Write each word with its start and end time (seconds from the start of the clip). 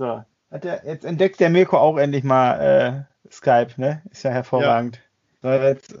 So. 0.00 0.24
Hat 0.50 0.64
der, 0.64 0.80
jetzt 0.86 1.04
entdeckt 1.04 1.40
der 1.40 1.50
Mirko 1.50 1.76
auch 1.76 1.98
endlich 1.98 2.24
mal 2.24 3.06
äh, 3.26 3.30
Skype, 3.30 3.72
ne? 3.76 4.00
Ist 4.10 4.22
ja 4.22 4.30
hervorragend. 4.30 4.98
Ja. 5.42 5.58
So, 5.58 5.62
jetzt 5.62 5.94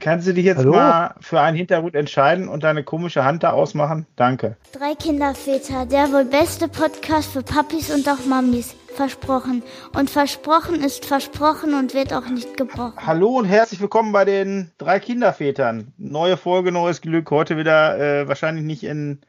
kannst 0.00 0.26
du 0.26 0.34
dich 0.34 0.44
jetzt 0.44 0.58
Hallo? 0.58 0.72
mal 0.72 1.14
für 1.20 1.40
einen 1.40 1.56
Hintergrund 1.56 1.94
entscheiden 1.94 2.48
und 2.48 2.64
deine 2.64 2.82
komische 2.82 3.24
Hand 3.24 3.44
da 3.44 3.52
ausmachen? 3.52 4.06
Danke. 4.16 4.56
Drei 4.72 4.96
Kinderväter, 4.96 5.86
der 5.86 6.12
wohl 6.12 6.24
beste 6.24 6.66
Podcast 6.66 7.30
für 7.32 7.42
Papis 7.42 7.94
und 7.94 8.08
auch 8.08 8.26
Mamis. 8.26 8.74
Versprochen. 8.92 9.62
Und 9.96 10.10
versprochen 10.10 10.82
ist 10.82 11.04
versprochen 11.04 11.74
und 11.74 11.94
wird 11.94 12.12
auch 12.12 12.26
nicht 12.26 12.56
gebrochen. 12.56 13.06
Hallo 13.06 13.38
und 13.38 13.44
herzlich 13.44 13.80
willkommen 13.80 14.10
bei 14.10 14.24
den 14.24 14.72
drei 14.78 14.98
Kindervätern. 14.98 15.92
Neue 15.96 16.36
Folge, 16.36 16.72
neues 16.72 17.00
Glück. 17.00 17.30
Heute 17.30 17.56
wieder 17.56 17.98
äh, 18.00 18.26
wahrscheinlich 18.26 18.64
nicht 18.64 18.82
in 18.82 19.20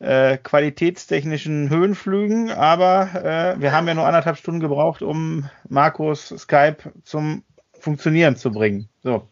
äh, 0.00 0.38
qualitätstechnischen 0.38 1.68
Höhenflügen, 1.68 2.50
aber 2.50 3.54
äh, 3.56 3.60
wir 3.60 3.72
haben 3.72 3.86
ja 3.86 3.94
nur 3.94 4.06
anderthalb 4.06 4.38
Stunden 4.38 4.60
gebraucht, 4.60 5.02
um 5.02 5.48
Markus 5.68 6.28
Skype 6.28 6.78
zum 7.04 7.44
Funktionieren 7.78 8.36
zu 8.36 8.50
bringen. 8.50 8.88
So. 9.02 9.28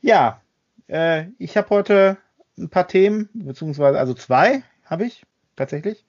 Ja, 0.00 0.40
äh, 0.88 1.26
ich 1.38 1.56
habe 1.56 1.70
heute 1.70 2.16
ein 2.58 2.70
paar 2.70 2.88
Themen, 2.88 3.28
beziehungsweise 3.34 3.98
also 3.98 4.14
zwei 4.14 4.62
habe 4.84 5.04
ich 5.04 5.24
tatsächlich. 5.56 6.06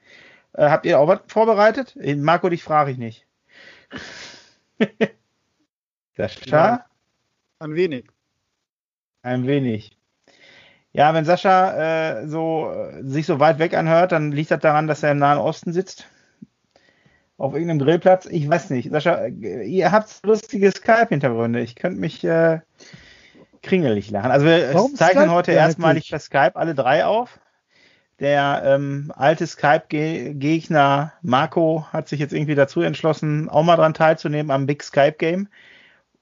Äh, 0.54 0.70
habt 0.70 0.86
ihr 0.86 1.00
auch 1.00 1.08
was 1.08 1.20
vorbereitet? 1.28 1.98
Marco, 2.18 2.50
dich 2.50 2.64
frage 2.64 2.92
ich 2.92 2.98
nicht. 2.98 3.28
Sascha? 6.16 6.46
Ja, 6.50 6.86
ein 7.60 7.76
wenig. 7.76 8.06
Ein 9.24 9.46
wenig. 9.46 9.97
Ja, 10.94 11.14
wenn 11.14 11.26
Sascha 11.26 12.22
äh, 12.22 12.28
so 12.28 12.72
äh, 12.72 13.04
sich 13.04 13.26
so 13.26 13.40
weit 13.40 13.60
weg 13.60 13.76
anhört, 13.76 14.12
dann 14.12 14.32
liegt 14.32 14.52
das 14.52 14.60
daran, 14.60 14.88
dass 14.88 15.04
er 15.04 15.12
im 15.12 15.20
Nahen 15.20 15.38
Osten 15.38 15.74
sitzt. 15.74 16.08
Auf 17.38 17.54
irgendeinem 17.54 17.80
Grillplatz. 17.80 18.26
Ich 18.26 18.50
weiß 18.50 18.72
nicht. 18.72 18.90
Sascha, 18.92 19.26
äh, 19.26 19.64
ihr 19.64 19.92
habt 19.92 20.20
lustige 20.24 20.72
Skype-Hintergründe. 20.72 21.62
Ich 21.62 21.76
könnte 21.76 22.00
mich 22.00 22.24
äh, 22.24 22.62
kringelig 23.62 24.10
lachen. 24.10 24.32
Also 24.32 24.46
wir 24.46 24.74
Warum 24.74 24.96
zeichnen 24.96 25.32
heute 25.32 25.52
erstmalig 25.52 26.10
per 26.10 26.20
Skype 26.20 26.56
alle 26.56 26.74
drei 26.74 27.06
auf. 27.06 27.40
Der 28.20 28.64
ähm, 28.66 29.12
alte 29.16 29.46
Skype-Gegner 29.46 31.14
Marco 31.22 31.86
hat 31.92 32.08
sich 32.08 32.20
jetzt 32.20 32.34
irgendwie 32.34 32.56
dazu 32.56 32.82
entschlossen, 32.82 33.48
auch 33.48 33.62
mal 33.62 33.76
dran 33.76 33.94
teilzunehmen 33.94 34.50
am 34.50 34.66
Big 34.66 34.82
Skype 34.82 35.18
Game. 35.20 35.50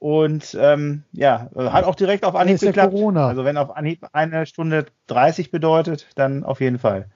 Und 0.06 0.56
ähm, 0.62 1.02
ja, 1.14 1.50
hat 1.56 1.84
auch 1.84 1.96
direkt 1.96 2.26
auf 2.26 2.36
Anhieb 2.36 2.60
geklappt. 2.60 2.94
Corona. 2.94 3.28
Also 3.28 3.44
wenn 3.44 3.58
auf 3.58 3.76
Anhieb 3.76 4.06
eine 4.14 4.46
Stunde 4.46 4.86
30 5.08 5.50
bedeutet, 5.50 6.06
dann 6.14 6.44
auf 6.44 6.62
jeden 6.62 6.78
Fall. 6.78 7.08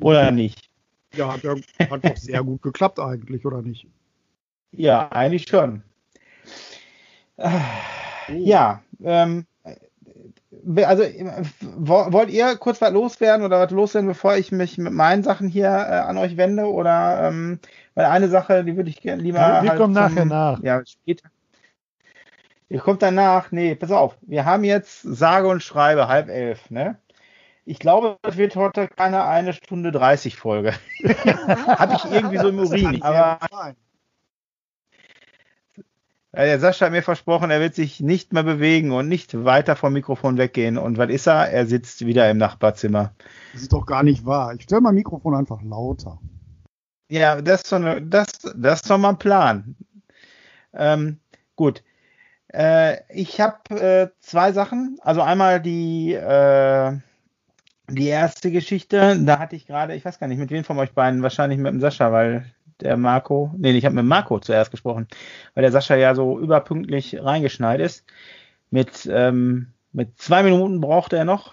Oder 0.00 0.30
nicht? 0.30 0.70
Ja, 1.12 1.32
hat, 1.32 1.42
ja, 1.42 1.56
hat 1.90 2.04
doch 2.04 2.16
sehr 2.16 2.44
gut 2.44 2.62
geklappt 2.62 3.00
eigentlich, 3.00 3.44
oder 3.44 3.62
nicht? 3.62 3.88
Ja, 4.70 5.08
eigentlich 5.10 5.48
schon. 5.48 5.82
Oh. 7.36 7.50
Ja, 8.28 8.84
ähm, 9.02 9.46
also 10.84 11.02
wollt 11.02 12.30
ihr 12.30 12.54
kurz 12.58 12.80
was 12.80 12.92
loswerden 12.92 13.44
oder 13.44 13.58
was 13.58 13.72
loswerden, 13.72 14.06
bevor 14.06 14.36
ich 14.36 14.52
mich 14.52 14.78
mit 14.78 14.92
meinen 14.92 15.24
Sachen 15.24 15.48
hier 15.48 15.66
äh, 15.66 15.98
an 16.06 16.16
euch 16.16 16.36
wende? 16.36 16.66
Oder 16.66 17.24
ähm, 17.24 17.58
weil 17.96 18.04
eine 18.04 18.28
Sache, 18.28 18.62
die 18.62 18.76
würde 18.76 18.88
ich 18.88 19.00
gerne 19.00 19.20
lieber. 19.20 19.38
Ja, 19.38 19.62
wir 19.64 19.70
halt 19.70 19.80
kommen 19.80 19.94
nachher 19.94 20.26
nach. 20.26 20.62
Ja, 20.62 20.80
später. 20.86 21.28
Ihr 22.70 22.78
kommt 22.78 23.02
danach, 23.02 23.50
nee, 23.50 23.74
pass 23.74 23.90
auf, 23.90 24.16
wir 24.22 24.44
haben 24.44 24.62
jetzt 24.62 25.02
sage 25.02 25.48
und 25.48 25.60
schreibe 25.60 26.06
halb 26.06 26.28
elf, 26.28 26.70
ne? 26.70 26.98
Ich 27.64 27.80
glaube, 27.80 28.16
das 28.22 28.36
wird 28.36 28.54
heute 28.54 28.86
keine 28.86 29.24
eine 29.24 29.52
Stunde 29.52 29.90
30 29.90 30.36
Folge. 30.36 30.72
Habe 31.04 31.94
ich 31.96 32.04
irgendwie 32.10 32.38
so 32.38 32.48
im 32.48 32.60
Urin. 32.60 33.02
Aber 33.02 33.40
der 36.32 36.60
Sascha 36.60 36.86
hat 36.86 36.92
mir 36.92 37.02
versprochen, 37.02 37.50
er 37.50 37.60
wird 37.60 37.74
sich 37.74 37.98
nicht 37.98 38.32
mehr 38.32 38.44
bewegen 38.44 38.92
und 38.92 39.08
nicht 39.08 39.44
weiter 39.44 39.74
vom 39.74 39.92
Mikrofon 39.92 40.38
weggehen. 40.38 40.78
Und 40.78 40.96
was 40.96 41.10
ist 41.10 41.26
er? 41.26 41.50
Er 41.50 41.66
sitzt 41.66 42.06
wieder 42.06 42.30
im 42.30 42.38
Nachbarzimmer. 42.38 43.14
Das 43.52 43.62
ist 43.62 43.72
doch 43.72 43.84
gar 43.84 44.04
nicht 44.04 44.24
wahr. 44.24 44.54
Ich 44.54 44.62
stelle 44.62 44.80
mein 44.80 44.94
Mikrofon 44.94 45.34
einfach 45.34 45.60
lauter. 45.62 46.20
Ja, 47.10 47.42
das 47.42 47.62
ist, 47.62 47.66
so 47.68 47.76
eine, 47.76 48.00
das, 48.00 48.28
das 48.54 48.82
ist 48.82 48.90
doch 48.90 48.98
mal 48.98 49.10
ein 49.10 49.18
Plan. 49.18 49.74
Ähm, 50.72 51.18
gut. 51.56 51.82
Äh, 52.52 52.98
ich 53.08 53.40
habe 53.40 53.80
äh, 53.80 54.08
zwei 54.20 54.52
Sachen. 54.52 54.98
Also 55.02 55.22
einmal 55.22 55.60
die, 55.60 56.14
äh, 56.14 56.92
die 57.88 58.08
erste 58.08 58.50
Geschichte. 58.50 59.18
Da 59.24 59.38
hatte 59.38 59.56
ich 59.56 59.66
gerade, 59.66 59.94
ich 59.94 60.04
weiß 60.04 60.18
gar 60.18 60.26
nicht, 60.26 60.38
mit 60.38 60.50
wem 60.50 60.64
von 60.64 60.78
euch 60.78 60.92
beiden, 60.92 61.22
wahrscheinlich 61.22 61.58
mit 61.58 61.72
dem 61.72 61.80
Sascha, 61.80 62.12
weil 62.12 62.44
der 62.80 62.96
Marco, 62.96 63.52
nee, 63.58 63.72
ich 63.72 63.84
habe 63.84 63.94
mit 63.94 64.04
Marco 64.04 64.38
zuerst 64.40 64.70
gesprochen, 64.70 65.06
weil 65.54 65.62
der 65.62 65.72
Sascha 65.72 65.96
ja 65.96 66.14
so 66.14 66.38
überpünktlich 66.40 67.22
reingeschneit 67.22 67.80
ist. 67.80 68.04
Mit, 68.70 69.08
ähm, 69.12 69.72
mit 69.92 70.18
zwei 70.20 70.42
Minuten 70.42 70.80
brauchte 70.80 71.16
er 71.16 71.24
noch 71.24 71.52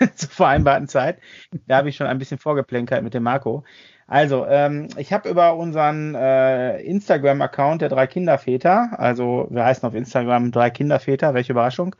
zur 0.16 0.30
vereinbarten 0.30 0.88
Zeit. 0.88 1.18
Da 1.66 1.76
habe 1.78 1.88
ich 1.88 1.96
schon 1.96 2.06
ein 2.06 2.18
bisschen 2.18 2.38
vorgeplänkert 2.38 3.02
mit 3.02 3.14
dem 3.14 3.22
Marco. 3.22 3.64
Also, 4.08 4.46
ähm, 4.46 4.88
ich 4.96 5.12
habe 5.12 5.28
über 5.28 5.54
unseren 5.56 6.14
äh, 6.14 6.80
Instagram-Account 6.80 7.82
der 7.82 7.90
drei 7.90 8.06
Kinderväter, 8.06 8.98
also 8.98 9.46
wir 9.50 9.66
heißen 9.66 9.86
auf 9.86 9.94
Instagram 9.94 10.50
drei 10.50 10.70
Kinderväter, 10.70 11.34
welche 11.34 11.52
Überraschung, 11.52 11.94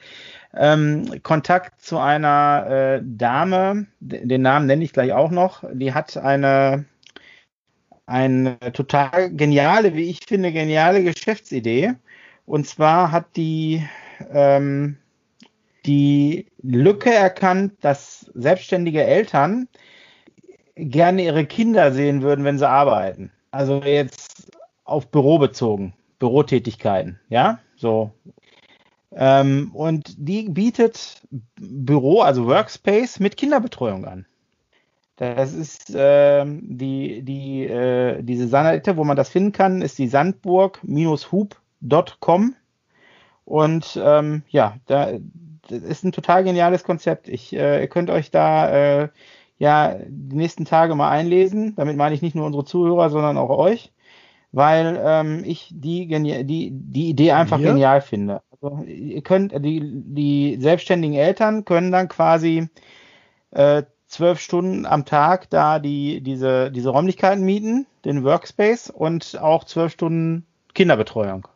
ähm, 0.55 1.23
Kontakt 1.23 1.83
zu 1.83 1.99
einer 1.99 2.67
äh, 2.97 3.03
Dame, 3.05 3.89
den 4.01 4.41
Namen 4.41 4.67
nenne 4.67 4.85
ich 4.85 4.95
gleich 4.95 5.13
auch 5.13 5.31
noch, 5.31 5.65
die 5.71 5.93
hat 5.93 6.17
eine, 6.17 6.87
eine 8.07 8.59
total 8.73 9.31
geniale, 9.31 9.95
wie 9.95 10.09
ich 10.09 10.21
finde, 10.27 10.51
geniale 10.51 11.05
Geschäftsidee. 11.05 11.93
Und 12.47 12.67
zwar 12.67 13.13
hat 13.13 13.37
die 13.37 13.87
ähm, 14.33 14.97
die 15.85 16.47
Lücke 16.63 17.13
erkannt, 17.13 17.75
dass 17.83 18.31
selbstständige 18.35 19.05
Eltern 19.05 19.69
gerne 20.79 21.23
ihre 21.23 21.45
Kinder 21.45 21.93
sehen 21.93 22.23
würden, 22.23 22.45
wenn 22.45 22.59
sie 22.59 22.69
arbeiten. 22.69 23.31
Also 23.51 23.83
jetzt 23.83 24.53
auf 24.85 25.09
Büro 25.09 25.39
bezogen, 25.39 25.95
Bürotätigkeiten, 26.19 27.19
ja, 27.29 27.59
so. 27.77 28.13
Ähm, 29.13 29.71
und 29.75 30.15
die 30.17 30.49
bietet 30.49 31.23
Büro, 31.57 32.21
also 32.21 32.47
Workspace 32.47 33.21
mit 33.21 33.37
Kinderbetreuung 33.37 34.05
an. 34.05 34.27
Das 35.17 35.53
ist 35.53 35.93
ähm, 35.95 36.61
die, 36.63 37.23
die, 37.23 37.65
äh, 37.65 38.23
diese 38.23 38.47
Seite, 38.47 38.97
wo 38.97 39.05
man 39.05 39.17
das 39.17 39.31
finden 39.31 39.53
kann, 39.53 39.83
ist 39.83 39.99
die 39.99 40.09
sandburg-hub.com. 40.09 42.55
Und 43.45 44.01
ähm, 44.01 44.43
ja, 44.49 44.77
da 44.87 45.19
das 45.69 45.83
ist 45.83 46.05
ein 46.05 46.13
total 46.13 46.45
geniales 46.45 46.83
Konzept. 46.83 47.29
Ich, 47.29 47.55
äh, 47.55 47.83
ihr 47.83 47.89
könnt 47.89 48.11
euch 48.11 48.31
da 48.31 49.03
äh, 49.03 49.09
ja 49.59 49.97
die 50.09 50.37
nächsten 50.37 50.65
Tage 50.65 50.95
mal 50.95 51.11
einlesen. 51.11 51.75
Damit 51.77 51.97
meine 51.97 52.15
ich 52.15 52.23
nicht 52.23 52.35
nur 52.35 52.47
unsere 52.47 52.65
Zuhörer, 52.65 53.11
sondern 53.11 53.37
auch 53.37 53.51
euch, 53.51 53.93
weil 54.53 55.01
ähm, 55.03 55.43
ich 55.45 55.73
die, 55.75 56.07
die, 56.07 56.71
die 56.73 57.09
Idee 57.09 57.33
einfach 57.33 57.59
ja. 57.59 57.71
genial 57.71 58.01
finde. 58.01 58.43
Also, 58.51 58.83
ihr 58.85 59.23
könnt, 59.23 59.53
die, 59.65 59.81
die 59.85 60.57
selbstständigen 60.61 61.17
Eltern 61.17 61.65
können 61.65 61.93
dann 61.93 62.09
quasi 62.09 62.69
äh, 63.51 63.83
zwölf 64.07 64.41
Stunden 64.41 64.87
am 64.87 65.05
Tag 65.05 65.51
da 65.51 65.79
die, 65.79 66.23
diese, 66.23 66.71
diese 66.71 66.91
Räumlichkeiten 66.91 67.45
mieten, 67.45 67.87
den 68.05 68.25
Workspace 68.25 68.91
und 68.91 69.39
auch 69.41 69.65
zwölf 69.65 69.93
Stunden 69.93 70.47
Kinderbetreuung. 70.75 71.47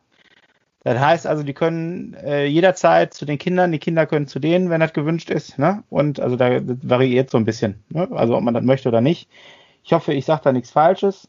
Das 0.84 0.98
heißt 0.98 1.26
also, 1.26 1.44
die 1.44 1.54
können 1.54 2.14
äh, 2.14 2.46
jederzeit 2.46 3.14
zu 3.14 3.24
den 3.24 3.38
Kindern, 3.38 3.70
die 3.70 3.78
Kinder 3.78 4.06
können 4.06 4.26
zu 4.26 4.40
denen, 4.40 4.68
wenn 4.68 4.80
das 4.80 4.92
gewünscht 4.92 5.30
ist. 5.30 5.58
Ne? 5.58 5.84
Und 5.90 6.18
also 6.18 6.34
da 6.34 6.60
variiert 6.82 7.30
so 7.30 7.38
ein 7.38 7.44
bisschen, 7.44 7.84
ne? 7.90 8.08
also 8.12 8.36
ob 8.36 8.42
man 8.42 8.54
das 8.54 8.64
möchte 8.64 8.88
oder 8.88 9.00
nicht. 9.00 9.28
Ich 9.84 9.92
hoffe, 9.92 10.12
ich 10.12 10.24
sage 10.24 10.42
da 10.44 10.52
nichts 10.52 10.70
Falsches, 10.70 11.28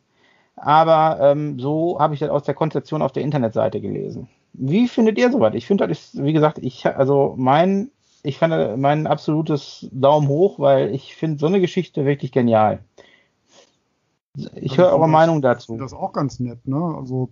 aber 0.56 1.20
ähm, 1.22 1.60
so 1.60 2.00
habe 2.00 2.16
ich 2.16 2.20
das 2.20 2.30
aus 2.30 2.44
der 2.44 2.56
Konzeption 2.56 3.04
auf 3.04 3.12
der 3.12 3.24
Internetseite 3.24 3.80
gelesen. 3.80 4.28
Wie 4.54 4.88
findet 4.88 5.18
ihr 5.18 5.32
sowas? 5.32 5.54
Ich 5.56 5.68
finde, 5.68 5.88
das 5.88 6.00
ist, 6.00 6.24
wie 6.24 6.34
gesagt, 6.34 6.60
ich 6.60 6.86
also 6.86 7.34
mein, 7.38 7.92
ich 8.24 8.38
fand 8.38 8.80
mein 8.80 9.08
absolutes 9.08 9.88
Daumen 9.92 10.28
hoch, 10.28 10.60
weil 10.60 10.94
ich 10.94 11.16
finde 11.16 11.40
so 11.40 11.48
eine 11.48 11.60
Geschichte 11.60 12.06
wirklich 12.06 12.32
genial. 12.32 12.80
Ich 14.56 14.78
höre 14.80 14.92
eure 14.92 15.10
Meinung 15.10 15.42
dazu. 15.44 15.78
Das 15.78 15.92
ist 15.92 15.98
auch 15.98 16.14
ganz 16.14 16.40
nett, 16.40 16.68
ne? 16.68 16.96
Also 16.98 17.30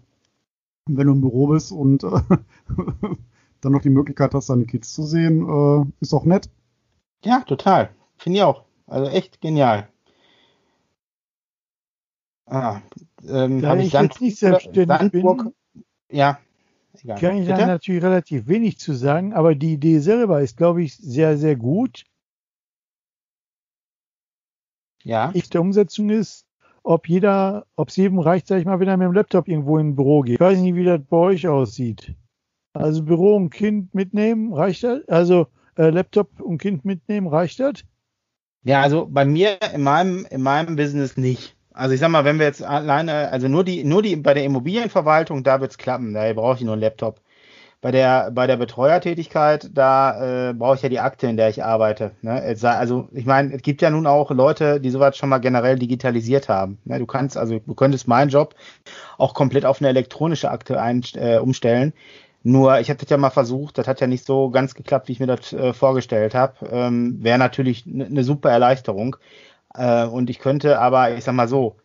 wenn 0.98 1.08
du 1.08 1.14
im 1.14 1.22
Büro 1.22 1.48
bist 1.48 1.72
und 1.72 2.04
äh, 2.04 2.10
dann 3.62 3.72
noch 3.72 3.82
die 3.82 3.90
Möglichkeit 3.90 4.34
hast, 4.34 4.50
deine 4.50 4.66
Kids 4.66 4.94
zu 4.94 5.04
sehen, 5.04 5.48
äh, 5.48 5.86
ist 6.00 6.14
auch 6.14 6.26
nett. 6.26 6.50
Ja, 7.24 7.42
total. 7.42 7.90
Finde 8.18 8.40
ich 8.40 8.44
auch. 8.44 8.66
Also 8.88 9.10
echt 9.10 9.42
genial. 9.42 9.88
Ah, 12.46 12.82
ähm, 13.28 13.62
da 13.62 13.78
ich, 13.78 13.92
Sand, 13.92 14.12
jetzt 14.12 14.22
nicht 14.22 14.38
selbstständig 14.38 14.98
Sandburg, 14.98 15.44
bin, 15.44 15.54
ja, 16.10 16.38
egal. 17.02 17.20
kann 17.20 17.38
ich 17.38 17.48
da 17.48 17.66
natürlich 17.66 18.04
relativ 18.04 18.48
wenig 18.48 18.78
zu 18.78 18.94
sagen, 18.94 19.34
aber 19.34 19.56
die 19.56 19.74
Idee 19.74 20.00
selber 20.00 20.42
ist, 20.42 20.58
glaube 20.58 20.84
ich, 20.84 20.98
sehr, 20.98 21.38
sehr 21.38 21.56
gut. 21.56 22.04
Ja. 25.04 25.32
Ich 25.34 25.50
der 25.50 25.62
Umsetzung 25.62 26.10
ist, 26.10 26.46
ob 26.83 27.07
jeder, 27.07 27.66
ob 27.75 27.89
es 27.89 27.95
jedem 27.95 28.19
reicht, 28.19 28.48
sag 28.48 28.60
ich 28.60 28.66
mal, 28.66 28.80
wenn 28.80 28.88
er 28.88 28.98
mit 28.98 29.06
dem 29.06 29.13
Laptop 29.13 29.48
irgendwo 29.48 29.78
in 29.78 29.89
ein 29.89 29.95
Büro 29.95 30.22
geht. 30.22 30.36
Ich 30.36 30.39
weiß 30.39 30.60
nicht, 30.60 30.75
wie 30.75 30.83
das 30.83 31.01
bei 31.10 31.18
euch 31.18 31.48
aussieht. 31.48 32.13
Also 32.74 33.04
Büro 33.04 33.36
und 33.36 33.50
Kind 33.50 33.94
mitnehmen, 33.94 34.54
reicht 34.54 34.83
das? 34.83 35.07
Also 35.07 35.48
äh, 35.78 35.89
Laptop 35.89 36.39
und 36.39 36.57
Kind 36.57 36.86
mitnehmen, 36.86 37.28
reicht 37.28 37.60
das? 37.60 37.83
Ja, 38.63 38.81
also 38.81 39.07
bei 39.10 39.25
mir 39.25 39.57
in 39.74 39.81
meinem, 39.81 40.25
in 40.30 40.42
meinem 40.42 40.75
Business 40.75 41.18
nicht. 41.18 41.56
Also 41.74 41.94
ich 41.94 42.00
sag 42.00 42.10
mal, 42.10 42.25
wenn 42.25 42.38
wir 42.38 42.45
jetzt 42.45 42.63
alleine, 42.63 43.30
also 43.31 43.48
nur 43.48 43.63
die, 43.63 43.84
nur 43.84 44.01
die 44.01 44.16
bei 44.16 44.34
der 44.34 44.44
Immobilienverwaltung, 44.44 45.44
da 45.44 45.62
wird's 45.62 45.77
klappen, 45.77 46.13
da 46.13 46.31
brauche 46.34 46.57
ich 46.57 46.62
nur 46.62 46.74
einen 46.74 46.81
Laptop. 46.81 47.22
Bei 47.81 47.89
der, 47.89 48.30
bei 48.30 48.45
der 48.45 48.57
Betreuertätigkeit, 48.57 49.72
da 49.74 50.50
äh, 50.50 50.54
brauche 50.54 50.75
ich 50.75 50.83
ja 50.83 50.89
die 50.89 51.00
Akte, 51.00 51.25
in 51.25 51.36
der 51.36 51.50
ich 51.50 51.63
arbeite. 51.63 52.12
Ne? 52.22 52.56
Also 52.63 53.10
ich 53.12 53.25
meine, 53.25 53.56
es 53.56 53.63
gibt 53.63 53.81
ja 53.81 53.89
nun 53.89 54.06
auch 54.06 54.30
Leute, 54.30 54.80
die 54.80 54.92
sowas 54.92 55.18
schon 55.18 55.30
mal 55.30 55.39
generell 55.39 55.80
digitalisiert 55.80 56.48
haben. 56.48 56.78
Ne? 56.86 57.00
Du 57.00 57.07
kannst, 57.07 57.38
also 57.38 57.57
du 57.57 57.74
könntest 57.74 58.07
meinen 58.07 58.30
Job 58.30 58.54
auch 59.18 59.33
komplett 59.33 59.66
auf 59.66 59.81
eine 59.81 59.89
elektronische 59.89 60.51
Akte 60.51 60.80
ein, 60.80 61.04
äh, 61.16 61.38
umstellen. 61.38 61.94
Nur, 62.44 62.80
ich 62.80 62.89
habe 62.89 63.00
das 63.00 63.10
ja 63.10 63.18
mal 63.18 63.30
versucht, 63.31 63.78
das 63.78 63.88
hat 63.88 64.00
ja 64.00 64.07
nicht 64.07 64.25
so 64.25 64.50
ganz 64.51 64.75
geklappt, 64.75 65.07
wie 65.07 65.13
ich 65.13 65.19
mir 65.19 65.27
das 65.27 65.51
äh, 65.54 65.74
vorgestellt 65.74 66.36
habe. 66.36 66.68
Ähm, 66.72 67.18
Wäre 67.24 67.39
natürlich 67.39 67.86
eine 67.88 68.10
ne 68.10 68.24
super 68.24 68.51
Erleichterung. 68.51 69.16
Äh, 69.74 70.06
und 70.06 70.30
ich 70.30 70.39
könnte 70.39 70.80
aber, 70.80 71.16
ich 71.16 71.24
sag 71.24 71.34
mal 71.34 71.48
so, 71.48 71.75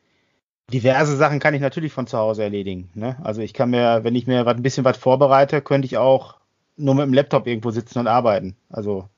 diverse 0.73 1.17
Sachen 1.17 1.39
kann 1.39 1.55
ich 1.55 1.61
natürlich 1.61 1.93
von 1.93 2.07
zu 2.07 2.19
Hause 2.19 2.43
erledigen. 2.43 2.91
Ne? 2.95 3.17
Also 3.23 3.41
ich 3.41 3.55
kann 3.55 3.71
mir, 3.71 4.03
wenn 4.03 4.15
ich 4.15 4.27
mir 4.27 4.47
was, 4.47 4.57
ein 4.57 4.63
bisschen 4.63 4.85
was 4.85 4.97
vorbereite, 4.97 5.63
könnte 5.63 5.87
ich 5.87 5.97
auch 5.97 6.37
nur 6.77 6.95
mit 6.95 7.05
dem 7.05 7.15
Laptop 7.15 7.47
irgendwo 7.47 7.71
sitzen 7.71 7.99
und 7.99 8.09
arbeiten. 8.09 8.57
Also 8.69 9.09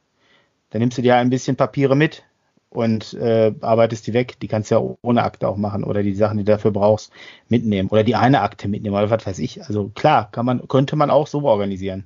dann 0.71 0.81
nimmst 0.81 0.99
du 0.99 1.03
dir 1.03 1.17
ein 1.17 1.31
bisschen 1.31 1.57
Papiere 1.57 1.97
mit 1.97 2.25
und 2.71 3.15
äh, 3.15 3.55
arbeitest 3.61 4.07
die 4.07 4.13
weg. 4.13 4.39
Die 4.41 4.49
kannst 4.49 4.71
du 4.71 4.75
ja 4.75 4.97
ohne 5.03 5.23
Akte 5.23 5.49
auch 5.49 5.57
machen 5.57 5.85
oder 5.85 6.03
die 6.03 6.15
Sachen, 6.15 6.37
die 6.39 6.45
du 6.45 6.53
dafür 6.53 6.71
brauchst, 6.71 7.13
mitnehmen 7.49 7.89
oder 7.89 8.05
die 8.05 8.15
eine 8.15 8.43
Akte 8.43 8.69
mitnehmen 8.69 8.95
oder 8.95 9.11
was 9.11 9.27
weiß 9.27 9.39
ich. 9.39 9.65
Also 9.65 9.89
klar, 9.95 10.31
kann 10.31 10.45
man, 10.47 10.69
könnte 10.69 10.97
man 10.97 11.11
auch 11.11 11.27
so 11.27 11.43
organisieren. 11.43 12.05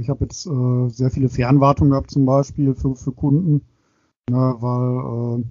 Ich 0.00 0.08
habe 0.08 0.24
jetzt 0.24 0.46
äh, 0.46 0.88
sehr 0.88 1.10
viele 1.10 1.28
Fernwartungen 1.28 1.90
gehabt 1.90 2.10
zum 2.10 2.24
Beispiel 2.24 2.74
für, 2.74 2.94
für 2.94 3.12
Kunden, 3.12 3.62
ne, 4.30 4.54
weil 4.58 5.40
äh, 5.40 5.44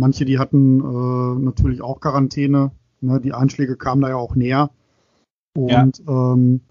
Manche, 0.00 0.24
die 0.24 0.38
hatten 0.38 0.80
äh, 0.80 1.44
natürlich 1.44 1.82
auch 1.82 2.00
Quarantäne. 2.00 2.70
Ne? 3.02 3.20
Die 3.20 3.34
Einschläge 3.34 3.76
kamen 3.76 4.00
da 4.00 4.08
ja 4.08 4.16
auch 4.16 4.34
näher. 4.34 4.70
Und 5.54 5.98
ja. 5.98 6.32
ähm, 6.32 6.62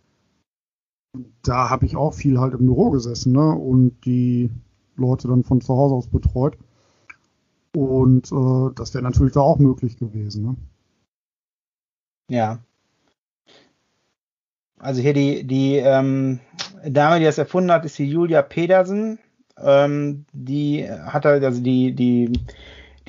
da 1.43 1.69
habe 1.69 1.85
ich 1.85 1.95
auch 1.95 2.15
viel 2.15 2.39
halt 2.39 2.55
im 2.55 2.65
Büro 2.65 2.89
gesessen 2.89 3.33
ne? 3.33 3.51
und 3.51 4.03
die 4.03 4.49
Leute 4.95 5.27
dann 5.27 5.43
von 5.43 5.61
zu 5.61 5.75
Hause 5.75 5.93
aus 5.93 6.07
betreut. 6.07 6.57
Und 7.75 8.31
äh, 8.31 8.73
das 8.73 8.95
wäre 8.95 9.03
natürlich 9.03 9.33
da 9.33 9.41
auch 9.41 9.59
möglich 9.59 9.99
gewesen. 9.99 10.43
Ne? 10.43 10.55
Ja. 12.31 12.59
Also 14.79 15.01
hier 15.01 15.13
die, 15.13 15.43
die 15.43 15.75
ähm, 15.75 16.39
Dame, 16.83 17.19
die 17.19 17.25
das 17.25 17.37
erfunden 17.37 17.71
hat, 17.71 17.85
ist 17.85 17.99
die 17.99 18.09
Julia 18.09 18.41
Pedersen. 18.41 19.19
Ähm, 19.55 20.25
die 20.33 20.89
hat 20.89 21.25
halt, 21.25 21.43
also 21.43 21.61
die, 21.61 21.93
die 21.93 22.33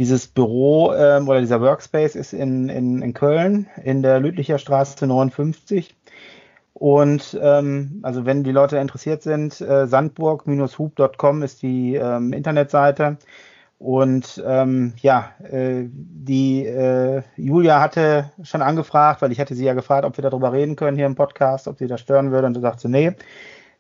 dieses 0.01 0.29
Büro 0.29 0.95
ähm, 0.95 1.29
oder 1.29 1.41
dieser 1.41 1.61
Workspace 1.61 2.17
ist 2.17 2.33
in, 2.33 2.71
in, 2.71 3.03
in 3.03 3.13
Köln 3.13 3.67
in 3.85 4.03
der 4.03 4.19
Lüdlicher 4.19 4.57
Straße 4.57 5.07
59. 5.07 5.95
Und 6.73 7.39
ähm, 7.39 8.01
also 8.03 8.25
wenn 8.25 8.43
die 8.43 8.51
Leute 8.51 8.79
interessiert 8.79 9.23
sind, 9.23 9.61
äh, 9.61 9.87
sandburg-hub.com 9.87 11.43
ist 11.43 11.61
die 11.61 11.97
ähm, 11.97 12.33
Internetseite. 12.33 13.19
Und 13.79 14.43
ähm, 14.47 14.95
ja, 15.03 15.33
äh, 15.43 15.85
die 15.91 16.65
äh, 16.65 17.21
Julia 17.37 17.83
hatte 17.83 18.31
schon 18.43 18.63
angefragt, 18.63 19.21
weil 19.21 19.33
ich 19.33 19.39
hatte 19.41 19.55
sie 19.55 19.67
ja 19.67 19.75
gefragt, 19.75 20.07
ob 20.07 20.17
wir 20.17 20.23
darüber 20.23 20.55
reden 20.55 20.77
können 20.77 20.97
hier 20.97 21.05
im 21.05 21.15
Podcast, 21.15 21.69
ob 21.69 21.77
sie 21.77 21.89
das 21.89 22.01
stören 22.01 22.33
würde. 22.33 22.47
Und 22.47 22.55
sie 22.55 22.63
sagte, 22.63 22.89
nee, 22.89 23.13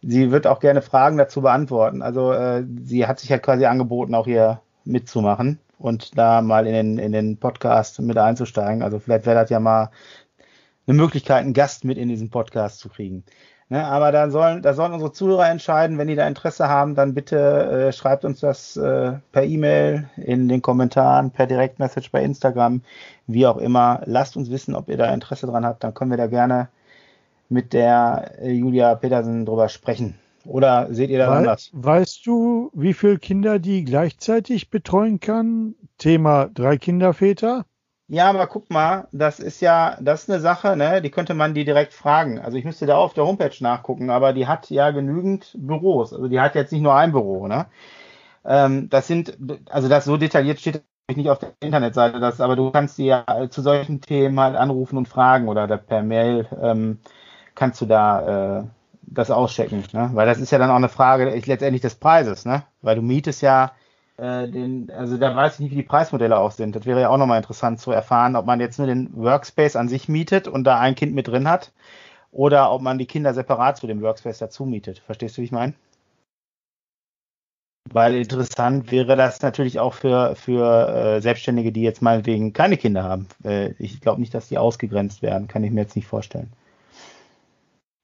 sie 0.02 0.30
wird 0.30 0.46
auch 0.46 0.60
gerne 0.60 0.82
Fragen 0.82 1.16
dazu 1.16 1.40
beantworten. 1.40 2.02
Also 2.02 2.30
äh, 2.34 2.62
sie 2.84 3.06
hat 3.06 3.20
sich 3.20 3.30
halt 3.30 3.42
quasi 3.42 3.64
angeboten, 3.64 4.14
auch 4.14 4.26
hier 4.26 4.60
mitzumachen 4.84 5.58
und 5.80 6.16
da 6.18 6.42
mal 6.42 6.66
in 6.66 6.74
den, 6.74 6.98
in 6.98 7.12
den 7.12 7.38
Podcast 7.38 8.00
mit 8.00 8.18
einzusteigen. 8.18 8.82
Also 8.82 8.98
vielleicht 8.98 9.26
wäre 9.26 9.40
das 9.40 9.50
ja 9.50 9.60
mal 9.60 9.90
eine 10.86 10.96
Möglichkeit, 10.96 11.38
einen 11.38 11.54
Gast 11.54 11.84
mit 11.84 11.98
in 11.98 12.08
diesen 12.08 12.30
Podcast 12.30 12.78
zu 12.80 12.88
kriegen. 12.88 13.24
Ne, 13.72 13.86
aber 13.86 14.10
da 14.10 14.30
sollen, 14.30 14.62
da 14.62 14.74
sollen 14.74 14.92
unsere 14.92 15.12
Zuhörer 15.12 15.48
entscheiden, 15.48 15.96
wenn 15.96 16.08
die 16.08 16.16
da 16.16 16.26
Interesse 16.26 16.68
haben, 16.68 16.96
dann 16.96 17.14
bitte 17.14 17.36
äh, 17.88 17.92
schreibt 17.92 18.24
uns 18.24 18.40
das 18.40 18.76
äh, 18.76 19.12
per 19.30 19.44
E-Mail, 19.44 20.10
in 20.16 20.48
den 20.48 20.60
Kommentaren, 20.60 21.30
per 21.30 21.46
Direktmessage 21.46 22.10
bei 22.10 22.24
Instagram, 22.24 22.82
wie 23.28 23.46
auch 23.46 23.58
immer. 23.58 24.00
Lasst 24.06 24.36
uns 24.36 24.50
wissen, 24.50 24.74
ob 24.74 24.88
ihr 24.88 24.96
da 24.96 25.14
Interesse 25.14 25.46
dran 25.46 25.64
habt, 25.64 25.84
dann 25.84 25.94
können 25.94 26.10
wir 26.10 26.18
da 26.18 26.26
gerne 26.26 26.68
mit 27.48 27.72
der 27.72 28.32
äh, 28.40 28.50
Julia 28.50 28.96
Petersen 28.96 29.46
drüber 29.46 29.68
sprechen. 29.68 30.18
Oder 30.44 30.88
seht 30.90 31.10
ihr 31.10 31.18
das 31.18 31.28
We 31.28 31.36
anders? 31.36 31.70
Weißt 31.72 32.26
du, 32.26 32.70
wie 32.72 32.94
viele 32.94 33.18
Kinder 33.18 33.58
die 33.58 33.84
gleichzeitig 33.84 34.70
betreuen 34.70 35.20
kann? 35.20 35.74
Thema 35.98 36.48
drei 36.52 36.78
Kinderväter? 36.78 37.66
Ja, 38.08 38.28
aber 38.28 38.48
guck 38.48 38.70
mal, 38.70 39.06
das 39.12 39.38
ist 39.38 39.60
ja, 39.60 39.96
das 40.00 40.24
ist 40.24 40.30
eine 40.30 40.40
Sache, 40.40 40.76
ne? 40.76 41.00
Die 41.00 41.10
könnte 41.10 41.34
man 41.34 41.54
die 41.54 41.64
direkt 41.64 41.92
fragen. 41.92 42.40
Also 42.40 42.58
ich 42.58 42.64
müsste 42.64 42.86
da 42.86 42.96
auf 42.96 43.14
der 43.14 43.24
Homepage 43.24 43.54
nachgucken, 43.60 44.10
aber 44.10 44.32
die 44.32 44.48
hat 44.48 44.68
ja 44.70 44.90
genügend 44.90 45.54
Büros. 45.56 46.12
Also 46.12 46.26
die 46.26 46.40
hat 46.40 46.56
jetzt 46.56 46.72
nicht 46.72 46.82
nur 46.82 46.94
ein 46.94 47.12
Büro, 47.12 47.46
ne? 47.46 47.66
Ähm, 48.44 48.88
das 48.88 49.06
sind, 49.06 49.38
also 49.70 49.88
das 49.88 50.06
so 50.06 50.16
detailliert 50.16 50.60
steht 50.60 50.82
nicht 51.14 51.30
auf 51.30 51.38
der 51.38 51.52
Internetseite, 51.60 52.20
das, 52.20 52.40
aber 52.40 52.56
du 52.56 52.70
kannst 52.70 52.98
die 52.98 53.06
ja 53.06 53.24
zu 53.50 53.62
solchen 53.62 54.00
Themen 54.00 54.38
halt 54.40 54.56
anrufen 54.56 54.96
und 54.96 55.08
fragen 55.08 55.48
oder 55.48 55.66
per 55.76 56.02
Mail 56.02 56.46
ähm, 56.62 56.98
kannst 57.54 57.80
du 57.80 57.86
da 57.86 58.60
äh, 58.60 58.64
das 59.02 59.30
auschecken, 59.30 59.84
ne? 59.92 60.10
Weil 60.14 60.26
das 60.26 60.38
ist 60.38 60.50
ja 60.50 60.58
dann 60.58 60.70
auch 60.70 60.76
eine 60.76 60.88
Frage 60.88 61.24
letztendlich 61.30 61.82
des 61.82 61.94
Preises, 61.94 62.44
ne? 62.44 62.64
Weil 62.82 62.96
du 62.96 63.02
mietest 63.02 63.42
ja 63.42 63.72
äh, 64.16 64.48
den, 64.48 64.90
also 64.90 65.16
da 65.16 65.34
weiß 65.34 65.54
ich 65.54 65.60
nicht, 65.60 65.70
wie 65.72 65.76
die 65.76 65.82
Preismodelle 65.82 66.38
auch 66.38 66.50
sind. 66.50 66.76
Das 66.76 66.86
wäre 66.86 67.00
ja 67.00 67.08
auch 67.08 67.16
nochmal 67.16 67.38
interessant 67.38 67.80
zu 67.80 67.90
erfahren, 67.90 68.36
ob 68.36 68.46
man 68.46 68.60
jetzt 68.60 68.78
nur 68.78 68.86
den 68.86 69.10
Workspace 69.16 69.76
an 69.76 69.88
sich 69.88 70.08
mietet 70.08 70.46
und 70.46 70.64
da 70.64 70.78
ein 70.78 70.94
Kind 70.94 71.14
mit 71.14 71.28
drin 71.28 71.48
hat 71.48 71.72
oder 72.32 72.70
ob 72.72 72.82
man 72.82 72.98
die 72.98 73.06
Kinder 73.06 73.34
separat 73.34 73.78
zu 73.78 73.86
dem 73.86 74.02
Workspace 74.02 74.38
dazu 74.38 74.66
mietet. 74.66 75.00
Verstehst 75.00 75.36
du, 75.36 75.40
wie 75.40 75.46
ich 75.46 75.52
meine? 75.52 75.74
Weil 77.92 78.14
interessant 78.14 78.92
wäre 78.92 79.16
das 79.16 79.42
natürlich 79.42 79.80
auch 79.80 79.94
für, 79.94 80.36
für 80.36 81.16
äh, 81.16 81.20
Selbstständige, 81.20 81.72
die 81.72 81.82
jetzt 81.82 82.02
meinetwegen 82.02 82.52
keine 82.52 82.76
Kinder 82.76 83.02
haben. 83.02 83.26
Äh, 83.42 83.72
ich 83.78 84.00
glaube 84.00 84.20
nicht, 84.20 84.34
dass 84.34 84.48
die 84.48 84.58
ausgegrenzt 84.58 85.22
werden, 85.22 85.48
kann 85.48 85.64
ich 85.64 85.72
mir 85.72 85.80
jetzt 85.80 85.96
nicht 85.96 86.06
vorstellen. 86.06 86.52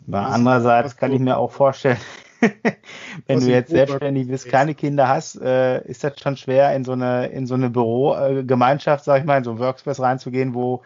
Aber 0.09 0.27
andererseits 0.27 0.97
kann 0.97 1.13
ich 1.13 1.21
mir 1.21 1.37
auch 1.37 1.51
vorstellen, 1.51 1.99
wenn 3.27 3.41
du 3.41 3.47
jetzt 3.47 3.71
selbstständig 3.71 4.29
bist, 4.29 4.49
keine 4.49 4.75
Kinder 4.75 5.09
hast, 5.09 5.41
äh, 5.41 5.85
ist 5.87 6.05
das 6.05 6.21
schon 6.21 6.37
schwer, 6.37 6.75
in 6.75 6.85
so 6.85 6.93
eine, 6.93 7.27
in 7.29 7.47
so 7.47 7.55
eine 7.55 7.71
Bürogemeinschaft, 7.71 9.05
sag 9.05 9.21
ich 9.21 9.25
mal, 9.25 9.39
in 9.39 9.45
so 9.45 9.53
ein 9.53 9.59
Workspace 9.59 10.01
reinzugehen, 10.01 10.55
wo 10.55 10.83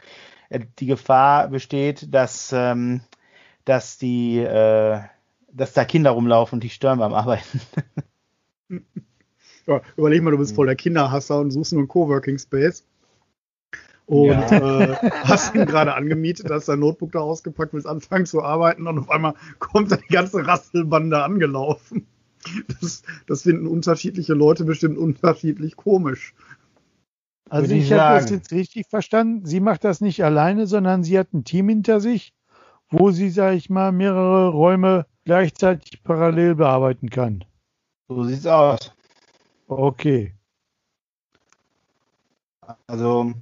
äh, 0.49 0.61
die 0.79 0.87
Gefahr 0.87 1.49
besteht, 1.49 2.15
dass, 2.15 2.53
ähm, 2.53 3.03
dass 3.65 3.99
die, 3.99 4.39
äh, 4.39 5.01
dass 5.53 5.73
da 5.73 5.85
Kinder 5.85 6.11
rumlaufen 6.11 6.57
und 6.57 6.65
die 6.65 6.71
stören 6.71 6.99
beim 6.99 7.15
Arbeiten. 7.15 7.61
Ja, 9.67 9.83
überleg 9.97 10.23
mal, 10.23 10.33
du 10.33 10.39
bist 10.39 10.51
hm. 10.51 10.57
voll 10.57 10.67
der 10.67 10.75
Kinderhasser 10.75 11.39
und 11.39 11.53
suchst 11.53 11.73
nur 11.73 11.83
einen 11.83 11.89
Coworking 11.89 12.39
Space 12.39 12.85
und 14.11 14.51
ja. 14.51 14.91
äh, 14.91 15.11
hast 15.23 15.55
ihn 15.55 15.67
gerade 15.67 15.95
angemietet, 15.95 16.51
hast 16.51 16.69
dein 16.69 16.81
Notebook 16.81 17.13
da 17.13 17.21
ausgepackt, 17.21 17.73
willst 17.73 17.87
anfangen 17.87 18.27
zu 18.27 18.43
arbeiten 18.43 18.89
und 18.89 18.99
auf 18.99 19.09
einmal 19.09 19.35
kommt 19.61 19.93
da 19.93 19.97
die 19.97 20.13
ganze 20.13 20.45
Rasselbande 20.45 21.23
angelaufen. 21.23 22.07
Das, 22.81 23.03
das 23.27 23.43
finden 23.43 23.67
unterschiedliche 23.67 24.33
Leute 24.33 24.65
bestimmt 24.65 24.97
unterschiedlich 24.97 25.77
komisch. 25.77 26.35
Also 27.51 27.75
ich, 27.75 27.85
ich 27.85 27.93
habe 27.93 28.19
das 28.19 28.31
jetzt 28.31 28.51
richtig 28.51 28.87
verstanden. 28.89 29.45
Sie 29.45 29.61
macht 29.61 29.85
das 29.85 30.01
nicht 30.01 30.25
alleine, 30.25 30.67
sondern 30.67 31.05
sie 31.05 31.19
hat 31.19 31.33
ein 31.35 31.45
Team 31.45 31.69
hinter 31.69 32.01
sich, 32.01 32.33
wo 32.89 33.11
sie, 33.11 33.29
sage 33.29 33.57
ich 33.57 33.69
mal, 33.69 33.93
mehrere 33.93 34.49
Räume 34.49 35.07
gleichzeitig 35.25 36.03
parallel 36.03 36.55
bearbeiten 36.55 37.11
kann. 37.11 37.45
So 38.09 38.25
sieht's 38.25 38.47
aus. 38.47 38.93
Okay. 39.69 40.35
Also 42.87 43.35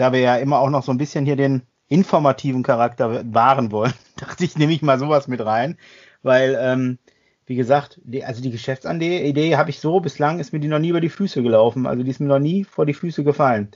da 0.00 0.12
wir 0.12 0.20
ja 0.20 0.36
immer 0.36 0.60
auch 0.60 0.70
noch 0.70 0.82
so 0.82 0.92
ein 0.92 0.98
bisschen 0.98 1.26
hier 1.26 1.36
den 1.36 1.62
informativen 1.88 2.62
Charakter 2.62 3.22
wahren 3.34 3.70
wollen, 3.70 3.92
dachte 4.16 4.44
ich, 4.44 4.56
nehme 4.56 4.72
ich 4.72 4.80
mal 4.80 4.98
sowas 4.98 5.28
mit 5.28 5.44
rein, 5.44 5.76
weil, 6.22 6.58
ähm, 6.58 6.98
wie 7.46 7.56
gesagt, 7.56 8.00
die, 8.04 8.24
also 8.24 8.40
die 8.40 8.50
Geschäftsidee 8.50 9.56
habe 9.56 9.70
ich 9.70 9.80
so, 9.80 10.00
bislang 10.00 10.40
ist 10.40 10.52
mir 10.52 10.60
die 10.60 10.68
noch 10.68 10.78
nie 10.78 10.88
über 10.88 11.02
die 11.02 11.10
Füße 11.10 11.42
gelaufen, 11.42 11.86
also 11.86 12.02
die 12.02 12.10
ist 12.10 12.20
mir 12.20 12.28
noch 12.28 12.38
nie 12.38 12.64
vor 12.64 12.86
die 12.86 12.94
Füße 12.94 13.24
gefallen. 13.24 13.68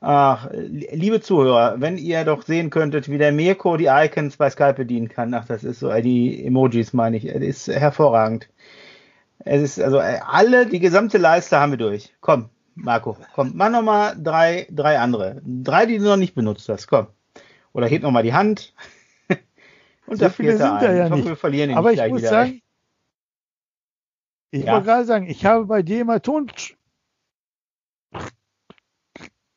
Ach, 0.00 0.48
liebe 0.52 1.20
Zuhörer, 1.20 1.80
wenn 1.80 1.98
ihr 1.98 2.24
doch 2.24 2.42
sehen 2.42 2.70
könntet, 2.70 3.10
wie 3.10 3.18
der 3.18 3.32
Mirko 3.32 3.76
die 3.76 3.86
Icons 3.86 4.36
bei 4.36 4.48
Skype 4.48 4.74
bedienen 4.74 5.08
kann, 5.08 5.34
ach, 5.34 5.46
das 5.46 5.64
ist 5.64 5.80
so, 5.80 5.90
äh, 5.90 6.00
die 6.00 6.46
Emojis 6.46 6.94
meine 6.94 7.18
ich, 7.18 7.26
das 7.26 7.42
ist 7.42 7.68
hervorragend. 7.68 8.48
Es 9.40 9.62
ist, 9.62 9.80
also 9.80 9.98
äh, 9.98 10.20
alle, 10.26 10.66
die 10.66 10.80
gesamte 10.80 11.18
Leiste 11.18 11.58
haben 11.58 11.72
wir 11.72 11.78
durch. 11.78 12.14
Komm, 12.20 12.50
Marco, 12.76 13.16
komm, 13.34 13.52
mach 13.54 13.70
noch 13.70 13.82
mal 13.82 14.14
drei, 14.22 14.66
drei 14.70 14.98
andere. 14.98 15.40
Drei, 15.44 15.86
die 15.86 15.98
du 15.98 16.04
noch 16.04 16.16
nicht 16.16 16.34
benutzt 16.34 16.68
hast, 16.68 16.86
komm. 16.86 17.08
Oder 17.72 17.88
heb 17.88 18.02
noch 18.02 18.10
mal 18.10 18.22
die 18.22 18.34
Hand. 18.34 18.74
Und 20.06 20.18
so 20.18 20.28
viele 20.28 20.56
sind 20.56 20.82
da 20.82 20.92
ja 20.92 21.04
ich 21.06 21.10
hoffe, 21.10 21.24
nicht. 21.24 21.28
wir 21.30 21.36
verlieren 21.36 21.70
ihn 21.70 21.76
Aber 21.78 21.92
ich 21.92 22.00
muss 22.08 22.20
wieder. 22.20 22.30
sagen, 22.30 22.62
ich 24.50 24.64
Ja. 24.64 24.72
wollte 24.74 24.86
gerade 24.86 25.04
sagen, 25.04 25.26
ich 25.28 25.44
habe 25.44 25.66
bei 25.66 25.82
dir 25.82 26.00
immer 26.02 26.22
Ton. 26.22 26.50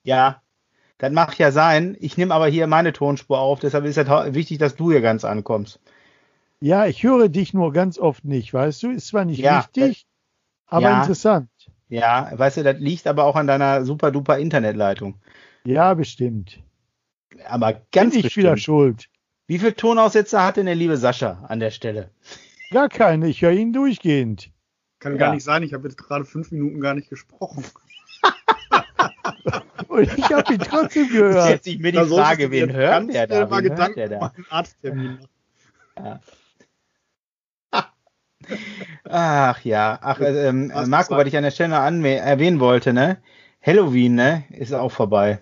Ja, 0.04 0.42
das 0.98 1.12
mag 1.12 1.38
ja 1.38 1.52
sein. 1.52 1.96
Ich 2.00 2.18
nehme 2.18 2.34
aber 2.34 2.48
hier 2.48 2.68
meine 2.68 2.94
Tonspur 2.94 3.40
auf, 3.40 3.60
deshalb 3.60 3.86
ist 3.86 3.98
es 3.98 4.08
wichtig, 4.34 4.58
dass 4.58 4.76
du 4.76 4.92
hier 4.92 5.02
ganz 5.02 5.24
ankommst. 5.24 5.80
Ja, 6.62 6.88
ich 6.88 7.04
höre 7.04 7.30
dich 7.30 7.54
nur 7.54 7.72
ganz 7.72 7.98
oft 7.98 8.26
nicht, 8.26 8.54
weißt 8.54 8.84
du? 8.84 8.92
Ist 8.92 9.08
zwar 9.08 9.24
nicht 9.26 9.42
Ja, 9.42 9.64
wichtig, 9.64 10.08
aber 10.68 10.90
ja. 10.90 11.02
interessant. 11.02 11.50
Ja, 11.90 12.32
weißt 12.34 12.58
du, 12.58 12.64
das 12.64 12.80
liegt 12.80 13.08
aber 13.08 13.26
auch 13.26 13.36
an 13.36 13.48
deiner 13.48 13.84
super 13.84 14.12
duper 14.12 14.38
Internetleitung. 14.38 15.16
Ja, 15.66 15.94
bestimmt. 15.96 16.60
Aber 17.48 17.74
Bin 17.74 17.82
ganz 17.92 18.16
ich 18.16 18.36
wieder 18.38 18.54
bestimmt. 18.54 18.62
schuld. 18.62 19.10
Wie 19.48 19.58
viele 19.60 19.76
Tonaussetzer 19.76 20.44
hat 20.44 20.58
denn 20.58 20.68
der 20.68 20.76
liebe 20.76 20.98
Sascha 20.98 21.44
an 21.48 21.60
der 21.60 21.72
Stelle? 21.72 22.12
Gar 22.72 22.90
keine, 22.90 23.28
ich 23.28 23.42
höre 23.42 23.52
ihn 23.52 23.74
durchgehend. 23.74 24.52
Kann 25.00 25.14
Ja. 25.14 25.18
gar 25.18 25.34
nicht 25.34 25.44
sein, 25.44 25.64
ich 25.64 25.74
habe 25.74 25.88
jetzt 25.88 25.98
gerade 25.98 26.26
fünf 26.26 26.52
Minuten 26.52 26.80
gar 26.80 26.94
nicht 26.94 27.10
gesprochen. 27.10 27.64
Und 29.88 30.02
ich 30.18 30.32
habe 30.32 30.54
ihn 30.54 30.60
trotzdem 30.60 31.06
Ist 31.06 31.12
gehört. 31.14 31.50
jetzt 31.50 31.66
nicht 31.66 31.80
mehr 31.82 31.92
die 31.92 31.98
Da 31.98 32.06
Frage, 32.06 32.52
wen 32.52 32.72
hört 32.72 33.12
der 33.14 33.26
da? 33.28 33.48
mal 33.48 33.64
Wen 33.64 33.70
hört 33.70 33.96
Gedanken 33.96 33.96
der 33.96 34.10
da? 34.10 34.20
einen 34.36 34.46
Arzttermin 34.50 35.20
machen. 35.96 36.20
Ach 39.04 39.64
ja, 39.64 39.98
ach, 40.02 40.20
äh, 40.20 40.48
ähm, 40.48 40.72
Was 40.74 40.88
Marco, 40.88 41.16
was 41.16 41.28
ich 41.28 41.38
an 41.38 41.44
der 41.44 41.52
Stelle 41.52 41.76
erwähnen 41.76 42.60
wollte, 42.60 42.94
ne? 42.94 43.18
Halloween, 43.62 44.16
ne? 44.16 44.44
Ist 44.50 44.74
auch 44.74 44.92
vorbei. 44.92 45.42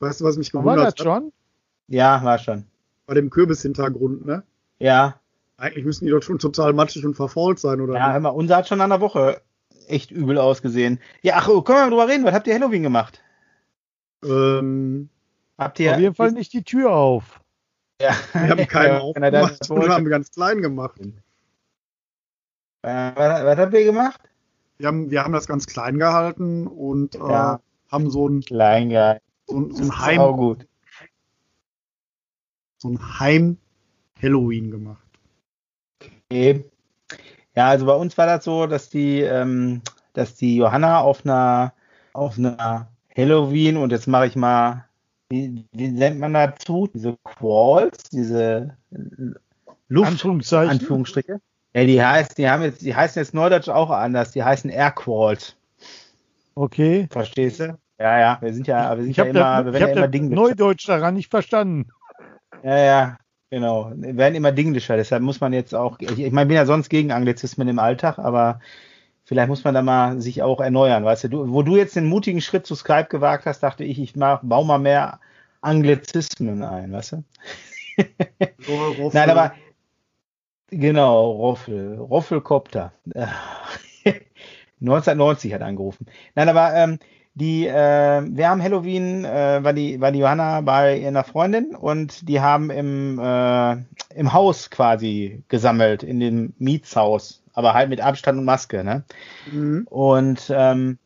Weißt 0.00 0.20
du, 0.20 0.24
was 0.24 0.36
mich 0.36 0.52
War 0.52 0.62
gewundert 0.62 0.84
das 0.86 0.92
hat? 0.92 1.00
schon? 1.00 1.32
Ja, 1.88 2.22
war 2.24 2.38
schon. 2.38 2.66
Bei 3.06 3.14
dem 3.14 3.30
Kürbishintergrund, 3.30 4.24
ne? 4.26 4.42
Ja, 4.78 5.20
Eigentlich 5.56 5.84
müssen 5.84 6.04
die 6.04 6.10
doch 6.10 6.22
schon 6.22 6.38
total 6.38 6.72
matschig 6.72 7.04
und 7.06 7.14
verfault 7.14 7.58
sein, 7.60 7.80
oder? 7.80 7.94
ja, 7.94 8.12
hör 8.12 8.20
mal, 8.20 8.30
unser 8.30 8.56
hat 8.56 8.68
schon 8.68 8.80
an 8.80 8.90
der 8.90 9.00
Woche 9.00 9.40
echt 9.86 10.10
übel 10.10 10.38
ausgesehen. 10.38 11.00
Ja, 11.22 11.34
ach, 11.36 11.48
oh, 11.48 11.62
können 11.62 11.78
wir 11.78 11.82
mal 11.84 11.90
drüber 11.90 12.08
reden? 12.08 12.24
Was 12.24 12.34
habt 12.34 12.46
ihr 12.46 12.54
Halloween 12.54 12.82
gemacht? 12.82 13.22
Ähm, 14.24 15.08
Habt 15.56 15.78
ihr. 15.78 15.92
Auf 15.92 16.00
jeden 16.00 16.14
Fall 16.14 16.32
nicht 16.32 16.52
die 16.52 16.64
Tür 16.64 16.92
auf. 16.92 17.40
Ja, 18.04 18.14
wir 18.34 18.48
haben 18.50 18.66
keinen 18.66 19.00
aufgemacht 19.00 19.60
und 19.70 19.76
wollte. 19.76 19.92
haben 19.94 20.04
ganz 20.06 20.30
klein 20.30 20.60
gemacht. 20.62 21.00
Äh, 22.82 23.12
was, 23.14 23.44
was 23.44 23.58
habt 23.58 23.72
ihr 23.74 23.84
gemacht? 23.84 24.20
Wir 24.78 24.88
haben, 24.88 25.10
wir 25.10 25.22
haben 25.24 25.32
das 25.32 25.46
ganz 25.46 25.66
klein 25.66 25.98
gehalten 25.98 26.66
und 26.66 27.14
Ja. 27.14 27.54
äh, 27.54 27.58
haben 27.92 28.10
so 28.10 28.28
ein, 28.28 28.40
Kleingeil. 28.42 29.20
so 29.46 29.58
ein, 29.60 29.70
so 29.70 29.78
Das 29.78 29.88
ein 29.90 29.98
Heim, 30.00 30.36
gut. 30.36 30.66
so 32.78 32.88
ein 32.90 33.18
Heim-Halloween 33.20 34.70
gemacht. 34.70 35.06
Okay. 36.30 36.64
Ja, 37.56 37.68
also 37.68 37.86
bei 37.86 37.94
uns 37.94 38.18
war 38.18 38.26
das 38.26 38.44
so, 38.44 38.66
dass 38.66 38.90
die, 38.90 39.20
ähm, 39.20 39.80
dass 40.12 40.34
die 40.34 40.56
Johanna 40.56 40.98
auf 41.00 41.24
einer, 41.24 41.72
auf 42.12 42.36
einer 42.36 42.88
Halloween 43.16 43.76
und 43.76 43.92
jetzt 43.92 44.08
mache 44.08 44.26
ich 44.26 44.34
mal, 44.36 44.88
wie, 45.30 45.64
wie 45.72 45.88
nennt 45.88 46.18
man 46.18 46.34
dazu? 46.34 46.88
Diese 46.92 47.16
Qualls, 47.24 48.04
diese 48.12 48.76
Luft, 49.88 50.10
Anführungszeichen. 50.10 50.70
Anführungsstriche. 50.70 51.40
Ja, 51.74 51.84
die 51.84 52.02
heißt, 52.02 52.38
die 52.38 52.48
haben 52.48 52.62
jetzt, 52.62 52.82
die 52.82 52.94
heißen 52.94 53.20
jetzt 53.20 53.34
Neudeutsch 53.34 53.68
auch 53.68 53.90
anders, 53.90 54.30
die 54.32 54.42
heißen 54.42 54.70
Air 54.70 54.92
Qualls. 54.92 55.56
Okay. 56.54 57.08
Verstehst 57.10 57.60
du? 57.60 57.76
Ja, 57.98 58.18
ja, 58.18 58.38
wir 58.40 58.52
sind 58.52 58.66
ja, 58.66 58.96
wir 58.96 59.02
sind 59.02 59.10
Ich 59.10 59.16
ja 59.16 59.24
immer, 59.24 59.64
das, 59.64 59.64
wir 59.64 59.74
ich 59.74 59.80
werden 59.80 59.88
ja 59.88 59.92
immer 59.92 60.02
das 60.02 60.10
Dinglischer. 60.10 60.42
Neudeutsch 60.42 60.88
daran 60.88 61.14
nicht 61.14 61.30
verstanden. 61.30 61.88
Ja, 62.62 62.78
ja, 62.78 63.18
genau. 63.50 63.92
Wir 63.94 64.16
werden 64.16 64.34
immer 64.34 64.52
dinglischer, 64.52 64.96
deshalb 64.96 65.22
muss 65.22 65.40
man 65.40 65.52
jetzt 65.52 65.74
auch, 65.74 65.98
ich, 66.00 66.18
ich 66.18 66.32
meine, 66.32 66.46
bin 66.46 66.56
ja 66.56 66.66
sonst 66.66 66.88
gegen 66.88 67.12
Anglizismen 67.12 67.68
im 67.68 67.78
Alltag, 67.78 68.18
aber 68.18 68.60
vielleicht 69.24 69.48
muss 69.48 69.64
man 69.64 69.74
da 69.74 69.82
mal 69.82 70.20
sich 70.20 70.42
auch 70.42 70.60
erneuern, 70.60 71.04
weißt 71.04 71.24
du, 71.24 71.28
du 71.28 71.52
wo 71.52 71.62
du 71.62 71.76
jetzt 71.76 71.96
den 71.96 72.06
mutigen 72.06 72.40
Schritt 72.40 72.66
zu 72.66 72.74
Skype 72.74 73.06
gewagt 73.08 73.46
hast, 73.46 73.62
dachte 73.62 73.84
ich, 73.84 73.98
ich 73.98 74.16
mach, 74.16 74.40
baue 74.42 74.66
mal 74.66 74.78
mehr 74.78 75.20
Anglizismen 75.60 76.62
ein, 76.62 76.92
weißt 76.92 77.12
du? 77.12 77.24
So, 78.66 79.10
Nein, 79.12 79.30
aber 79.30 79.54
genau, 80.68 81.30
Roffel, 81.30 81.96
Roffelkopter. 81.96 82.92
1990 84.80 85.54
hat 85.54 85.62
angerufen. 85.62 86.06
Nein, 86.34 86.48
aber 86.48 86.74
ähm, 86.74 86.98
die, 87.34 87.66
äh, 87.66 87.72
wir 87.72 88.48
haben 88.48 88.62
Halloween, 88.62 89.24
äh, 89.24 89.62
war 89.62 89.72
die, 89.72 90.00
war 90.00 90.10
die 90.10 90.18
Johanna 90.18 90.60
bei 90.60 91.06
einer 91.06 91.22
Freundin 91.22 91.74
und 91.74 92.28
die 92.28 92.40
haben 92.40 92.70
im, 92.70 93.18
äh, 93.18 93.76
im 94.14 94.32
Haus 94.32 94.70
quasi 94.70 95.44
gesammelt, 95.48 96.02
in 96.02 96.18
dem 96.18 96.54
Mietshaus, 96.58 97.43
aber 97.54 97.72
halt 97.74 97.88
mit 97.88 98.00
Abstand 98.00 98.38
und 98.38 98.44
Maske, 98.44 98.84
ne? 98.84 99.04
Mhm. 99.50 99.86
Und 99.88 100.52
ähm, 100.54 100.98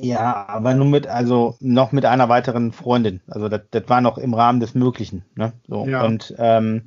ja, 0.00 0.46
aber 0.48 0.74
nur 0.74 0.86
mit, 0.86 1.06
also 1.06 1.56
noch 1.60 1.92
mit 1.92 2.04
einer 2.04 2.28
weiteren 2.28 2.72
Freundin. 2.72 3.20
Also 3.28 3.48
das, 3.48 3.62
das 3.70 3.88
war 3.88 4.00
noch 4.00 4.18
im 4.18 4.34
Rahmen 4.34 4.60
des 4.60 4.74
Möglichen, 4.74 5.24
ne? 5.34 5.52
So. 5.68 5.86
Ja. 5.86 6.04
Und 6.04 6.34
ähm, 6.38 6.82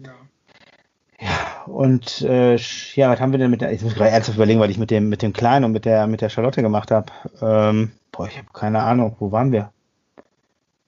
Ja. 1.19 1.63
und 1.65 2.21
äh, 2.21 2.55
ja, 2.55 3.09
was 3.09 3.19
haben 3.19 3.31
wir 3.31 3.39
denn 3.39 3.51
mit 3.51 3.61
der, 3.61 3.71
ich 3.71 3.81
muss 3.81 3.93
gerade 3.95 4.11
ernsthaft 4.11 4.38
überlegen, 4.38 4.59
was 4.59 4.69
ich 4.69 4.77
mit 4.77 4.91
dem, 4.91 5.09
mit 5.09 5.21
dem 5.21 5.33
Kleinen 5.33 5.65
und 5.65 5.71
mit 5.71 5.85
der, 5.85 6.07
mit 6.07 6.21
der 6.21 6.29
Charlotte 6.29 6.61
gemacht 6.61 6.89
habe. 6.89 7.11
Ähm, 7.41 7.91
boah, 8.11 8.27
ich 8.27 8.38
habe 8.38 8.47
keine 8.53 8.81
Ahnung, 8.81 9.15
wo 9.19 9.31
waren 9.31 9.51
wir? 9.51 9.71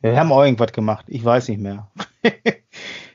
Wir 0.01 0.17
haben 0.19 0.31
auch 0.31 0.43
irgendwas 0.43 0.73
gemacht, 0.73 1.05
ich 1.07 1.23
weiß 1.23 1.47
nicht 1.50 1.62
mehr. 1.62 1.88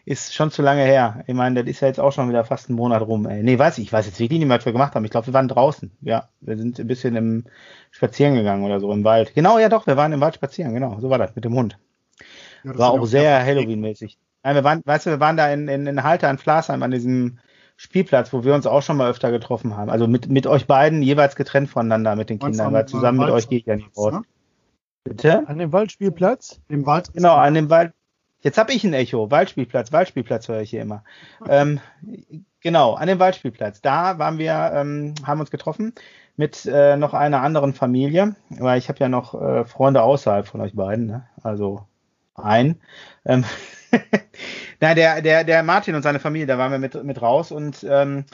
ist 0.09 0.35
schon 0.35 0.51
zu 0.51 0.63
lange 0.63 0.83
her. 0.83 1.23
Ich 1.27 1.35
meine, 1.35 1.63
das 1.63 1.71
ist 1.71 1.81
ja 1.81 1.89
jetzt 1.89 2.01
auch 2.01 2.13
schon 2.13 2.29
wieder 2.29 2.45
fast 2.45 2.69
einen 2.69 2.77
Monat 2.77 3.03
rum. 3.03 3.27
Ey. 3.27 3.43
Nee, 3.43 3.59
weiß 3.59 3.79
ich, 3.79 3.85
ich 3.85 3.93
weiß 3.93 4.07
jetzt 4.07 4.19
wirklich 4.21 4.39
nicht 4.39 4.49
mehr, 4.49 4.59
was 4.59 4.65
wir 4.65 4.73
gemacht 4.73 4.95
haben. 4.95 5.05
Ich 5.05 5.11
glaube, 5.11 5.27
wir 5.27 5.35
waren 5.35 5.49
draußen. 5.49 5.91
Ja, 6.01 6.29
wir 6.41 6.57
sind 6.57 6.79
ein 6.81 6.87
bisschen 6.87 7.15
im 7.17 7.45
Spazieren 7.91 8.35
gegangen 8.35 8.65
oder 8.65 8.81
so 8.81 8.91
im 8.93 9.05
Wald. 9.05 9.35
Genau, 9.35 9.59
ja 9.59 9.69
doch, 9.69 9.87
wir 9.87 9.97
waren 9.97 10.13
im 10.13 10.21
Wald 10.21 10.35
spazieren, 10.35 10.73
genau. 10.73 10.99
So 11.01 11.11
war 11.11 11.19
das 11.19 11.35
mit 11.37 11.45
dem 11.45 11.55
Hund. 11.55 11.79
Ja, 12.65 12.79
War 12.79 12.91
auch 12.93 13.05
sehr 13.07 13.45
Halloween-mäßig. 13.45 14.19
Nein, 14.43 14.55
wir 14.55 14.65
waren, 14.65 14.81
weißt 14.85 15.07
du, 15.07 15.11
wir 15.11 15.21
waren 15.21 15.37
da 15.37 15.53
in, 15.53 15.69
in, 15.69 15.87
in 15.87 16.03
Halter 16.03 16.31
in 16.31 16.39
Flasheim 16.39 16.83
an 16.83 16.91
diesem 16.91 17.39
Spielplatz, 17.77 18.33
wo 18.33 18.45
wir 18.45 18.55
uns 18.55 18.67
auch 18.67 18.83
schon 18.83 18.97
mal 18.97 19.11
öfter 19.11 19.31
getroffen 19.31 19.77
haben. 19.77 19.91
Also 19.91 20.07
mit, 20.09 20.29
mit 20.29 20.47
euch 20.47 20.67
beiden 20.67 21.03
jeweils 21.03 21.37
getrennt 21.37 21.69
voneinander 21.71 22.17
mit 22.17 22.31
den 22.31 22.39
Kindern, 22.39 22.73
weil 22.73 22.83
am- 22.83 22.87
zusammen 22.89 23.21
am 23.21 23.27
mit 23.27 23.35
euch 23.35 23.49
gehe 23.49 23.59
ich 23.59 23.67
ja 23.67 23.77
nicht 23.77 23.97
raus. 23.97 24.15
Ne? 24.15 24.23
Bitte? 25.05 25.47
An 25.49 25.59
dem 25.59 25.73
Waldspielplatz? 25.73 26.61
Im 26.69 26.87
Wald. 26.87 27.13
Genau, 27.13 27.35
an 27.37 27.55
dem 27.55 27.69
Wald. 27.71 27.93
Jetzt 28.41 28.59
habe 28.59 28.73
ich 28.73 28.85
ein 28.85 28.93
Echo. 28.93 29.31
Waldspielplatz, 29.31 29.93
Waldspielplatz 29.93 30.49
höre 30.49 30.61
ich 30.61 30.71
hier 30.71 30.83
immer. 30.83 31.05
ähm, 31.49 31.81
genau, 32.61 32.95
an 32.95 33.09
dem 33.09 33.19
Waldspielplatz. 33.19 33.81
Da 33.81 34.19
waren 34.19 34.39
wir, 34.39 34.73
ähm, 34.75 35.15
haben 35.25 35.41
uns 35.41 35.51
getroffen 35.51 35.95
mit 36.37 36.67
äh, 36.67 36.97
noch 36.97 37.15
einer 37.15 37.43
anderen 37.43 37.75
Familie, 37.75 38.37
weil 38.49 38.79
ich 38.79 38.89
habe 38.89 39.01
ja 39.01 39.09
noch 39.09 39.35
äh, 39.35 39.65
Freunde 39.65 40.03
außerhalb 40.03 40.47
von 40.47 40.61
euch 40.61 40.75
beiden, 40.75 41.07
ne? 41.07 41.27
also 41.43 41.87
ein. 42.35 42.81
Ähm, 43.25 43.45
Nein, 44.81 44.97
der, 44.97 45.21
der, 45.23 45.43
der 45.43 45.63
Martin 45.65 45.97
und 45.97 46.03
seine 46.03 46.21
Familie, 46.21 46.47
da 46.47 46.59
waren 46.59 46.71
wir 46.71 46.79
mit, 46.79 47.03
mit 47.03 47.21
raus 47.21 47.51
und 47.51 47.85
ähm, 47.89 48.25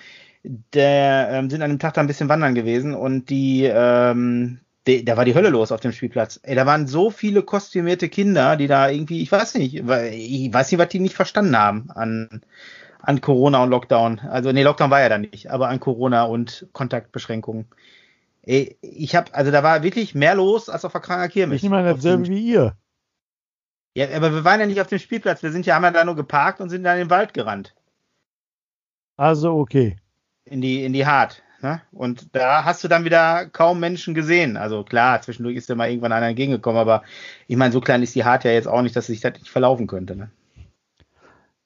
der 0.43 1.29
ähm, 1.31 1.49
sind 1.49 1.63
an 1.63 1.71
dem 1.71 1.79
Tag 1.79 1.95
da 1.95 2.03
ein 2.03 2.07
bisschen 2.07 2.29
wandern 2.29 2.55
gewesen 2.55 2.95
und 2.95 3.31
die, 3.31 3.65
ähm, 3.65 4.61
da 4.87 5.17
war 5.17 5.25
die 5.25 5.35
Hölle 5.35 5.49
los 5.49 5.73
auf 5.73 5.81
dem 5.81 5.93
Spielplatz. 5.93 6.41
Ey, 6.43 6.55
da 6.55 6.67
waren 6.67 6.87
so 6.87 7.11
viele 7.11 7.43
kostümierte 7.43 8.09
Kinder, 8.09 8.57
die 8.57 8.67
da 8.67 8.91
irgendwie, 8.91 9.23
ich 9.23 9.33
weiß 9.33 9.55
nicht, 9.55 9.77
ich 9.77 9.87
weiß 9.87 10.71
nicht, 10.71 10.79
was 10.79 10.89
die 10.89 11.01
nicht 11.01 11.15
verstanden 11.15 11.57
haben 11.57 11.91
an, 11.91 12.43
an 13.01 13.21
Corona 13.21 13.63
und 13.63 13.71
Lockdown. 13.71 14.21
Also, 14.21 14.53
nee, 14.53 14.63
Lockdown 14.63 14.91
war 14.91 15.01
ja 15.01 15.09
da 15.09 15.19
nicht, 15.19 15.51
aber 15.51 15.69
an 15.69 15.81
Corona 15.81 16.25
und 16.25 16.69
Kontaktbeschränkungen. 16.73 17.67
Ey, 18.43 18.77
ich 18.83 19.17
hab, 19.17 19.35
also 19.35 19.51
da 19.51 19.63
war 19.63 19.83
wirklich 19.83 20.15
mehr 20.15 20.35
los 20.35 20.69
als 20.69 20.85
auf 20.85 20.93
der 20.93 21.01
Kranger 21.01 21.29
Kirmes. 21.29 21.57
Ich 21.57 21.63
nehme 21.63 21.79
an, 21.79 21.85
dasselbe 21.87 22.27
wie 22.27 22.47
ihr. 22.47 22.77
ja, 23.95 24.15
aber 24.15 24.35
wir 24.35 24.45
waren 24.45 24.61
ja 24.61 24.67
nicht 24.67 24.83
auf 24.83 24.87
dem 24.89 24.99
Spielplatz. 24.99 25.43
Wir 25.43 25.51
sind 25.51 25.65
ja, 25.65 25.77
haben 25.77 25.85
ja 25.85 25.93
da 25.93 26.05
nur 26.05 26.17
geparkt 26.17 26.61
und 26.61 26.69
sind 26.69 26.85
dann 26.85 26.99
in 26.99 27.05
den 27.05 27.11
Wald 27.11 27.33
gerannt. 27.33 27.75
Also 29.17 29.55
okay. 29.55 29.97
In 30.45 30.61
die, 30.61 30.85
in 30.85 30.93
die 30.93 31.07
Hart. 31.07 31.43
Ne? 31.65 31.81
Und 31.93 32.37
da 32.37 32.65
hast 32.67 32.85
du 32.85 32.89
dann 32.89 33.07
wieder 33.07 33.47
kaum 33.47 33.81
Menschen 33.81 34.13
gesehen. 34.13 34.59
Also 34.59 34.85
klar, 34.85 35.23
zwischendurch 35.23 35.57
ist 35.57 35.67
dir 35.67 35.77
mal 35.77 35.89
irgendwann 35.89 36.13
einer 36.13 36.29
entgegengekommen, 36.29 36.79
aber 36.79 37.03
ich 37.49 37.57
meine, 37.57 37.73
so 37.73 37.81
klein 37.81 38.03
ist 38.03 38.15
die 38.15 38.23
Hart 38.25 38.45
ja 38.45 38.51
jetzt 38.51 38.69
auch 38.69 38.83
nicht, 38.83 38.95
dass 38.95 39.07
sich 39.07 39.23
das 39.23 39.33
nicht 39.33 39.49
verlaufen 39.49 39.87
könnte. 39.87 40.15
Ne? 40.15 40.31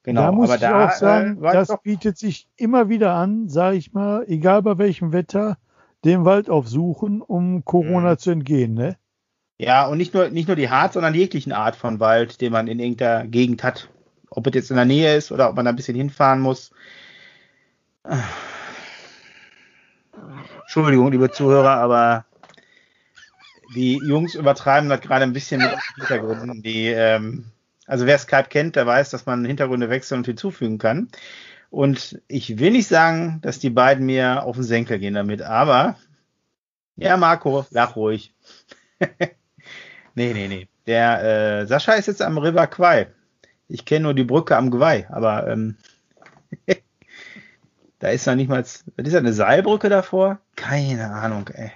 Genau, 0.03 0.21
da 0.21 0.31
muss 0.31 0.45
aber 0.49 0.55
ich 0.55 0.61
da 0.61 0.85
auch 0.85 0.91
sagen, 0.91 1.43
äh, 1.43 1.51
das 1.51 1.67
doch, 1.67 1.81
bietet 1.81 2.17
sich 2.17 2.47
immer 2.55 2.87
wieder 2.87 3.13
an, 3.13 3.49
sage 3.49 3.75
ich 3.75 3.91
mal, 3.91 4.23
egal 4.25 4.61
bei 4.61 4.77
welchem 4.77 5.11
Wetter, 5.11 5.57
den 6.05 6.23
Wald 6.23 6.49
aufsuchen, 6.49 7.21
um 7.21 7.65
Corona 7.65 8.11
Mhm. 8.13 8.17
zu 8.19 8.31
entgehen. 8.31 8.75
Ne? 8.75 8.95
ja, 9.57 9.85
und 9.85 9.97
nicht 9.97 10.13
nur, 10.13 10.29
nicht 10.29 10.47
nur 10.47 10.55
die 10.55 10.69
Hart, 10.69 10.93
sondern 10.93 11.13
jeglichen 11.13 11.51
Art 11.51 11.75
von 11.75 11.99
Wald, 11.99 12.39
den 12.39 12.53
man 12.53 12.67
in 12.67 12.79
irgendeiner 12.79 13.27
Gegend 13.27 13.63
hat. 13.65 13.89
Ob 14.29 14.47
es 14.47 14.55
jetzt 14.55 14.69
in 14.71 14.77
der 14.77 14.85
Nähe 14.85 15.17
ist 15.17 15.33
oder 15.33 15.49
ob 15.49 15.57
man 15.57 15.65
da 15.65 15.71
ein 15.71 15.75
bisschen 15.75 15.97
hinfahren 15.97 16.39
muss. 16.39 16.71
Entschuldigung, 20.61 21.11
liebe 21.11 21.31
Zuhörer, 21.31 21.77
aber 21.77 22.25
die 23.75 23.97
Jungs 23.97 24.35
übertreiben 24.35 24.89
das 24.89 25.01
gerade 25.01 25.23
ein 25.23 25.33
bisschen 25.33 25.61
mit 25.61 25.71
Hintergründen. 25.95 26.61
Die, 26.61 26.87
ähm, 26.87 27.45
also 27.85 28.05
wer 28.05 28.17
Skype 28.17 28.49
kennt, 28.49 28.75
der 28.75 28.85
weiß, 28.85 29.09
dass 29.09 29.25
man 29.25 29.45
Hintergründe 29.45 29.89
wechseln 29.89 30.19
und 30.19 30.25
hinzufügen 30.25 30.77
kann. 30.77 31.09
Und 31.69 32.19
ich 32.27 32.57
will 32.59 32.71
nicht 32.71 32.87
sagen, 32.87 33.39
dass 33.41 33.59
die 33.59 33.69
beiden 33.69 34.05
mir 34.05 34.43
auf 34.43 34.55
den 34.55 34.63
Senkel 34.63 34.99
gehen 34.99 35.13
damit, 35.13 35.41
aber 35.41 35.97
ja, 36.95 37.15
Marco, 37.15 37.65
lach 37.69 37.95
ruhig. 37.95 38.33
nee, 40.15 40.33
nee, 40.33 40.47
nee. 40.47 40.67
Der 40.87 41.61
äh, 41.61 41.67
Sascha 41.67 41.93
ist 41.93 42.07
jetzt 42.07 42.21
am 42.21 42.37
River 42.37 42.67
Kwai. 42.67 43.07
Ich 43.67 43.85
kenne 43.85 44.03
nur 44.03 44.13
die 44.15 44.23
Brücke 44.23 44.57
am 44.57 44.71
Gwei, 44.71 45.07
aber 45.09 45.47
ähm, 45.47 45.77
da 47.99 48.09
ist 48.09 48.25
noch 48.27 48.35
nicht 48.35 48.49
mal, 48.49 48.61
ist 48.61 48.85
da 48.95 49.17
eine 49.17 49.33
Seilbrücke 49.33 49.89
davor? 49.89 50.39
Keine 50.55 51.11
Ahnung, 51.11 51.49
ey. 51.53 51.71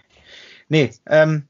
Nee, 0.69 0.91
ähm, 1.07 1.47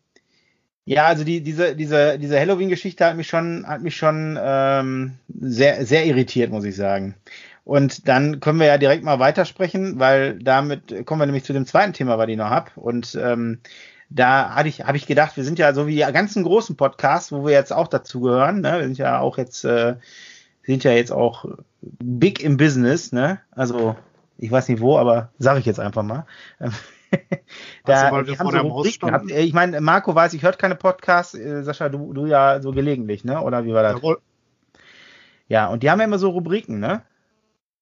ja, 0.85 1.05
also 1.05 1.23
die, 1.23 1.41
diese, 1.41 1.75
diese, 1.75 2.19
diese 2.19 2.39
Halloween-Geschichte 2.39 3.05
hat 3.05 3.15
mich 3.15 3.27
schon, 3.27 3.65
hat 3.65 3.81
mich 3.81 3.95
schon 3.95 4.37
ähm, 4.41 5.13
sehr, 5.39 5.85
sehr 5.85 6.05
irritiert, 6.05 6.51
muss 6.51 6.65
ich 6.65 6.75
sagen. 6.75 7.15
Und 7.63 8.09
dann 8.09 8.41
können 8.41 8.59
wir 8.59 8.67
ja 8.67 8.77
direkt 8.77 9.03
mal 9.03 9.19
weitersprechen, 9.19 9.97
weil 9.99 10.37
damit 10.39 11.05
kommen 11.05 11.21
wir 11.21 11.25
nämlich 11.25 11.45
zu 11.45 11.53
dem 11.53 11.65
zweiten 11.65 11.93
Thema, 11.93 12.17
was 12.17 12.27
ich 12.27 12.35
noch 12.35 12.49
hab. 12.49 12.75
Und 12.75 13.15
ähm, 13.15 13.59
da 14.09 14.53
hatte 14.55 14.67
ich, 14.67 14.83
habe 14.83 14.97
ich 14.97 15.07
gedacht, 15.07 15.37
wir 15.37 15.45
sind 15.45 15.57
ja 15.59 15.73
so 15.73 15.87
wie 15.87 15.95
die 15.95 16.11
ganzen 16.11 16.43
großen 16.43 16.75
Podcasts, 16.75 17.31
wo 17.31 17.45
wir 17.45 17.53
jetzt 17.53 17.71
auch 17.71 17.87
dazugehören. 17.87 18.59
Ne? 18.59 18.79
Wir 18.79 18.83
sind 18.83 18.97
ja 18.97 19.19
auch 19.19 19.37
jetzt, 19.37 19.63
äh, 19.63 19.95
sind 20.63 20.83
ja 20.83 20.91
jetzt 20.91 21.11
auch 21.11 21.45
big 21.81 22.43
im 22.43 22.57
Business. 22.57 23.13
Ne? 23.13 23.39
Also 23.51 23.95
ich 24.37 24.51
weiß 24.51 24.69
nicht 24.69 24.81
wo, 24.81 24.97
aber 24.97 25.31
sage 25.37 25.59
ich 25.59 25.65
jetzt 25.65 25.79
einfach 25.79 26.03
mal. 26.03 26.25
da, 27.85 28.09
also, 28.09 28.27
wir 28.27 28.35
vor 28.35 28.51
so 28.51 28.57
Rubriken 28.57 29.11
habt. 29.11 29.31
Ich 29.31 29.53
meine, 29.53 29.81
Marco 29.81 30.13
weiß, 30.13 30.33
ich 30.33 30.43
hört 30.43 30.59
keine 30.59 30.75
Podcasts. 30.75 31.33
Äh, 31.33 31.63
Sascha, 31.63 31.89
du, 31.89 32.13
du 32.13 32.25
ja 32.25 32.61
so 32.61 32.71
gelegentlich, 32.71 33.23
ne? 33.23 33.41
Oder 33.41 33.65
wie 33.65 33.73
war 33.73 33.83
das? 33.83 33.95
Jawohl. 33.95 34.19
Ja, 35.47 35.67
und 35.67 35.83
die 35.83 35.91
haben 35.91 35.99
ja 35.99 36.05
immer 36.05 36.19
so 36.19 36.29
Rubriken, 36.29 36.79
ne? 36.79 37.03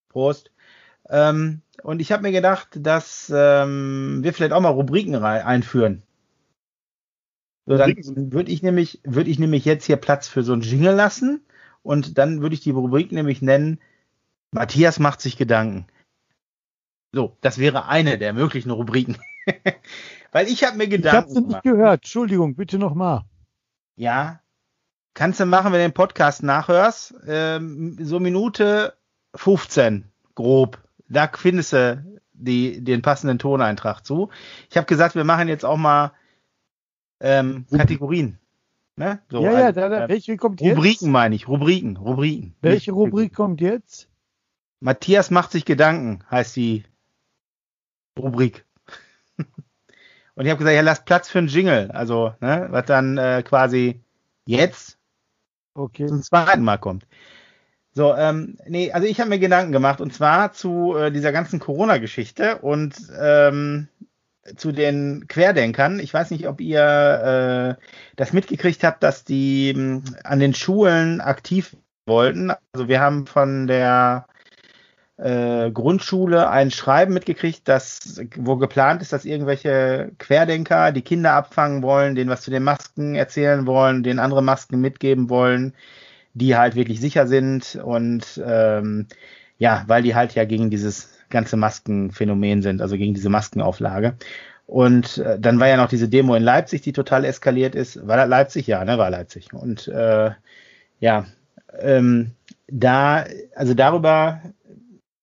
Prost. 0.10 0.52
Ähm, 1.10 1.62
und 1.84 2.00
ich 2.00 2.12
habe 2.12 2.24
mir 2.24 2.32
gedacht, 2.32 2.70
dass 2.74 3.32
ähm, 3.34 4.20
wir 4.22 4.34
vielleicht 4.34 4.54
auch 4.54 4.62
mal 4.62 4.70
Rubriken 4.70 5.16
einführen. 5.16 6.04
So, 7.66 7.78
dann 7.78 7.96
würde 8.34 8.52
ich 8.52 8.64
nämlich, 8.64 9.02
würde 9.04 9.30
ich 9.30 9.40
nämlich 9.40 9.66
jetzt 9.66 9.86
hier 9.86 9.98
Platz 9.98 10.28
für 10.28 10.44
so 10.44 10.54
ein 10.54 10.62
Jingle 10.62 10.96
lassen 10.96 11.42
und 11.84 12.18
dann 12.18 12.42
würde 12.42 12.56
ich 12.56 12.62
die 12.62 12.72
Rubrik 12.72 13.12
nämlich 13.12 13.42
nennen, 13.42 13.80
Matthias 14.52 15.00
macht 15.00 15.22
sich 15.22 15.38
Gedanken. 15.38 15.86
So, 17.14 17.36
das 17.42 17.58
wäre 17.58 17.88
eine 17.88 18.18
der 18.18 18.34
möglichen 18.34 18.72
Rubriken. 18.72 19.18
Weil 20.32 20.48
ich 20.48 20.64
habe 20.64 20.78
mir 20.78 20.88
Gedanken 20.88 21.32
Ich 21.32 21.36
habe 21.38 21.48
nicht 21.48 21.64
gehört. 21.64 22.02
Entschuldigung, 22.04 22.56
bitte 22.56 22.78
nochmal. 22.78 23.24
Ja, 23.96 24.40
kannst 25.14 25.40
du 25.40 25.46
machen, 25.46 25.74
wenn 25.74 25.80
du 25.80 25.88
den 25.88 25.94
Podcast 25.94 26.42
nachhörst. 26.42 27.16
Ähm, 27.28 27.98
so 28.00 28.20
Minute 28.20 28.94
15, 29.36 30.06
grob. 30.36 30.82
Da 31.10 31.30
findest 31.34 31.74
du 31.74 32.22
die, 32.32 32.82
den 32.82 33.02
passenden 33.02 33.40
Toneintrag 33.40 34.06
zu. 34.06 34.30
Ich 34.70 34.78
habe 34.78 34.88
gesagt, 34.88 35.16
wir 35.16 35.26
machen 35.26 35.50
jetzt 35.50 35.66
auch 35.66 35.78
mal 35.78 36.14
ähm, 37.20 37.66
Kategorien. 37.70 38.40
Ne? 38.96 39.20
So 39.30 39.44
ja, 39.44 39.52
ja, 39.52 39.72
da, 39.74 39.90
da, 39.90 40.06
äh, 40.06 40.10
welche 40.10 40.38
kommt 40.38 40.62
jetzt? 40.62 40.78
Rubriken 40.78 41.12
meine 41.12 41.36
ich, 41.36 41.48
Rubriken, 41.48 41.98
Rubriken. 41.98 42.56
Welche 42.62 42.94
Rubrik 42.94 43.34
kommt 43.34 43.60
jetzt? 43.60 44.08
Matthias 44.80 45.30
macht 45.30 45.52
sich 45.52 45.66
Gedanken, 45.66 46.24
heißt 46.30 46.56
die 46.56 46.84
Rubrik. 48.18 48.66
Und 50.36 50.46
ich 50.46 50.50
habe 50.50 50.60
gesagt, 50.60 50.76
ja, 50.76 50.82
lass 50.82 51.06
Platz 51.06 51.30
für 51.30 51.40
einen 51.40 51.48
Jingle. 51.48 51.92
Also, 51.92 52.34
ne, 52.40 52.68
was 52.70 52.86
dann 52.86 53.18
äh, 53.18 53.44
quasi 53.44 54.02
jetzt 54.46 54.98
okay. 55.74 56.08
zum 56.08 56.22
zweiten 56.22 56.64
Mal 56.64 56.78
kommt. 56.78 57.06
So, 57.94 58.16
ähm, 58.16 58.58
nee, 58.68 58.92
also 58.92 59.06
ich 59.06 59.20
habe 59.20 59.30
mir 59.30 59.40
Gedanken 59.40 59.74
gemacht 59.74 60.00
und 60.00 60.14
zwar 60.14 60.54
zu 60.54 60.96
äh, 60.96 61.12
dieser 61.12 61.34
ganzen 61.34 61.60
Corona-Geschichte 61.60 62.60
und 62.60 62.96
ähm, 63.20 63.90
zu 64.56 64.72
den 64.72 65.26
Querdenkern. 65.28 66.00
Ich 66.00 66.14
weiß 66.14 66.32
nicht, 66.32 66.48
ob 66.48 66.62
ihr 66.62 67.78
äh, 67.78 67.84
das 68.16 68.32
mitgekriegt 68.32 68.84
habt, 68.84 69.04
dass 69.04 69.26
die 69.26 69.74
mh, 69.76 69.82
hm, 69.82 70.16
an 70.24 70.40
den 70.40 70.54
Schulen 70.54 71.20
aktiv 71.20 71.76
wollten. 72.06 72.52
Also 72.74 72.88
wir 72.88 73.02
haben 73.02 73.28
von 73.28 73.68
der 73.68 74.26
äh, 75.22 75.72
Grundschule 75.72 76.50
ein 76.50 76.72
Schreiben 76.72 77.14
mitgekriegt, 77.14 77.68
dass, 77.68 78.22
wo 78.36 78.58
geplant 78.58 79.02
ist, 79.02 79.14
dass 79.14 79.26
irgendwelche 79.26 80.12
Querdenker 80.18 80.92
die 80.92 81.04
Kinder 81.04 81.34
abfangen 81.34 81.84
wollen, 81.84 82.16
denen 82.16 82.30
was 82.30 82.42
zu 82.42 82.52
den 82.52 82.64
Masken 82.64 83.16
erzählen 83.16 83.66
wollen, 83.68 84.04
denen 84.04 84.20
andere 84.20 84.42
Masken 84.42 84.82
mitgeben 84.82 85.30
wollen 85.30 85.74
die 86.34 86.56
halt 86.56 86.76
wirklich 86.76 87.00
sicher 87.00 87.28
sind 87.28 87.76
und 87.76 88.42
ähm, 88.46 89.08
ja, 89.58 89.84
weil 89.88 90.04
die 90.04 90.16
halt 90.16 90.34
ja 90.36 90.46
gegen 90.46 90.70
dieses 90.70 91.10
ganze 91.30 91.58
Maskenphänomen 91.58 92.62
sind, 92.62 92.82
also 92.82 92.98
gegen 92.98 93.14
diese 93.14 93.30
Maskenauflage. 93.30 94.16
Und 94.66 95.18
äh, 95.18 95.40
dann 95.40 95.60
war 95.60 95.68
ja 95.68 95.78
noch 95.78 95.90
diese 95.90 96.08
Demo 96.08 96.36
in 96.36 96.44
Leipzig, 96.44 96.82
die 96.82 96.94
total 96.94 97.26
eskaliert 97.26 97.76
ist. 97.76 98.08
War 98.08 98.18
das 98.18 98.30
Leipzig? 98.30 98.68
Ja, 98.68 98.84
ne, 98.86 98.98
war 98.98 99.10
Leipzig. 99.10 99.54
Und 99.54 99.88
äh, 99.90 100.32
ja, 101.00 101.26
ähm, 101.80 102.32
da, 102.68 103.26
also 103.56 103.74
darüber 103.74 104.42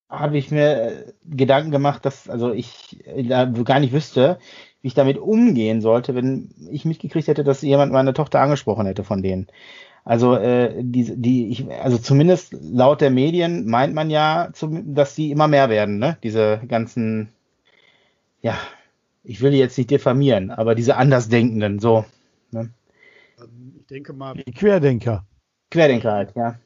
habe 0.08 0.38
ich 0.38 0.50
mir 0.50 1.12
Gedanken 1.24 1.70
gemacht, 1.70 2.04
dass 2.04 2.28
also 2.28 2.52
ich 2.52 3.04
da 3.28 3.44
gar 3.44 3.80
nicht 3.80 3.92
wüsste, 3.92 4.38
wie 4.80 4.88
ich 4.88 4.94
damit 4.94 5.18
umgehen 5.18 5.80
sollte, 5.80 6.14
wenn 6.14 6.50
ich 6.70 6.84
mitgekriegt 6.84 7.28
hätte, 7.28 7.44
dass 7.44 7.62
jemand 7.62 7.92
meine 7.92 8.14
Tochter 8.14 8.40
angesprochen 8.40 8.86
hätte 8.86 9.04
von 9.04 9.22
denen. 9.22 9.48
Also 10.04 10.36
äh, 10.36 10.82
die, 10.82 11.20
die, 11.20 11.50
ich, 11.50 11.70
also 11.70 11.98
zumindest 11.98 12.56
laut 12.62 13.02
der 13.02 13.10
Medien 13.10 13.66
meint 13.66 13.94
man 13.94 14.08
ja, 14.08 14.48
zum, 14.54 14.94
dass 14.94 15.14
die 15.14 15.30
immer 15.30 15.48
mehr 15.48 15.68
werden, 15.68 15.98
ne? 15.98 16.16
Diese 16.22 16.62
ganzen, 16.66 17.28
ja, 18.40 18.56
ich 19.22 19.42
will 19.42 19.50
die 19.50 19.58
jetzt 19.58 19.76
nicht 19.76 19.90
diffamieren, 19.90 20.50
aber 20.50 20.74
diese 20.74 20.96
Andersdenkenden, 20.96 21.78
so. 21.78 22.06
Ne? 22.50 22.70
Ich 23.78 23.86
denke 23.88 24.14
mal. 24.14 24.34
Die 24.34 24.52
Querdenker. 24.52 25.26
Querdenker 25.70 26.12
halt, 26.12 26.34
ja. 26.34 26.58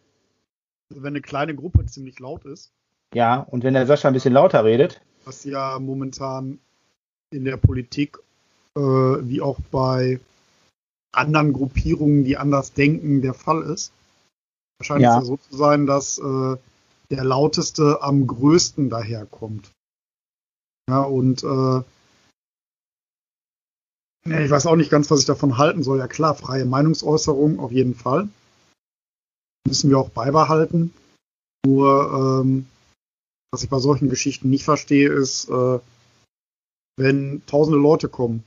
Wenn 0.91 1.07
eine 1.07 1.21
kleine 1.21 1.57
Gruppe 1.57 1.85
ziemlich 1.87 2.21
laut 2.21 2.45
ist. 2.45 2.73
Ja, 3.15 3.41
und 3.41 3.65
wenn 3.65 3.75
der 3.75 3.87
Sascha 3.87 4.09
ein 4.09 4.15
bisschen 4.15 4.33
lauter 4.33 4.65
redet. 4.65 5.01
Was 5.25 5.45
ja 5.45 5.79
momentan 5.79 6.59
in 7.31 7.45
der 7.45 7.57
Politik 7.57 8.19
äh, 8.77 8.81
wie 8.81 9.41
auch 9.41 9.59
bei 9.71 10.21
anderen 11.13 11.53
Gruppierungen, 11.53 12.25
die 12.25 12.37
anders 12.37 12.73
denken, 12.73 13.21
der 13.21 13.35
Fall 13.35 13.63
ist. 13.63 13.93
Wahrscheinlich 14.79 15.05
ja. 15.05 15.19
es 15.19 15.25
ja 15.25 15.27
so 15.27 15.37
zu 15.37 15.57
sein, 15.57 15.87
dass 15.87 16.19
äh, 16.19 16.57
der 17.11 17.25
lauteste 17.25 18.03
am 18.03 18.27
größten 18.27 18.89
daherkommt. 18.89 19.71
Ja, 20.89 21.03
und 21.03 21.45
äh, 21.45 21.83
ich 24.25 24.51
weiß 24.51 24.67
auch 24.67 24.77
nicht 24.77 24.91
ganz, 24.91 25.11
was 25.11 25.21
ich 25.21 25.27
davon 25.27 25.59
halten 25.59 25.83
soll. 25.83 25.99
Ja 25.99 26.09
klar, 26.09 26.35
freie 26.35 26.65
Meinungsäußerung 26.65 27.61
auf 27.61 27.73
jeden 27.73 27.95
Fall. 27.95 28.29
Müssen 29.67 29.91
wir 29.91 29.99
auch 29.99 30.11
beibehalten. 30.11 30.95
Nur, 31.67 32.43
ähm, 32.43 32.67
was 33.53 33.63
ich 33.63 33.71
bei 33.71 33.79
solchen 33.79 34.09
Geschichten 34.09 34.51
nicht 34.51 34.65
verstehe, 34.65 35.11
ist, 35.11 35.49
äh, 35.49 35.79
wenn 36.97 37.43
tausende 37.47 37.79
Leute 37.79 38.09
kommen 38.09 38.43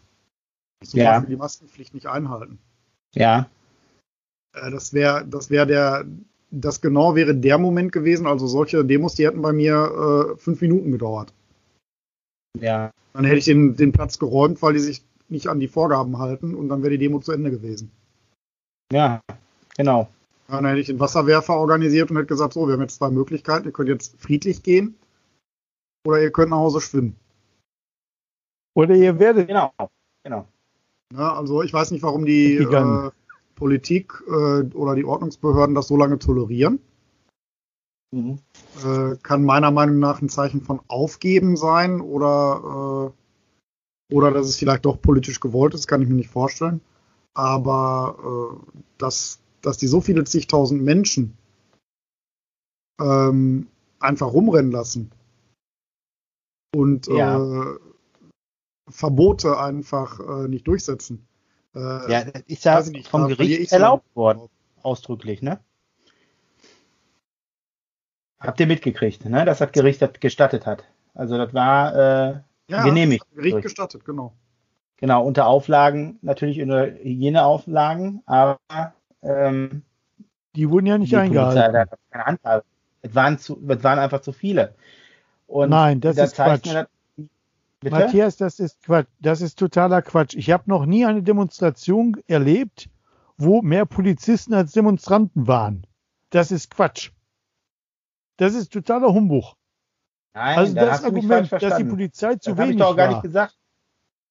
zum 0.84 1.00
ja. 1.00 1.12
Beispiel 1.14 1.36
die 1.36 1.40
Maskenpflicht 1.40 1.94
nicht 1.94 2.08
einhalten. 2.08 2.60
Ja. 3.14 3.50
Äh, 4.54 4.72
das 4.72 4.94
wäre, 4.94 5.26
das 5.26 5.50
wäre 5.50 5.68
der, 5.68 6.06
das 6.52 6.82
genau 6.82 7.16
wäre 7.16 7.36
der 7.36 7.58
Moment 7.58 7.92
gewesen. 7.92 8.28
Also 8.28 8.48
solche 8.48 8.84
Demos, 8.84 9.16
die 9.16 9.26
hätten 9.26 9.42
bei 9.42 9.54
mir 9.54 10.34
äh, 10.36 10.38
fünf 10.38 10.62
Minuten 10.62 10.92
gedauert. 10.92 11.34
Ja. 12.60 12.92
Dann 13.14 13.26
hätte 13.26 13.38
ich 13.38 13.46
den, 13.46 13.76
den 13.76 13.92
Platz 13.92 14.20
geräumt, 14.20 14.62
weil 14.62 14.74
die 14.74 14.80
sich 14.80 15.04
nicht 15.30 15.48
an 15.48 15.60
die 15.60 15.68
Vorgaben 15.68 16.20
halten 16.20 16.54
und 16.54 16.70
dann 16.70 16.82
wäre 16.82 16.92
die 16.92 16.98
Demo 16.98 17.20
zu 17.20 17.32
Ende 17.32 17.52
gewesen. 17.52 17.92
Ja, 18.92 19.22
genau. 19.76 20.10
Dann 20.48 20.66
hätte 20.66 20.80
ich 20.80 20.88
den 20.88 21.00
Wasserwerfer 21.00 21.56
organisiert 21.56 22.12
und 22.12 22.18
hätte 22.18 22.28
gesagt, 22.28 22.54
so, 22.54 22.68
wir 22.68 22.74
haben 22.74 22.82
jetzt 22.82 22.98
zwei 22.98 23.10
Möglichkeiten. 23.10 23.66
Ihr 23.66 23.72
könnt 23.72 23.90
jetzt 23.90 24.20
friedlich 24.22 24.62
gehen 24.62 24.96
oder 26.06 26.22
ihr 26.22 26.32
könnt 26.32 26.52
nach 26.52 26.58
Hause 26.58 26.82
schwimmen. 26.82 27.16
Oder 28.76 28.96
ihr 28.96 29.18
werdet. 29.20 29.48
Genau, 29.48 29.72
genau. 30.24 30.48
Ja, 31.14 31.34
also 31.34 31.64
ich 31.64 31.74
weiß 31.74 31.92
nicht, 31.92 32.04
warum 32.04 32.26
die 32.26 32.58
äh, 32.58 33.12
Politik 33.56 34.22
äh, 34.28 34.64
oder 34.74 34.96
die 34.96 35.06
Ordnungsbehörden 35.06 35.76
das 35.76 35.88
so 35.88 35.98
lange 35.98 36.20
tolerieren. 36.20 36.80
Mhm. 38.12 38.40
Äh, 38.84 39.16
kann 39.24 39.44
meiner 39.44 39.72
Meinung 39.72 40.00
nach 40.00 40.22
ein 40.22 40.30
Zeichen 40.30 40.62
von 40.62 40.82
Aufgeben 40.88 41.58
sein 41.58 42.02
oder, 42.02 43.14
äh, 44.12 44.14
oder 44.14 44.32
dass 44.32 44.48
es 44.48 44.58
vielleicht 44.58 44.86
doch 44.86 45.02
politisch 45.02 45.40
gewollt 45.40 45.74
ist, 45.74 45.88
kann 45.88 46.02
ich 46.02 46.08
mir 46.08 46.16
nicht 46.16 46.30
vorstellen. 46.30 46.82
Aber 47.34 48.60
äh, 49.00 49.02
dass, 49.66 49.78
die 49.78 49.88
so 49.88 50.02
viele 50.02 50.24
zigtausend 50.24 50.84
Menschen 50.84 51.38
ähm, 53.00 53.68
einfach 54.00 54.32
rumrennen 54.32 54.72
lassen 54.72 55.12
und 56.76 57.08
ja. 57.08 57.38
äh, 57.38 57.80
Verbote 58.90 59.58
einfach 59.58 60.20
äh, 60.20 60.48
nicht 60.48 60.68
durchsetzen. 60.68 61.28
Äh, 61.74 61.80
Ja, 62.12 62.24
das 62.26 62.44
ist 62.48 62.66
ja 62.66 62.82
nicht, 62.82 63.08
vom 63.08 63.28
Gericht 63.28 63.72
erlaubt 63.72 64.16
worden, 64.16 64.50
ausdrücklich, 64.82 65.42
ne? 65.42 65.60
Habt 68.40 68.60
ihr 68.60 68.68
mitgekriegt, 68.68 69.26
ne? 69.26 69.46
Dass 69.46 69.58
das 69.60 69.72
Gericht 69.72 70.02
das 70.02 70.14
gestattet 70.20 70.66
hat. 70.66 70.84
Also 71.14 71.38
das 71.38 71.54
war 71.54 71.96
äh, 71.96 72.42
ja, 72.70 72.84
genehmigt. 72.84 73.24
das 73.24 73.36
Gericht 73.36 73.54
durch. 73.54 73.64
gestattet, 73.64 74.06
genau. 74.06 74.34
Genau, 74.98 75.26
unter 75.26 75.48
Auflagen, 75.48 76.20
natürlich 76.22 76.62
unter 76.62 76.86
Hygieneauflagen, 76.86 78.22
aber 78.26 78.60
ähm, 79.26 79.84
Die 80.56 80.70
wurden 80.70 80.86
ja 80.88 80.98
nicht 80.98 81.12
die 81.12 81.16
Polizei 81.16 81.66
eingehalten. 81.66 81.78
hat 81.78 82.00
keine 82.12 82.26
Handhabe. 82.26 82.64
Es 83.02 83.14
waren, 83.16 83.38
zu, 83.38 83.62
es 83.68 83.84
waren 83.84 84.00
einfach 84.00 84.22
zu 84.22 84.32
viele. 84.32 84.76
Und 85.48 85.70
Nein, 85.70 86.02
das 86.02 86.16
da 86.16 86.24
ist 86.24 86.36
Quatsch. 86.36 86.64
Bitte? 87.82 87.96
Matthias, 87.96 88.38
das 88.38 88.60
ist 88.60 88.82
Quatsch. 88.84 89.08
Das 89.20 89.42
ist 89.42 89.60
totaler 89.60 90.02
Quatsch. 90.02 90.36
Ich 90.36 90.50
habe 90.52 90.64
noch 90.68 90.86
nie 90.86 91.06
eine 91.06 91.22
Demonstration 91.22 92.18
erlebt, 92.28 92.90
wo 93.38 93.62
mehr 93.62 93.86
Polizisten 93.86 94.54
als 94.54 94.72
Demonstranten 94.72 95.48
waren. 95.48 95.86
Das 96.32 96.52
ist 96.52 96.72
Quatsch. 96.72 97.12
Das 98.38 98.54
ist 98.56 98.74
totaler 98.74 99.14
Humbug. 99.14 99.54
Nein, 100.34 100.58
also 100.58 100.74
da 100.74 100.86
das 100.86 101.04
Argument, 101.04 101.52
dass 101.52 101.78
die. 101.78 101.84
Polizei 101.86 102.36
zu 102.36 102.50
Das 102.52 102.60
habe 102.60 102.64
ich 102.64 102.70
wenig 102.70 102.82
doch 102.82 102.96
gar 102.96 103.08
war. 103.08 103.14
nicht 103.16 103.24
gesagt. 103.24 103.56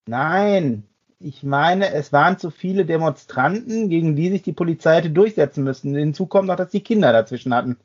Nein, 0.07 0.87
ich 1.25 1.43
meine, 1.43 1.93
es 1.95 2.13
waren 2.13 2.39
zu 2.39 2.51
viele 2.51 2.85
Demonstranten, 2.85 3.89
gegen 3.89 4.15
die 4.15 4.29
sich 4.29 4.43
die 4.43 4.53
Polizei 4.53 4.97
hätte 4.97 5.11
durchsetzen 5.11 5.65
müssen. 5.65 5.95
Hinzu 5.95 6.27
kommt 6.27 6.49
noch, 6.49 6.57
dass 6.57 6.71
die 6.71 6.83
Kinder 6.83 7.13
dazwischen 7.13 7.55
hatten. 7.55 7.79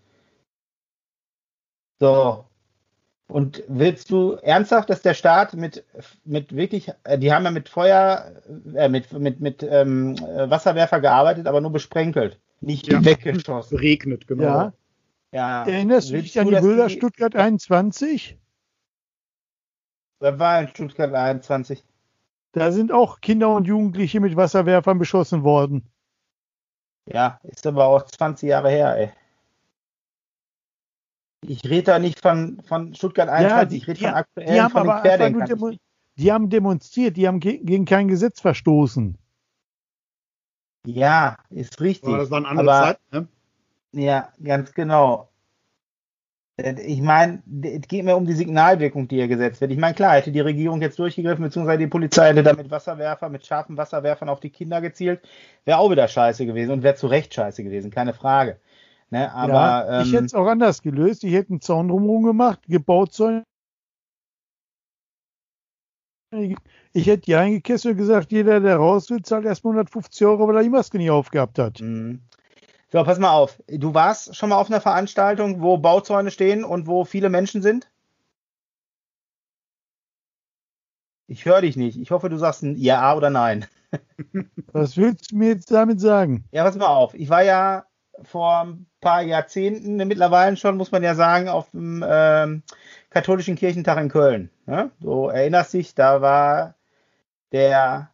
So. 2.02 2.46
Und 3.28 3.64
willst 3.68 4.12
du 4.12 4.34
ernsthaft, 4.34 4.90
dass 4.90 5.04
der 5.04 5.14
Staat 5.14 5.54
mit, 5.54 5.86
mit 6.26 6.54
wirklich, 6.54 6.92
äh, 7.04 7.18
die 7.18 7.32
haben 7.32 7.46
ja 7.46 7.52
mit 7.52 7.70
Feuer, 7.70 8.42
äh, 8.76 8.90
mit, 8.90 9.14
mit, 9.14 9.40
mit 9.40 9.64
ähm, 9.64 10.16
äh, 10.16 10.50
Wasserwerfer 10.50 11.00
gearbeitet, 11.00 11.48
aber 11.48 11.62
nur 11.62 11.72
besprenkelt, 11.72 12.40
nicht 12.60 12.88
Ja. 12.88 13.06
weggeschossen. 13.06 13.78
Regnet, 13.78 14.28
genau. 14.28 14.44
Ja. 14.44 14.74
Ja. 15.32 15.64
Erinnerst 15.64 16.10
du 16.10 16.14
Willst 16.14 16.36
dich 16.36 16.40
an 16.42 16.48
die 16.48 16.56
Bilder 16.56 16.90
Stuttgart 16.90 17.36
21? 17.36 18.38
Das 20.20 20.40
war 20.40 20.62
in 20.62 20.68
Stuttgart 20.68 21.14
21. 21.14 21.84
Da 22.52 22.72
sind 22.72 22.92
auch 22.92 23.22
Kinder 23.22 23.54
und 23.54 23.66
Jugendliche 23.66 24.20
mit 24.20 24.36
Wasserwerfern 24.36 24.98
beschossen 24.98 25.44
worden. 25.44 25.90
Ja, 27.06 27.40
ist 27.44 27.66
aber 27.66 27.86
auch 27.86 28.04
20 28.04 28.50
Jahre 28.50 28.70
her, 28.70 28.96
ey. 28.98 29.12
Ich 31.42 31.64
rede 31.64 31.84
da 31.84 32.00
nicht 32.00 32.20
von, 32.20 32.62
von 32.64 32.94
Stuttgart 32.94 33.30
21, 33.30 33.82
ich 33.82 33.88
rede 33.88 34.00
die, 34.00 34.06
von 34.06 34.12
die 34.12 34.16
aktuellen, 34.16 34.64
haben 34.64 34.72
von 34.72 34.84
den 34.84 34.92
aber 34.92 35.02
Querdenkern. 35.02 35.48
demo 35.48 35.72
die 36.18 36.34
haben 36.34 36.50
demonstriert, 36.50 37.16
die 37.16 37.28
haben 37.28 37.40
ge 37.40 37.60
gegen 37.60 37.86
kein 37.86 38.10
Gesetz 38.10 38.42
verstoßen. 38.42 39.18
Ja, 40.86 41.38
ist 41.50 41.80
richtig. 41.80 42.10
Aber 42.10 42.18
das 42.18 42.30
waren 42.30 42.46
andere 42.46 42.72
aber, 42.72 42.84
Zeiten, 42.84 43.02
ne? 43.12 43.28
Ja, 44.04 44.34
ganz 44.44 44.74
genau. 44.74 45.29
Äh, 46.60 46.82
Ich 46.82 47.02
meine, 47.02 47.42
es 47.64 47.88
geht 47.88 48.06
mir 48.06 48.16
um 48.16 48.26
die 48.26 48.34
Signalwirkung, 48.34 49.08
die 49.08 49.16
hier 49.16 49.28
gesetzt 49.28 49.62
wird. 49.62 49.72
Ich 49.72 49.78
meine, 49.78 49.94
klar, 49.96 50.16
hätte 50.16 50.32
die 50.32 50.40
Regierung 50.40 50.82
jetzt 50.82 51.00
durchgegriffen, 51.00 51.44
beziehungsweise 51.44 51.80
die 51.80 51.88
Polizei 51.88 52.30
hätte 52.30 52.44
da 52.44 52.54
mit 52.54 52.70
Wasserwerfer, 52.72 53.30
mit 53.30 53.46
scharfen 53.46 53.78
Wasserwerfern 53.78 54.30
auf 54.30 54.40
die 54.40 54.50
Kinder 54.50 54.82
gezielt, 54.82 55.22
wäre 55.66 55.80
auch 55.80 55.92
wieder 55.92 56.08
scheiße 56.08 56.46
gewesen 56.46 56.72
und 56.72 56.84
wäre 56.84 56.96
zu 56.96 57.08
Recht 57.08 57.34
scheiße 57.34 57.64
gewesen, 57.64 57.92
keine 57.92 58.14
Frage. 58.14 58.60
Ne, 59.12 59.32
aber 59.34 59.54
ja, 59.54 60.02
ich 60.02 60.10
ähm, 60.10 60.14
hätte 60.14 60.26
es 60.26 60.34
auch 60.36 60.46
anders 60.46 60.84
gelöst. 60.84 61.24
Ich 61.24 61.34
hätte 61.34 61.50
einen 61.50 61.62
Zaun 61.62 61.88
drumherum 61.88 62.24
gemacht, 62.24 62.60
gebaut 62.68 63.12
Zäune. 63.14 63.44
Ich 66.94 67.08
hätte 67.08 67.22
die 67.22 67.36
eingekesselt 67.36 67.94
und 67.94 67.98
gesagt, 67.98 68.32
jeder, 68.32 68.60
der 68.60 68.78
raus 68.78 69.10
will, 69.10 69.24
zahlt 69.24 69.46
erstmal 69.46 69.74
150 69.74 70.28
Euro, 70.28 70.48
weil 70.48 70.58
er 70.58 70.64
die 70.64 70.70
Maske 70.70 70.98
nicht 70.98 71.10
aufgehabt 71.10 71.58
hat. 71.58 71.82
Mhm. 71.82 72.22
So, 72.92 73.04
pass 73.04 73.20
mal 73.20 73.32
auf. 73.32 73.62
Du 73.68 73.94
warst 73.94 74.36
schon 74.36 74.50
mal 74.50 74.58
auf 74.58 74.68
einer 74.70 74.82
Veranstaltung, 74.82 75.62
wo 75.62 75.78
Bauzäune 75.78 76.32
stehen 76.32 76.64
und 76.64 76.88
wo 76.88 77.06
viele 77.06 77.30
Menschen 77.30 77.62
sind? 77.62 77.88
Ich 81.28 81.46
höre 81.46 81.62
dich 81.62 81.78
nicht. 81.78 82.00
Ich 82.00 82.10
hoffe, 82.10 82.30
du 82.30 82.38
sagst 82.38 82.64
ein 82.64 82.76
Ja 82.78 83.16
oder 83.16 83.30
Nein. 83.30 83.68
Was 84.72 84.98
willst 84.98 85.32
du 85.32 85.36
mir 85.38 85.50
jetzt 85.50 85.72
damit 85.72 86.02
sagen? 86.02 86.46
Ja, 86.52 86.64
pass 86.64 86.76
mal 86.76 86.88
auf. 86.88 87.14
Ich 87.14 87.30
war 87.30 87.44
ja 87.44 87.86
vor 88.24 88.62
ein 88.62 88.88
paar 89.02 89.22
Jahrzehnten, 89.22 89.96
mittlerweile 89.96 90.58
schon, 90.58 90.78
muss 90.78 90.92
man 90.92 91.04
ja 91.04 91.14
sagen, 91.14 91.48
auf 91.48 91.70
dem 91.70 92.04
ähm, 92.08 92.64
katholischen 93.12 93.56
Kirchentag 93.56 94.00
in 94.00 94.10
Köln. 94.10 94.50
Ne? 94.66 94.90
Du 95.00 95.28
erinnerst 95.28 95.74
dich, 95.74 95.94
da 95.94 96.22
war 96.22 96.74
der 97.52 98.10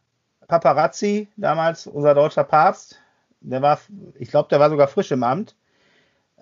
Paparazzi, 0.48 1.30
damals 1.38 1.88
unser 1.88 2.14
deutscher 2.14 2.44
Papst, 2.44 3.02
der 3.50 3.62
war, 3.62 3.80
ich 4.16 4.30
glaube, 4.30 4.50
der 4.50 4.60
war 4.60 4.70
sogar 4.70 4.88
frisch 4.88 5.12
im 5.12 5.24
Amt. 5.24 5.56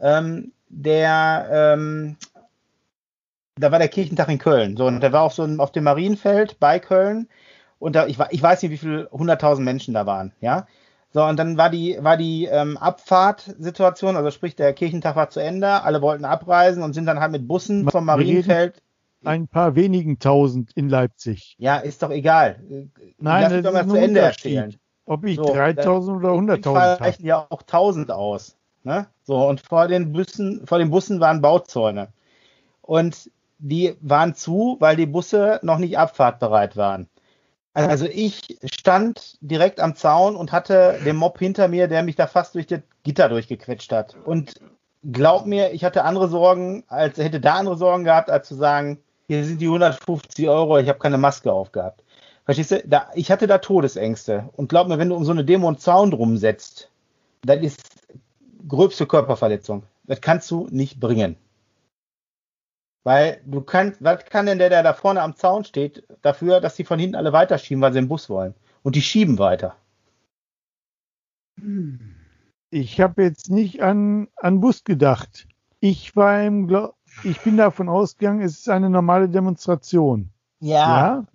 Ähm, 0.01 0.51
der, 0.69 1.47
ähm, 1.51 2.17
da 3.55 3.71
war 3.71 3.79
der 3.79 3.89
Kirchentag 3.89 4.29
in 4.29 4.39
Köln. 4.39 4.75
So, 4.77 4.85
und 4.85 5.01
der 5.01 5.13
war 5.13 5.21
auch 5.21 5.31
so 5.31 5.43
auf 5.43 5.71
dem 5.71 5.83
Marienfeld 5.83 6.59
bei 6.59 6.79
Köln. 6.79 7.27
Und 7.79 7.95
da, 7.95 8.07
ich, 8.07 8.17
ich 8.31 8.41
weiß 8.41 8.61
nicht, 8.61 8.71
wie 8.71 8.77
viele 8.77 9.09
hunderttausend 9.11 9.65
Menschen 9.65 9.93
da 9.93 10.05
waren, 10.05 10.33
ja. 10.39 10.67
So, 11.11 11.23
und 11.23 11.37
dann 11.37 11.57
war 11.57 11.69
die, 11.69 11.97
war 11.99 12.17
die 12.17 12.45
ähm, 12.45 12.75
Abfahrtsituation, 12.77 14.15
also 14.15 14.31
sprich, 14.31 14.55
der 14.55 14.73
Kirchentag 14.73 15.15
war 15.15 15.29
zu 15.29 15.39
Ende, 15.39 15.83
alle 15.83 16.01
wollten 16.01 16.25
abreisen 16.25 16.81
und 16.81 16.93
sind 16.93 17.05
dann 17.05 17.19
halt 17.19 17.31
mit 17.31 17.47
Bussen 17.47 17.87
vom 17.87 18.05
Marienfeld. 18.05 18.81
Ein 19.23 19.47
paar 19.47 19.75
wenigen 19.75 20.17
tausend 20.17 20.71
in 20.73 20.89
Leipzig. 20.89 21.55
Ja, 21.59 21.77
ist 21.77 22.01
doch 22.01 22.09
egal. 22.09 22.63
Nein, 23.19 23.43
Lass 23.43 23.53
mich 23.53 23.63
doch 23.63 23.73
mal 23.73 23.87
zu 23.87 23.95
Ende 23.95 24.21
erzählen. 24.21 24.75
Ob 25.05 25.25
ich 25.25 25.35
So, 25.35 25.53
3000 25.53 26.17
oder 26.17 26.33
Im 26.33 26.47
Fall 26.47 26.57
100.000 26.57 26.75
habe. 26.75 27.01
reichen 27.01 27.25
ja 27.25 27.45
auch 27.49 27.61
1000 27.61 28.11
aus. 28.11 28.55
Ne? 28.83 29.07
So, 29.23 29.47
und 29.47 29.61
vor 29.61 29.87
den 29.87 30.13
Bussen, 30.13 30.65
vor 30.65 30.79
den 30.79 30.91
Bussen 30.91 31.19
waren 31.19 31.41
Bauzäune. 31.41 32.09
Und 32.81 33.31
die 33.59 33.95
waren 34.01 34.35
zu, 34.35 34.77
weil 34.79 34.95
die 34.95 35.05
Busse 35.05 35.59
noch 35.63 35.77
nicht 35.77 35.97
abfahrtbereit 35.97 36.75
waren. 36.75 37.07
Also 37.73 38.05
ich 38.05 38.59
stand 38.65 39.37
direkt 39.41 39.79
am 39.79 39.95
Zaun 39.95 40.35
und 40.35 40.51
hatte 40.51 40.99
den 41.05 41.15
Mob 41.15 41.39
hinter 41.39 41.67
mir, 41.67 41.87
der 41.87 42.03
mich 42.03 42.15
da 42.15 42.27
fast 42.27 42.53
durch 42.53 42.67
das 42.67 42.81
Gitter 43.03 43.29
durchgequetscht 43.29 43.91
hat. 43.91 44.15
Und 44.25 44.61
glaub 45.03 45.45
mir, 45.47 45.71
ich 45.71 45.83
hatte 45.83 46.03
andere 46.03 46.27
Sorgen, 46.27 46.83
als 46.87 47.17
hätte 47.17 47.39
da 47.39 47.55
andere 47.55 47.77
Sorgen 47.77 48.03
gehabt, 48.03 48.29
als 48.29 48.47
zu 48.47 48.55
sagen, 48.55 48.99
hier 49.27 49.43
sind 49.43 49.59
die 49.59 49.65
150 49.65 50.47
Euro, 50.49 50.77
ich 50.77 50.89
habe 50.89 50.99
keine 50.99 51.17
Maske 51.17 51.51
aufgehabt. 51.51 52.02
Verstehst 52.45 52.71
du? 52.71 52.83
Da, 52.87 53.09
ich 53.15 53.31
hatte 53.31 53.47
da 53.47 53.57
Todesängste. 53.57 54.49
Und 54.53 54.69
glaub 54.69 54.87
mir, 54.87 54.97
wenn 54.97 55.09
du 55.09 55.15
um 55.15 55.25
so 55.25 55.31
eine 55.31 55.45
Demo 55.45 55.67
einen 55.67 55.77
Zaun 55.77 56.11
drum 56.11 56.37
setzt, 56.37 56.91
das 57.41 57.61
ist 57.61 57.81
gröbste 58.67 59.05
Körperverletzung. 59.05 59.83
Das 60.03 60.21
kannst 60.21 60.49
du 60.51 60.67
nicht 60.69 60.99
bringen. 60.99 61.37
Weil 63.03 63.41
du 63.45 63.61
kannst, 63.61 64.03
was 64.03 64.25
kann 64.25 64.45
denn 64.45 64.59
der, 64.59 64.69
der 64.69 64.83
da 64.83 64.93
vorne 64.93 65.21
am 65.21 65.35
Zaun 65.35 65.65
steht, 65.65 66.03
dafür, 66.21 66.61
dass 66.61 66.75
die 66.75 66.85
von 66.85 66.99
hinten 66.99 67.15
alle 67.15 67.33
weiterschieben, 67.33 67.81
weil 67.81 67.93
sie 67.93 67.99
im 67.99 68.07
Bus 68.07 68.29
wollen? 68.29 68.53
Und 68.81 68.95
die 68.95 69.01
schieben 69.01 69.39
weiter. 69.39 69.75
Ich 72.69 72.99
habe 73.01 73.23
jetzt 73.23 73.49
nicht 73.49 73.81
an, 73.81 74.27
an 74.35 74.61
Bus 74.61 74.83
gedacht. 74.83 75.47
Ich 75.79 76.15
war 76.15 76.43
im, 76.43 76.69
ich 77.23 77.39
bin 77.41 77.57
davon 77.57 77.89
ausgegangen, 77.89 78.41
es 78.41 78.59
ist 78.59 78.69
eine 78.69 78.89
normale 78.89 79.29
Demonstration. 79.29 80.29
Ja. 80.59 80.75
Ja. 80.75 81.25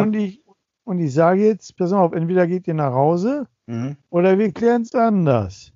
Und 0.00 0.14
ich, 0.14 0.42
und 0.84 0.98
ich 1.00 1.12
sage 1.12 1.44
jetzt, 1.44 1.76
pass 1.76 1.92
auf, 1.92 2.12
entweder 2.12 2.46
geht 2.46 2.66
ihr 2.66 2.74
nach 2.74 2.92
Hause 2.92 3.46
Mhm. 3.68 3.96
oder 4.10 4.38
wir 4.38 4.52
klären 4.52 4.82
es 4.82 4.94
anders. 4.94 5.72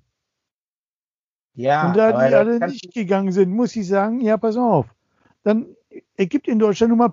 Ja. 1.53 1.87
und 1.89 1.97
da 1.97 2.11
die 2.11 2.33
alle 2.33 2.65
nicht 2.65 2.93
gegangen 2.93 3.31
sind, 3.33 3.51
muss 3.51 3.75
ich 3.75 3.85
sagen, 3.87 4.21
ja, 4.21 4.37
pass 4.37 4.55
auf. 4.55 4.95
Dann 5.43 5.75
ergibt 6.15 6.47
in 6.47 6.57
Deutschland 6.57 6.89
nun 6.89 6.99
mal, 6.99 7.11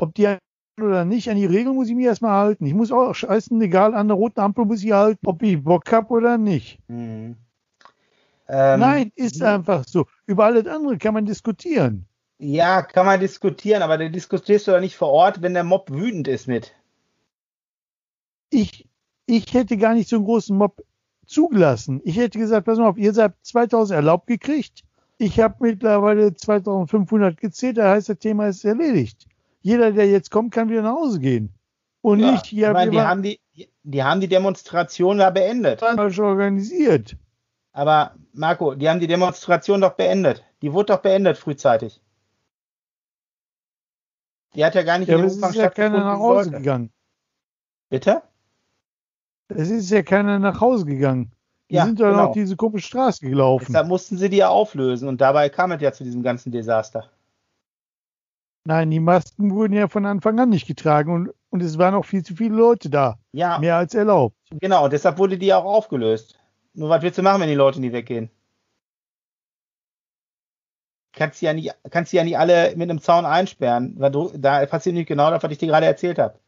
ob 0.00 0.14
die 0.14 0.36
oder 0.78 1.04
nicht, 1.04 1.28
an 1.30 1.36
die 1.36 1.46
Regeln 1.46 1.74
muss 1.74 1.88
ich 1.88 1.94
mich 1.94 2.04
erstmal 2.04 2.32
halten. 2.32 2.66
Ich 2.66 2.74
muss 2.74 2.92
auch 2.92 3.14
scheißen, 3.14 3.60
egal, 3.62 3.94
an 3.94 4.06
der 4.08 4.16
roten 4.16 4.40
Ampel 4.40 4.64
muss 4.66 4.84
ich 4.84 4.92
halten, 4.92 5.26
ob 5.26 5.42
ich 5.42 5.62
Bock 5.64 5.90
hab 5.90 6.10
oder 6.10 6.38
nicht. 6.38 6.78
Mhm. 6.88 7.36
Ähm, 8.48 8.80
Nein, 8.80 9.12
ist 9.16 9.42
einfach 9.42 9.84
so. 9.84 10.06
Über 10.26 10.44
alles 10.44 10.66
andere 10.66 10.98
kann 10.98 11.14
man 11.14 11.24
diskutieren. 11.26 12.06
Ja, 12.38 12.82
kann 12.82 13.04
man 13.04 13.18
diskutieren, 13.20 13.82
aber 13.82 13.98
da 13.98 14.08
diskutierst 14.08 14.66
du 14.66 14.72
doch 14.72 14.80
nicht 14.80 14.96
vor 14.96 15.08
Ort, 15.08 15.42
wenn 15.42 15.54
der 15.54 15.64
Mob 15.64 15.90
wütend 15.90 16.28
ist 16.28 16.46
mit. 16.46 16.72
Ich, 18.50 18.88
ich 19.26 19.52
hätte 19.52 19.76
gar 19.76 19.94
nicht 19.94 20.08
so 20.08 20.16
einen 20.16 20.24
großen 20.24 20.56
Mob 20.56 20.84
zugelassen. 21.26 22.00
Ich 22.04 22.16
hätte 22.16 22.38
gesagt, 22.38 22.66
pass 22.66 22.78
mal 22.78 22.88
auf, 22.88 22.96
ihr 22.96 23.12
seid 23.12 23.34
2000 23.42 23.96
erlaubt 23.96 24.28
gekriegt. 24.28 24.84
Ich 25.18 25.40
habe 25.40 25.56
mittlerweile 25.58 26.32
2500 26.32 27.36
gezählt, 27.36 27.76
da 27.76 27.90
heißt, 27.90 28.08
das 28.08 28.18
Thema 28.18 28.46
ist 28.46 28.64
erledigt. 28.64 29.26
Jeder, 29.60 29.90
der 29.90 30.08
jetzt 30.08 30.30
kommt, 30.30 30.54
kann 30.54 30.70
wieder 30.70 30.82
nach 30.82 30.94
Hause 30.94 31.18
gehen. 31.18 31.52
Und 32.00 32.20
Ja, 32.20 32.30
nicht, 32.30 32.52
ja, 32.52 32.68
ich 32.68 32.72
meine, 32.72 32.90
die 32.92 33.00
haben 33.00 33.22
die, 33.22 33.40
die 33.82 34.02
haben 34.02 34.20
die 34.20 34.28
Demonstration 34.28 35.18
da 35.18 35.30
beendet. 35.30 35.82
waren 35.82 35.96
falsch 35.96 36.20
organisiert. 36.20 37.16
Aber 37.72 38.14
Marco, 38.32 38.74
die 38.74 38.88
haben 38.88 39.00
die 39.00 39.08
Demonstration 39.08 39.80
doch 39.80 39.94
beendet. 39.94 40.44
Die 40.62 40.72
wurde 40.72 40.94
doch 40.94 41.02
beendet 41.02 41.36
frühzeitig. 41.36 42.00
Die 44.54 44.64
hat 44.64 44.74
ja 44.74 44.82
gar 44.82 44.98
nicht 44.98 45.08
Ja, 45.08 45.18
in 45.18 45.24
es 45.24 45.34
Umfang 45.34 45.50
ist 45.50 45.56
ja 45.56 45.70
keiner 45.70 46.04
nach 46.04 46.18
Hause 46.18 46.44
sollte. 46.44 46.58
gegangen. 46.58 46.90
Bitte? 47.90 48.22
Es 49.48 49.70
ist 49.70 49.90
ja 49.90 50.02
keiner 50.02 50.38
nach 50.38 50.60
Hause 50.60 50.84
gegangen. 50.84 51.32
Die 51.70 51.74
Ja, 51.76 51.84
sind 51.86 52.00
doch 52.00 52.10
genau. 52.10 52.26
auf 52.28 52.34
diese 52.34 52.56
komische 52.56 52.86
Straße 52.88 53.26
gelaufen. 53.26 53.66
Deshalb 53.68 53.88
mussten 53.88 54.16
sie 54.18 54.28
die 54.30 54.38
ja 54.38 54.48
auflösen 54.48 55.08
und 55.08 55.20
dabei 55.20 55.48
kam 55.48 55.72
es 55.72 55.80
ja 55.82 55.92
zu 55.92 56.04
diesem 56.04 56.22
ganzen 56.22 56.50
Desaster. 56.52 57.10
Nein, 58.64 58.90
die 58.90 59.00
Masken 59.00 59.54
wurden 59.54 59.72
ja 59.72 59.88
von 59.88 60.04
Anfang 60.04 60.38
an 60.40 60.50
nicht 60.50 60.66
getragen 60.66 61.12
und, 61.12 61.30
und 61.50 61.62
es 61.62 61.78
waren 61.78 61.94
auch 61.94 62.04
viel 62.04 62.22
zu 62.22 62.36
viele 62.36 62.54
Leute 62.54 62.90
da. 62.90 63.18
Ja, 63.32 63.58
Mehr 63.58 63.76
als 63.76 63.94
erlaubt. 63.94 64.36
genau, 64.50 64.84
und 64.84 64.92
deshalb 64.92 65.18
wurde 65.18 65.38
die 65.38 65.46
ja 65.46 65.58
auch 65.58 65.64
aufgelöst. 65.64 66.38
Nur 66.74 66.90
was 66.90 67.02
willst 67.02 67.18
du 67.18 67.22
machen, 67.22 67.40
wenn 67.40 67.48
die 67.48 67.54
Leute 67.54 67.80
nie 67.80 67.92
weggehen? 67.92 68.30
Kannst 71.18 71.42
du 71.42 71.46
ja 71.46 71.52
nicht, 71.52 71.74
kannst 71.90 72.12
du 72.12 72.16
ja 72.16 72.24
nicht 72.24 72.38
alle 72.38 72.74
mit 72.76 72.88
einem 72.88 73.00
Zaun 73.00 73.24
einsperren. 73.26 73.94
weil 73.98 74.10
du- 74.12 74.30
Da 74.36 74.64
passiert 74.66 74.94
nicht 74.94 75.08
genau 75.08 75.30
das, 75.30 75.42
was 75.42 75.50
ich 75.50 75.58
dir 75.58 75.66
gerade 75.66 75.86
erzählt 75.86 76.18
habe. 76.18 76.38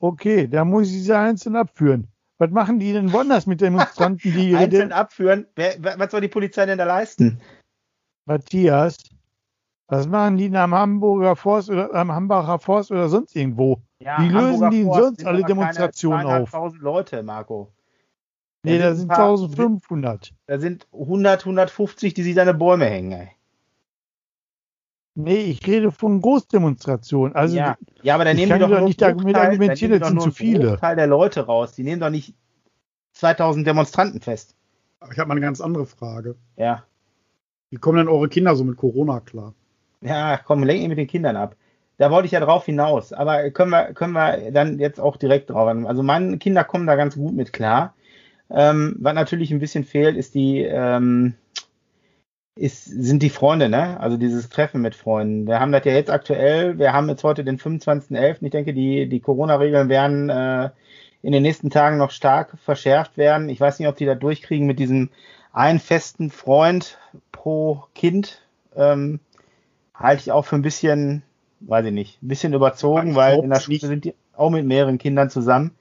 Okay, 0.00 0.48
da 0.48 0.64
muss 0.64 0.88
ich 0.90 1.04
sie 1.04 1.12
einzeln 1.16 1.54
abführen. 1.56 2.08
Was 2.38 2.50
machen 2.50 2.80
die 2.80 2.92
denn 2.92 3.12
woanders 3.12 3.46
mit 3.46 3.60
Demonstranten, 3.60 4.32
die 4.32 4.56
Einzeln 4.56 4.88
De 4.88 4.98
abführen. 4.98 5.46
Wer, 5.54 5.76
was 5.98 6.10
soll 6.10 6.20
die 6.20 6.28
Polizei 6.28 6.66
denn 6.66 6.78
da 6.78 6.84
leisten? 6.84 7.40
Matthias, 8.26 8.96
was 9.88 10.08
machen 10.08 10.36
die 10.38 10.54
am 10.56 10.74
Hamburger 10.74 11.36
Forst 11.36 11.70
oder 11.70 11.94
am 11.94 12.10
Hambacher 12.10 12.58
Forst 12.58 12.90
oder 12.90 13.08
sonst 13.08 13.36
irgendwo? 13.36 13.80
Ja, 14.00 14.20
Wie 14.20 14.28
lösen 14.28 14.36
Hamburger 14.64 14.70
die 14.70 14.76
denn 14.78 14.86
Forst 14.86 15.02
sonst 15.02 15.18
sind 15.18 15.26
alle 15.28 15.38
aber 15.38 15.46
keine 15.46 15.54
Demonstrationen 15.54 16.26
auf? 16.26 16.50
2.500 16.54 16.78
Leute, 16.80 17.22
Marco. 17.22 17.72
Nee, 18.64 18.78
da 18.78 18.94
sind 18.94 19.08
paar- 19.08 19.28
1500. 19.30 20.32
Da 20.46 20.58
sind 20.58 20.86
100, 20.92 21.44
150, 21.44 22.14
die 22.14 22.22
sich 22.22 22.40
an 22.40 22.46
die 22.48 22.52
Bäume 22.54 22.86
hängen. 22.86 23.12
Ey. 23.12 23.30
Nee, 25.14 25.42
ich 25.42 25.66
rede 25.66 25.90
von 25.92 26.20
Großdemonstrationen. 26.20 27.34
Also 27.34 27.56
ja. 27.56 27.76
ja, 28.02 28.14
aber 28.14 28.24
dann 28.24 28.36
ich 28.36 28.46
nehmen 28.46 28.58
kann 28.58 28.68
die 28.68 28.74
doch 28.74 28.80
doch 28.80 28.86
nicht 28.86 29.00
damit 29.02 29.18
Bruchteil- 29.26 29.36
argumentieren, 29.36 29.90
das 29.92 30.00
doch 30.00 30.06
sind 30.08 30.14
nur 30.14 30.22
zu 30.22 30.28
einen 30.28 30.34
viele. 30.34 30.70
Bruchteil 30.70 30.96
der 30.96 31.06
Leute 31.06 31.46
raus. 31.46 31.72
Die 31.72 31.82
nehmen 31.82 32.00
doch 32.00 32.10
nicht 32.10 32.34
2000 33.12 33.66
Demonstranten 33.66 34.20
fest. 34.20 34.54
Ich 35.10 35.18
habe 35.18 35.28
mal 35.28 35.34
eine 35.34 35.40
ganz 35.42 35.60
andere 35.60 35.84
Frage. 35.84 36.36
Ja. 36.56 36.84
Wie 37.70 37.76
kommen 37.76 37.98
denn 37.98 38.08
eure 38.08 38.28
Kinder 38.28 38.54
so 38.56 38.64
mit 38.64 38.76
Corona 38.76 39.20
klar? 39.20 39.54
Ja, 40.00 40.38
komm, 40.38 40.62
lenk 40.62 40.82
ihn 40.82 40.88
mit 40.88 40.98
den 40.98 41.06
Kindern 41.06 41.36
ab. 41.36 41.56
Da 41.98 42.10
wollte 42.10 42.26
ich 42.26 42.32
ja 42.32 42.40
drauf 42.40 42.64
hinaus. 42.64 43.12
Aber 43.12 43.50
können 43.50 43.70
wir, 43.70 43.92
können 43.94 44.14
wir 44.14 44.50
dann 44.50 44.78
jetzt 44.78 44.98
auch 44.98 45.16
direkt 45.16 45.50
drauf 45.50 45.68
an. 45.68 45.86
Also 45.86 46.02
meine 46.02 46.38
Kinder 46.38 46.64
kommen 46.64 46.86
da 46.86 46.96
ganz 46.96 47.16
gut 47.16 47.34
mit 47.34 47.52
klar. 47.52 47.94
Ähm, 48.50 48.96
was 48.98 49.14
natürlich 49.14 49.50
ein 49.50 49.60
bisschen 49.60 49.84
fehlt, 49.84 50.16
ist 50.16 50.34
die, 50.34 50.60
ähm, 50.60 51.34
ist, 52.54 52.84
sind 52.84 53.22
die 53.22 53.30
Freunde, 53.30 53.68
ne? 53.68 53.98
Also 54.00 54.16
dieses 54.16 54.48
Treffen 54.48 54.82
mit 54.82 54.94
Freunden. 54.94 55.46
Wir 55.46 55.58
haben 55.60 55.72
das 55.72 55.84
ja 55.84 55.92
jetzt 55.92 56.10
aktuell, 56.10 56.78
wir 56.78 56.92
haben 56.92 57.08
jetzt 57.08 57.24
heute 57.24 57.44
den 57.44 57.58
25.11. 57.58 58.38
Ich 58.42 58.50
denke, 58.50 58.74
die, 58.74 59.08
die 59.08 59.20
Corona-Regeln 59.20 59.88
werden 59.88 60.28
äh, 60.28 60.70
in 61.22 61.32
den 61.32 61.42
nächsten 61.42 61.70
Tagen 61.70 61.96
noch 61.96 62.10
stark 62.10 62.58
verschärft 62.62 63.16
werden. 63.16 63.48
Ich 63.48 63.60
weiß 63.60 63.78
nicht, 63.78 63.88
ob 63.88 63.96
die 63.96 64.04
da 64.06 64.14
durchkriegen 64.14 64.66
mit 64.66 64.78
diesem 64.78 65.08
einen 65.52 65.78
festen 65.78 66.30
Freund 66.30 66.98
pro 67.30 67.84
Kind. 67.94 68.42
Ähm, 68.76 69.20
halte 69.94 70.22
ich 70.22 70.32
auch 70.32 70.44
für 70.44 70.56
ein 70.56 70.62
bisschen, 70.62 71.22
weiß 71.60 71.86
ich 71.86 71.92
nicht, 71.92 72.22
ein 72.22 72.28
bisschen 72.28 72.52
überzogen, 72.54 73.10
Ich 73.10 73.16
weil 73.16 73.38
in 73.38 73.50
der 73.50 73.60
Schule 73.60 73.74
nicht. 73.76 73.86
sind 73.86 74.04
die 74.04 74.14
auch 74.34 74.50
mit 74.50 74.66
mehreren 74.66 74.98
Kindern 74.98 75.30
zusammen. 75.30 75.72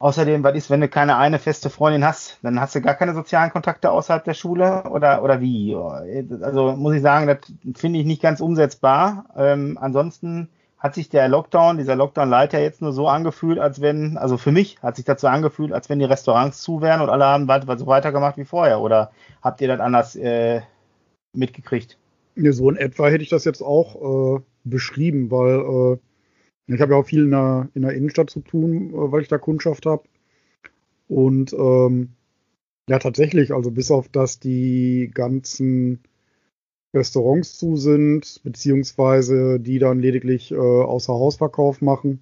Außerdem, 0.00 0.44
was 0.44 0.54
ist, 0.54 0.70
wenn 0.70 0.80
du 0.80 0.88
keine 0.88 1.16
eine 1.16 1.40
feste 1.40 1.70
Freundin 1.70 2.04
hast, 2.04 2.38
dann 2.42 2.60
hast 2.60 2.74
du 2.74 2.80
gar 2.80 2.94
keine 2.94 3.14
sozialen 3.14 3.50
Kontakte 3.50 3.90
außerhalb 3.90 4.22
der 4.22 4.34
Schule 4.34 4.84
oder 4.90 5.24
oder 5.24 5.40
wie? 5.40 5.74
Also 5.74 6.76
muss 6.76 6.94
ich 6.94 7.02
sagen, 7.02 7.26
das 7.26 7.80
finde 7.80 7.98
ich 7.98 8.06
nicht 8.06 8.22
ganz 8.22 8.40
umsetzbar. 8.40 9.26
Ähm, 9.36 9.76
ansonsten 9.80 10.50
hat 10.78 10.94
sich 10.94 11.08
der 11.08 11.28
Lockdown, 11.28 11.78
dieser 11.78 11.96
Lockdown 11.96 12.30
Light 12.30 12.52
ja 12.52 12.60
jetzt 12.60 12.80
nur 12.80 12.92
so 12.92 13.08
angefühlt, 13.08 13.58
als 13.58 13.80
wenn, 13.80 14.16
also 14.16 14.36
für 14.36 14.52
mich 14.52 14.80
hat 14.80 14.94
sich 14.94 15.04
dazu 15.04 15.26
angefühlt, 15.26 15.72
als 15.72 15.88
wenn 15.88 15.98
die 15.98 16.04
Restaurants 16.04 16.62
zu 16.62 16.80
wären 16.80 17.00
und 17.00 17.10
alle 17.10 17.24
haben 17.24 17.48
weiter, 17.48 17.76
so 17.76 17.86
weitergemacht 17.88 18.36
wie 18.36 18.44
vorher. 18.44 18.80
Oder 18.80 19.10
habt 19.42 19.60
ihr 19.60 19.66
das 19.68 19.80
anders 19.80 20.14
äh, 20.14 20.60
mitgekriegt? 21.32 21.98
So 22.36 22.70
in 22.70 22.76
etwa 22.76 23.08
hätte 23.08 23.24
ich 23.24 23.30
das 23.30 23.44
jetzt 23.44 23.62
auch 23.62 24.36
äh, 24.36 24.40
beschrieben, 24.62 25.32
weil 25.32 25.96
äh, 25.96 25.98
ich 26.74 26.80
habe 26.80 26.92
ja 26.92 26.98
auch 26.98 27.06
viel 27.06 27.24
in 27.24 27.30
der, 27.30 27.68
in 27.74 27.82
der 27.82 27.94
Innenstadt 27.94 28.30
zu 28.30 28.40
tun, 28.40 28.90
äh, 28.90 29.12
weil 29.12 29.22
ich 29.22 29.28
da 29.28 29.38
Kundschaft 29.38 29.86
habe. 29.86 30.04
Und 31.08 31.52
ähm, 31.54 32.10
ja, 32.88 32.98
tatsächlich, 32.98 33.52
also 33.52 33.70
bis 33.70 33.90
auf 33.90 34.08
dass 34.08 34.38
die 34.38 35.10
ganzen 35.12 36.00
Restaurants 36.94 37.58
zu 37.58 37.76
sind, 37.76 38.40
beziehungsweise 38.44 39.60
die 39.60 39.78
dann 39.78 40.00
lediglich 40.00 40.52
äh, 40.52 40.56
außer 40.56 41.12
Hausverkauf 41.12 41.80
machen, 41.82 42.20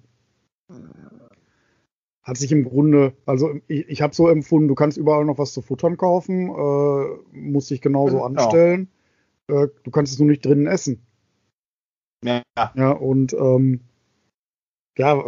hat 2.21 2.37
sich 2.37 2.51
im 2.51 2.65
Grunde, 2.65 3.13
also 3.25 3.53
ich, 3.67 3.87
ich 3.87 4.01
habe 4.01 4.13
so 4.13 4.27
empfunden, 4.27 4.67
du 4.67 4.75
kannst 4.75 4.97
überall 4.97 5.23
noch 5.23 5.37
was 5.37 5.53
zu 5.53 5.61
futtern 5.61 5.95
kaufen, 5.95 6.49
äh, 6.49 7.37
musst 7.37 7.69
dich 7.69 7.79
genauso 7.79 8.17
Genau. 8.17 8.25
anstellen. 8.25 8.89
Äh, 9.47 9.67
du 9.83 9.91
kannst 9.91 10.11
es 10.11 10.19
nur 10.19 10.27
nicht 10.27 10.45
drinnen 10.45 10.67
essen. 10.67 11.01
Ja, 12.25 12.43
Ja, 12.75 12.91
und 12.91 13.33
ähm, 13.33 13.81
ja, 14.97 15.23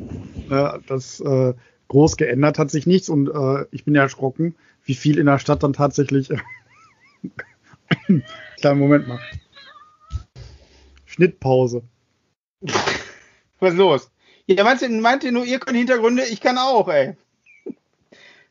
äh, 0.50 0.78
das 0.86 1.20
äh, 1.20 1.54
groß 1.88 2.16
geändert 2.16 2.58
hat 2.58 2.70
sich 2.70 2.86
nichts 2.86 3.08
und 3.08 3.28
äh, 3.28 3.66
ich 3.70 3.84
bin 3.84 3.94
ja 3.94 4.02
erschrocken, 4.02 4.54
wie 4.84 4.94
viel 4.94 5.18
in 5.18 5.26
der 5.26 5.38
Stadt 5.38 5.62
dann 5.62 5.72
tatsächlich. 5.72 6.28
Kleinen 8.56 8.78
Moment 8.78 9.08
mal. 9.08 9.20
Schnittpause. 11.04 11.82
was 13.60 13.72
ist 13.72 13.78
los? 13.78 14.10
Ja, 14.46 14.64
meint 14.64 14.82
ihr, 14.82 14.88
meint 14.88 15.24
ihr 15.24 15.32
nur, 15.32 15.44
ihr 15.44 15.58
könnt 15.58 15.76
Hintergründe? 15.76 16.24
Ich 16.24 16.40
kann 16.40 16.58
auch, 16.58 16.88
ey. 16.88 17.16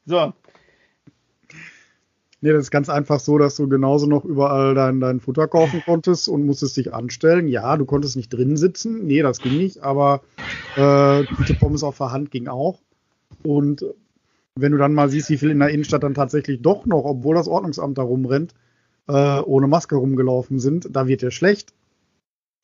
So, 0.06 0.34
Nee, 2.46 2.52
das 2.54 2.66
ist 2.66 2.72
ganz 2.72 2.90
einfach 2.90 3.20
so, 3.20 3.40
dass 3.40 3.56
du 3.56 3.68
genauso 3.68 4.06
noch 4.06 4.24
überall 4.24 4.76
dein, 4.76 5.00
dein 5.00 5.20
Futter 5.20 5.48
kaufen 5.48 5.82
konntest 5.86 6.30
und 6.30 6.46
musstest 6.46 6.78
dich 6.78 6.94
anstellen. 6.94 7.48
Ja, 7.48 7.76
du 7.76 7.86
konntest 7.86 8.16
nicht 8.16 8.30
drin 8.30 8.56
sitzen. 8.56 9.08
Nee, 9.08 9.24
das 9.24 9.42
ging 9.42 9.58
nicht, 9.58 9.80
aber 9.82 10.22
äh, 10.76 11.24
gute 11.24 11.56
Pommes 11.56 11.82
auf 11.82 11.98
der 11.98 12.12
Hand 12.12 12.30
ging 12.30 12.48
auch. 12.48 12.82
Und 13.44 13.84
wenn 14.54 14.72
du 14.72 14.78
dann 14.78 14.94
mal 14.94 15.10
siehst, 15.10 15.32
wie 15.32 15.40
viel 15.40 15.50
in 15.50 15.58
der 15.58 15.70
Innenstadt 15.70 16.04
dann 16.04 16.14
tatsächlich 16.14 16.62
doch 16.62 16.86
noch, 16.86 17.04
obwohl 17.04 17.34
das 17.34 17.48
Ordnungsamt 17.48 17.98
da 17.98 18.04
rumrennt, 18.04 18.54
äh, 19.08 19.40
ohne 19.40 19.66
Maske 19.66 19.96
rumgelaufen 19.96 20.60
sind, 20.60 20.96
da 20.96 21.08
wird 21.08 21.24
dir 21.24 21.32
schlecht. 21.32 21.74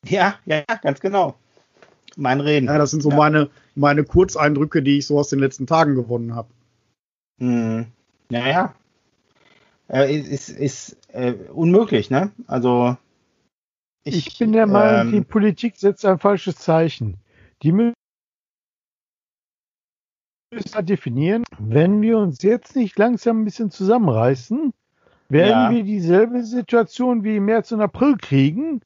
ja, 0.06 0.36
ja, 0.46 0.62
ganz 0.82 1.00
genau. 1.00 1.34
Mein 2.16 2.40
Reden. 2.40 2.66
Ja, 2.66 2.78
das 2.78 2.92
sind 2.92 3.02
so 3.02 3.10
Ja. 3.10 3.16
meine, 3.16 3.50
meine 3.74 4.04
Kurzeindrücke, 4.04 4.80
die 4.80 4.98
ich 4.98 5.08
so 5.08 5.18
aus 5.18 5.28
den 5.28 5.40
letzten 5.40 5.66
Tagen 5.66 5.96
gewonnen 5.96 6.36
habe. 6.36 6.50
Hm. 7.40 7.86
Naja. 8.30 8.76
Äh, 9.92 10.16
ist 10.16 10.48
ist, 10.48 10.96
äh, 11.14 11.34
unmöglich, 11.52 12.10
ne? 12.10 12.32
Also. 12.46 12.96
Ich, 14.04 14.38
bin 14.38 14.52
der 14.52 14.66
Meinung, 14.66 15.12
die 15.12 15.18
ähm, 15.18 15.24
Politik 15.24 15.76
setzt 15.76 16.04
ein 16.04 16.18
falsches 16.18 16.56
Zeichen. 16.56 17.18
Die 17.62 17.72
mü- 17.72 17.92
müssen 20.52 20.86
definieren, 20.86 21.44
wenn 21.58 22.02
wir 22.02 22.18
uns 22.18 22.42
jetzt 22.42 22.74
nicht 22.74 22.98
langsam 22.98 23.40
ein 23.40 23.44
bisschen 23.44 23.70
zusammenreißen, 23.70 24.72
werden 25.28 25.48
Ja. 25.50 25.70
wir 25.70 25.84
dieselbe 25.84 26.42
Situation 26.42 27.22
wie 27.22 27.36
im 27.36 27.44
März 27.44 27.70
und 27.70 27.80
April 27.80 28.16
kriegen. 28.16 28.80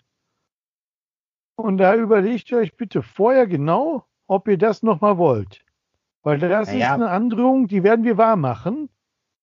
Und 1.57 1.79
da 1.79 1.95
überlegt 1.97 2.51
ihr 2.51 2.59
euch 2.59 2.77
bitte 2.77 3.03
vorher 3.03 3.47
genau, 3.47 4.05
ob 4.27 4.47
ihr 4.49 4.59
das 4.59 4.83
nochmal 4.83 5.17
wollt. 5.17 5.65
Weil 6.23 6.39
das 6.39 6.69
Naja. 6.69 6.89
ist 6.89 6.93
eine 6.93 7.09
Androhung, 7.11 7.69
die 7.69 7.83
werden 7.83 8.05
wir 8.05 8.19
wahr 8.19 8.37
machen, 8.37 8.91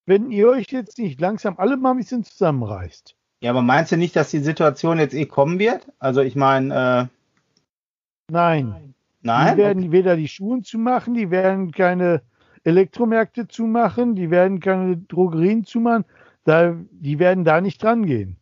wenn 0.06 0.32
ihr 0.32 0.50
euch 0.50 0.68
jetzt 0.72 0.98
nicht 0.98 1.20
langsam 1.22 1.56
alle 1.58 1.78
mal 1.78 1.92
ein 1.92 1.98
bisschen 1.98 2.24
zusammenreißt. 2.24 3.16
Ja, 3.42 3.52
aber 3.52 3.62
meinst 3.62 3.92
du 3.92 3.98
nicht, 3.98 4.16
dass 4.16 4.32
die 4.32 4.40
Situation 4.40 5.00
jetzt 5.00 5.14
eh 5.14 5.26
kommen 5.26 5.60
wird? 5.60 5.88
Also 6.00 6.22
ich 6.22 6.36
meine, 6.36 7.10
äh, 7.10 8.32
Nein. 8.32 8.94
nein. 9.22 9.56
Die 9.56 9.62
werden 9.62 9.92
weder 9.92 10.16
die 10.16 10.28
Schulen 10.28 10.64
zumachen, 10.64 11.14
die 11.14 11.30
werden 11.30 11.72
keine 11.72 12.22
Elektromärkte 12.64 13.48
zumachen, 13.48 14.16
die 14.16 14.32
werden 14.32 14.60
keine 14.60 14.98
Drogerien 14.98 15.66
zumachen, 15.66 16.06
da, 16.46 16.76
die 16.92 17.20
werden 17.20 17.44
da 17.44 17.60
nicht 17.62 17.84
dran 17.84 18.06
gehen. 18.06 18.38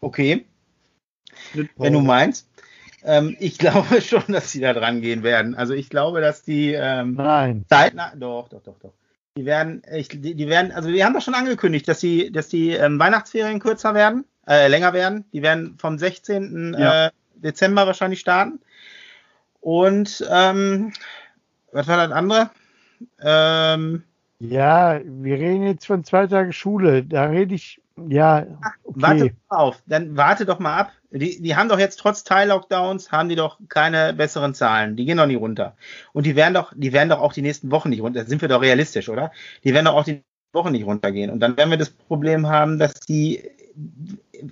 Okay, 0.00 0.44
wenn 1.76 1.92
du 1.92 2.00
meinst. 2.00 2.47
Ähm, 3.08 3.36
ich 3.40 3.58
glaube 3.58 4.00
schon, 4.02 4.24
dass 4.28 4.52
sie 4.52 4.60
da 4.60 4.74
dran 4.74 5.00
gehen 5.00 5.22
werden. 5.22 5.54
Also 5.54 5.72
ich 5.72 5.88
glaube, 5.88 6.20
dass 6.20 6.42
die 6.42 6.74
ähm, 6.74 7.14
Nein. 7.14 7.64
zeitnah, 7.68 8.12
doch, 8.14 8.48
doch, 8.48 8.62
doch, 8.62 8.78
doch. 8.78 8.92
Die 9.36 9.46
werden, 9.46 9.82
ich, 9.90 10.08
die, 10.08 10.34
die 10.34 10.48
werden, 10.48 10.72
also 10.72 10.90
die 10.90 11.02
haben 11.02 11.14
doch 11.14 11.22
schon 11.22 11.34
angekündigt, 11.34 11.88
dass 11.88 12.00
die, 12.00 12.30
dass 12.30 12.48
die 12.48 12.70
ähm, 12.70 12.98
Weihnachtsferien 12.98 13.60
kürzer 13.60 13.94
werden, 13.94 14.24
äh, 14.46 14.68
länger 14.68 14.92
werden. 14.92 15.24
Die 15.32 15.42
werden 15.42 15.78
vom 15.78 15.96
16. 15.96 16.76
Ja. 16.78 17.06
Äh, 17.06 17.10
Dezember 17.36 17.86
wahrscheinlich 17.86 18.20
starten. 18.20 18.60
Und 19.60 20.26
ähm, 20.30 20.92
was 21.72 21.86
war 21.86 21.96
das 21.96 22.12
andere? 22.12 22.50
Ähm, 23.20 24.02
Ja, 24.40 25.00
wir 25.04 25.38
reden 25.38 25.66
jetzt 25.66 25.86
von 25.86 26.04
zwei 26.04 26.26
Tage 26.26 26.52
Schule. 26.52 27.04
Da 27.04 27.26
rede 27.26 27.54
ich 27.54 27.80
Ja, 28.08 28.46
okay. 28.84 29.00
Warte 29.00 29.30
auf, 29.48 29.82
dann 29.86 30.16
warte 30.16 30.46
doch 30.46 30.58
mal 30.58 30.76
ab. 30.76 30.92
Die, 31.10 31.40
die 31.40 31.56
haben 31.56 31.68
doch 31.68 31.78
jetzt 31.78 31.98
trotz 31.98 32.22
Teil-Lockdowns, 32.22 33.10
haben 33.10 33.28
die 33.28 33.36
doch 33.36 33.58
keine 33.68 34.12
besseren 34.12 34.54
Zahlen. 34.54 34.94
Die 34.96 35.06
gehen 35.06 35.16
doch 35.16 35.26
nicht 35.26 35.40
runter. 35.40 35.74
Und 36.12 36.26
die 36.26 36.36
werden 36.36 36.54
doch, 36.54 36.72
die 36.76 36.92
werden 36.92 37.08
doch 37.08 37.20
auch 37.20 37.32
die 37.32 37.42
nächsten 37.42 37.70
Wochen 37.70 37.88
nicht 37.88 38.02
runter. 38.02 38.22
Da 38.22 38.28
sind 38.28 38.42
wir 38.42 38.48
doch 38.48 38.60
realistisch, 38.60 39.08
oder? 39.08 39.32
Die 39.64 39.72
werden 39.72 39.86
doch 39.86 39.94
auch 39.94 40.04
die 40.04 40.22
Wochen 40.52 40.72
nicht 40.72 40.84
runtergehen. 40.84 41.30
Und 41.30 41.40
dann 41.40 41.56
werden 41.56 41.70
wir 41.70 41.78
das 41.78 41.90
Problem 41.90 42.46
haben, 42.46 42.78
dass 42.78 42.94
die, 42.94 43.42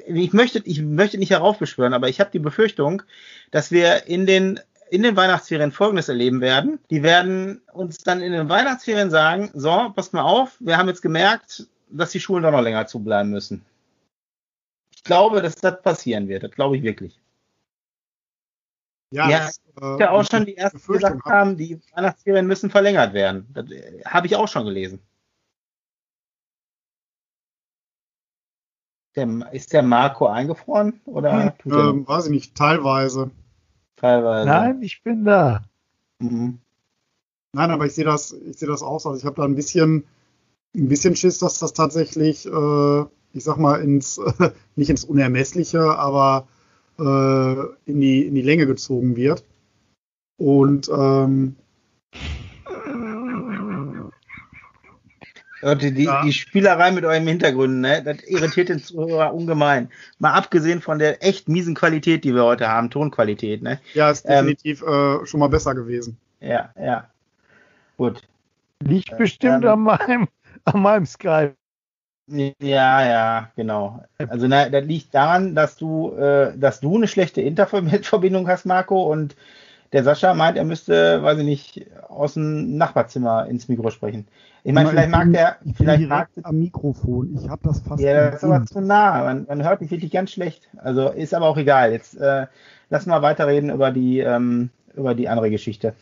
ich 0.07 0.33
möchte, 0.33 0.63
ich 0.65 0.83
möchte 0.83 1.19
nicht 1.19 1.31
heraufbeschwören, 1.31 1.93
aber 1.93 2.09
ich 2.09 2.21
habe 2.21 2.31
die 2.31 2.39
Befürchtung, 2.39 3.03
dass 3.51 3.71
wir 3.71 4.07
in 4.07 4.27
den 4.27 4.61
in 4.89 5.03
den 5.03 5.17
Weihnachtsferien 5.17 5.73
Folgendes 5.73 6.09
erleben 6.09 6.41
werden. 6.41 6.79
Die 6.91 7.03
werden 7.03 7.61
uns 7.73 7.99
dann 7.99 8.21
in 8.21 8.33
den 8.33 8.49
Weihnachtsferien 8.49 9.11
sagen, 9.11 9.51
so, 9.53 9.91
passt 9.95 10.13
mal 10.13 10.23
auf, 10.23 10.57
wir 10.61 10.77
haben 10.77 10.89
jetzt 10.89 11.03
gemerkt, 11.03 11.67
dass 11.89 12.11
die 12.11 12.21
Schulen 12.21 12.43
doch 12.43 12.51
noch 12.51 12.63
länger 12.63 12.87
zubleiben 12.87 13.31
müssen. 13.31 13.65
Ich 14.95 15.05
glaube, 15.05 15.43
dass 15.43 15.57
das 15.57 15.83
passieren 15.83 16.29
wird. 16.29 16.43
Das 16.43 16.51
glaube 16.51 16.77
ich 16.77 16.83
wirklich. 16.83 17.19
Ja, 19.11 19.31
ja, 19.31 19.39
das, 19.39 19.61
äh, 19.81 20.01
ja 20.01 20.11
auch 20.11 20.25
schon 20.25 20.45
die 20.45 20.57
ersten 20.57 20.93
gesagt 20.93 21.25
haben, 21.25 21.57
die 21.57 21.81
Weihnachtsferien 21.95 22.47
müssen 22.47 22.71
verlängert 22.71 23.15
werden. 23.15 23.47
Das 23.55 23.71
äh, 23.71 24.03
habe 24.05 24.27
ich 24.27 24.35
auch 24.35 24.49
schon 24.49 24.65
gelesen. 24.65 25.01
Der, 29.15 29.53
ist 29.53 29.73
der 29.73 29.83
Marco 29.83 30.27
eingefroren? 30.27 31.01
Oder 31.07 31.55
hm, 31.63 31.73
ähm, 31.73 32.09
weiß 32.09 32.27
ich 32.27 32.31
nicht, 32.31 32.55
teilweise. 32.55 33.31
Teilweise. 33.97 34.49
Nein, 34.49 34.83
ich 34.83 35.03
bin 35.03 35.25
da. 35.25 35.63
Mhm. 36.19 36.59
Nein, 37.53 37.71
aber 37.71 37.87
ich 37.87 37.95
sehe 37.95 38.05
das, 38.05 38.33
ich 38.33 38.59
sehe 38.59 38.69
das 38.69 38.83
auch 38.83 38.99
so. 38.99 39.09
Also 39.09 39.21
ich 39.21 39.25
habe 39.25 39.37
da 39.37 39.45
ein 39.45 39.55
bisschen, 39.55 40.05
ein 40.77 40.89
bisschen 40.89 41.17
Schiss, 41.17 41.39
dass 41.39 41.59
das 41.59 41.73
tatsächlich, 41.73 42.47
äh, 42.47 43.01
ich 43.33 43.45
sag 43.45 43.57
mal, 43.57 43.81
ins, 43.81 44.19
äh, 44.19 44.51
nicht 44.77 44.91
ins 44.91 45.05
Unermessliche, 45.05 45.81
aber 45.81 46.47
äh, 46.99 47.91
in, 47.91 48.01
die, 48.01 48.27
in 48.27 48.35
die 48.35 48.43
Länge 48.43 48.67
gezogen 48.67 49.17
wird. 49.17 49.45
Und 50.39 50.89
ähm, 50.89 51.57
Leute, 55.63 55.91
die, 55.91 56.05
ja. 56.05 56.23
die 56.23 56.33
Spielerei 56.33 56.93
mit 56.93 57.05
eurem 57.05 57.27
Hintergrund, 57.27 57.81
ne, 57.81 58.03
das 58.03 58.23
irritiert 58.25 58.69
den 58.69 58.79
Zuhörer 58.79 59.33
ungemein. 59.33 59.89
Mal 60.19 60.33
abgesehen 60.33 60.81
von 60.81 60.99
der 60.99 61.25
echt 61.25 61.49
miesen 61.49 61.75
Qualität, 61.75 62.25
die 62.25 62.35
wir 62.35 62.45
heute 62.45 62.69
haben, 62.69 62.91
Tonqualität, 62.91 63.63
ne? 63.63 63.81
Ja, 63.95 64.11
ist 64.11 64.27
ähm, 64.27 64.47
definitiv 64.47 64.83
ähm, 64.87 65.21
äh, 65.23 65.27
schon 65.27 65.41
mal 65.41 65.49
besser 65.49 65.75
gewesen. 65.75 66.19
Ja, 66.41 66.71
ja. 66.79 67.09
Gut. 67.97 68.23
Liegt 68.81 69.17
bestimmt 69.17 69.65
ähm, 69.65 69.71
an 69.71 69.81
meinem, 69.81 70.29
an 70.75 70.83
meinem 70.83 71.07
Skype. 71.07 71.55
Ja, 72.29 73.07
ja, 73.07 73.51
genau. 73.55 74.03
Also 74.19 74.49
na, 74.49 74.69
das 74.69 74.85
liegt 74.85 75.15
daran, 75.15 75.55
dass 75.55 75.77
du, 75.77 76.13
äh, 76.17 76.59
dass 76.59 76.81
du 76.81 76.97
eine 76.97 77.07
schlechte 77.07 77.41
Interverbindung 77.41 78.49
hast, 78.49 78.67
Marco, 78.67 79.11
und 79.11 79.37
der 79.93 80.03
Sascha 80.03 80.35
meint, 80.35 80.57
er 80.57 80.65
müsste, 80.65 81.23
weiß 81.23 81.39
ich 81.39 81.45
nicht, 81.45 81.87
aus 82.09 82.35
dem 82.35 82.77
Nachbarzimmer 82.77 83.47
ins 83.47 83.69
Mikro 83.69 83.91
sprechen. 83.91 84.27
Ich 84.65 84.73
meine, 84.73 84.89
vielleicht 84.89 85.11
mag 85.11 85.33
der, 85.33 85.59
ich 85.65 85.77
vielleicht 85.77 86.09
mag 86.09 86.29
am 86.43 86.59
Mikrofon. 86.59 87.39
Ich 87.41 87.49
habe 87.49 87.63
das 87.63 87.81
fast. 87.81 88.03
Ja, 88.03 88.31
das 88.33 88.43
ist 88.43 88.45
aber 88.45 88.65
zu 88.67 88.81
nah. 88.81 89.23
Man, 89.23 89.47
man, 89.49 89.63
hört 89.63 89.81
mich 89.81 89.93
wirklich 89.93 90.11
ganz 90.11 90.33
schlecht. 90.33 90.69
Also 90.79 91.11
ist 91.11 91.33
aber 91.33 91.47
auch 91.47 91.57
egal. 91.57 91.93
Jetzt 91.93 92.17
äh, 92.17 92.49
lass 92.91 93.07
mal 93.07 93.23
weiterreden 93.23 93.71
über 93.71 93.93
die 93.93 94.19
ähm, 94.19 94.71
über 94.97 95.15
die 95.15 95.29
andere 95.29 95.51
Geschichte. 95.51 95.95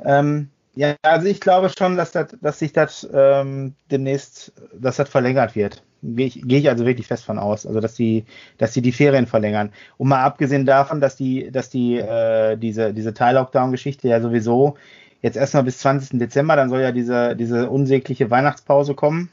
Ähm, 0.00 0.50
ja, 0.76 0.94
also 1.02 1.26
ich 1.26 1.40
glaube 1.40 1.70
schon, 1.76 1.96
dass, 1.96 2.12
das, 2.12 2.36
dass 2.40 2.58
sich 2.58 2.72
das 2.72 3.08
ähm, 3.12 3.74
demnächst, 3.90 4.52
dass 4.72 4.96
das 4.96 5.08
verlängert 5.08 5.56
wird. 5.56 5.82
Gehe 6.02 6.26
ich, 6.26 6.42
geh 6.44 6.58
ich 6.58 6.68
also 6.68 6.84
wirklich 6.86 7.06
fest 7.06 7.24
von 7.24 7.38
aus. 7.38 7.66
Also 7.66 7.80
dass 7.80 7.94
die, 7.94 8.24
dass 8.58 8.72
die 8.72 8.82
die 8.82 8.92
Ferien 8.92 9.26
verlängern. 9.26 9.72
Und 9.96 10.08
mal 10.08 10.22
abgesehen 10.22 10.66
davon, 10.66 11.00
dass 11.00 11.16
die, 11.16 11.50
dass 11.50 11.70
die 11.70 11.96
äh, 11.96 12.56
diese 12.56 12.92
diese 12.92 13.14
Teil-Lockdown-Geschichte 13.14 14.08
ja 14.08 14.20
sowieso 14.20 14.76
jetzt 15.22 15.36
erstmal 15.36 15.64
bis 15.64 15.78
20. 15.78 16.18
Dezember, 16.18 16.56
dann 16.56 16.68
soll 16.68 16.80
ja 16.80 16.92
diese, 16.92 17.34
diese 17.36 17.70
unsägliche 17.70 18.30
Weihnachtspause 18.30 18.94
kommen. 18.94 19.28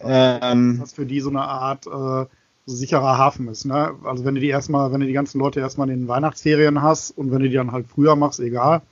Ähm, 0.00 0.80
was 0.80 0.92
für 0.92 1.06
die 1.06 1.20
so 1.20 1.30
eine 1.30 1.42
Art 1.42 1.86
äh, 1.86 2.26
sicherer 2.66 3.18
Hafen 3.18 3.48
ist. 3.48 3.64
Ne? 3.64 3.94
Also 4.04 4.24
wenn 4.24 4.34
du 4.34 4.40
die 4.40 4.48
erstmal, 4.48 4.92
wenn 4.92 5.00
du 5.00 5.06
die 5.06 5.12
ganzen 5.12 5.40
Leute 5.40 5.60
erstmal 5.60 5.90
in 5.90 6.00
den 6.00 6.08
Weihnachtsferien 6.08 6.82
hast 6.82 7.10
und 7.10 7.32
wenn 7.32 7.40
du 7.40 7.48
die 7.48 7.56
dann 7.56 7.72
halt 7.72 7.88
früher 7.88 8.16
machst, 8.16 8.40
egal. 8.40 8.82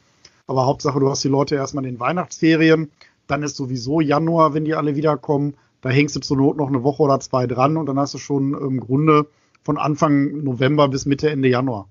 Aber 0.50 0.66
Hauptsache, 0.66 0.98
du 0.98 1.08
hast 1.08 1.22
die 1.22 1.28
Leute 1.28 1.54
erstmal 1.54 1.84
in 1.84 1.94
den 1.94 2.00
Weihnachtsferien, 2.00 2.90
dann 3.28 3.44
ist 3.44 3.54
sowieso 3.54 4.00
Januar, 4.00 4.52
wenn 4.52 4.64
die 4.64 4.74
alle 4.74 4.96
wiederkommen. 4.96 5.54
Da 5.80 5.90
hängst 5.90 6.16
du 6.16 6.20
zur 6.20 6.38
Not 6.38 6.56
noch 6.56 6.66
eine 6.66 6.82
Woche 6.82 7.04
oder 7.04 7.20
zwei 7.20 7.46
dran 7.46 7.76
und 7.76 7.86
dann 7.86 8.00
hast 8.00 8.14
du 8.14 8.18
schon 8.18 8.54
im 8.54 8.80
Grunde 8.80 9.28
von 9.62 9.78
Anfang 9.78 10.42
November 10.42 10.88
bis 10.88 11.06
Mitte, 11.06 11.30
Ende 11.30 11.46
Januar. 11.46 11.86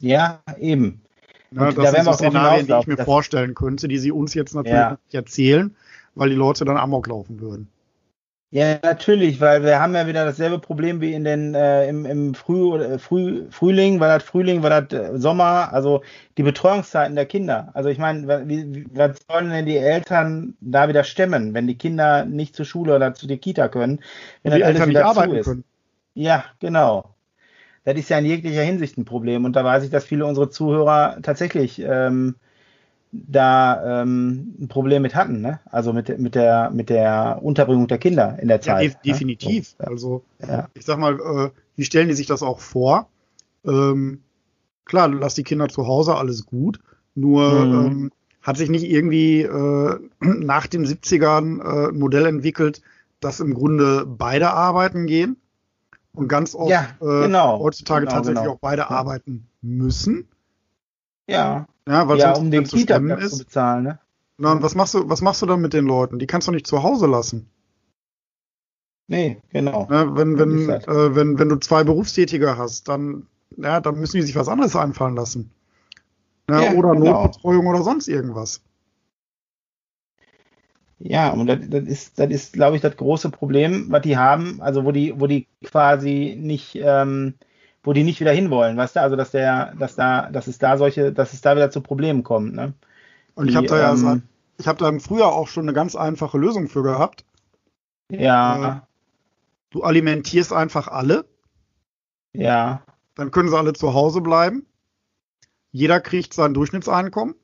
Ja, 0.00 0.40
eben. 0.60 1.02
Ja, 1.50 1.72
das 1.72 1.74
da 1.74 1.90
sind 1.90 2.04
so 2.04 2.12
Szenarien, 2.12 2.68
die 2.68 2.74
ich 2.74 2.86
mir 2.86 2.98
vorstellen 2.98 3.54
könnte, 3.54 3.88
die 3.88 3.98
sie 3.98 4.12
uns 4.12 4.34
jetzt 4.34 4.54
natürlich 4.54 4.78
ja. 4.78 4.90
nicht 4.92 5.14
erzählen, 5.14 5.74
weil 6.14 6.30
die 6.30 6.36
Leute 6.36 6.64
dann 6.64 6.76
Amok 6.76 7.08
laufen 7.08 7.40
würden. 7.40 7.66
Ja, 8.54 8.78
natürlich, 8.82 9.40
weil 9.40 9.64
wir 9.64 9.80
haben 9.80 9.94
ja 9.94 10.06
wieder 10.06 10.26
dasselbe 10.26 10.58
Problem 10.58 11.00
wie 11.00 11.14
in 11.14 11.24
den 11.24 11.54
äh, 11.54 11.88
im, 11.88 12.04
im 12.04 12.34
Früh, 12.34 12.76
äh, 12.76 12.98
Früh, 12.98 13.46
Frühling, 13.48 13.98
war 13.98 14.08
das 14.08 14.24
Frühling, 14.24 14.62
war 14.62 14.82
das 14.82 14.92
äh, 14.92 15.18
Sommer, 15.18 15.72
also 15.72 16.02
die 16.36 16.42
Betreuungszeiten 16.42 17.14
der 17.16 17.24
Kinder. 17.24 17.70
Also 17.72 17.88
ich 17.88 17.96
meine, 17.96 18.28
was 18.92 19.16
sollen 19.26 19.48
denn 19.48 19.64
die 19.64 19.78
Eltern 19.78 20.54
da 20.60 20.86
wieder 20.86 21.02
stemmen, 21.02 21.54
wenn 21.54 21.66
die 21.66 21.78
Kinder 21.78 22.26
nicht 22.26 22.54
zur 22.54 22.66
Schule 22.66 22.94
oder 22.94 23.14
zu 23.14 23.26
der 23.26 23.38
Kita 23.38 23.68
können, 23.68 24.00
wenn 24.42 24.52
die 24.52 24.58
das 24.58 24.66
alles 24.66 24.80
Eltern 24.80 24.90
wieder 24.90 25.00
nicht 25.00 25.08
arbeiten 25.08 25.34
ist? 25.34 25.46
Können. 25.46 25.64
Ja, 26.12 26.44
genau. 26.60 27.14
Das 27.84 27.96
ist 27.96 28.10
ja 28.10 28.18
in 28.18 28.26
jeglicher 28.26 28.60
Hinsicht 28.60 28.98
ein 28.98 29.06
Problem. 29.06 29.46
Und 29.46 29.56
da 29.56 29.64
weiß 29.64 29.82
ich, 29.82 29.90
dass 29.90 30.04
viele 30.04 30.26
unserer 30.26 30.50
Zuhörer 30.50 31.16
tatsächlich 31.22 31.80
ähm, 31.80 32.34
da 33.12 34.02
ähm, 34.02 34.54
ein 34.58 34.68
Problem 34.68 35.02
mit 35.02 35.14
hatten, 35.14 35.42
ne? 35.42 35.60
Also 35.66 35.92
mit, 35.92 36.18
mit, 36.18 36.34
der, 36.34 36.70
mit 36.70 36.88
der 36.88 37.40
Unterbringung 37.42 37.86
der 37.86 37.98
Kinder 37.98 38.38
in 38.40 38.48
der 38.48 38.62
Zeit. 38.62 38.82
Ja, 38.82 38.88
def 38.88 38.94
ne? 38.94 39.00
definitiv. 39.04 39.74
So, 39.78 39.84
also 39.84 40.24
ja. 40.46 40.68
ich 40.74 40.84
sag 40.86 40.98
mal, 40.98 41.20
äh, 41.20 41.50
wie 41.76 41.84
stellen 41.84 42.08
die 42.08 42.14
sich 42.14 42.26
das 42.26 42.42
auch 42.42 42.58
vor? 42.58 43.08
Ähm, 43.66 44.22
klar, 44.86 45.08
lass 45.08 45.34
die 45.34 45.44
Kinder 45.44 45.68
zu 45.68 45.86
Hause, 45.86 46.16
alles 46.16 46.46
gut. 46.46 46.80
Nur 47.14 47.66
mhm. 47.66 47.86
ähm, 47.86 48.10
hat 48.40 48.56
sich 48.56 48.70
nicht 48.70 48.84
irgendwie 48.84 49.42
äh, 49.42 49.98
nach 50.20 50.66
den 50.66 50.86
70ern 50.86 51.60
äh, 51.60 51.88
ein 51.90 51.98
Modell 51.98 52.24
entwickelt, 52.24 52.80
dass 53.20 53.40
im 53.40 53.52
Grunde 53.52 54.06
beide 54.06 54.50
arbeiten 54.50 55.06
gehen 55.06 55.36
und 56.14 56.28
ganz 56.28 56.54
oft 56.54 56.70
ja, 56.70 56.88
äh, 57.00 57.26
genau, 57.26 57.60
heutzutage 57.60 58.06
genau, 58.06 58.16
tatsächlich 58.16 58.42
genau. 58.42 58.54
auch 58.54 58.60
beide 58.60 58.90
arbeiten 58.90 59.46
müssen. 59.60 60.28
Ja. 61.28 61.66
Ja, 61.88 62.08
weil 62.08 62.18
ja, 62.18 62.34
um 62.34 62.50
den 62.50 62.64
kita 62.64 63.00
zu 63.28 63.38
bezahlen, 63.38 63.84
ne? 63.84 63.98
Na, 64.38 64.52
und 64.52 64.62
was 64.62 64.74
machst 64.74 64.94
du, 64.94 65.08
was 65.08 65.20
machst 65.20 65.42
du 65.42 65.46
dann 65.46 65.60
mit 65.60 65.72
den 65.72 65.84
Leuten? 65.84 66.18
Die 66.18 66.26
kannst 66.26 66.48
du 66.48 66.52
nicht 66.52 66.66
zu 66.66 66.82
Hause 66.82 67.06
lassen. 67.06 67.48
Nee, 69.08 69.42
genau. 69.50 69.88
Ja, 69.90 70.16
wenn, 70.16 70.38
wenn, 70.38 70.70
äh, 70.70 71.14
wenn, 71.14 71.38
wenn 71.38 71.48
du 71.48 71.56
zwei 71.56 71.84
Berufstätige 71.84 72.56
hast, 72.56 72.88
dann, 72.88 73.26
ja, 73.56 73.80
dann 73.80 73.98
müssen 73.98 74.16
die 74.16 74.22
sich 74.22 74.36
was 74.36 74.48
anderes 74.48 74.74
einfallen 74.74 75.16
lassen. 75.16 75.50
Ja, 76.48 76.62
ja 76.62 76.72
oder 76.72 76.92
genau. 76.92 77.22
Notbetreuung 77.24 77.66
oder 77.66 77.82
sonst 77.82 78.08
irgendwas. 78.08 78.62
Ja, 80.98 81.30
und 81.30 81.46
das, 81.46 81.58
das 81.68 81.84
ist, 81.84 82.18
das 82.18 82.30
ist, 82.30 82.52
glaube 82.52 82.76
ich, 82.76 82.82
das 82.82 82.96
große 82.96 83.30
Problem, 83.30 83.86
was 83.90 84.02
die 84.02 84.16
haben, 84.16 84.62
also 84.62 84.84
wo 84.84 84.92
die, 84.92 85.18
wo 85.20 85.26
die 85.26 85.48
quasi 85.64 86.36
nicht, 86.38 86.76
ähm, 86.76 87.34
wo 87.82 87.92
die 87.92 88.04
nicht 88.04 88.20
wieder 88.20 88.32
hinwollen, 88.32 88.76
weißt 88.76 88.96
du? 88.96 89.00
Also 89.00 89.16
dass 89.16 89.30
der, 89.30 89.74
dass 89.78 89.96
da, 89.96 90.30
dass 90.30 90.46
es 90.46 90.58
da 90.58 90.76
solche, 90.76 91.12
dass 91.12 91.32
es 91.32 91.40
da 91.40 91.56
wieder 91.56 91.70
zu 91.70 91.80
Problemen 91.80 92.22
kommt, 92.22 92.54
ne? 92.54 92.74
Und 93.34 93.48
ich 93.48 93.56
habe 93.56 93.66
da 93.66 93.78
ja, 93.78 93.92
ähm, 93.94 94.22
ich 94.58 94.66
habe 94.68 94.78
da 94.78 94.88
im 94.88 95.00
Frühjahr 95.00 95.32
auch 95.32 95.48
schon 95.48 95.64
eine 95.64 95.72
ganz 95.72 95.96
einfache 95.96 96.38
Lösung 96.38 96.68
für 96.68 96.82
gehabt. 96.82 97.24
Ja. 98.10 98.76
Äh, 98.76 98.80
du 99.70 99.82
alimentierst 99.82 100.52
einfach 100.52 100.88
alle. 100.88 101.24
Ja. 102.32 102.82
Dann 103.14 103.30
können 103.30 103.48
sie 103.48 103.56
alle 103.56 103.72
zu 103.72 103.94
Hause 103.94 104.20
bleiben. 104.20 104.66
Jeder 105.70 106.00
kriegt 106.00 106.34
sein 106.34 106.54
Durchschnittseinkommen. 106.54 107.34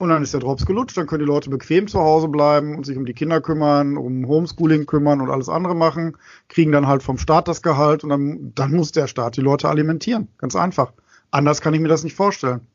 Und 0.00 0.08
dann 0.08 0.22
ist 0.22 0.32
der 0.32 0.40
Drops 0.40 0.64
gelutscht, 0.64 0.96
dann 0.96 1.06
können 1.06 1.20
die 1.20 1.30
Leute 1.30 1.50
bequem 1.50 1.86
zu 1.86 2.00
Hause 2.00 2.26
bleiben 2.26 2.74
und 2.74 2.86
sich 2.86 2.96
um 2.96 3.04
die 3.04 3.12
Kinder 3.12 3.42
kümmern, 3.42 3.98
um 3.98 4.26
Homeschooling 4.26 4.86
kümmern 4.86 5.20
und 5.20 5.28
alles 5.28 5.50
andere 5.50 5.74
machen, 5.74 6.16
kriegen 6.48 6.72
dann 6.72 6.86
halt 6.86 7.02
vom 7.02 7.18
Staat 7.18 7.48
das 7.48 7.60
Gehalt 7.60 8.02
und 8.02 8.08
dann, 8.08 8.52
dann 8.54 8.72
muss 8.72 8.92
der 8.92 9.08
Staat 9.08 9.36
die 9.36 9.42
Leute 9.42 9.68
alimentieren. 9.68 10.28
Ganz 10.38 10.56
einfach. 10.56 10.94
Anders 11.30 11.60
kann 11.60 11.74
ich 11.74 11.80
mir 11.80 11.88
das 11.88 12.02
nicht 12.02 12.14
vorstellen. 12.14 12.66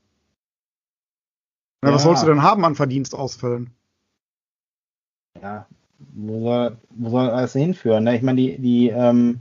Ja, 1.83 1.89
ja. 1.89 1.95
Was 1.95 2.03
sollst 2.03 2.21
du 2.21 2.27
denn 2.27 2.43
haben 2.43 2.63
an 2.63 2.75
Verdienstausfällen? 2.75 3.71
Ja, 5.41 5.65
wo 6.13 6.41
soll, 6.41 6.77
wo 6.91 7.09
soll 7.09 7.27
das 7.29 7.53
hinführen? 7.53 8.03
Ne? 8.03 8.17
Ich 8.17 8.21
meine, 8.21 8.39
die, 8.39 8.59
die 8.59 8.89
ähm, 8.89 9.39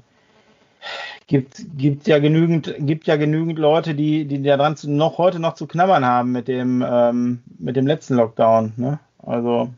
gibt, 1.26 1.64
gibt 1.76 2.06
ja 2.06 2.18
genügend, 2.18 2.74
gibt 2.78 3.06
ja 3.06 3.16
genügend 3.16 3.58
Leute, 3.58 3.94
die, 3.94 4.26
die 4.26 4.42
daran 4.42 4.76
noch 4.84 5.18
heute 5.18 5.38
noch 5.38 5.54
zu 5.54 5.66
knabbern 5.66 6.04
haben 6.04 6.32
mit 6.32 6.48
dem, 6.48 6.84
ähm, 6.86 7.42
mit 7.58 7.76
dem 7.76 7.86
letzten 7.86 8.14
Lockdown. 8.14 8.72
Ne? 8.76 8.98
Also 9.18 9.70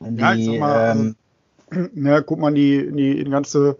Die, 0.00 0.20
Ja, 0.20 0.34
ich 0.34 0.46
sag 0.46 0.58
mal, 0.58 0.96
ähm, 0.96 1.16
Na, 1.94 2.20
guck 2.20 2.38
mal, 2.38 2.52
die, 2.52 2.76
in 2.76 2.96
die, 2.96 3.20
in 3.20 3.30
ganze, 3.30 3.78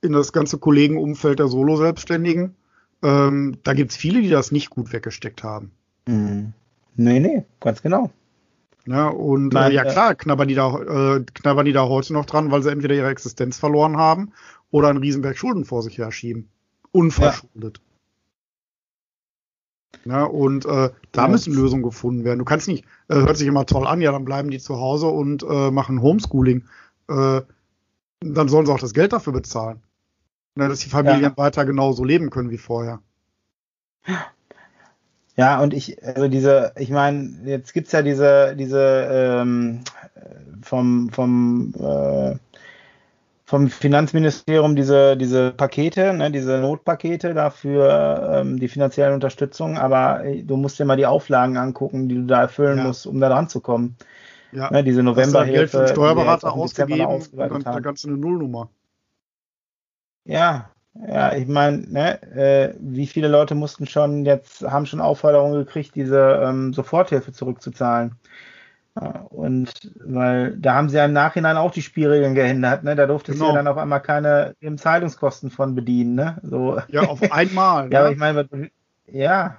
in 0.00 0.12
das 0.12 0.32
ganze 0.32 0.58
Kollegenumfeld 0.58 1.38
der 1.38 1.48
Solo-Selbstständigen. 1.48 2.56
Ähm, 3.02 3.58
da 3.62 3.72
gibt's 3.72 3.96
viele, 3.96 4.20
die 4.20 4.28
das 4.28 4.52
nicht 4.52 4.70
gut 4.70 4.92
weggesteckt 4.92 5.42
haben. 5.42 5.70
mh. 6.06 6.52
nee, 6.96 7.20
nee, 7.20 7.44
ganz 7.60 7.82
genau. 7.82 8.10
Ja, 8.86 9.08
und 9.08 9.52
Nein, 9.52 9.72
äh, 9.72 9.74
ja 9.74 9.84
äh, 9.84 9.92
klar, 9.92 10.14
knabbern 10.14 10.48
die, 10.48 10.54
da, 10.54 11.16
äh, 11.16 11.24
knabbern 11.34 11.66
die 11.66 11.72
da 11.72 11.86
heute 11.86 12.14
noch 12.14 12.24
dran, 12.24 12.50
weil 12.50 12.62
sie 12.62 12.72
entweder 12.72 12.94
ihre 12.94 13.10
Existenz 13.10 13.58
verloren 13.58 13.98
haben 13.98 14.32
oder 14.70 14.88
einen 14.88 14.98
Riesenberg 14.98 15.36
Schulden 15.36 15.64
vor 15.64 15.82
sich 15.82 15.98
herschieben. 15.98 16.48
Unverschuldet. 16.92 17.80
Ja, 20.04 20.24
und 20.24 20.64
äh, 20.64 20.90
da 21.12 21.22
Ja. 21.22 21.28
müssen 21.28 21.52
Lösungen 21.54 21.82
gefunden 21.82 22.24
werden. 22.24 22.38
Du 22.38 22.44
kannst 22.44 22.68
nicht, 22.68 22.84
äh, 23.08 23.16
hört 23.16 23.36
sich 23.36 23.46
immer 23.46 23.66
toll 23.66 23.86
an, 23.86 24.00
ja, 24.00 24.12
dann 24.12 24.24
bleiben 24.24 24.50
die 24.50 24.58
zu 24.58 24.76
Hause 24.78 25.06
und 25.06 25.42
äh, 25.42 25.70
machen 25.70 26.00
Homeschooling. 26.00 26.64
Äh, 27.08 27.42
dann 28.20 28.48
sollen 28.48 28.66
sie 28.66 28.72
auch 28.72 28.80
das 28.80 28.94
Geld 28.94 29.12
dafür 29.12 29.32
bezahlen. 29.32 29.82
Na, 30.54 30.68
dass 30.68 30.80
die 30.80 30.88
Familien 30.88 31.22
Ja. 31.22 31.36
weiter 31.36 31.64
genauso 31.64 32.04
leben 32.04 32.30
können 32.30 32.50
wie 32.50 32.58
vorher. 32.58 33.00
Ja, 35.36 35.60
und 35.62 35.72
ich, 35.74 36.02
also 36.04 36.28
diese, 36.28 36.72
ich 36.76 36.90
meine, 36.90 37.40
jetzt 37.44 37.72
gibt's 37.72 37.92
ja 37.92 38.02
diese, 38.02 38.56
diese 38.56 39.08
ähm, 39.10 39.80
vom, 40.62 41.08
vom, 41.10 41.72
äh, 41.78 42.36
vom 43.50 43.68
Finanzministerium 43.68 44.76
diese, 44.76 45.16
diese 45.16 45.50
Pakete, 45.52 46.12
ne, 46.14 46.30
diese 46.30 46.58
Notpakete 46.60 47.34
dafür 47.34 48.30
ähm, 48.42 48.58
die 48.60 48.68
finanzielle 48.68 49.12
Unterstützung, 49.12 49.76
aber 49.76 50.24
äh, 50.24 50.42
du 50.44 50.56
musst 50.56 50.78
dir 50.78 50.84
mal 50.84 50.96
die 50.96 51.06
Auflagen 51.06 51.56
angucken, 51.56 52.08
die 52.08 52.14
du 52.14 52.26
da 52.26 52.42
erfüllen 52.42 52.78
Ja. 52.78 52.84
musst, 52.84 53.06
um 53.06 53.18
da 53.20 53.28
dran 53.28 53.48
zu 53.48 53.60
kommen. 53.60 53.96
Ja, 54.52 54.70
Ne, 54.70 54.84
diese 54.84 55.00
da 55.00 55.02
Geld 55.02 55.06
Novemberhilfe, 55.06 55.68
für 55.70 55.78
die 55.78 55.86
wir 55.86 55.90
Steuerberater 55.90 56.52
ausgegeben 56.54 57.02
dann, 57.48 57.64
haben. 57.64 57.82
kannst 57.82 58.04
du 58.04 58.08
eine 58.08 58.18
Nullnummer. 58.18 58.70
Ja, 60.24 60.70
ja, 60.94 61.34
ich 61.34 61.46
meine, 61.46 61.78
ne, 61.90 62.22
äh, 62.22 62.74
wie 62.80 63.06
viele 63.06 63.28
Leute 63.28 63.54
mussten 63.54 63.86
schon 63.86 64.24
jetzt, 64.24 64.62
haben 64.62 64.86
schon 64.86 65.00
Aufforderungen 65.00 65.54
gekriegt, 65.64 65.94
diese 65.94 66.40
ähm, 66.44 66.72
Soforthilfe 66.72 67.32
zurückzuzahlen. 67.32 68.16
Und 69.30 69.70
weil 70.04 70.56
da 70.58 70.74
haben 70.74 70.88
sie 70.88 70.96
ja 70.96 71.04
im 71.04 71.12
Nachhinein 71.12 71.56
auch 71.56 71.70
die 71.70 71.82
Spielregeln 71.82 72.34
geändert, 72.34 72.82
ne? 72.84 72.96
Da 72.96 73.06
durfte 73.06 73.32
Genau. 73.32 73.44
sie 73.44 73.48
ja 73.50 73.54
dann 73.54 73.68
auf 73.68 73.78
einmal 73.78 74.00
keine 74.02 74.54
Zahlungskosten 74.76 75.50
von 75.50 75.74
bedienen, 75.74 76.14
ne? 76.16 76.38
So. 76.42 76.80
Ja, 76.88 77.02
auf 77.02 77.30
einmal. 77.30 77.88
Ja, 77.92 78.00
aber 78.00 78.08
ne? 78.08 78.14
ich 78.14 78.18
meine, 78.18 78.48
ja, 79.06 79.58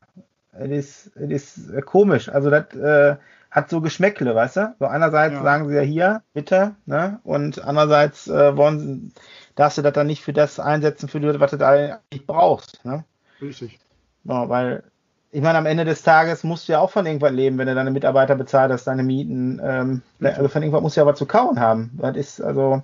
es 0.51 0.69
ist, 0.69 1.17
es 1.17 1.57
ist 1.57 1.69
äh, 1.71 1.81
komisch. 1.81 2.29
Also 2.29 2.49
das 2.49 2.73
äh, 2.75 3.15
hat 3.49 3.69
so 3.69 3.81
Geschmäckle, 3.81 4.35
weißt 4.35 4.57
du? 4.57 4.75
So 4.79 4.85
einerseits 4.85 5.35
Ja. 5.35 5.43
sagen 5.43 5.69
sie 5.69 5.75
ja 5.75 5.81
hier, 5.81 6.23
bitte, 6.33 6.75
ne? 6.85 7.19
Und 7.23 7.63
andererseits 7.63 8.27
äh, 8.27 8.55
wollen 8.57 8.79
sie, 8.79 9.13
darfst 9.55 9.77
du 9.77 9.81
das 9.81 9.93
dann 9.93 10.07
nicht 10.07 10.23
für 10.23 10.33
das 10.33 10.59
einsetzen, 10.59 11.07
für 11.09 11.19
das, 11.21 11.39
was 11.39 11.51
du 11.51 11.57
da 11.57 11.69
eigentlich 11.69 12.27
brauchst, 12.27 12.83
ne? 12.85 13.05
Richtig. 13.41 13.79
Ja, 14.23 14.49
weil, 14.49 14.83
ich 15.31 15.41
meine, 15.41 15.57
am 15.57 15.65
Ende 15.65 15.85
des 15.85 16.03
Tages 16.03 16.43
musst 16.43 16.67
du 16.67 16.73
ja 16.73 16.79
auch 16.79 16.91
von 16.91 17.05
irgendwas 17.05 17.31
leben, 17.31 17.57
wenn 17.57 17.67
du 17.67 17.75
deine 17.75 17.91
Mitarbeiter 17.91 18.35
bezahlt 18.35 18.71
hast, 18.71 18.85
deine 18.85 19.03
Mieten, 19.03 19.61
ähm, 19.63 20.01
also 20.21 20.49
von 20.49 20.61
irgendwas 20.61 20.81
musst 20.81 20.97
du 20.97 21.01
ja 21.01 21.07
was 21.07 21.17
zu 21.17 21.25
kauen 21.25 21.59
haben. 21.59 21.91
Das 22.01 22.17
ist, 22.17 22.41
also, 22.41 22.83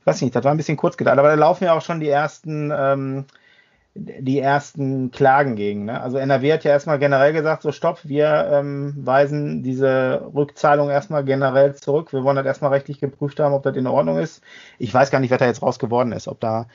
ich 0.00 0.06
weiß 0.06 0.22
nicht, 0.22 0.34
das 0.34 0.44
war 0.44 0.52
ein 0.52 0.56
bisschen 0.56 0.78
kurz 0.78 0.96
gedacht, 0.96 1.18
aber 1.18 1.28
da 1.28 1.34
laufen 1.34 1.64
ja 1.64 1.74
auch 1.74 1.82
schon 1.82 2.00
die 2.00 2.08
ersten, 2.08 2.72
ähm, 2.74 3.26
die 3.94 4.38
ersten 4.38 5.10
Klagen 5.10 5.54
gegen. 5.54 5.84
Ne? 5.84 6.00
Also 6.00 6.16
NRW 6.16 6.54
hat 6.54 6.64
ja 6.64 6.70
erstmal 6.70 6.98
generell 6.98 7.34
gesagt, 7.34 7.62
so 7.62 7.72
stopp, 7.72 8.00
wir 8.04 8.48
ähm, 8.50 8.94
weisen 8.96 9.62
diese 9.62 10.30
Rückzahlung 10.34 10.88
erstmal 10.88 11.24
generell 11.24 11.74
zurück. 11.74 12.12
Wir 12.12 12.24
wollen 12.24 12.36
das 12.36 12.46
erstmal 12.46 12.70
rechtlich 12.70 13.00
geprüft 13.00 13.38
haben, 13.38 13.52
ob 13.52 13.64
das 13.64 13.76
in 13.76 13.86
Ordnung 13.86 14.18
ist. 14.18 14.42
Ich 14.78 14.94
weiß 14.94 15.10
gar 15.10 15.20
nicht, 15.20 15.30
was 15.30 15.38
da 15.38 15.46
jetzt 15.46 15.62
raus 15.62 15.78
geworden 15.78 16.12
ist, 16.12 16.26
ob 16.26 16.40
da 16.40 16.66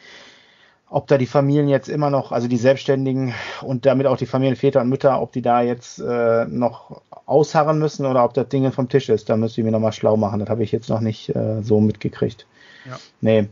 ob 0.89 1.07
da 1.07 1.17
die 1.17 1.25
Familien 1.25 1.67
jetzt 1.67 1.89
immer 1.89 2.09
noch, 2.09 2.31
also 2.31 2.47
die 2.47 2.57
Selbstständigen 2.57 3.33
und 3.61 3.85
damit 3.85 4.07
auch 4.07 4.17
die 4.17 4.25
Familienväter 4.25 4.81
und 4.81 4.89
Mütter, 4.89 5.21
ob 5.21 5.33
die 5.33 5.41
da 5.41 5.61
jetzt 5.61 5.99
äh, 5.99 6.45
noch 6.45 7.01
ausharren 7.25 7.77
müssen 7.77 8.05
oder 8.05 8.23
ob 8.23 8.33
das 8.33 8.47
Ding 8.47 8.71
vom 8.71 8.87
Tisch 8.87 9.09
ist. 9.09 9.29
Da 9.29 9.35
müsste 9.35 9.59
ich 9.59 9.65
mir 9.65 9.71
nochmal 9.71 9.91
schlau 9.91 10.15
machen. 10.15 10.39
Das 10.39 10.49
habe 10.49 10.63
ich 10.63 10.71
jetzt 10.71 10.89
noch 10.89 11.01
nicht 11.01 11.35
äh, 11.35 11.61
so 11.61 11.81
mitgekriegt. 11.81 12.47
Ja. 12.85 12.97
Nee, 13.19 13.49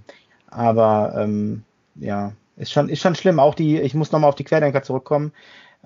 aber 0.49 1.13
ähm, 1.17 1.63
ja, 1.95 2.31
ist 2.55 2.71
schon, 2.71 2.87
ist 2.87 3.01
schon 3.01 3.15
schlimm. 3.15 3.39
Auch 3.39 3.55
die, 3.55 3.79
ich 3.79 3.93
muss 3.93 4.13
nochmal 4.13 4.29
auf 4.29 4.35
die 4.35 4.45
Querdenker 4.45 4.81
zurückkommen. 4.83 5.33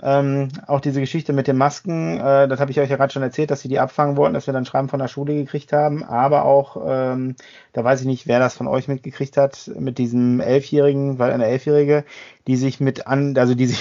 Ähm, 0.02 0.50
auch 0.68 0.80
diese 0.80 1.00
Geschichte 1.02 1.34
mit 1.34 1.48
den 1.48 1.58
Masken, 1.58 2.20
äh, 2.20 2.48
das 2.48 2.60
habe 2.60 2.72
ich 2.72 2.80
euch 2.80 2.90
ja 2.90 2.96
gerade 2.96 3.12
schon 3.12 3.24
erzählt, 3.24 3.52
dass 3.52 3.62
sie 3.62 3.68
die 3.68 3.80
abfangen 3.80 4.16
wollten, 4.16 4.34
dass 4.34 4.48
wir 4.48 4.54
dann 4.54 4.66
Schreiben 4.66 4.90
von 4.90 5.00
der 5.00 5.08
Schule 5.08 5.34
gekriegt 5.34 5.74
haben. 5.74 6.04
Aber 6.04 6.46
auch, 6.46 6.78
ähm, 6.88 7.36
da 7.74 7.84
weiß 7.84 8.02
ich 8.02 8.08
nicht, 8.08 8.28
wer 8.28 8.40
das 8.40 8.56
von 8.56 8.68
euch 8.68 8.88
mitgekriegt 8.88 9.36
hat, 9.38 9.70
mit 9.78 9.98
diesem 9.98 10.40
Elfjährigen, 10.40 11.20
weil 11.20 11.32
eine 11.32 11.46
Elfjährige, 11.48 12.06
die 12.48 12.56
sich 12.56 12.80
mit 12.80 13.08
an, 13.08 13.38
also 13.38 13.56
die 13.56 13.66
sich, 13.66 13.80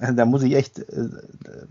also 0.00 0.14
da 0.16 0.24
muss 0.24 0.42
ich 0.42 0.54
echt, 0.54 0.78
äh, 0.78 1.08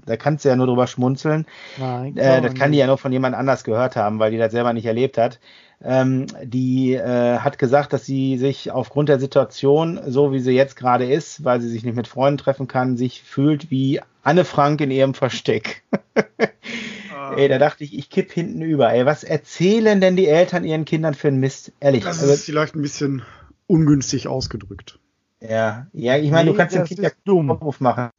da 0.05 0.15
kannst 0.17 0.45
du 0.45 0.49
ja 0.49 0.55
nur 0.55 0.67
drüber 0.67 0.88
schmunzeln. 0.88 1.45
Nein, 1.77 2.15
Äh, 2.17 2.41
das 2.41 2.53
kann 2.53 2.71
die 2.71 2.77
ja 2.77 2.88
nur 2.88 2.97
von 2.97 3.11
jemand 3.11 3.36
anders 3.36 3.63
gehört 3.63 3.95
haben, 3.95 4.19
weil 4.19 4.32
die 4.32 4.38
das 4.38 4.51
selber 4.51 4.73
nicht 4.73 4.86
erlebt 4.86 5.17
hat. 5.17 5.39
Ähm, 5.84 6.27
die 6.43 6.93
äh, 6.93 7.38
hat 7.39 7.57
gesagt, 7.57 7.91
dass 7.93 8.05
sie 8.05 8.38
sich 8.38 8.71
aufgrund 8.71 9.09
der 9.09 9.19
Situation, 9.19 9.99
so 10.07 10.32
wie 10.32 10.39
sie 10.39 10.51
jetzt 10.51 10.75
gerade 10.75 11.11
ist, 11.11 11.43
weil 11.43 11.59
sie 11.59 11.69
sich 11.69 11.84
nicht 11.84 11.95
mit 11.95 12.07
Freunden 12.07 12.38
treffen 12.38 12.67
kann, 12.67 12.97
sich 12.97 13.23
fühlt 13.23 13.71
wie 13.71 13.99
Anne 14.23 14.45
Frank 14.45 14.82
in 14.82 14.91
ihrem 14.91 15.13
Versteck. 15.15 15.84
Ey, 17.36 17.47
da 17.47 17.57
dachte 17.57 17.84
ich, 17.84 17.97
ich 17.97 18.09
kipp 18.09 18.32
hinten 18.32 18.61
über. 18.61 18.91
Ey, 18.93 19.05
was 19.05 19.23
erzählen 19.23 20.01
denn 20.01 20.15
die 20.15 20.27
Eltern 20.27 20.63
ihren 20.65 20.86
Kindern 20.86 21.13
für 21.13 21.29
einen 21.29 21.39
Mist? 21.39 21.71
Ehrlich. 21.79 22.03
Das 22.03 22.19
Also, 22.19 22.34
ist 22.34 22.45
vielleicht 22.45 22.75
ein 22.75 22.82
bisschen 22.82 23.23
ungünstig 23.67 24.27
ausgedrückt. 24.27 24.99
ja, 25.39 25.88
ja, 25.93 26.17
ich 26.17 26.29
meine, 26.29 26.47
du 26.47 26.51
Nee, 26.51 26.57
kannst 26.57 26.75
dem 26.75 26.84
Kind 26.84 26.99
ja 27.01 27.09
dumm. 27.25 27.47
Vorwurf 27.47 27.79
machen. 27.79 28.09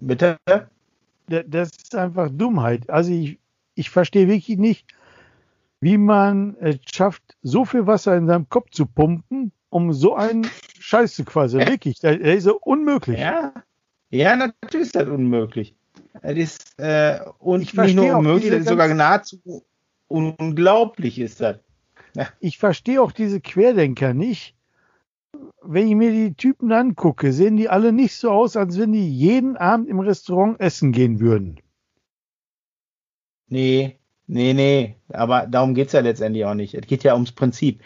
Bitte? 0.00 0.36
Da- 0.46 1.42
Das 1.42 1.70
ist 1.70 1.94
einfach 1.94 2.28
Dummheit. 2.30 2.88
Also 2.90 3.12
ich, 3.12 3.38
ich 3.74 3.90
verstehe 3.90 4.28
wirklich 4.28 4.58
nicht, 4.58 4.86
wie 5.84 5.98
man 5.98 6.56
es 6.60 6.78
schafft, 6.94 7.22
so 7.42 7.66
viel 7.66 7.86
Wasser 7.86 8.16
in 8.16 8.26
seinem 8.26 8.48
Kopf 8.48 8.70
zu 8.70 8.86
pumpen, 8.86 9.52
um 9.68 9.92
so 9.92 10.14
einen 10.14 10.48
Scheiß 10.80 11.14
zu 11.14 11.26
quasseln. 11.26 11.68
Wirklich, 11.68 12.00
das 12.00 12.16
ist 12.16 12.44
so 12.44 12.58
unmöglich. 12.58 13.20
Ja, 13.20 13.52
ja, 14.08 14.34
natürlich 14.34 14.86
ist 14.86 14.96
das 14.96 15.06
unmöglich. 15.06 15.76
Das 16.22 16.38
ist 16.38 16.78
äh, 16.78 17.20
und 17.38 17.60
Ich 17.60 17.74
nicht 17.74 17.96
nur 17.96 18.16
unmöglich, 18.16 18.50
das 18.50 18.60
ist 18.60 18.68
sogar 18.68 18.88
nahezu 18.94 19.62
unglaublich 20.08 21.18
ist 21.18 21.42
das. 21.42 21.58
Ich 22.40 22.56
verstehe 22.56 23.02
auch 23.02 23.12
diese 23.12 23.42
Querdenker 23.42 24.14
nicht. 24.14 24.56
Wenn 25.60 25.86
ich 25.86 25.96
mir 25.96 26.12
die 26.12 26.32
Typen 26.32 26.72
angucke, 26.72 27.30
sehen 27.30 27.58
die 27.58 27.68
alle 27.68 27.92
nicht 27.92 28.16
so 28.16 28.30
aus, 28.30 28.56
als 28.56 28.78
wenn 28.78 28.92
die 28.92 29.14
jeden 29.14 29.58
Abend 29.58 29.90
im 29.90 30.00
Restaurant 30.00 30.58
essen 30.60 30.92
gehen 30.92 31.20
würden. 31.20 31.60
Nee, 33.48 33.98
nee, 34.26 34.52
nee. 34.52 34.96
Aber 35.08 35.46
darum 35.46 35.74
geht's 35.74 35.92
ja 35.92 36.00
letztendlich 36.00 36.44
auch 36.44 36.54
nicht. 36.54 36.74
Es 36.74 36.86
geht 36.86 37.04
ja 37.04 37.14
ums 37.14 37.32
Prinzip. 37.32 37.82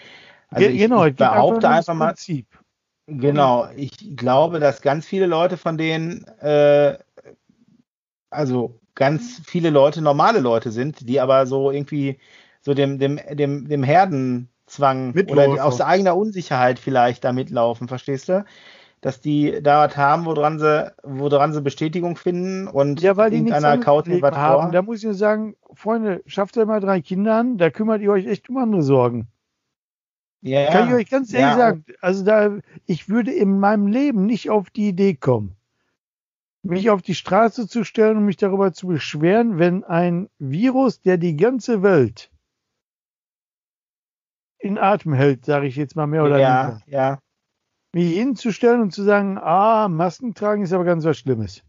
Also 0.48 0.68
ich, 0.68 0.78
genau, 0.78 1.04
ich 1.04 1.12
es 1.12 1.16
geht 1.16 1.28
behaupte 1.28 1.68
einfach 1.68 1.94
mal, 1.94 2.08
Prinzip. 2.08 2.46
genau, 3.06 3.68
ich 3.76 4.16
glaube, 4.16 4.60
dass 4.60 4.82
ganz 4.82 5.06
viele 5.06 5.26
Leute 5.26 5.56
von 5.56 5.76
denen, 5.76 6.24
äh, 6.40 6.98
also 8.30 8.80
ganz 8.94 9.40
viele 9.44 9.70
Leute 9.70 10.02
normale 10.02 10.40
Leute 10.40 10.70
sind, 10.70 11.08
die 11.08 11.20
aber 11.20 11.46
so 11.46 11.70
irgendwie 11.70 12.18
so 12.60 12.74
dem, 12.74 12.98
dem, 12.98 13.20
dem, 13.30 13.68
dem 13.68 13.82
Herdenzwang 13.82 15.10
oder 15.10 15.14
die, 15.14 15.18
Mitläufer. 15.18 15.64
aus 15.64 15.80
eigener 15.80 16.16
Unsicherheit 16.16 16.78
vielleicht 16.78 17.24
da 17.24 17.32
mitlaufen, 17.32 17.88
verstehst 17.88 18.28
du? 18.28 18.44
Dass 19.00 19.20
die 19.20 19.62
da 19.62 19.86
was 19.86 19.96
haben, 19.96 20.24
woran 20.24 20.58
sie, 20.58 20.92
woran 21.04 21.52
sie 21.52 21.62
Bestätigung 21.62 22.16
finden 22.16 22.66
und 22.66 23.00
Ja, 23.00 23.16
weil 23.16 23.30
die 23.30 23.40
nichts 23.40 23.62
was 23.62 24.36
haben. 24.36 24.62
vor. 24.62 24.72
Da 24.72 24.82
muss 24.82 24.98
ich 24.98 25.04
nur 25.04 25.14
sagen, 25.14 25.54
Freunde, 25.72 26.22
schafft 26.26 26.58
euch 26.58 26.66
mal 26.66 26.80
drei 26.80 27.00
Kinder 27.00 27.36
an, 27.36 27.58
da 27.58 27.70
kümmert 27.70 28.00
ihr 28.00 28.10
euch 28.10 28.26
echt 28.26 28.48
um 28.48 28.56
andere 28.56 28.82
Sorgen. 28.82 29.28
Ja, 30.40 30.70
Kann 30.70 30.88
ich 30.88 30.94
euch 30.94 31.10
ganz 31.10 31.32
ehrlich 31.32 31.50
ja, 31.50 31.56
sagen. 31.56 31.84
Also 32.00 32.24
da, 32.24 32.58
ich 32.86 33.08
würde 33.08 33.32
in 33.32 33.58
meinem 33.58 33.86
Leben 33.86 34.26
nicht 34.26 34.50
auf 34.50 34.70
die 34.70 34.88
Idee 34.88 35.14
kommen, 35.14 35.56
mich 36.62 36.90
auf 36.90 37.02
die 37.02 37.14
Straße 37.14 37.68
zu 37.68 37.84
stellen 37.84 38.16
und 38.16 38.24
mich 38.24 38.36
darüber 38.36 38.72
zu 38.72 38.86
beschweren, 38.86 39.58
wenn 39.58 39.84
ein 39.84 40.28
Virus, 40.38 41.00
der 41.00 41.18
die 41.18 41.36
ganze 41.36 41.82
Welt 41.82 42.30
in 44.58 44.78
Atem 44.78 45.12
hält, 45.12 45.44
sage 45.44 45.66
ich 45.66 45.76
jetzt 45.76 45.96
mal 45.96 46.06
mehr 46.06 46.24
oder 46.24 46.38
ja, 46.38 46.68
weniger, 46.68 46.82
ja. 46.86 47.18
Mich 47.92 48.14
hinzustellen 48.14 48.80
und 48.82 48.92
zu 48.92 49.02
sagen, 49.02 49.38
ah, 49.38 49.88
Masken 49.88 50.34
tragen 50.34 50.62
ist 50.62 50.72
aber 50.72 50.84
ganz 50.84 51.04
was 51.04 51.18
Schlimmes. 51.18 51.62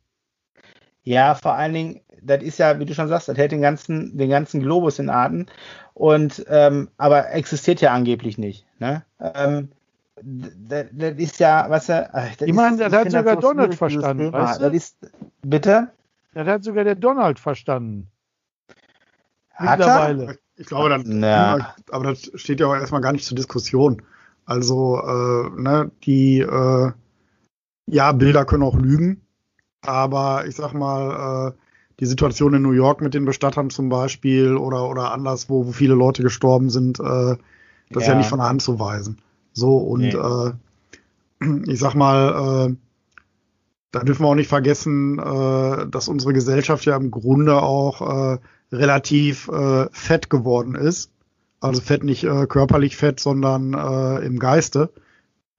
Ja, 1.03 1.35
vor 1.35 1.53
allen 1.53 1.73
Dingen, 1.73 2.01
das 2.21 2.43
ist 2.43 2.59
ja, 2.59 2.77
wie 2.79 2.85
du 2.85 2.93
schon 2.93 3.07
sagst, 3.07 3.29
das 3.29 3.37
hält 3.37 3.51
den 3.51 3.61
ganzen, 3.61 4.17
den 4.17 4.29
ganzen 4.29 4.61
Globus 4.61 4.99
in 4.99 5.09
Atem. 5.09 5.45
Und 5.93 6.45
ähm, 6.49 6.89
aber 6.97 7.31
existiert 7.31 7.81
ja 7.81 7.93
angeblich 7.93 8.37
nicht. 8.37 8.65
Ne? 8.79 9.03
Ähm, 9.19 9.69
das, 10.21 10.85
das 10.91 11.13
ist 11.17 11.39
ja, 11.39 11.65
was 11.69 11.89
er. 11.89 12.31
Ich 12.41 12.53
meine, 12.53 12.77
das 12.77 12.93
hat 12.93 13.11
sogar 13.11 13.37
Donald 13.37 13.75
verstanden, 13.75 14.33
weißt 14.33 14.59
du? 14.59 14.65
Das 14.65 14.73
ist, 14.73 14.97
bitte? 15.41 15.91
Das 16.33 16.47
hat 16.47 16.63
sogar 16.63 16.83
der 16.83 16.95
Donald 16.95 17.39
verstanden. 17.39 18.09
Hat 19.53 19.79
er? 19.79 19.85
Mittlerweile. 19.87 20.39
Ich 20.57 20.67
glaube, 20.67 20.89
das, 20.89 21.03
Na. 21.05 21.73
aber 21.89 22.03
das 22.03 22.29
steht 22.35 22.59
ja 22.59 22.67
auch 22.67 22.75
erstmal 22.75 23.01
gar 23.01 23.13
nicht 23.13 23.25
zur 23.25 23.37
Diskussion. 23.37 24.01
Also, 24.49 24.97
äh, 24.97 25.61
ne, 25.61 25.91
die, 26.03 26.39
äh, 26.39 26.91
ja, 27.85 28.11
Bilder 28.13 28.45
können 28.45 28.63
auch 28.63 28.75
lügen, 28.75 29.21
aber 29.81 30.47
ich 30.47 30.55
sag 30.55 30.73
mal, 30.73 31.49
äh, 31.49 31.57
die 31.99 32.07
Situation 32.07 32.55
in 32.55 32.63
New 32.63 32.71
York 32.71 32.99
mit 33.01 33.13
den 33.13 33.25
Bestattern 33.25 33.69
zum 33.69 33.89
Beispiel 33.89 34.55
oder, 34.57 34.89
oder 34.89 35.11
anders, 35.11 35.49
wo, 35.49 35.71
viele 35.71 35.93
Leute 35.93 36.23
gestorben 36.23 36.71
sind, 36.71 36.99
äh, 36.99 37.37
das 37.91 38.03
ist 38.03 38.07
ja 38.07 38.13
Ja. 38.13 38.15
nicht 38.15 38.29
von 38.29 38.39
der 38.39 38.49
Hand 38.49 38.63
zu 38.63 38.79
weisen. 38.79 39.19
So, 39.53 39.77
und 39.77 40.15
Nee. 40.15 40.55
äh, 41.41 41.63
ich 41.71 41.79
sag 41.79 41.93
mal, 41.93 42.71
äh, 42.71 42.75
da 43.91 43.99
dürfen 43.99 44.23
wir 44.23 44.29
auch 44.29 44.35
nicht 44.35 44.49
vergessen, 44.49 45.19
äh, 45.19 45.87
dass 45.87 46.07
unsere 46.07 46.33
Gesellschaft 46.33 46.85
ja 46.85 46.95
im 46.95 47.11
Grunde 47.11 47.61
auch 47.61 48.01
äh, 48.33 48.37
relativ 48.71 49.47
äh, 49.49 49.87
fett 49.91 50.31
geworden 50.31 50.73
ist. 50.73 51.11
Also 51.61 51.81
Fett 51.81 52.03
nicht 52.03 52.23
äh, 52.23 52.47
körperlich 52.47 52.95
fett, 52.95 53.19
sondern 53.19 53.73
äh, 53.73 54.25
im 54.25 54.39
Geiste. 54.39 54.91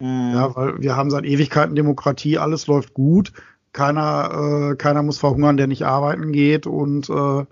Mhm. 0.00 0.32
Ja, 0.34 0.56
weil 0.56 0.80
wir 0.80 0.96
haben 0.96 1.10
seit 1.10 1.24
Ewigkeiten 1.24 1.74
Demokratie, 1.74 2.38
alles 2.38 2.66
läuft 2.66 2.94
gut, 2.94 3.32
keiner, 3.72 4.70
äh, 4.72 4.76
keiner 4.76 5.02
muss 5.02 5.18
verhungern, 5.18 5.56
der 5.56 5.66
nicht 5.66 5.84
arbeiten 5.84 6.32
geht 6.32 6.66
und 6.66 7.08
äh, 7.10 7.44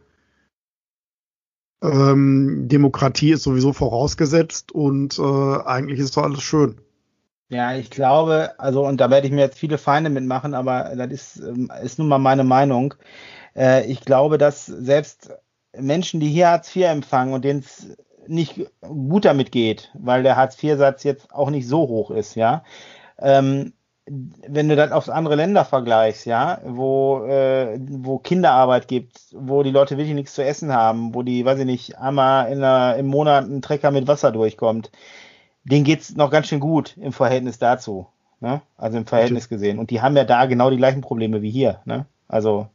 ähm, 1.80 2.68
Demokratie 2.68 3.32
ist 3.32 3.44
sowieso 3.44 3.72
vorausgesetzt 3.72 4.72
und 4.72 5.18
äh, 5.18 5.22
eigentlich 5.22 6.00
ist 6.00 6.16
doch 6.16 6.24
alles 6.24 6.42
schön. 6.42 6.80
Ja, 7.50 7.74
ich 7.74 7.90
glaube, 7.90 8.58
also, 8.58 8.84
und 8.84 9.00
da 9.00 9.10
werde 9.10 9.26
ich 9.26 9.32
mir 9.32 9.40
jetzt 9.40 9.58
viele 9.58 9.78
Feinde 9.78 10.10
mitmachen, 10.10 10.54
aber 10.54 10.92
das 10.96 11.10
ist, 11.10 11.36
ähm, 11.38 11.70
ist 11.82 11.98
nun 11.98 12.08
mal 12.08 12.18
meine 12.18 12.44
Meinung. 12.44 12.94
Äh, 13.56 13.86
ich 13.86 14.00
glaube, 14.00 14.38
dass 14.38 14.66
selbst 14.66 15.30
Menschen, 15.76 16.20
die 16.20 16.28
hier 16.28 16.48
Hartz 16.48 16.74
IV 16.74 16.86
empfangen 16.86 17.32
und 17.32 17.44
denen 17.44 17.60
es 17.60 17.96
nicht 18.28 18.70
gut 18.80 19.24
damit 19.24 19.52
geht, 19.52 19.90
weil 19.94 20.22
der 20.22 20.36
Hartz 20.36 20.62
IV-Satz 20.62 21.04
jetzt 21.04 21.32
auch 21.32 21.50
nicht 21.50 21.66
so 21.66 21.88
hoch 21.88 22.10
ist, 22.10 22.34
ja, 22.34 22.62
ähm, 23.18 23.72
wenn 24.10 24.68
du 24.68 24.76
das 24.76 24.90
aufs 24.92 25.08
andere 25.08 25.34
Länder 25.34 25.64
vergleichst, 25.64 26.26
ja, 26.26 26.60
wo, 26.64 27.24
äh, 27.26 27.78
wo 27.78 28.18
Kinderarbeit 28.18 28.88
gibt, 28.88 29.20
wo 29.32 29.62
die 29.62 29.70
Leute 29.70 29.98
wirklich 29.98 30.14
nichts 30.14 30.34
zu 30.34 30.44
essen 30.44 30.72
haben, 30.72 31.14
wo 31.14 31.22
die, 31.22 31.44
weiß 31.44 31.58
ich 31.60 31.66
nicht, 31.66 31.98
einmal 31.98 32.50
in 32.50 32.62
einer, 32.62 32.96
im 32.96 33.06
Monat 33.06 33.44
ein 33.44 33.62
Trecker 33.62 33.90
mit 33.90 34.06
Wasser 34.08 34.32
durchkommt, 34.32 34.90
denen 35.64 35.84
geht's 35.84 36.16
noch 36.16 36.30
ganz 36.30 36.46
schön 36.46 36.60
gut 36.60 36.96
im 36.96 37.12
Verhältnis 37.12 37.58
dazu. 37.58 38.06
Ne? 38.40 38.62
Also 38.76 38.98
im 38.98 39.06
Verhältnis 39.06 39.48
gesehen. 39.48 39.78
Und 39.78 39.90
die 39.90 40.00
haben 40.00 40.16
ja 40.16 40.24
da 40.24 40.46
genau 40.46 40.70
die 40.70 40.76
gleichen 40.76 41.00
Probleme 41.00 41.42
wie 41.42 41.50
hier. 41.50 41.80
Ne? 41.84 42.06
Also, 42.28 42.68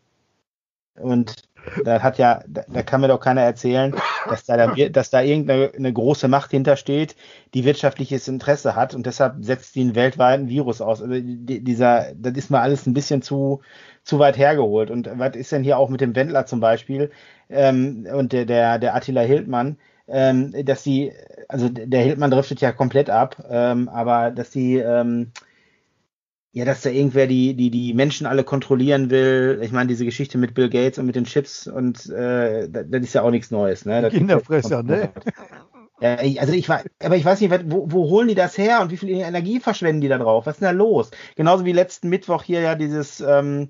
und 0.95 1.43
da 1.83 2.01
hat 2.01 2.17
ja, 2.17 2.41
da, 2.47 2.83
kann 2.83 3.01
mir 3.01 3.07
doch 3.07 3.19
keiner 3.19 3.41
erzählen, 3.41 3.93
dass 4.29 4.45
da, 4.45 4.57
da, 4.57 4.73
dass 4.89 5.09
da 5.09 5.21
irgendeine 5.21 5.71
eine 5.75 5.91
große 5.91 6.27
Macht 6.27 6.51
hintersteht, 6.51 7.15
die 7.53 7.65
wirtschaftliches 7.65 8.27
Interesse 8.27 8.75
hat 8.75 8.95
und 8.95 9.05
deshalb 9.05 9.43
setzt 9.43 9.75
die 9.75 9.81
einen 9.81 9.95
weltweiten 9.95 10.49
Virus 10.49 10.81
aus. 10.81 11.01
Also 11.01 11.13
die, 11.13 11.63
dieser, 11.63 12.13
das 12.15 12.33
ist 12.33 12.51
mal 12.51 12.61
alles 12.61 12.85
ein 12.85 12.93
bisschen 12.93 13.21
zu, 13.21 13.61
zu 14.03 14.19
weit 14.19 14.37
hergeholt. 14.37 14.91
Und 14.91 15.09
was 15.15 15.35
ist 15.35 15.51
denn 15.51 15.63
hier 15.63 15.77
auch 15.77 15.89
mit 15.89 16.01
dem 16.01 16.15
Wendler 16.15 16.45
zum 16.45 16.59
Beispiel 16.59 17.11
ähm, 17.49 18.07
und 18.13 18.33
der, 18.33 18.45
der, 18.45 18.79
der 18.79 18.95
Attila 18.95 19.21
Hildmann? 19.21 19.77
ähm, 20.07 20.53
dass 20.65 20.83
die, 20.83 21.11
also 21.47 21.69
der 21.69 22.01
Hildmann 22.01 22.31
driftet 22.31 22.61
ja 22.61 22.71
komplett 22.71 23.09
ab, 23.09 23.43
ähm, 23.49 23.89
aber 23.89 24.31
dass 24.31 24.49
die, 24.49 24.77
ähm, 24.77 25.31
ja, 26.53 26.65
dass 26.65 26.81
da 26.81 26.89
irgendwer 26.91 27.27
die, 27.27 27.55
die, 27.55 27.71
die 27.71 27.93
Menschen 27.93 28.27
alle 28.27 28.43
kontrollieren 28.43 29.09
will. 29.09 29.59
Ich 29.63 29.71
meine, 29.71 29.87
diese 29.87 30.05
Geschichte 30.05 30.37
mit 30.37 30.53
Bill 30.53 30.69
Gates 30.69 30.99
und 30.99 31.07
mit 31.07 31.15
den 31.15 31.25
Chips 31.25 31.67
und 31.67 32.07
äh, 32.09 32.69
das, 32.69 32.85
das 32.89 33.01
ist 33.03 33.13
ja 33.13 33.23
auch 33.23 33.31
nichts 33.31 33.51
Neues, 33.51 33.85
ne? 33.85 34.01
Das- 34.03 34.13
Kinderfresser, 34.13 34.83
ne? 34.83 35.09
Ja, 35.99 36.15
also 36.39 36.53
ich 36.53 36.67
war, 36.69 36.81
aber 37.01 37.15
ich 37.15 37.23
weiß 37.23 37.39
nicht, 37.41 37.53
wo, 37.67 37.85
wo 37.89 38.09
holen 38.09 38.27
die 38.27 38.35
das 38.35 38.57
her 38.57 38.81
und 38.81 38.91
wie 38.91 38.97
viel 38.97 39.09
Energie 39.09 39.59
verschwenden 39.59 40.01
die 40.01 40.09
da 40.09 40.17
drauf? 40.17 40.45
Was 40.45 40.55
ist 40.55 40.59
denn 40.61 40.67
da 40.67 40.71
los? 40.71 41.11
Genauso 41.35 41.65
wie 41.65 41.71
letzten 41.71 42.09
Mittwoch 42.09 42.43
hier 42.43 42.59
ja 42.61 42.75
dieses, 42.75 43.21
ähm, 43.21 43.69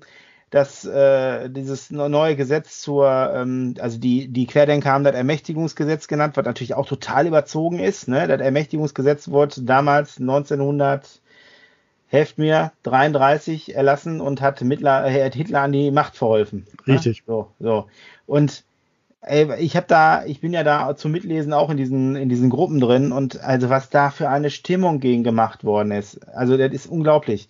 das, 0.50 0.84
äh, 0.84 1.48
dieses 1.50 1.90
ne- 1.90 2.08
neue 2.08 2.34
Gesetz 2.36 2.80
zur, 2.80 3.08
ähm, 3.34 3.74
also 3.78 3.98
die, 3.98 4.28
die 4.28 4.46
Querdenker 4.46 4.90
haben 4.90 5.04
das 5.04 5.14
Ermächtigungsgesetz 5.14 6.08
genannt, 6.08 6.36
was 6.36 6.44
natürlich 6.44 6.74
auch 6.74 6.86
total 6.86 7.26
überzogen 7.26 7.78
ist. 7.78 8.08
Ne? 8.08 8.26
Das 8.26 8.40
Ermächtigungsgesetz 8.40 9.28
wurde 9.28 9.62
damals 9.62 10.18
1900, 10.18 11.20
helft 12.14 12.38
mir, 12.38 12.72
33 12.84 13.74
erlassen 13.74 14.20
und 14.20 14.40
hat 14.40 14.60
Hitler, 14.60 15.06
äh, 15.06 15.24
hat 15.24 15.34
Hitler 15.34 15.62
an 15.62 15.72
die 15.72 15.90
Macht 15.90 16.16
verholfen. 16.16 16.66
Richtig. 16.86 17.18
Ne? 17.18 17.24
So, 17.26 17.48
so. 17.58 17.86
Und 18.26 18.64
ey, 19.20 19.52
ich 19.58 19.76
habe 19.76 19.86
da, 19.88 20.24
ich 20.24 20.40
bin 20.40 20.52
ja 20.52 20.62
da 20.62 20.96
zum 20.96 21.12
Mitlesen 21.12 21.52
auch 21.52 21.70
in 21.70 21.76
diesen, 21.76 22.14
in 22.14 22.28
diesen 22.28 22.50
Gruppen 22.50 22.80
drin 22.80 23.12
und 23.12 23.42
also 23.42 23.68
was 23.68 23.90
da 23.90 24.10
für 24.10 24.28
eine 24.28 24.50
Stimmung 24.50 25.00
gegen 25.00 25.24
gemacht 25.24 25.64
worden 25.64 25.90
ist. 25.90 26.26
Also 26.28 26.56
das 26.56 26.72
ist 26.72 26.86
unglaublich. 26.86 27.48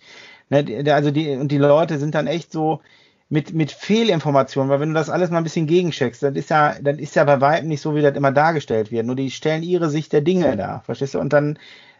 Ne, 0.49 0.83
also 0.91 1.11
die, 1.11 1.29
und 1.35 1.51
die 1.51 1.57
Leute 1.57 1.99
sind 1.99 2.15
dann 2.15 2.27
echt 2.27 2.51
so 2.51 2.81
mit, 3.29 3.53
mit 3.53 3.71
Fehlinformationen, 3.71 4.69
weil 4.69 4.79
wenn 4.79 4.89
du 4.89 4.95
das 4.95 5.09
alles 5.09 5.29
mal 5.29 5.39
ein 5.39 5.43
bisschen 5.43 5.67
gegencheckst, 5.67 6.23
dann 6.23 6.35
ist 6.35 6.49
ja, 6.49 6.75
dann 6.81 6.99
ist 6.99 7.15
ja 7.15 7.23
bei 7.23 7.41
weitem 7.41 7.67
nicht 7.67 7.81
so, 7.81 7.95
wie 7.95 8.01
das 8.01 8.15
immer 8.15 8.31
dargestellt 8.31 8.91
wird. 8.91 9.05
Nur 9.05 9.15
die 9.15 9.31
stellen 9.31 9.63
ihre 9.63 9.89
Sicht 9.89 10.13
der 10.13 10.21
Dinge 10.21 10.57
da, 10.57 10.81
verstehst 10.85 11.15
du? 11.15 11.19
Und 11.19 11.33
dann 11.33 11.59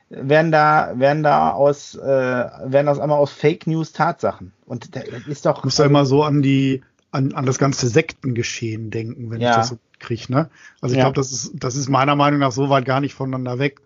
werden 0.09 0.51
da, 0.51 0.93
werden 0.95 1.23
da 1.23 1.51
aus, 1.51 1.95
äh, 1.95 2.01
werden 2.03 2.87
aus 2.87 2.99
einmal 2.99 3.17
aus 3.17 3.31
Fake 3.31 3.67
News 3.67 3.91
Tatsachen. 3.91 4.53
Und 4.65 4.95
das 4.95 5.03
ist 5.25 5.45
doch. 5.45 5.59
Ich 5.59 5.63
muss 5.65 5.77
ja 5.77 5.85
immer 5.85 6.05
so 6.05 6.23
an 6.23 6.41
die, 6.41 6.81
an, 7.11 7.33
an 7.33 7.45
das 7.45 7.57
ganze 7.57 7.87
Sektengeschehen 7.87 8.91
denken, 8.91 9.31
wenn 9.31 9.41
Ja. 9.41 9.49
ich 9.51 9.55
das 9.55 9.67
so 9.69 9.77
kriege, 9.99 10.31
ne? 10.31 10.49
Also 10.81 10.93
ich 10.93 10.97
Ja. 10.97 11.05
glaube, 11.05 11.15
das 11.15 11.31
ist, 11.31 11.51
das 11.55 11.75
ist 11.75 11.89
meiner 11.89 12.15
Meinung 12.15 12.39
nach 12.39 12.51
so 12.51 12.69
weit 12.69 12.85
gar 12.85 12.99
nicht 13.01 13.13
voneinander 13.13 13.57
weg. 13.59 13.81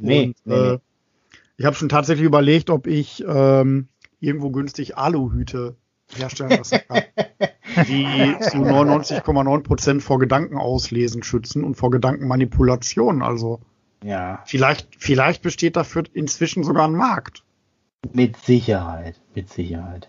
Nee, 0.00 0.26
Und, 0.26 0.36
nee, 0.44 0.54
äh, 0.54 0.72
nee. 0.72 0.78
ich 1.58 1.64
habe 1.64 1.76
schon 1.76 1.88
tatsächlich 1.88 2.26
überlegt, 2.26 2.70
ob 2.70 2.86
ich 2.86 3.22
ähm, 3.26 3.88
irgendwo 4.20 4.50
günstig 4.50 4.96
Aluhüte 4.96 5.76
herstellen 6.16 6.56
lassen 6.56 6.80
kann, 6.88 7.02
die 7.86 8.36
zu 8.40 8.58
99,9 8.58 9.62
Prozent 9.62 10.02
vor 10.02 10.18
Gedankenauslesen 10.18 11.22
schützen 11.22 11.62
und 11.62 11.76
vor 11.76 11.90
Gedankenmanipulation. 11.90 13.22
Also 13.22 13.60
Ja. 14.02 14.42
vielleicht, 14.46 14.88
vielleicht 14.98 15.42
besteht 15.42 15.76
dafür 15.76 16.04
inzwischen 16.12 16.64
sogar 16.64 16.88
ein 16.88 16.94
Markt. 16.94 17.44
Mit 18.12 18.36
Sicherheit, 18.36 19.20
mit 19.34 19.48
Sicherheit. 19.50 20.08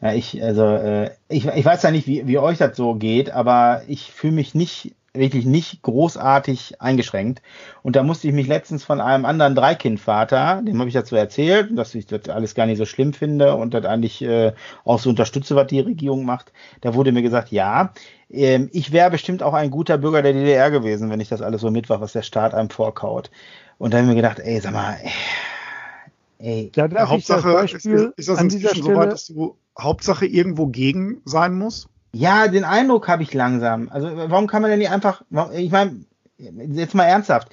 Ja, 0.00 0.12
ich, 0.12 0.42
also, 0.42 0.64
äh, 0.64 1.10
ich, 1.28 1.46
ich 1.46 1.64
weiß 1.64 1.82
ja 1.82 1.90
nicht, 1.90 2.06
wie, 2.06 2.26
wie 2.26 2.38
euch 2.38 2.58
das 2.58 2.76
so 2.76 2.94
geht, 2.94 3.30
aber 3.30 3.82
ich 3.86 4.12
fühle 4.12 4.34
mich 4.34 4.54
nicht, 4.54 4.94
wirklich 5.14 5.46
nicht 5.46 5.80
großartig 5.82 6.80
eingeschränkt. 6.80 7.40
Und 7.82 7.96
da 7.96 8.02
musste 8.02 8.26
ich 8.26 8.34
mich 8.34 8.48
letztens 8.48 8.82
von 8.82 9.00
einem 9.00 9.24
anderen 9.24 9.54
Dreikindvater, 9.54 10.60
dem 10.62 10.78
habe 10.78 10.88
ich 10.88 10.94
dazu 10.94 11.14
erzählt, 11.14 11.78
dass 11.78 11.94
ich 11.94 12.06
das 12.06 12.28
alles 12.28 12.54
gar 12.54 12.66
nicht 12.66 12.78
so 12.78 12.84
schlimm 12.84 13.12
finde 13.12 13.54
und 13.54 13.74
das 13.74 13.84
eigentlich 13.84 14.22
äh, 14.22 14.52
auch 14.84 14.98
so 14.98 15.10
unterstütze, 15.10 15.54
was 15.54 15.68
die 15.68 15.80
Regierung 15.80 16.24
macht. 16.24 16.52
Da 16.80 16.94
wurde 16.94 17.12
mir 17.12 17.22
gesagt, 17.22 17.52
ja, 17.52 17.92
ähm, 18.30 18.68
ich 18.72 18.92
wäre 18.92 19.10
bestimmt 19.10 19.42
auch 19.42 19.54
ein 19.54 19.70
guter 19.70 19.98
Bürger 19.98 20.22
der 20.22 20.32
DDR 20.32 20.70
gewesen, 20.70 21.10
wenn 21.10 21.20
ich 21.20 21.28
das 21.28 21.42
alles 21.42 21.60
so 21.60 21.70
mitwache, 21.70 22.00
was 22.00 22.12
der 22.12 22.22
Staat 22.22 22.52
einem 22.52 22.70
vorkaut. 22.70 23.30
Und 23.78 23.92
da 23.92 23.98
habe 23.98 24.06
ich 24.06 24.10
mir 24.10 24.16
gedacht, 24.16 24.40
ey, 24.40 24.60
sag 24.60 24.72
mal, 24.72 24.96
ey, 26.38 26.70
Da 26.74 26.86
ich 26.86 26.92
das 26.92 27.08
Hauptsache, 27.08 27.64
ist, 27.64 27.86
ist, 27.86 28.28
das 28.28 28.40
inzwischen 28.40 28.82
so 28.82 28.94
weit, 28.94 29.12
dass 29.12 29.26
du 29.26 29.56
Hauptsache 29.78 30.26
irgendwo 30.26 30.66
gegen 30.66 31.20
sein 31.24 31.54
muss? 31.54 31.88
Ja, 32.14 32.48
den 32.48 32.64
Eindruck 32.64 33.08
habe 33.08 33.22
ich 33.22 33.34
langsam. 33.34 33.88
Also 33.90 34.10
warum 34.14 34.46
kann 34.46 34.62
man 34.62 34.70
denn 34.70 34.78
nicht 34.78 34.90
einfach, 34.90 35.22
ich 35.52 35.70
meine, 35.70 36.04
jetzt 36.38 36.94
mal 36.94 37.04
ernsthaft. 37.04 37.48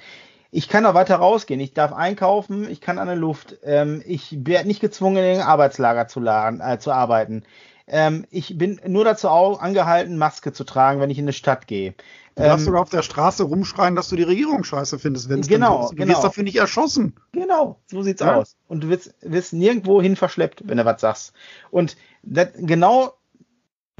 Ich 0.50 0.68
kann 0.68 0.84
auch 0.84 0.94
weiter 0.94 1.16
rausgehen. 1.16 1.60
Ich 1.60 1.72
darf 1.72 1.92
einkaufen, 1.92 2.68
ich 2.70 2.80
kann 2.82 2.98
an 2.98 3.06
der 3.06 3.16
Luft. 3.16 3.56
Ähm, 3.64 4.02
ich 4.06 4.36
werde 4.46 4.68
nicht 4.68 4.80
gezwungen, 4.80 5.16
in 5.16 5.24
den 5.24 5.40
Arbeitslager 5.40 6.08
zu, 6.08 6.20
laden, 6.20 6.60
äh, 6.60 6.78
zu 6.78 6.92
arbeiten. 6.92 7.44
Ähm, 7.86 8.26
ich 8.30 8.56
bin 8.58 8.78
nur 8.86 9.04
dazu 9.04 9.28
angehalten, 9.28 10.18
Maske 10.18 10.52
zu 10.52 10.64
tragen, 10.64 11.00
wenn 11.00 11.10
ich 11.10 11.18
in 11.18 11.24
eine 11.24 11.32
Stadt 11.32 11.66
gehe. 11.66 11.94
Du 12.34 12.42
darfst 12.42 12.60
Ähm, 12.60 12.66
sogar 12.66 12.82
auf 12.82 12.90
der 12.90 13.02
Straße 13.02 13.42
rumschreien, 13.44 13.96
dass 13.96 14.08
du 14.08 14.16
die 14.16 14.22
Regierung 14.22 14.62
scheiße 14.62 14.98
findest, 14.98 15.28
wenn 15.28 15.40
es 15.40 15.48
Genau. 15.48 15.88
Du 15.90 15.96
genau. 15.96 16.12
wirst 16.12 16.24
dafür 16.24 16.44
nicht 16.44 16.56
erschossen. 16.56 17.14
Genau, 17.32 17.80
so 17.86 18.02
sieht's 18.02 18.20
Ja. 18.20 18.36
aus. 18.36 18.56
Und 18.68 18.84
du 18.84 18.88
wirst, 18.88 19.14
wirst 19.22 19.52
nirgendwo 19.54 20.00
hin 20.02 20.16
verschleppt, 20.16 20.62
wenn 20.66 20.76
du 20.78 20.84
was 20.84 21.00
sagst. 21.00 21.32
Und 21.70 21.96
das, 22.22 22.48
genau 22.56 23.14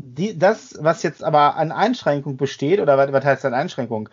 die, 0.01 0.39
das, 0.39 0.77
was 0.81 1.03
jetzt 1.03 1.23
aber 1.23 1.57
an 1.57 1.73
Einschränkung 1.73 2.37
besteht, 2.37 2.81
oder 2.81 2.99
was, 2.99 3.13
was 3.13 3.25
heißt 3.25 3.45
an 3.45 3.55
Einschränkung? 3.55 4.09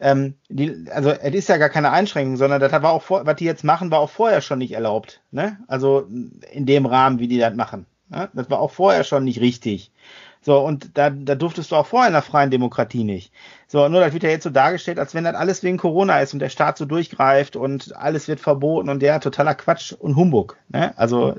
Ähm, 0.00 0.34
die, 0.48 0.86
also 0.90 1.10
es 1.10 1.34
ist 1.34 1.48
ja 1.48 1.56
gar 1.56 1.68
keine 1.68 1.90
Einschränkung, 1.90 2.36
sondern 2.36 2.60
das 2.60 2.72
war 2.72 2.92
auch 2.92 3.02
vor, 3.02 3.26
was 3.26 3.36
die 3.36 3.44
jetzt 3.44 3.64
machen, 3.64 3.90
war 3.90 4.00
auch 4.00 4.10
vorher 4.10 4.40
schon 4.40 4.58
nicht 4.58 4.72
erlaubt. 4.72 5.20
Ne? 5.30 5.58
Also 5.68 6.06
in 6.50 6.66
dem 6.66 6.86
Rahmen, 6.86 7.18
wie 7.18 7.28
die 7.28 7.38
das 7.38 7.54
machen. 7.54 7.86
Ne? 8.08 8.28
Das 8.34 8.50
war 8.50 8.58
auch 8.60 8.70
vorher 8.70 9.04
schon 9.04 9.24
nicht 9.24 9.40
richtig. 9.40 9.92
So, 10.40 10.58
und 10.58 10.98
da, 10.98 11.08
da 11.08 11.36
durftest 11.36 11.70
du 11.70 11.76
auch 11.76 11.86
vorher 11.86 12.08
in 12.08 12.12
der 12.12 12.20
freien 12.20 12.50
Demokratie 12.50 13.02
nicht. 13.02 13.32
So, 13.66 13.88
nur 13.88 14.00
das 14.00 14.12
wird 14.12 14.24
ja 14.24 14.28
jetzt 14.28 14.44
so 14.44 14.50
dargestellt, 14.50 14.98
als 14.98 15.14
wenn 15.14 15.24
das 15.24 15.34
alles 15.34 15.62
wegen 15.62 15.78
Corona 15.78 16.20
ist 16.20 16.34
und 16.34 16.40
der 16.40 16.50
Staat 16.50 16.76
so 16.76 16.84
durchgreift 16.84 17.56
und 17.56 17.96
alles 17.96 18.28
wird 18.28 18.40
verboten 18.40 18.90
und 18.90 19.00
der 19.00 19.20
totaler 19.20 19.54
Quatsch 19.54 19.92
und 19.92 20.16
Humbug. 20.16 20.58
Ne? 20.68 20.92
Also, 20.98 21.36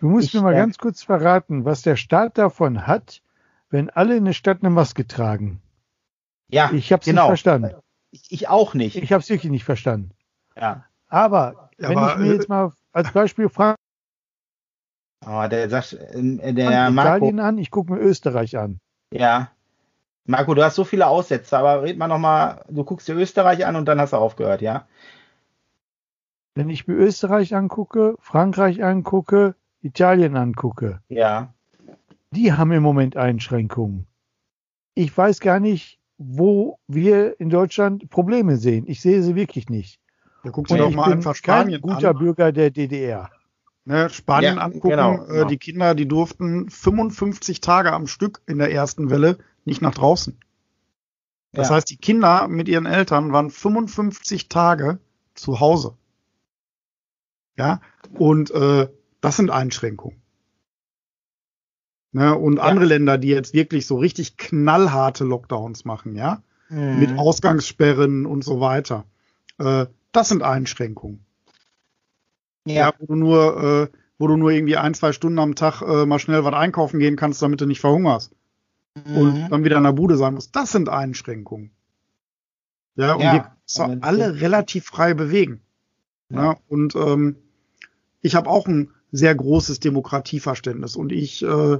du 0.00 0.08
musst 0.08 0.28
ich, 0.28 0.34
mir 0.34 0.42
mal 0.42 0.54
äh, 0.54 0.56
ganz 0.56 0.78
kurz 0.78 1.02
verraten, 1.02 1.64
was 1.64 1.82
der 1.82 1.96
Staat 1.96 2.38
davon 2.38 2.86
hat, 2.86 3.22
wenn 3.70 3.90
alle 3.90 4.16
in 4.16 4.24
der 4.24 4.32
Stadt 4.32 4.58
eine 4.60 4.70
Maske 4.70 5.06
tragen. 5.06 5.60
Ja, 6.48 6.70
Ich 6.72 6.92
habe 6.92 7.00
es 7.00 7.06
genau. 7.06 7.22
nicht 7.22 7.28
verstanden. 7.28 7.74
Ich, 8.10 8.30
ich 8.30 8.48
auch 8.48 8.74
nicht. 8.74 8.96
Ich 8.96 9.12
habe 9.12 9.20
es 9.22 9.28
wirklich 9.28 9.50
nicht 9.50 9.64
verstanden. 9.64 10.10
ja. 10.56 10.84
Aber 11.08 11.70
wenn 11.78 11.96
aber, 11.96 12.12
ich 12.14 12.18
mir 12.18 12.32
äh, 12.32 12.34
jetzt 12.34 12.48
mal 12.48 12.72
als 12.92 13.12
Beispiel 13.12 13.48
Frankreich 13.48 13.76
Aber 15.24 15.48
der 15.48 15.68
sagt, 15.70 15.92
äh, 15.92 16.52
der 16.52 16.90
Marco, 16.90 17.16
Italien 17.16 17.40
an, 17.40 17.58
ich 17.58 17.70
gucke 17.70 17.92
mir 17.92 18.00
Österreich 18.00 18.56
an. 18.56 18.80
ja. 19.12 19.50
Marco, 20.28 20.54
du 20.54 20.64
hast 20.64 20.74
so 20.74 20.82
viele 20.82 21.06
Aussätze, 21.06 21.56
aber 21.56 21.82
red 21.84 21.98
mal 21.98 22.08
nochmal, 22.08 22.64
du 22.68 22.82
guckst 22.82 23.06
dir 23.06 23.14
Österreich 23.14 23.64
an 23.64 23.76
und 23.76 23.84
dann 23.84 24.00
hast 24.00 24.12
du 24.12 24.16
aufgehört, 24.16 24.60
ja? 24.60 24.88
Wenn 26.56 26.68
ich 26.68 26.88
mir 26.88 26.94
Österreich 26.94 27.54
angucke, 27.54 28.16
Frankreich 28.18 28.82
angucke, 28.82 29.54
Italien 29.86 30.36
angucke, 30.36 31.00
Ja. 31.08 31.54
die 32.30 32.52
haben 32.52 32.72
im 32.72 32.82
Moment 32.82 33.16
Einschränkungen. 33.16 34.06
Ich 34.94 35.16
weiß 35.16 35.40
gar 35.40 35.60
nicht, 35.60 35.98
wo 36.18 36.78
wir 36.88 37.38
in 37.40 37.50
Deutschland 37.50 38.08
Probleme 38.10 38.56
sehen. 38.56 38.84
Ich 38.86 39.00
sehe 39.00 39.22
sie 39.22 39.34
wirklich 39.34 39.68
nicht. 39.68 40.00
Ja, 40.42 40.50
guck 40.50 40.58
Und 40.58 40.70
dir 40.70 40.78
doch 40.78 40.90
ich 40.90 40.96
mal 40.96 41.04
bin 41.04 41.12
einfach 41.14 41.34
kein 41.34 41.62
Spanien 41.64 41.80
guter 41.82 42.10
an. 42.10 42.18
Bürger 42.18 42.52
der 42.52 42.70
DDR. 42.70 43.30
Ne, 43.84 44.08
Spanien 44.10 44.56
Ja, 44.56 44.62
angucken, 44.62 44.88
genau, 44.90 45.22
äh, 45.24 45.26
genau. 45.26 45.44
die 45.44 45.58
Kinder, 45.58 45.94
die 45.94 46.08
durften 46.08 46.68
55 46.70 47.60
Tage 47.60 47.92
am 47.92 48.06
Stück 48.06 48.40
in 48.46 48.58
der 48.58 48.72
ersten 48.72 49.10
Welle 49.10 49.38
nicht 49.64 49.80
nach 49.82 49.94
draußen. 49.94 50.36
Das 51.52 51.68
ja. 51.68 51.76
heißt, 51.76 51.90
die 51.90 51.96
Kinder 51.96 52.48
mit 52.48 52.68
ihren 52.68 52.86
Eltern 52.86 53.32
waren 53.32 53.50
55 53.50 54.48
Tage 54.48 54.98
zu 55.34 55.60
Hause. 55.60 55.96
Ja, 57.56 57.80
und 58.14 58.50
äh, 58.50 58.88
das 59.26 59.36
sind 59.36 59.50
Einschränkungen. 59.50 60.22
Ne, 62.12 62.38
und 62.38 62.58
Ja. 62.58 62.62
andere 62.62 62.86
Länder, 62.86 63.18
die 63.18 63.26
jetzt 63.28 63.54
wirklich 63.54 63.86
so 63.88 63.96
richtig 63.98 64.36
knallharte 64.36 65.24
Lockdowns 65.24 65.84
machen, 65.84 66.14
ja, 66.14 66.42
Mhm. 66.68 66.98
mit 67.00 67.18
Ausgangssperren 67.18 68.24
und 68.24 68.44
so 68.44 68.60
weiter, 68.60 69.04
äh, 69.58 69.86
das 70.12 70.28
sind 70.28 70.44
Einschränkungen. 70.44 71.24
Ja, 72.66 72.74
ja. 72.74 72.92
wo 72.98 73.06
du 73.06 73.14
nur, 73.16 73.90
äh, 73.92 73.96
wo 74.18 74.28
du 74.28 74.36
nur 74.36 74.50
irgendwie 74.52 74.76
ein, 74.76 74.94
zwei 74.94 75.12
Stunden 75.12 75.40
am 75.40 75.56
Tag 75.56 75.82
äh, 75.82 76.06
mal 76.06 76.20
schnell 76.20 76.44
was 76.44 76.54
einkaufen 76.54 77.00
gehen 77.00 77.16
kannst, 77.16 77.42
damit 77.42 77.60
du 77.60 77.66
nicht 77.66 77.80
verhungerst 77.80 78.32
und 79.04 79.34
Mhm. 79.34 79.48
dann 79.50 79.64
wieder 79.64 79.76
in 79.78 79.82
der 79.84 79.92
Bude 79.92 80.16
sein 80.16 80.34
musst. 80.34 80.54
Das 80.54 80.70
sind 80.72 80.88
Einschränkungen. 80.88 81.70
Ja, 82.94 83.14
und 83.14 83.22
Ja, 83.22 83.32
wir 83.32 83.40
können 83.40 83.92
uns 83.94 84.02
alle 84.04 84.40
relativ 84.40 84.86
frei 84.86 85.14
bewegen. 85.14 85.60
Ja. 86.30 86.44
Ja. 86.52 86.56
und 86.68 86.94
ähm, 86.94 87.36
ich 88.22 88.34
habe 88.34 88.48
auch 88.50 88.66
ein 88.66 88.90
sehr 89.12 89.34
großes 89.34 89.80
Demokratieverständnis 89.80 90.96
und 90.96 91.12
ich 91.12 91.42
äh, 91.42 91.78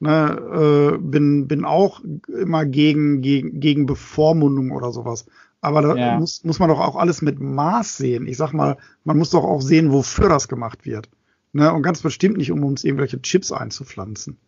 ne, 0.00 0.94
äh, 0.94 0.98
bin, 0.98 1.46
bin 1.48 1.64
auch 1.64 2.00
immer 2.26 2.64
gegen, 2.64 3.20
gegen, 3.20 3.60
gegen 3.60 3.86
Bevormundung 3.86 4.70
oder 4.72 4.92
sowas. 4.92 5.26
Aber 5.60 5.80
da 5.82 5.94
Ja. 5.96 6.18
muss, 6.18 6.42
muss 6.44 6.58
man 6.58 6.68
doch 6.70 6.80
auch 6.80 6.96
alles 6.96 7.22
mit 7.22 7.38
Maß 7.40 7.96
sehen. 7.96 8.26
Ich 8.26 8.36
sag 8.36 8.52
mal, 8.52 8.78
man 9.04 9.16
muss 9.16 9.30
doch 9.30 9.44
auch 9.44 9.62
sehen, 9.62 9.92
wofür 9.92 10.28
das 10.28 10.48
gemacht 10.48 10.84
wird. 10.84 11.08
Ne? 11.52 11.72
Und 11.72 11.82
ganz 11.82 12.02
bestimmt 12.02 12.36
nicht, 12.36 12.50
um 12.50 12.64
uns 12.64 12.82
irgendwelche 12.82 13.22
Chips 13.22 13.52
einzupflanzen. 13.52 14.38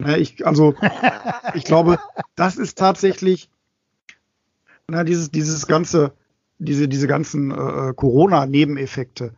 Ne? 0.00 0.18
Ich, 0.18 0.44
also, 0.44 0.74
ich 1.54 1.64
glaube, 1.64 1.98
das 2.34 2.56
ist 2.56 2.76
tatsächlich 2.76 3.48
na, 4.88 5.04
dieses, 5.04 5.30
dieses 5.30 5.66
ganze, 5.66 6.12
diese, 6.58 6.88
diese 6.88 7.06
ganzen 7.06 7.50
äh, 7.50 7.92
Corona-Nebeneffekte, 7.94 9.32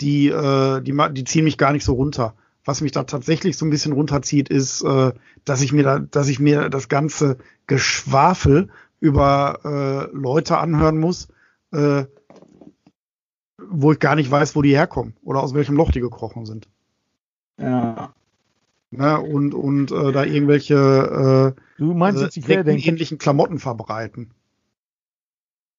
die, 0.00 0.28
äh, 0.28 0.80
die, 0.80 0.96
die 1.12 1.24
ziehen 1.24 1.44
mich 1.44 1.58
gar 1.58 1.72
nicht 1.72 1.84
so 1.84 1.94
runter. 1.94 2.34
Was 2.64 2.80
mich 2.80 2.92
da 2.92 3.02
tatsächlich 3.04 3.56
so 3.56 3.66
ein 3.66 3.70
bisschen 3.70 3.92
runterzieht, 3.92 4.48
ist, 4.48 4.82
äh, 4.82 5.12
dass 5.44 5.62
ich 5.62 5.72
mir 5.72 5.82
da, 5.82 5.98
dass 5.98 6.28
ich 6.28 6.38
mir 6.38 6.68
das 6.68 6.88
ganze 6.88 7.38
Geschwafel 7.66 8.68
über 9.00 9.58
äh, 9.64 10.16
Leute 10.16 10.58
anhören 10.58 10.98
muss, 10.98 11.28
äh, 11.72 12.04
wo 13.58 13.92
ich 13.92 13.98
gar 13.98 14.14
nicht 14.14 14.30
weiß, 14.30 14.54
wo 14.54 14.62
die 14.62 14.76
herkommen 14.76 15.14
oder 15.22 15.42
aus 15.42 15.54
welchem 15.54 15.76
Loch 15.76 15.90
die 15.90 16.00
gekrochen 16.00 16.46
sind. 16.46 16.68
ja. 17.58 18.14
Ne? 18.92 19.18
Und, 19.20 19.54
und 19.54 19.90
äh, 19.90 20.12
da 20.12 20.22
irgendwelche 20.22 21.54
äh, 21.56 21.60
Du 21.78 21.94
meinst 21.94 22.20
äh, 22.20 22.24
jetzt 22.24 22.36
die 22.36 22.42
ähnlichen 22.52 23.18
Klamotten 23.18 23.58
verbreiten. 23.58 24.32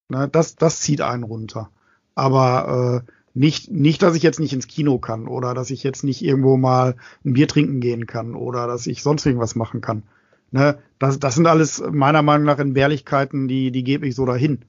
Ne, 0.08 0.28
das, 0.28 0.56
das 0.56 0.80
zieht 0.80 1.00
einen 1.00 1.22
runter. 1.22 1.70
Aber 2.14 3.04
äh, 3.06 3.12
nicht, 3.34 3.70
nicht, 3.70 4.02
dass 4.02 4.14
ich 4.14 4.22
jetzt 4.22 4.38
nicht 4.40 4.52
ins 4.52 4.68
Kino 4.68 4.98
kann 4.98 5.26
oder 5.26 5.54
dass 5.54 5.70
ich 5.70 5.82
jetzt 5.82 6.04
nicht 6.04 6.22
irgendwo 6.22 6.56
mal 6.56 6.96
ein 7.24 7.32
Bier 7.32 7.48
trinken 7.48 7.80
gehen 7.80 8.06
kann 8.06 8.34
oder 8.34 8.66
dass 8.68 8.86
ich 8.86 9.02
sonst 9.02 9.26
irgendwas 9.26 9.56
machen 9.56 9.80
kann. 9.80 10.04
Ne, 10.52 10.78
das, 11.00 11.18
das 11.18 11.34
sind 11.34 11.48
alles 11.48 11.82
meiner 11.90 12.22
Meinung 12.22 12.46
nach 12.46 12.60
Entbehrlichkeiten, 12.60 13.48
die, 13.48 13.72
die 13.72 13.82
gebe 13.82 14.06
ich 14.06 14.14
so 14.14 14.24
dahin. 14.24 14.64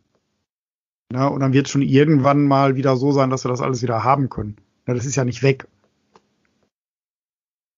Ne, 1.13 1.29
und 1.29 1.41
dann 1.41 1.53
wird 1.53 1.67
es 1.67 1.71
schon 1.71 1.83
irgendwann 1.83 2.47
mal 2.47 2.75
wieder 2.75 2.97
so 2.97 3.11
sein, 3.11 3.29
dass 3.29 3.45
wir 3.45 3.49
das 3.49 3.61
alles 3.61 3.83
wieder 3.83 4.03
haben 4.03 4.29
können. 4.29 4.57
Ne, 4.87 4.95
das 4.95 5.05
ist 5.05 5.15
ja 5.15 5.25
nicht 5.25 5.43
weg. 5.43 5.67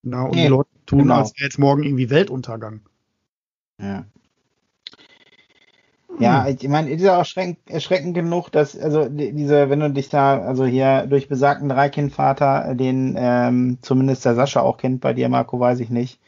Ne, 0.04 0.24
und 0.24 0.36
Nee, 0.36 0.44
die 0.44 0.48
Leute 0.48 0.70
tun, 0.86 1.00
genau. 1.00 1.16
als 1.16 1.34
wäre 1.36 1.44
jetzt 1.44 1.60
morgen 1.60 1.84
irgendwie 1.84 2.10
Weltuntergang. 2.10 2.80
Ja. 3.82 4.06
Ja, 6.20 6.48
ich 6.48 6.68
meine, 6.68 6.90
es 6.90 6.98
ist 6.98 7.04
ja 7.04 7.14
auch 7.14 7.20
erschreckend, 7.20 7.60
erschreckend 7.70 8.16
genug, 8.16 8.50
dass, 8.50 8.76
also 8.78 9.08
die- 9.08 9.34
diese, 9.34 9.70
wenn 9.70 9.80
du 9.80 9.92
dich 9.92 10.10
da, 10.10 10.40
also 10.42 10.66
hier 10.66 11.06
durch 11.06 11.28
besagten 11.28 11.70
Dreikindvater, 11.70 12.74
den 12.74 13.14
ähm, 13.18 13.78
zumindest 13.84 14.26
der 14.26 14.34
Sascha 14.34 14.62
auch 14.62 14.78
kennt, 14.78 15.00
bei 15.02 15.14
dir, 15.14 15.30
Marco, 15.30 15.60
weiß 15.60 15.80
ich 15.80 15.92
nicht, 15.92 16.20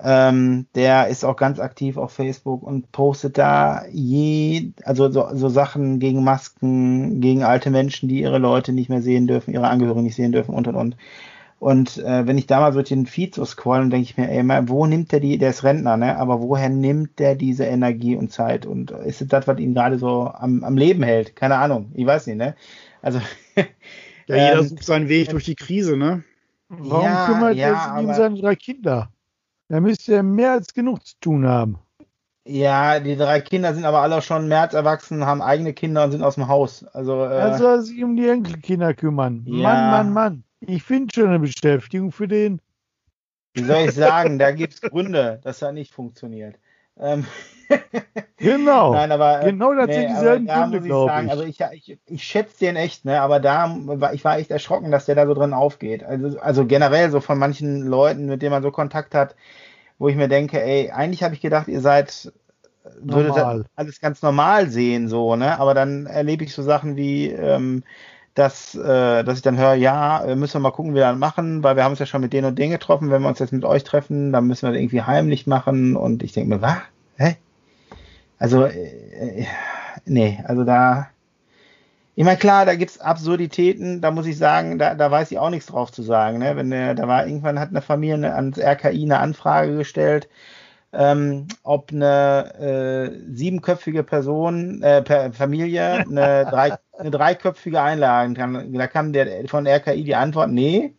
ähm, 0.00 0.66
der 0.74 1.08
ist 1.08 1.24
auch 1.24 1.36
ganz 1.36 1.60
aktiv 1.60 1.96
auf 1.98 2.12
Facebook 2.12 2.62
und 2.62 2.92
postet 2.92 3.38
da 3.38 3.84
je, 3.92 4.72
also 4.84 5.10
so, 5.12 5.28
so 5.34 5.48
Sachen 5.50 6.00
gegen 6.00 6.24
Masken, 6.24 7.20
gegen 7.20 7.44
alte 7.44 7.70
Menschen, 7.70 8.08
die 8.08 8.20
ihre 8.22 8.38
Leute 8.38 8.72
nicht 8.72 8.90
mehr 8.90 9.02
sehen 9.02 9.26
dürfen, 9.28 9.54
ihre 9.54 9.68
Angehörigen 9.68 10.04
nicht 10.04 10.16
sehen 10.16 10.32
dürfen 10.32 10.54
und 10.54 10.68
und 10.68 10.76
und. 10.76 10.96
Und 11.58 11.98
äh, 11.98 12.26
wenn 12.26 12.38
ich 12.38 12.46
da 12.46 12.60
mal 12.60 12.72
so 12.72 12.82
den 12.82 13.06
Feed 13.06 13.34
so 13.34 13.44
scrollen, 13.44 13.90
denke 13.90 14.04
ich 14.04 14.16
mir, 14.18 14.30
ey, 14.30 14.42
mal, 14.42 14.68
wo 14.68 14.86
nimmt 14.86 15.12
der 15.12 15.20
die, 15.20 15.38
der 15.38 15.50
ist 15.50 15.64
Rentner, 15.64 15.96
ne? 15.96 16.16
Aber 16.18 16.40
woher 16.42 16.68
nimmt 16.68 17.18
der 17.18 17.34
diese 17.34 17.64
Energie 17.64 18.16
und 18.16 18.30
Zeit? 18.32 18.66
Und 18.66 18.90
ist 18.90 19.22
es 19.22 19.28
das, 19.28 19.46
was 19.48 19.58
ihn 19.58 19.74
gerade 19.74 19.98
so 19.98 20.30
am, 20.30 20.64
am 20.64 20.76
Leben 20.76 21.02
hält? 21.02 21.34
Keine 21.36 21.56
Ahnung, 21.56 21.92
ich 21.94 22.06
weiß 22.06 22.26
nicht, 22.26 22.36
ne? 22.36 22.56
Also 23.02 23.20
Ja, 24.28 24.36
jeder 24.36 24.62
Ähm, 24.62 24.68
sucht 24.68 24.84
seinen 24.84 25.08
Weg 25.08 25.30
durch 25.30 25.44
die 25.44 25.54
Krise, 25.56 25.96
ne? 25.96 26.24
Warum 26.68 27.18
Ja, 27.18 27.20
kümmert 27.20 27.58
ja, 27.58 27.68
er 27.68 27.76
sich 27.76 27.92
um 27.96 28.12
seine 28.14 28.40
drei 28.40 28.56
Kinder? 28.56 29.12
Da 29.68 29.80
müsste 29.80 30.14
er 30.14 30.22
mehr 30.24 30.52
als 30.52 30.74
genug 30.74 31.06
zu 31.06 31.14
tun 31.20 31.46
haben. 31.46 31.78
ja, 32.46 33.00
die 33.00 33.16
drei 33.16 33.40
Kinder 33.40 33.74
sind 33.74 33.84
aber 33.84 34.00
alle 34.02 34.22
schon 34.22 34.48
März 34.48 34.72
erwachsen, 34.74 35.26
haben 35.26 35.42
eigene 35.42 35.74
Kinder 35.74 36.04
und 36.04 36.12
sind 36.12 36.22
aus 36.22 36.36
dem 36.36 36.48
Haus. 36.48 36.84
Also 36.88 37.24
äh, 37.24 37.28
Er 37.34 37.52
soll 37.52 37.82
sich 37.82 38.02
um 38.02 38.16
die 38.16 38.28
Enkelkinder 38.28 38.92
kümmern. 38.92 39.46
Ja. 39.46 39.54
Mann, 39.56 39.86
Mann, 39.88 40.12
Mann. 40.12 40.44
Ich 40.60 40.82
finde 40.82 41.14
schon 41.14 41.28
eine 41.28 41.38
Beschäftigung 41.38 42.12
für 42.12 42.28
den. 42.28 42.60
wie 43.54 43.64
soll 43.64 43.88
ich 43.88 43.94
sagen, 43.94 44.38
da 44.38 44.50
gibt's 44.52 44.80
Gründe, 44.80 45.40
dass 45.42 45.60
das 45.60 45.72
nicht 45.72 45.92
funktioniert. 45.92 46.56
Ähm, 46.98 47.26
Genau. 48.38 48.92
Nein, 48.92 49.12
aber 49.12 49.42
äh, 49.42 49.50
genau 49.50 49.74
das 49.74 49.94
sind 49.94 50.04
aber 50.04 50.14
dieselben 50.14 50.46
da 50.46 50.60
Gründe, 50.60 50.78
ich 50.78 50.84
glaube 50.84 51.10
sagen, 51.10 51.26
ich. 51.26 51.32
also 51.32 51.44
ich, 51.44 51.60
ich, 51.72 51.98
ich 52.06 52.22
schätze 52.22 52.58
den 52.58 52.76
echt, 52.76 53.04
ne, 53.04 53.20
aber 53.20 53.40
da 53.40 53.74
war 53.76 54.12
ich 54.12 54.24
war 54.24 54.38
echt 54.38 54.50
erschrocken, 54.50 54.90
dass 54.90 55.06
der 55.06 55.14
da 55.14 55.26
so 55.26 55.32
drin 55.32 55.54
aufgeht. 55.54 56.04
Also, 56.04 56.38
also 56.38 56.66
generell 56.66 57.10
so 57.10 57.20
von 57.20 57.38
manchen 57.38 57.82
Leuten, 57.82 58.26
mit 58.26 58.42
denen 58.42 58.52
man 58.52 58.62
so 58.62 58.70
Kontakt 58.70 59.14
hat, 59.14 59.36
wo 59.98 60.08
ich 60.08 60.16
mir 60.16 60.28
denke, 60.28 60.62
ey, 60.62 60.90
eigentlich 60.90 61.22
habe 61.22 61.34
ich 61.34 61.40
gedacht, 61.40 61.68
ihr 61.68 61.80
seid 61.80 62.30
würdet 63.00 63.36
Normal. 63.36 63.58
das 63.62 63.66
alles 63.74 64.00
ganz 64.00 64.22
normal 64.22 64.68
sehen, 64.68 65.08
so, 65.08 65.34
ne? 65.34 65.58
Aber 65.58 65.74
dann 65.74 66.06
erlebe 66.06 66.44
ich 66.44 66.52
so 66.54 66.62
Sachen 66.62 66.96
wie, 66.96 67.28
ähm, 67.30 67.82
dass, 68.36 68.74
äh, 68.74 69.24
dass 69.24 69.38
ich 69.38 69.42
dann 69.42 69.56
höre, 69.56 69.74
ja, 69.74 70.22
äh, 70.22 70.36
müssen 70.36 70.54
wir 70.54 70.60
mal 70.60 70.70
gucken, 70.70 70.92
wie 70.92 70.98
wir 70.98 71.10
das 71.10 71.18
machen, 71.18 71.62
weil 71.62 71.74
wir 71.74 71.84
haben 71.84 71.92
uns 71.92 71.98
ja 71.98 72.06
schon 72.06 72.20
mit 72.20 72.34
denen 72.34 72.46
und 72.46 72.58
denen 72.58 72.70
getroffen. 72.70 73.10
Wenn 73.10 73.22
wir 73.22 73.28
uns 73.28 73.38
jetzt 73.38 73.52
mit 73.52 73.64
euch 73.64 73.82
treffen, 73.82 74.30
dann 74.30 74.46
müssen 74.46 74.66
wir 74.66 74.72
das 74.72 74.80
irgendwie 74.80 75.02
heimlich 75.02 75.46
machen. 75.46 75.96
Und 75.96 76.22
ich 76.22 76.32
denke 76.32 76.54
mir, 76.54 76.62
was? 76.62 76.76
Hä? 77.16 77.36
Also, 78.38 78.64
äh, 78.66 79.40
äh, 79.40 79.46
nee, 80.04 80.38
also 80.44 80.64
da. 80.64 81.08
Ich 82.14 82.24
meine, 82.24 82.38
klar, 82.38 82.66
da 82.66 82.74
gibt's 82.74 83.00
Absurditäten, 83.00 84.00
da 84.00 84.10
muss 84.10 84.26
ich 84.26 84.38
sagen, 84.38 84.78
da, 84.78 84.94
da 84.94 85.10
weiß 85.10 85.30
ich 85.30 85.38
auch 85.38 85.50
nichts 85.50 85.66
drauf 85.66 85.90
zu 85.92 86.02
sagen. 86.02 86.38
Ne? 86.38 86.56
Wenn 86.56 86.70
der, 86.70 86.94
da 86.94 87.08
war 87.08 87.26
irgendwann 87.26 87.58
hat 87.58 87.70
eine 87.70 87.82
Familie 87.82 88.34
ans 88.34 88.58
RKI 88.58 89.04
eine 89.04 89.18
Anfrage 89.18 89.76
gestellt, 89.76 90.28
ähm, 90.92 91.48
ob 91.62 91.92
eine 91.92 92.54
äh, 92.58 93.34
siebenköpfige 93.34 94.02
Person, 94.02 94.82
äh, 94.82 95.02
per 95.02 95.32
Familie 95.32 96.06
eine, 96.08 96.46
drei, 96.50 96.76
eine 96.98 97.10
dreiköpfige 97.10 97.80
einladen 97.80 98.34
kann. 98.34 98.72
Da 98.72 98.86
kam 98.86 99.12
der 99.12 99.48
von 99.48 99.66
RKI 99.66 100.04
die 100.04 100.14
Antwort, 100.14 100.50
nee, 100.50 100.94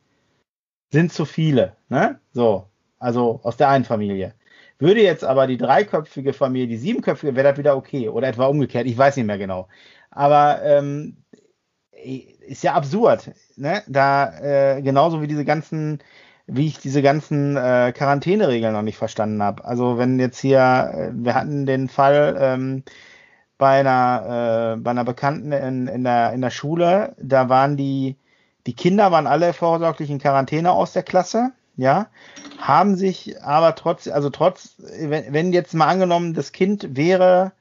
sind 0.91 1.11
zu 1.13 1.25
viele. 1.25 1.75
Ne? 1.89 2.19
So, 2.33 2.67
also 2.99 3.39
aus 3.43 3.57
der 3.57 3.69
einen 3.69 3.85
Familie. 3.85 4.33
Würde 4.79 5.01
jetzt 5.01 5.23
aber 5.23 5.47
die 5.47 5.57
dreiköpfige 5.57 6.33
Familie, 6.33 6.67
die 6.67 6.77
siebenköpfige, 6.77 7.35
wäre 7.35 7.49
das 7.49 7.57
wieder 7.57 7.75
okay. 7.75 8.09
Oder 8.09 8.27
etwa 8.27 8.45
umgekehrt, 8.45 8.85
ich 8.85 8.97
weiß 8.97 9.15
nicht 9.17 9.25
mehr 9.25 9.39
genau. 9.39 9.67
Aber 10.11 10.61
ähm, 10.63 11.17
ist 12.47 12.63
ja 12.63 12.73
absurd, 12.73 13.31
ne? 13.55 13.83
Da 13.87 14.77
äh, 14.77 14.81
genauso 14.81 15.21
wie 15.21 15.27
diese 15.27 15.45
ganzen 15.45 15.99
wie 16.47 16.67
ich 16.67 16.79
diese 16.79 17.01
ganzen 17.01 17.57
äh, 17.57 17.93
Quarantäneregeln 17.95 18.73
noch 18.73 18.81
nicht 18.81 18.97
verstanden 18.97 19.43
habe. 19.43 19.65
Also 19.65 19.97
wenn 19.97 20.19
jetzt 20.19 20.39
hier, 20.39 20.91
äh, 20.93 21.09
wir 21.13 21.35
hatten 21.35 21.65
den 21.65 21.89
Fall 21.89 22.37
ähm, 22.39 22.83
bei 23.57 23.79
einer 23.79 24.75
äh, 24.75 24.81
bei 24.81 24.91
einer 24.91 25.03
Bekannten 25.03 25.51
in, 25.51 25.87
in 25.87 26.03
der 26.03 26.33
in 26.33 26.41
der 26.41 26.51
Schule, 26.51 27.15
da 27.19 27.49
waren 27.49 27.77
die 27.77 28.17
die 28.65 28.73
Kinder 28.73 29.11
waren 29.11 29.27
alle 29.27 29.53
vorsorglich 29.53 30.09
in 30.09 30.19
Quarantäne 30.19 30.71
aus 30.71 30.93
der 30.93 31.03
Klasse, 31.03 31.51
ja, 31.77 32.07
haben 32.57 32.95
sich 32.95 33.41
aber 33.43 33.75
trotz, 33.75 34.07
also 34.07 34.29
trotz, 34.29 34.75
wenn, 34.99 35.31
wenn 35.33 35.53
jetzt 35.53 35.73
mal 35.73 35.87
angenommen, 35.87 36.33
das 36.33 36.51
Kind 36.51 36.97
wäre 36.97 37.53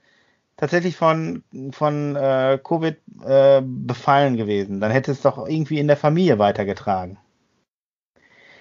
tatsächlich 0.56 0.96
von, 0.96 1.44
von 1.70 2.16
äh, 2.16 2.58
Covid 2.62 2.96
äh, 3.24 3.62
befallen 3.62 4.36
gewesen, 4.36 4.80
dann 4.80 4.90
hätte 4.90 5.12
es 5.12 5.22
doch 5.22 5.46
irgendwie 5.46 5.78
in 5.78 5.86
der 5.86 5.96
Familie 5.96 6.38
weitergetragen. 6.38 7.18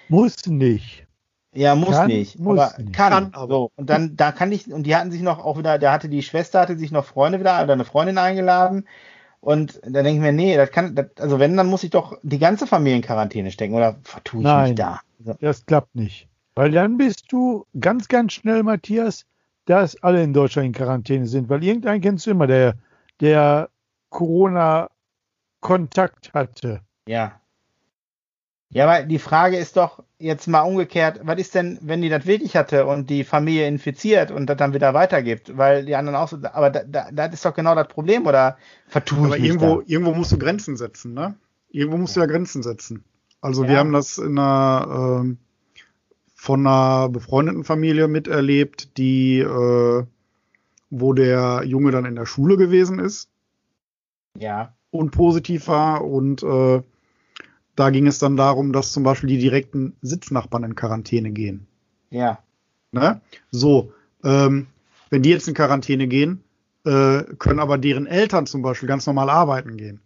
Muss 0.10 0.46
nicht. 0.46 1.08
Ja, 1.54 1.76
muss 1.76 1.92
Kann, 1.92 2.08
nicht. 2.08 2.38
muss 2.38 2.60
aber 2.60 2.84
nicht. 2.84 2.94
kann. 2.94 3.12
Kann 3.12 3.34
aber. 3.34 3.54
So. 3.54 3.72
Und 3.76 3.90
dann, 3.90 4.18
da 4.18 4.32
kann 4.32 4.52
ich, 4.52 4.72
und 4.72 4.84
die 4.84 4.96
hatten 4.96 5.12
sich 5.12 5.22
noch 5.22 5.40
auch 5.40 5.58
wieder, 5.58 5.80
da 5.80 5.94
hatte 5.94 6.10
die 6.10 6.22
Schwester, 6.22 6.60
hatte 6.60 6.78
sich 6.78 6.92
noch 6.92 7.06
Freunde 7.06 7.40
wieder, 7.40 7.64
oder 7.64 7.74
eine 7.74 7.86
Freundin 7.86 8.18
eingeladen. 8.18 8.88
Und 9.40 9.80
da 9.84 10.04
denke 10.04 10.16
ich 10.16 10.20
mir, 10.20 10.34
nee, 10.34 10.58
das 10.58 10.72
kann, 10.72 10.96
das, 10.96 11.06
also 11.20 11.40
wenn, 11.40 11.56
dann 11.56 11.68
muss 11.68 11.84
ich 11.84 11.92
doch 11.92 12.18
die 12.24 12.40
ganze 12.40 12.68
Familie 12.68 12.98
in 12.98 13.04
Quarantäne 13.04 13.52
stecken, 13.52 13.76
oder 13.76 13.96
vertue 14.04 14.42
ich 14.42 14.46
Nein. 14.46 14.70
mich 14.70 14.76
da? 14.76 15.00
So. 15.24 15.36
Das 15.40 15.66
klappt 15.66 15.96
nicht. 15.96 16.28
Weil 16.56 16.72
dann 16.72 16.98
bist 16.98 17.32
du 17.32 17.66
ganz, 17.80 18.08
ganz 18.08 18.34
schnell, 18.34 18.64
Matthias, 18.64 19.26
dass 19.66 20.02
alle 20.04 20.24
in 20.24 20.34
Deutschland 20.34 20.66
in 20.68 20.74
Quarantäne 20.74 21.28
sind. 21.28 21.50
Weil 21.50 21.64
irgendeinen 21.64 22.02
kennst 22.02 22.26
du 22.26 22.32
immer, 22.32 22.48
der, 22.48 22.74
der 23.22 23.70
Corona-Kontakt 24.10 26.34
hatte. 26.34 26.82
Ja. 27.08 27.40
Ja, 28.70 28.86
aber 28.90 29.06
die 29.06 29.20
Frage 29.20 29.58
ist 29.58 29.78
doch 29.78 30.04
jetzt 30.20 30.48
mal 30.48 30.62
umgekehrt, 30.62 31.22
was 31.24 31.40
ist 31.40 31.56
denn, 31.56 31.78
wenn 31.82 32.02
die 32.02 32.10
das 32.10 32.26
wirklich 32.26 32.56
hatte 32.56 32.86
und 32.86 33.10
die 33.10 33.24
Familie 33.24 33.68
infiziert 33.68 34.32
und 34.32 34.48
das 34.48 34.58
dann 34.58 34.74
wieder 34.74 34.94
weitergibt, 34.94 35.58
weil 35.58 35.86
die 35.86 35.96
anderen 35.96 36.16
auch 36.18 36.28
so, 36.28 36.38
aber 36.52 36.70
da, 36.72 36.84
da, 36.84 37.12
das 37.12 37.34
ist 37.36 37.46
doch 37.46 37.54
genau 37.54 37.76
das 37.76 37.88
Problem, 37.88 38.26
oder 38.26 38.58
vertue 38.88 39.28
Aber 39.28 39.38
irgendwo, 39.38 39.80
da? 39.80 39.88
irgendwo 39.88 40.14
musst 40.14 40.32
du 40.32 40.38
Grenzen 40.38 40.76
setzen, 40.78 41.14
ne? 41.14 41.36
Irgendwo 41.70 41.98
musst 41.98 42.16
du 42.16 42.20
ja 42.22 42.26
Grenzen 42.26 42.64
setzen. 42.64 43.04
Also 43.42 43.64
Ja. 43.64 43.70
wir 43.70 43.78
haben 43.80 43.94
das 43.94 44.18
in 44.18 44.38
einer 44.38 45.22
ähm, 45.22 45.38
von 46.34 46.66
einer 46.66 47.10
befreundeten 47.10 47.64
Familie 47.64 48.08
miterlebt, 48.08 48.98
die 48.98 49.40
äh, 49.40 50.04
wo 50.90 51.14
der 51.14 51.64
Junge 51.66 51.92
dann 51.92 52.06
in 52.06 52.16
der 52.16 52.26
Schule 52.26 52.58
gewesen 52.58 53.00
ist 53.00 53.30
Ja, 54.38 54.74
und 54.92 55.12
positiv 55.12 55.68
war 55.68 56.04
und 56.04 56.44
äh, 56.44 56.82
da 57.76 57.90
ging 57.90 58.08
es 58.08 58.20
dann 58.20 58.38
darum, 58.38 58.72
dass 58.74 58.92
zum 58.94 59.04
Beispiel 59.04 59.30
die 59.30 59.38
direkten 59.38 59.96
Sitznachbarn 60.02 60.64
in 60.64 60.76
Quarantäne 60.76 61.32
gehen. 61.32 61.68
ja, 62.10 62.40
Ne? 62.92 63.20
So, 63.52 63.92
ähm, 64.24 64.68
wenn 65.10 65.22
die 65.22 65.30
jetzt 65.30 65.48
in 65.50 65.54
Quarantäne 65.54 66.08
gehen, 66.08 66.44
äh, 66.86 67.24
können 67.38 67.60
aber 67.60 67.78
deren 67.78 68.08
Eltern 68.08 68.46
zum 68.46 68.62
Beispiel 68.62 68.88
ganz 68.88 69.06
normal 69.06 69.30
arbeiten 69.30 69.76
gehen. 69.76 70.00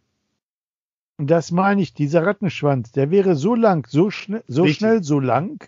Und 1.19 1.29
das 1.29 1.51
meine 1.51 1.81
ich, 1.81 1.93
dieser 1.93 2.25
Rattenschwanz, 2.25 2.91
der 2.93 3.11
wäre 3.11 3.35
so 3.35 3.53
lang, 3.53 3.85
so, 3.89 4.09
schnell, 4.09 4.43
so 4.47 4.63
Richtig. 4.63 4.77
schnell, 4.77 5.03
so 5.03 5.19
lang. 5.19 5.67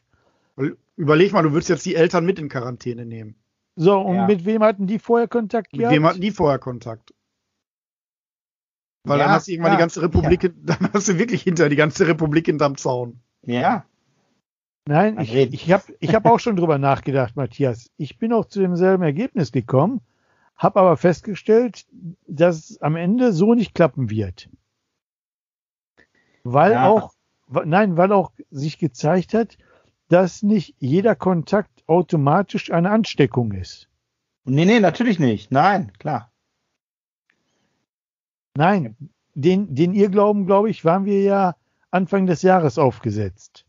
Überleg 0.96 1.34
mal, 1.34 1.44
du 1.44 1.52
würdest 1.52 1.70
jetzt 1.70 1.86
die 1.86 1.96
Eltern 1.96 2.26
mit 2.26 2.40
in 2.40 2.50
Quarantäne 2.50 3.06
nehmen. 3.06 3.36
So, 3.76 4.00
und 4.00 4.16
Ja. 4.16 4.28
mit 4.28 4.46
wem 4.46 4.64
hatten 4.64 4.88
die 4.88 5.00
vorher 5.00 5.28
Kontakt 5.28 5.72
Mit 5.74 5.82
gehabt? 5.82 5.94
wem 5.96 6.06
hatten 6.06 6.22
die 6.22 6.32
vorher 6.32 6.60
Kontakt? 6.60 7.14
Weil 9.04 9.20
Ja, 9.20 9.26
dann 9.26 9.32
hast 9.34 9.48
du 9.48 9.52
irgendwann 9.52 9.72
ja, 9.72 9.78
die 9.78 9.82
ganze 9.82 10.02
Republik, 10.02 10.54
dann 10.66 10.90
hast 10.94 11.08
du 11.10 11.18
wirklich 11.18 11.42
hinter 11.44 11.70
die 11.70 11.76
ganze 11.76 12.08
Republik 12.08 12.46
hinterm 12.46 12.78
Zaun. 12.78 13.20
ja, 13.44 13.86
Nein, 14.88 15.20
ich, 15.20 15.36
ich 15.36 15.72
habe 15.72 15.84
ich 16.00 16.14
hab 16.16 16.26
auch 16.26 16.40
schon 16.40 16.56
drüber 16.56 16.78
nachgedacht, 16.80 17.36
Matthias. 17.36 17.92
Ich 17.98 18.18
bin 18.18 18.34
auch 18.34 18.46
zu 18.46 18.60
demselben 18.60 19.04
Ergebnis 19.04 19.52
gekommen, 19.52 20.02
habe 20.56 20.80
aber 20.80 20.98
festgestellt, 20.98 21.86
dass 22.28 22.70
es 22.72 22.82
am 22.82 22.96
Ende 22.96 23.32
so 23.32 23.54
nicht 23.54 23.74
klappen 23.74 24.10
wird. 24.10 24.50
Weil 26.44 26.74
Ja. 26.74 26.84
auch, 26.84 27.14
nein, 27.48 27.98
weil 27.98 28.12
auch 28.12 28.32
sich 28.52 28.78
gezeigt 28.80 29.34
hat, 29.34 29.58
dass 30.10 30.44
nicht 30.44 30.76
jeder 30.80 31.16
Kontakt 31.16 31.84
automatisch 31.88 32.72
eine 32.72 32.90
Ansteckung 32.92 33.52
ist. 33.54 33.88
nee, 34.46 34.66
nee, 34.66 34.80
natürlich 34.80 35.20
nicht, 35.20 35.52
nein, 35.52 35.92
klar. 35.98 36.31
Nein, 38.58 38.96
den, 39.34 39.74
den 39.74 39.94
Irrglauben, 39.94 40.46
glaube 40.46 40.70
ich, 40.70 40.84
waren 40.84 41.06
wir 41.06 41.22
ja 41.22 41.56
Anfang 41.90 42.26
des 42.26 42.42
Jahres 42.42 42.78
aufgesetzt. 42.78 43.66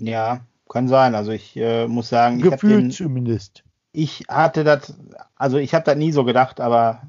Ja, 0.00 0.40
kann 0.68 0.88
sein, 0.88 1.14
also 1.14 1.32
ich 1.32 1.56
äh, 1.56 1.86
muss 1.86 2.08
sagen, 2.08 2.38
ich, 2.38 2.44
Gefühlt 2.44 2.84
den, 2.84 2.90
zumindest. 2.90 3.62
ich 3.92 4.24
hatte 4.28 4.64
das, 4.64 4.94
also 5.36 5.58
ich 5.58 5.74
habe 5.74 5.84
das 5.84 5.96
nie 5.96 6.12
so 6.12 6.24
gedacht, 6.24 6.60
aber 6.60 7.02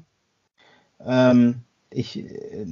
ähm, 1.04 1.62
ich, 1.90 2.18
äh, 2.18 2.66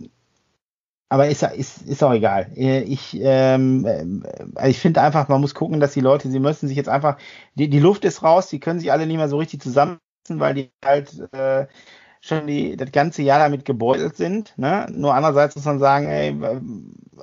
aber 1.09 1.29
ist, 1.29 1.43
ist, 1.43 1.83
ist 1.83 2.03
auch 2.03 2.13
egal. 2.13 2.51
Äh, 2.57 2.83
Ich, 2.83 3.19
ähm, 3.21 4.25
äh, 4.57 4.71
ich 4.71 4.79
finde 4.79 5.03
einfach, 5.03 5.29
man 5.29 5.41
muss 5.41 5.55
gucken, 5.55 5.81
dass 5.81 5.93
die 5.93 6.01
Leute, 6.01 6.31
sie 6.31 6.41
müssen 6.41 6.69
sich 6.69 6.77
jetzt 6.77 6.89
einfach, 6.89 7.19
die, 7.55 7.69
die 7.69 7.81
Luft 7.81 8.05
ist 8.05 8.23
raus, 8.23 8.49
die 8.49 8.61
können 8.61 8.81
sich 8.81 8.93
alle 8.93 9.07
nicht 9.07 9.17
mehr 9.17 9.29
so 9.29 9.39
richtig 9.39 9.63
zusammensetzen, 9.63 10.01
weil 10.41 10.55
die 10.55 10.71
halt 10.85 11.19
äh, 11.33 11.67
schon 12.23 12.47
die, 12.47 12.77
das 12.77 12.93
ganze 12.93 13.23
Jahr 13.23 13.41
damit 13.41 13.65
gebeutelt 13.65 14.17
sind. 14.17 14.55
Ne? 14.57 14.87
Nur 14.91 15.15
andererseits 15.15 15.57
muss 15.57 15.65
man 15.65 15.81
sagen, 15.81 16.07
ey, 16.07 16.35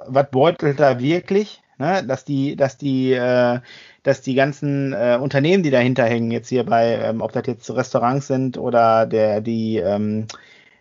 was 0.08 0.30
beutelt 0.30 0.80
da 0.80 1.00
wirklich? 1.00 1.62
Ne? 1.78 2.04
Dass 2.06 2.26
die, 2.26 2.58
dass 2.58 2.78
die, 2.78 3.14
äh, 3.14 3.60
dass 4.04 4.22
die 4.22 4.36
ganzen 4.36 4.92
äh, 4.94 5.18
Unternehmen, 5.20 5.64
die 5.64 5.72
dahinter 5.72 6.04
hängen, 6.04 6.32
jetzt 6.32 6.50
hier 6.50 6.66
bei, 6.66 7.00
ähm, 7.02 7.22
ob 7.22 7.32
das 7.32 7.48
jetzt 7.48 7.72
Restaurants 7.72 8.28
sind 8.28 8.58
oder 8.58 9.06
der, 9.06 9.40
die, 9.40 9.78
ähm, 9.78 10.28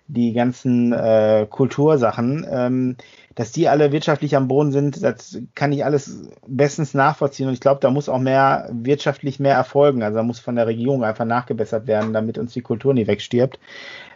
die 0.08 0.32
ganzen 0.32 0.92
äh, 0.92 1.46
Kultursachen, 1.48 2.44
ähm, 2.50 2.96
dass 3.36 3.52
die 3.52 3.68
alle 3.68 3.92
wirtschaftlich 3.92 4.34
am 4.34 4.48
Boden 4.48 4.72
sind, 4.72 5.00
das 5.00 5.38
kann 5.54 5.70
ich 5.70 5.84
alles 5.84 6.28
bestens 6.44 6.92
nachvollziehen. 6.92 7.46
Und 7.46 7.54
ich 7.54 7.60
glaube, 7.60 7.80
da 7.80 7.90
muss 7.90 8.08
auch 8.08 8.18
mehr 8.18 8.68
wirtschaftlich 8.72 9.38
mehr 9.38 9.54
erfolgen. 9.54 10.02
Also 10.02 10.16
da 10.16 10.24
muss 10.24 10.40
von 10.40 10.56
der 10.56 10.66
Regierung 10.66 11.04
einfach 11.04 11.24
nachgebessert 11.24 11.86
werden, 11.86 12.12
damit 12.12 12.36
uns 12.36 12.52
die 12.52 12.62
Kultur 12.62 12.94
nie 12.94 13.06
wegstirbt. 13.06 13.60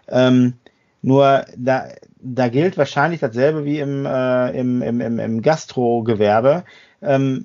Ähm, 0.09 0.55
nur 1.03 1.45
da, 1.57 1.89
da 2.21 2.49
gilt 2.49 2.77
wahrscheinlich 2.77 3.21
dasselbe 3.21 3.65
wie 3.65 3.81
im, 3.81 4.07
äh, 4.07 4.51
im, 4.59 4.83
im, 4.83 5.01
im, 5.01 5.19
im 5.19 5.43
Gastrogewerbe. 5.43 6.65
Ähm, 7.01 7.45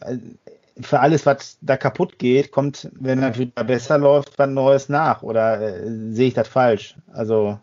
für 0.79 0.99
alles, 0.99 1.25
was 1.25 1.57
da 1.61 1.75
kaputt 1.75 2.19
geht, 2.19 2.51
kommt, 2.51 2.89
wenn 2.93 3.21
das 3.21 3.37
wieder 3.37 3.63
besser 3.63 3.97
läuft, 3.97 4.37
was 4.37 4.49
Neues 4.49 4.89
nach. 4.89 5.23
Oder 5.23 5.59
äh, 5.61 6.11
sehe 6.11 6.27
ich 6.27 6.33
das 6.35 6.47
falsch? 6.47 6.95
Also, 7.11 7.59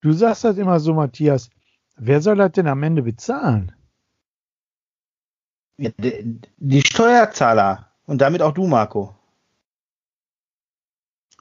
Du 0.00 0.12
sagst 0.12 0.42
das 0.44 0.58
immer 0.58 0.80
so, 0.80 0.94
Matthias. 0.94 1.48
Wer 1.96 2.20
soll 2.20 2.36
das 2.36 2.52
denn 2.52 2.66
am 2.66 2.82
Ende 2.82 3.02
bezahlen? 3.02 3.72
die, 5.78 6.40
die 6.58 6.80
Steuerzahler 6.82 7.90
und 8.06 8.20
damit 8.20 8.42
auch 8.42 8.52
du, 8.52 8.66
Marco. 8.66 9.14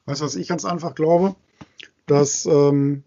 Weißt 0.05 0.21
du, 0.21 0.25
was 0.25 0.35
ich 0.35 0.47
ganz 0.47 0.65
einfach 0.65 0.95
glaube? 0.95 1.35
Dass, 2.11 2.45
ähm, 2.45 3.03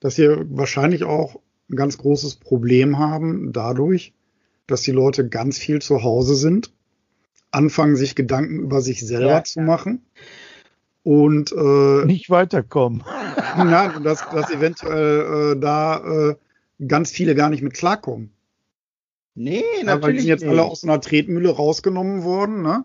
dass 0.00 0.18
wir 0.18 0.46
wahrscheinlich 0.50 1.04
auch 1.04 1.40
ein 1.70 1.76
ganz 1.76 1.98
großes 1.98 2.36
Problem 2.36 2.98
haben 2.98 3.52
dadurch, 3.52 4.12
dass 4.66 4.82
die 4.82 4.92
Leute 4.92 5.28
ganz 5.28 5.58
viel 5.58 5.80
zu 5.80 6.02
Hause 6.02 6.34
sind, 6.34 6.72
anfangen 7.50 7.96
sich 7.96 8.14
Gedanken 8.14 8.60
über 8.60 8.80
sich 8.80 9.04
selber 9.06 9.26
Ja. 9.30 9.44
zu 9.44 9.60
machen 9.60 10.02
und 11.02 11.52
äh, 11.52 12.04
Nicht 12.06 12.30
weiterkommen. 12.30 13.02
ja, 13.56 13.88
dass, 14.00 14.24
dass 14.30 14.50
eventuell 14.50 15.54
äh, 15.56 15.60
da 15.60 16.30
äh, 16.30 16.34
ganz 16.86 17.10
viele 17.10 17.34
gar 17.34 17.50
nicht 17.50 17.62
mit 17.62 17.74
klarkommen. 17.74 18.30
Nee, 19.34 19.62
Ja, 19.82 19.86
weil 19.86 19.86
die 19.86 19.86
natürlich 19.86 20.20
sind 20.22 20.28
jetzt 20.28 20.40
nicht. 20.42 20.50
alle 20.50 20.64
aus 20.64 20.84
einer 20.84 21.00
Tretmühle 21.00 21.50
rausgenommen 21.50 22.22
worden, 22.24 22.62
ne? 22.62 22.84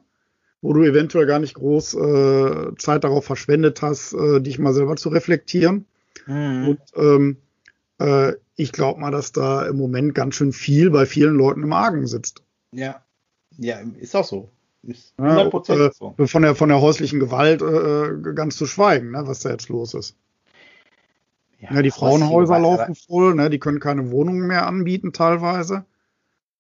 Wo 0.66 0.74
du 0.74 0.82
eventuell 0.82 1.28
gar 1.28 1.38
nicht 1.38 1.54
groß 1.54 1.94
äh, 1.94 2.76
Zeit 2.78 3.04
darauf 3.04 3.24
verschwendet 3.24 3.84
hast, 3.84 4.14
äh, 4.14 4.42
dich 4.42 4.58
mal 4.58 4.74
selber 4.74 4.96
zu 4.96 5.10
reflektieren. 5.10 5.86
Mhm. 6.26 6.70
Und 6.70 6.80
ähm, 6.96 7.38
äh, 8.00 8.34
ich 8.56 8.72
glaube 8.72 9.00
mal, 9.00 9.12
dass 9.12 9.32
da 9.32 9.68
im 9.68 9.78
Moment 9.78 10.16
ganz 10.16 10.34
schön 10.34 10.54
viel 10.54 10.90
bei 10.90 11.06
vielen 11.06 11.36
Leuten 11.36 11.62
im 11.62 11.72
Argen 11.72 12.08
sitzt. 12.08 12.42
Ja. 12.72 13.04
Ja, 13.58 13.80
ist 14.00 14.16
auch 14.16 14.26
so. 14.26 14.50
Ist 14.82 15.14
Ja, 15.20 15.38
100% 15.38 15.54
und, 15.54 15.70
äh, 15.70 15.92
so. 15.94 16.16
Von 16.26 16.42
der, 16.42 16.56
von 16.56 16.70
der 16.70 16.82
häuslichen 16.82 17.20
Gewalt 17.20 17.62
äh, 17.62 18.34
ganz 18.34 18.58
zu 18.58 18.66
schweigen, 18.66 19.12
ne, 19.12 19.22
was 19.28 19.42
da 19.42 19.52
jetzt 19.52 19.70
los 19.70 19.94
ist. 19.94 20.16
Ja, 21.60 21.84
die 21.84 21.92
Frauenhäuser 21.92 22.58
laufen 22.58 22.96
voll, 22.96 23.36
ne, 23.36 23.52
die 23.52 23.60
können 23.60 23.80
keine 23.80 24.10
Wohnungen 24.10 24.48
mehr 24.48 24.66
anbieten 24.66 25.14
teilweise. 25.14 25.86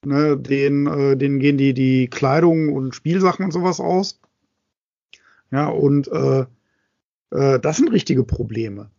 Ne, 0.03 0.37
denen, 0.37 0.87
äh, 0.87 1.17
denen 1.17 1.39
gehen 1.39 1.57
die, 1.57 1.73
die 1.73 2.07
Kleidung 2.07 2.73
und 2.73 2.93
Spielsachen 2.93 3.45
und 3.45 3.51
sowas 3.51 3.79
aus. 3.79 4.19
Ja, 5.51 5.67
und 5.67 6.07
äh, 6.07 6.45
äh, 7.31 7.59
das 7.59 7.77
sind 7.77 7.91
richtige 7.91 8.23
Probleme. 8.23 8.89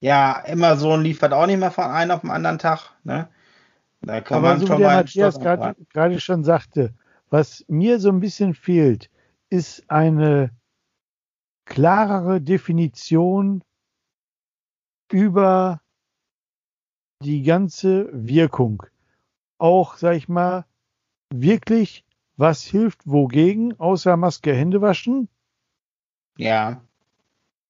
Ja, 0.00 0.42
Amazon 0.46 1.02
liefert 1.02 1.32
auch 1.32 1.46
nicht 1.46 1.58
mehr 1.58 1.70
von 1.70 1.84
einem 1.84 2.12
auf 2.12 2.20
den 2.20 2.30
anderen 2.30 2.58
Tag. 2.58 2.92
Ne? 3.04 3.28
Da 4.02 4.20
kann 4.20 4.38
Aber 4.38 4.48
man 4.48 4.60
so 4.60 4.64
wie 4.64 4.68
schon 4.68 4.78
der 4.78 4.86
mal 4.86 4.92
einen 4.94 5.00
Matthias 5.04 5.40
gerade 5.92 6.20
schon 6.20 6.44
sagte, 6.44 6.94
Was 7.30 7.64
mir 7.68 7.98
so 7.98 8.10
ein 8.10 8.20
bisschen 8.20 8.54
fehlt, 8.54 9.10
ist 9.50 9.90
eine 9.90 10.50
klarere 11.64 12.40
Definition 12.40 13.62
über 15.10 15.80
die 17.22 17.42
ganze 17.42 18.08
Wirkung. 18.12 18.82
Auch, 19.58 19.96
sag 19.96 20.16
ich 20.16 20.28
mal, 20.28 20.64
wirklich, 21.30 22.04
was 22.36 22.62
hilft 22.62 23.06
wogegen, 23.06 23.78
außer 23.78 24.16
Maske, 24.16 24.54
Hände 24.54 24.80
waschen. 24.80 25.28
Ja. 26.36 26.82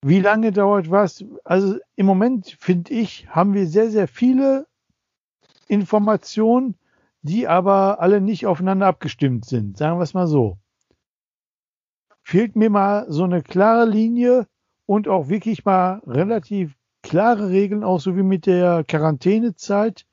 Wie 0.03 0.21
lange 0.21 0.53
dauert 0.53 0.91
was? 0.91 1.25
Also 1.45 1.79
im 1.95 2.07
Moment, 2.07 2.57
finde 2.61 2.93
ich, 2.93 3.29
haben 3.29 3.55
wir 3.55 3.67
sehr, 3.67 3.91
sehr 3.91 4.09
viele 4.09 4.67
Informationen, 5.69 6.77
die 7.23 7.49
aber 7.49 8.01
alle 8.01 8.21
nicht 8.21 8.47
aufeinander 8.47 8.87
abgestimmt 8.87 9.45
sind. 9.47 9.77
Sagen 9.77 9.99
wir 9.99 10.05
es 10.05 10.15
mal 10.15 10.27
so. 10.27 10.59
Fehlt 12.23 12.57
mir 12.57 12.71
mal 12.71 13.07
so 13.09 13.25
eine 13.25 13.43
klare 13.43 13.89
Linie 13.89 14.47
und 14.87 15.09
auch 15.09 15.29
wirklich 15.29 15.65
mal 15.65 16.03
relativ 16.07 16.77
klare 17.03 17.51
Regeln, 17.51 17.85
auch 17.85 18.01
so 18.01 18.17
wie 18.17 18.23
mit 18.23 18.47
der 18.47 18.85
Quarantänezeit, 18.85 20.06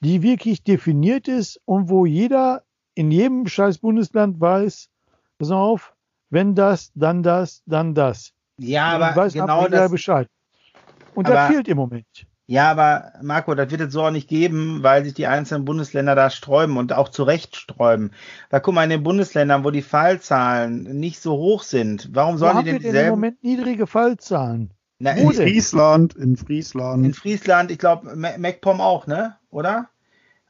die 0.00 0.22
wirklich 0.22 0.64
definiert 0.64 1.28
ist 1.28 1.60
und 1.64 1.88
wo 1.88 2.06
jeder 2.06 2.62
in 2.94 3.10
jedem 3.10 3.46
scheiß 3.46 3.78
Bundesland 3.78 4.40
weiß, 4.40 4.88
pass 5.38 5.50
auf, 5.50 5.94
wenn 6.30 6.54
das, 6.54 6.90
dann 6.94 7.22
das, 7.22 7.62
dann 7.66 7.94
das. 7.94 8.32
Ja, 8.58 8.88
aber 8.88 9.14
weiß 9.16 9.32
genau 9.34 9.68
das. 9.68 9.90
Bescheid. 9.90 10.28
Und 11.14 11.26
aber- 11.26 11.34
das 11.34 11.50
fehlt 11.50 11.68
im 11.68 11.76
Moment. 11.76 12.06
Ja, 12.46 12.68
aber 12.72 13.12
Marco, 13.22 13.54
das 13.54 13.70
wird 13.70 13.80
es 13.82 13.92
so 13.92 14.02
auch 14.02 14.10
nicht 14.10 14.26
geben, 14.28 14.82
weil 14.82 15.04
sich 15.04 15.14
die 15.14 15.28
einzelnen 15.28 15.64
Bundesländer 15.64 16.16
da 16.16 16.30
sträuben 16.30 16.78
und 16.78 16.92
auch 16.92 17.08
zu 17.08 17.22
Recht 17.22 17.54
sträuben. 17.54 18.10
Weil 18.50 18.60
guck 18.60 18.74
mal, 18.74 18.82
in 18.82 18.90
den 18.90 19.04
Bundesländern, 19.04 19.62
wo 19.62 19.70
die 19.70 19.82
Fallzahlen 19.82 20.82
nicht 20.98 21.20
so 21.20 21.34
hoch 21.36 21.62
sind, 21.62 22.08
warum 22.12 22.34
Wo 22.34 22.38
sollen 22.38 22.56
haben 22.56 22.64
die 22.64 22.72
wir 22.72 22.72
denn 22.72 22.82
denn 22.82 22.88
im 22.88 22.92
dieselben? 22.92 23.10
Moment 23.10 23.44
niedrige 23.44 23.86
Fallzahlen? 23.86 24.72
Na, 25.02 25.12
In? 25.12 25.32
Friesland, 25.32 26.14
in 26.14 26.22
in 26.22 26.36
Friesland. 26.36 27.16
Friesland, 27.16 27.70
ich 27.70 27.78
glaube, 27.78 28.14
MacPom 28.16 28.80
auch, 28.82 29.06
ne? 29.06 29.36
Oder? 29.50 29.88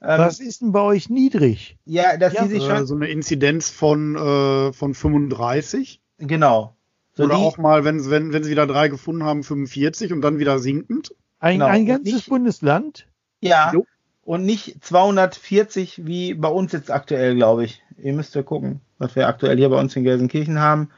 Ähm, 0.03 0.19
Was 0.19 0.41
ist 0.41 0.61
denn 0.61 0.73
bei 0.73 0.81
euch 0.81 1.09
niedrig? 1.09 1.79
ja, 1.85 2.17
dass 2.17 2.33
Ja, 2.33 2.43
die 2.45 2.51
sich 2.51 2.65
Äh, 2.65 2.77
schon, 2.77 2.87
so 2.87 2.95
eine 2.97 3.07
Inzidenz 3.09 3.71
von, 3.71 4.17
äh, 4.17 4.73
von 4.73 4.95
35. 4.95 6.01
genau. 6.19 6.75
So 7.13 7.25
Oder 7.25 7.37
die, 7.37 7.43
auch 7.43 7.59
mal, 7.59 7.85
wenn, 7.85 8.09
wenn, 8.11 8.33
wenn 8.33 8.43
sie 8.45 8.51
wieder 8.51 8.67
drei 8.67 8.89
gefunden 8.89 9.25
haben, 9.25 9.43
45 9.45 10.13
und 10.13 10.21
dann 10.23 10.39
wieder 10.39 10.59
sinkend. 10.59 11.15
Ein, 11.39 11.55
Genau. 11.55 11.67
ein 11.67 11.87
ganzes 11.87 12.13
nicht- 12.15 12.29
Bundesland? 12.29 13.07
ja, 13.41 13.73
Jo. 13.73 13.87
und 14.23 14.45
nicht 14.45 14.83
240 14.85 16.07
wie 16.07 16.35
bei 16.35 16.49
uns 16.49 16.73
jetzt 16.73 16.91
aktuell, 16.91 17.37
glaube 17.37 17.65
ich. 17.65 17.83
Ihr 17.99 18.15
müsst 18.15 18.35
ja 18.35 18.43
gucken, 18.43 18.81
was 18.99 19.15
wir 19.17 19.29
aktuell 19.29 19.57
hier 19.59 19.69
bei 19.69 19.79
uns 19.79 19.95
in 19.97 20.03
Gelsenkirchen 20.05 20.59
haben. 20.61 20.91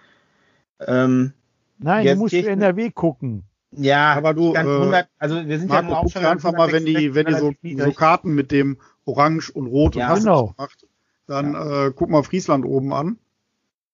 Ähm, 0.86 1.32
Nein, 1.82 2.04
Jetzt 2.04 2.14
du 2.14 2.20
musst 2.20 2.34
für 2.34 2.48
NRW 2.48 2.90
gucken. 2.90 3.44
ja, 3.72 4.12
Aber 4.14 4.34
du, 4.34 4.52
ganz 4.52 4.68
äh, 4.68 4.76
100, 4.76 5.08
also 5.18 5.46
wir 5.46 5.58
sind 5.58 5.70
ja 5.70 5.82
Marco, 5.82 5.88
nun 5.88 5.96
auch 5.96 6.10
schon 6.10 6.24
einfach 6.24 6.52
mal, 6.52 6.72
wenn 6.72 6.84
die, 6.84 7.14
wenn 7.14 7.26
die 7.26 7.34
so, 7.34 7.52
so 7.84 7.92
Karten 7.92 8.34
mit 8.34 8.50
dem 8.50 8.78
Orange 9.04 9.50
und 9.52 9.66
Rot 9.66 9.96
Ja, 9.96 10.06
und 10.06 10.10
hast 10.12 10.22
du 10.24 10.28
genau. 10.28 10.46
gemacht, 10.48 10.86
dann 11.26 11.54
äh, 11.54 11.92
guck 11.94 12.10
mal 12.10 12.22
Friesland 12.22 12.64
oben 12.64 12.92
an. 12.92 13.18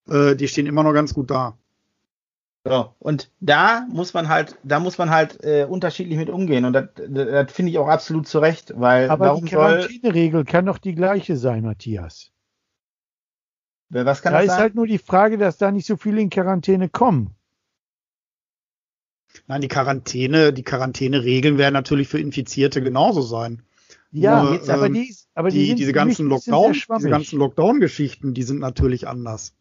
Äh, 0.09 0.37
die 0.37 0.49
stehen 0.49 0.67
immer 0.67 0.83
noch 0.83 0.93
ganz 0.93 1.15
gut 1.15 1.31
da. 1.31 1.57
So, 2.65 2.95
und 2.99 3.31
da 3.41 3.87
muss 3.91 4.13
man 4.15 4.29
halt, 4.29 4.59
da 4.63 4.81
muss 4.81 4.99
man 4.99 5.11
halt 5.11 5.43
äh, 5.43 5.65
unterschiedlich 5.65 6.19
mit 6.19 6.29
umgehen. 6.29 6.65
Und 6.65 6.75
das, 6.75 6.89
das, 6.97 7.53
finde 7.53 7.71
ich 7.71 7.79
auch 7.79 7.89
absolut 7.89 8.27
zu 8.29 8.41
Recht, 8.41 8.73
weil 8.77 9.09
Aber 9.09 9.27
warum 9.27 9.45
die 9.45 9.53
Quarantäneregel 9.53 10.45
kann 10.45 10.67
doch 10.67 10.79
die 10.79 10.95
gleiche 10.95 11.37
sein, 11.37 11.65
Matthias. 11.65 12.31
was 13.89 14.21
kann 14.21 14.33
da 14.33 14.39
das 14.39 14.47
ist 14.47 14.53
sein? 14.53 14.61
halt 14.61 14.75
nur 14.75 14.87
die 14.87 14.99
Frage, 14.99 15.39
dass 15.39 15.57
da 15.57 15.71
nicht 15.71 15.87
so 15.87 15.97
viele 15.97 16.21
in 16.21 16.31
Quarantäne 16.31 16.89
kommen. 16.89 17.35
Nein, 19.47 19.61
die 19.61 19.69
Quarantäne, 19.69 20.53
die 20.53 20.63
Quarantäneregeln 20.63 21.59
werden 21.59 21.75
natürlich 21.75 22.09
für 22.09 22.21
Infizierte 22.21 22.83
genauso 22.83 23.23
sein. 23.23 23.63
Ja, 24.11 24.43
Nur, 24.43 24.55
jetzt, 24.55 24.71
aber 24.71 24.87
ähm, 24.87 24.95
die, 24.95 25.15
aber 25.35 25.51
die, 25.51 25.69
Die, 25.69 25.75
diese 25.75 25.93
ganzen 25.93 26.29
Lockdown, 26.29 26.73
diese 26.73 27.11
ganzen 27.11 27.39
Lockdown-Geschichten, 27.39 28.35
die 28.35 28.43
sind 28.43 28.59
natürlich 28.59 29.07
anders. 29.07 29.55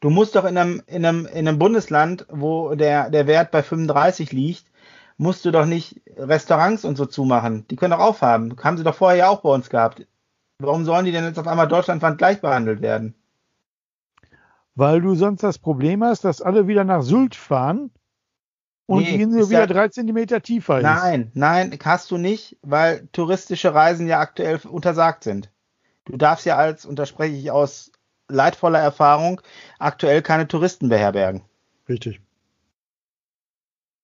Du 0.00 0.10
musst 0.10 0.36
doch 0.36 0.44
in 0.44 0.56
einem, 0.56 0.82
in 0.86 1.04
einem, 1.04 1.26
in 1.26 1.48
einem 1.48 1.58
Bundesland, 1.58 2.26
wo 2.30 2.74
der, 2.74 3.10
der 3.10 3.26
Wert 3.26 3.50
bei 3.50 3.62
35 3.62 4.32
liegt, 4.32 4.64
musst 5.16 5.44
du 5.44 5.50
doch 5.50 5.66
nicht 5.66 6.00
Restaurants 6.16 6.84
und 6.84 6.96
so 6.96 7.04
zumachen. 7.04 7.66
Die 7.68 7.76
können 7.76 7.90
doch 7.90 7.98
aufhaben. 7.98 8.56
Haben 8.62 8.78
sie 8.78 8.84
doch 8.84 8.94
vorher 8.94 9.18
ja 9.18 9.28
auch 9.28 9.40
bei 9.40 9.50
uns 9.50 9.68
gehabt. 9.68 10.06
Warum 10.60 10.84
sollen 10.84 11.04
die 11.04 11.12
denn 11.12 11.24
jetzt 11.24 11.38
auf 11.38 11.48
einmal 11.48 11.68
deutschlandweit 11.68 12.18
gleich 12.18 12.40
behandelt 12.40 12.80
werden? 12.80 13.14
Weil 14.76 15.00
du 15.00 15.16
sonst 15.16 15.42
das 15.42 15.58
Problem 15.58 16.04
hast, 16.04 16.24
dass 16.24 16.40
alle 16.40 16.68
wieder 16.68 16.84
nach 16.84 17.02
Sylt 17.02 17.34
fahren 17.34 17.90
und 18.88 19.02
Nee, 19.02 19.16
die 19.18 19.22
Insel 19.22 19.42
ist 19.42 19.50
wieder 19.50 19.60
ja- 19.60 19.66
drei 19.66 19.88
Zentimeter 19.88 20.40
tiefer 20.40 20.78
ist. 20.78 20.82
Nein, 20.84 21.30
nein, 21.34 21.78
hast 21.84 22.10
du 22.10 22.16
nicht, 22.16 22.56
weil 22.62 23.06
touristische 23.12 23.74
Reisen 23.74 24.06
ja 24.08 24.18
aktuell 24.18 24.58
untersagt 24.66 25.24
sind. 25.24 25.50
Du 26.06 26.16
darfst 26.16 26.46
ja 26.46 26.56
als, 26.56 26.86
und 26.86 26.98
da 26.98 27.04
spreche 27.04 27.36
ich 27.36 27.50
aus 27.50 27.92
leidvoller 28.28 28.78
Erfahrung, 28.78 29.42
aktuell 29.78 30.22
keine 30.22 30.48
Touristen 30.48 30.88
beherbergen. 30.88 31.42
Richtig. 31.88 32.20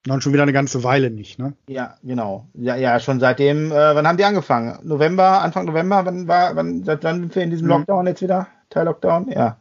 Dann 0.06 0.20
schon 0.20 0.34
wieder 0.34 0.42
eine 0.42 0.52
ganze 0.52 0.84
Weile 0.84 1.10
nicht, 1.10 1.38
ne? 1.38 1.54
Ja, 1.66 1.96
genau. 2.02 2.46
Ja, 2.52 2.76
ja, 2.76 3.00
schon 3.00 3.20
seitdem, 3.20 3.72
äh, 3.72 3.94
wann 3.94 4.06
haben 4.06 4.18
die 4.18 4.24
angefangen? 4.24 4.78
November, 4.82 5.40
Anfang 5.40 5.64
November, 5.64 6.04
wann 6.04 6.28
war, 6.28 6.54
wann, 6.56 6.84
seit 6.84 7.02
wann 7.04 7.20
sind 7.20 7.34
wir 7.34 7.42
in 7.42 7.50
diesem 7.50 7.66
Mhm. 7.68 7.72
Lockdown 7.72 8.06
jetzt 8.06 8.20
wieder? 8.20 8.48
Teil-Lockdown? 8.68 9.30
Ja. 9.30 9.56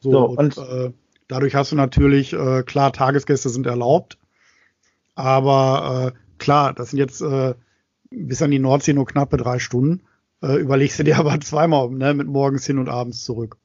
So, 0.00 0.10
So, 0.10 0.24
und, 0.30 0.58
und- 0.58 0.68
äh, 0.68 0.92
dadurch 1.28 1.54
hast 1.54 1.70
du 1.70 1.76
natürlich, 1.76 2.32
äh, 2.32 2.64
klar, 2.64 2.92
Tagesgäste 2.92 3.48
sind 3.48 3.66
erlaubt, 3.66 4.18
aber 5.14 6.12
äh, 6.14 6.18
klar, 6.38 6.72
das 6.74 6.90
sind 6.90 6.98
jetzt 6.98 7.20
äh, 7.20 7.54
bis 8.10 8.42
an 8.42 8.50
die 8.50 8.58
Nordsee 8.58 8.92
nur 8.92 9.06
knappe 9.06 9.36
drei 9.36 9.58
Stunden. 9.58 10.02
Äh, 10.42 10.56
überlegst 10.56 10.98
du 10.98 11.04
dir 11.04 11.18
aber 11.18 11.40
zweimal, 11.40 11.90
ne, 11.90 12.14
mit 12.14 12.26
morgens 12.26 12.66
hin 12.66 12.78
und 12.78 12.88
abends 12.88 13.24
zurück. 13.24 13.56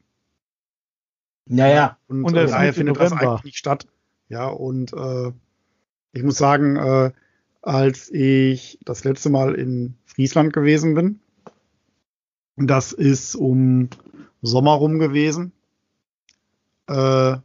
Ja, 1.47 1.67
ja. 1.67 1.97
Und, 2.07 2.25
Und 2.25 2.35
äh, 2.35 2.43
das 2.43 2.51
daher 2.51 2.73
findet 2.73 2.97
das 2.97 3.11
November. 3.11 3.31
eigentlich 3.31 3.43
nicht 3.45 3.57
statt. 3.57 3.87
Ja, 4.27 4.47
und 4.47 4.93
äh, 4.93 5.31
ich 6.13 6.23
muss 6.23 6.37
sagen, 6.37 6.75
äh, 6.75 7.11
als 7.61 8.09
ich 8.11 8.79
das 8.85 9.03
letzte 9.03 9.29
Mal 9.29 9.55
in 9.55 9.95
Friesland 10.05 10.53
gewesen 10.53 10.93
bin, 10.93 11.19
das 12.55 12.93
ist 12.93 13.35
um 13.35 13.89
Sommer 14.41 14.73
rum 14.73 14.99
gewesen, 14.99 15.51
äh, 16.87 17.37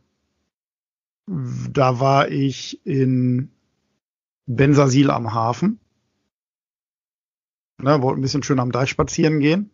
da 1.27 2.01
war 2.01 2.29
ich 2.29 2.85
in 2.87 3.51
Bensasil 4.47 5.11
am 5.11 5.33
Hafen. 5.33 5.79
Ne, 7.83 8.03
wollte 8.03 8.21
ein 8.21 8.23
bisschen 8.23 8.43
schön 8.43 8.61
am 8.61 8.73
Deich 8.73 8.91
spazieren 8.91 9.41
gehen. 9.41 9.71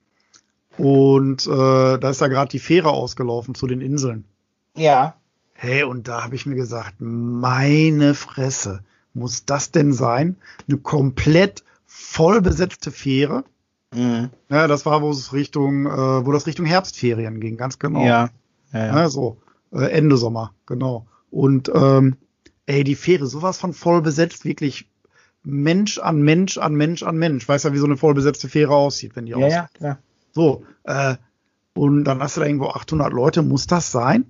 Und 0.79 1.47
äh, 1.47 1.99
da 1.99 2.11
ist 2.11 2.21
da 2.21 2.29
gerade 2.29 2.51
die 2.51 2.59
Fähre 2.59 2.91
ausgelaufen 2.91 3.55
zu 3.55 3.67
den 3.67 3.81
Inseln. 3.81 4.25
Ja. 4.77 5.15
Hey, 5.53 5.83
und 5.83 6.09
da 6.09 6.25
habe 6.25 6.35
ich 6.35 6.47
mir 6.47 6.55
gesagt, 6.55 6.95
meine 6.99 8.15
Fresse, 8.15 8.83
muss 9.13 9.45
das 9.45 9.73
denn 9.73 9.93
sein? 9.93 10.37
Eine 10.69 10.79
komplett 10.79 11.65
voll 11.85 12.41
besetzte 12.41 12.91
Fähre? 12.91 13.45
Mhm. 13.95 14.31
Ja, 14.49 14.69
das 14.69 14.87
war, 14.87 15.03
wo 15.03 15.11
es 15.11 15.33
Richtung, 15.33 15.87
äh, 15.87 16.25
wo 16.25 16.33
das 16.33 16.47
Richtung 16.47 16.65
Herbstferien 16.65 17.41
ging, 17.41 17.57
ganz 17.57 17.79
genau. 17.79 18.05
Ja. 18.05 18.31
Ja, 18.73 18.87
ja. 18.87 18.97
Ja, 19.01 19.09
so, 19.09 19.39
äh, 19.73 19.91
Ende 19.91 20.17
Sommer, 20.17 20.55
genau. 20.65 21.07
Und 21.31 21.71
ähm, 21.75 22.17
ey, 22.71 22.85
die 22.85 22.95
Fähre, 22.95 23.27
sowas 23.27 23.59
von 23.59 23.73
voll 23.73 24.01
besetzt, 24.03 24.45
wirklich 24.45 24.89
Mensch 25.43 25.99
an 25.99 26.21
Mensch 26.23 26.59
an 26.59 26.75
Mensch 26.75 27.03
an 27.03 27.17
Mensch. 27.17 27.49
Weißt 27.49 27.65
ja, 27.65 27.73
wie 27.73 27.79
so 27.79 27.87
eine 27.87 27.97
voll 27.97 28.15
besetzte 28.15 28.49
Fähre 28.49 28.75
aussieht, 28.75 29.17
wenn 29.17 29.27
die 29.27 29.33
ja, 29.33 29.39
aus. 29.39 29.53
ja, 29.53 29.69
klar. 29.75 29.99
So, 30.33 30.65
äh, 30.85 31.17
und 31.75 32.05
dann 32.05 32.21
hast 32.23 32.37
du 32.37 32.41
da 32.41 32.47
irgendwo 32.47 32.69
800 32.69 33.13
Leute, 33.13 33.43
muss 33.43 33.67
das 33.67 33.91
sein? 33.91 34.27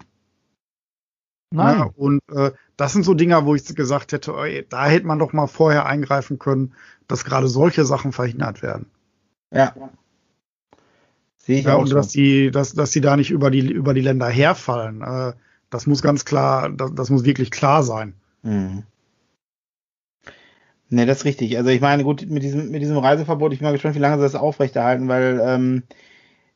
Nein. 1.53 1.79
Ja, 1.79 1.85
und 1.97 2.21
äh, 2.33 2.53
das 2.77 2.93
sind 2.93 3.05
so 3.05 3.15
Dinger, 3.15 3.45
wo 3.45 3.55
ich 3.55 3.65
gesagt 3.75 4.13
hätte, 4.13 4.33
ey, 4.37 4.65
da 4.69 4.87
hätte 4.87 5.07
man 5.07 5.19
doch 5.19 5.33
mal 5.33 5.49
vorher 5.49 5.85
eingreifen 5.87 6.39
können, 6.39 6.75
dass 7.09 7.25
gerade 7.25 7.49
solche 7.49 7.85
Sachen 7.85 8.13
verhindert 8.13 8.63
werden. 8.63 8.87
Ja. 9.53 9.75
Sehe 11.39 11.59
ich 11.59 11.65
Ja, 11.65 11.75
auch 11.75 11.81
und 11.81 11.89
so. 11.89 11.97
dass 11.97 12.09
die, 12.09 12.51
dass, 12.53 12.73
dass 12.75 12.93
die 12.93 13.01
da 13.01 13.17
nicht 13.17 13.31
über 13.33 13.51
die, 13.51 13.69
über 13.69 13.95
die 13.95 14.01
Länder 14.01 14.29
herfallen. 14.29 15.03
Äh, 15.03 15.33
das 15.71 15.87
muss 15.87 16.03
ganz 16.03 16.25
klar, 16.25 16.71
das, 16.71 16.95
das 16.95 17.11
muss 17.11 17.25
wirklich 17.25 17.51
klar 17.51 17.83
sein. 17.83 18.15
Mhm. 18.43 18.85
Ne, 20.89 21.07
das 21.07 21.19
ist 21.19 21.25
richtig. 21.25 21.57
Also 21.57 21.71
ich 21.71 21.81
meine, 21.81 22.03
gut, 22.03 22.27
mit 22.29 22.43
diesem, 22.43 22.71
mit 22.71 22.83
diesem 22.83 22.99
Reiseverbot, 22.99 23.53
ich 23.53 23.61
bin 23.61 23.67
mal 23.67 23.73
gespannt, 23.73 23.95
wie 23.95 24.01
lange 24.01 24.17
sie 24.17 24.23
das 24.23 24.35
aufrechterhalten, 24.35 25.09
weil 25.09 25.41
ähm, 25.43 25.83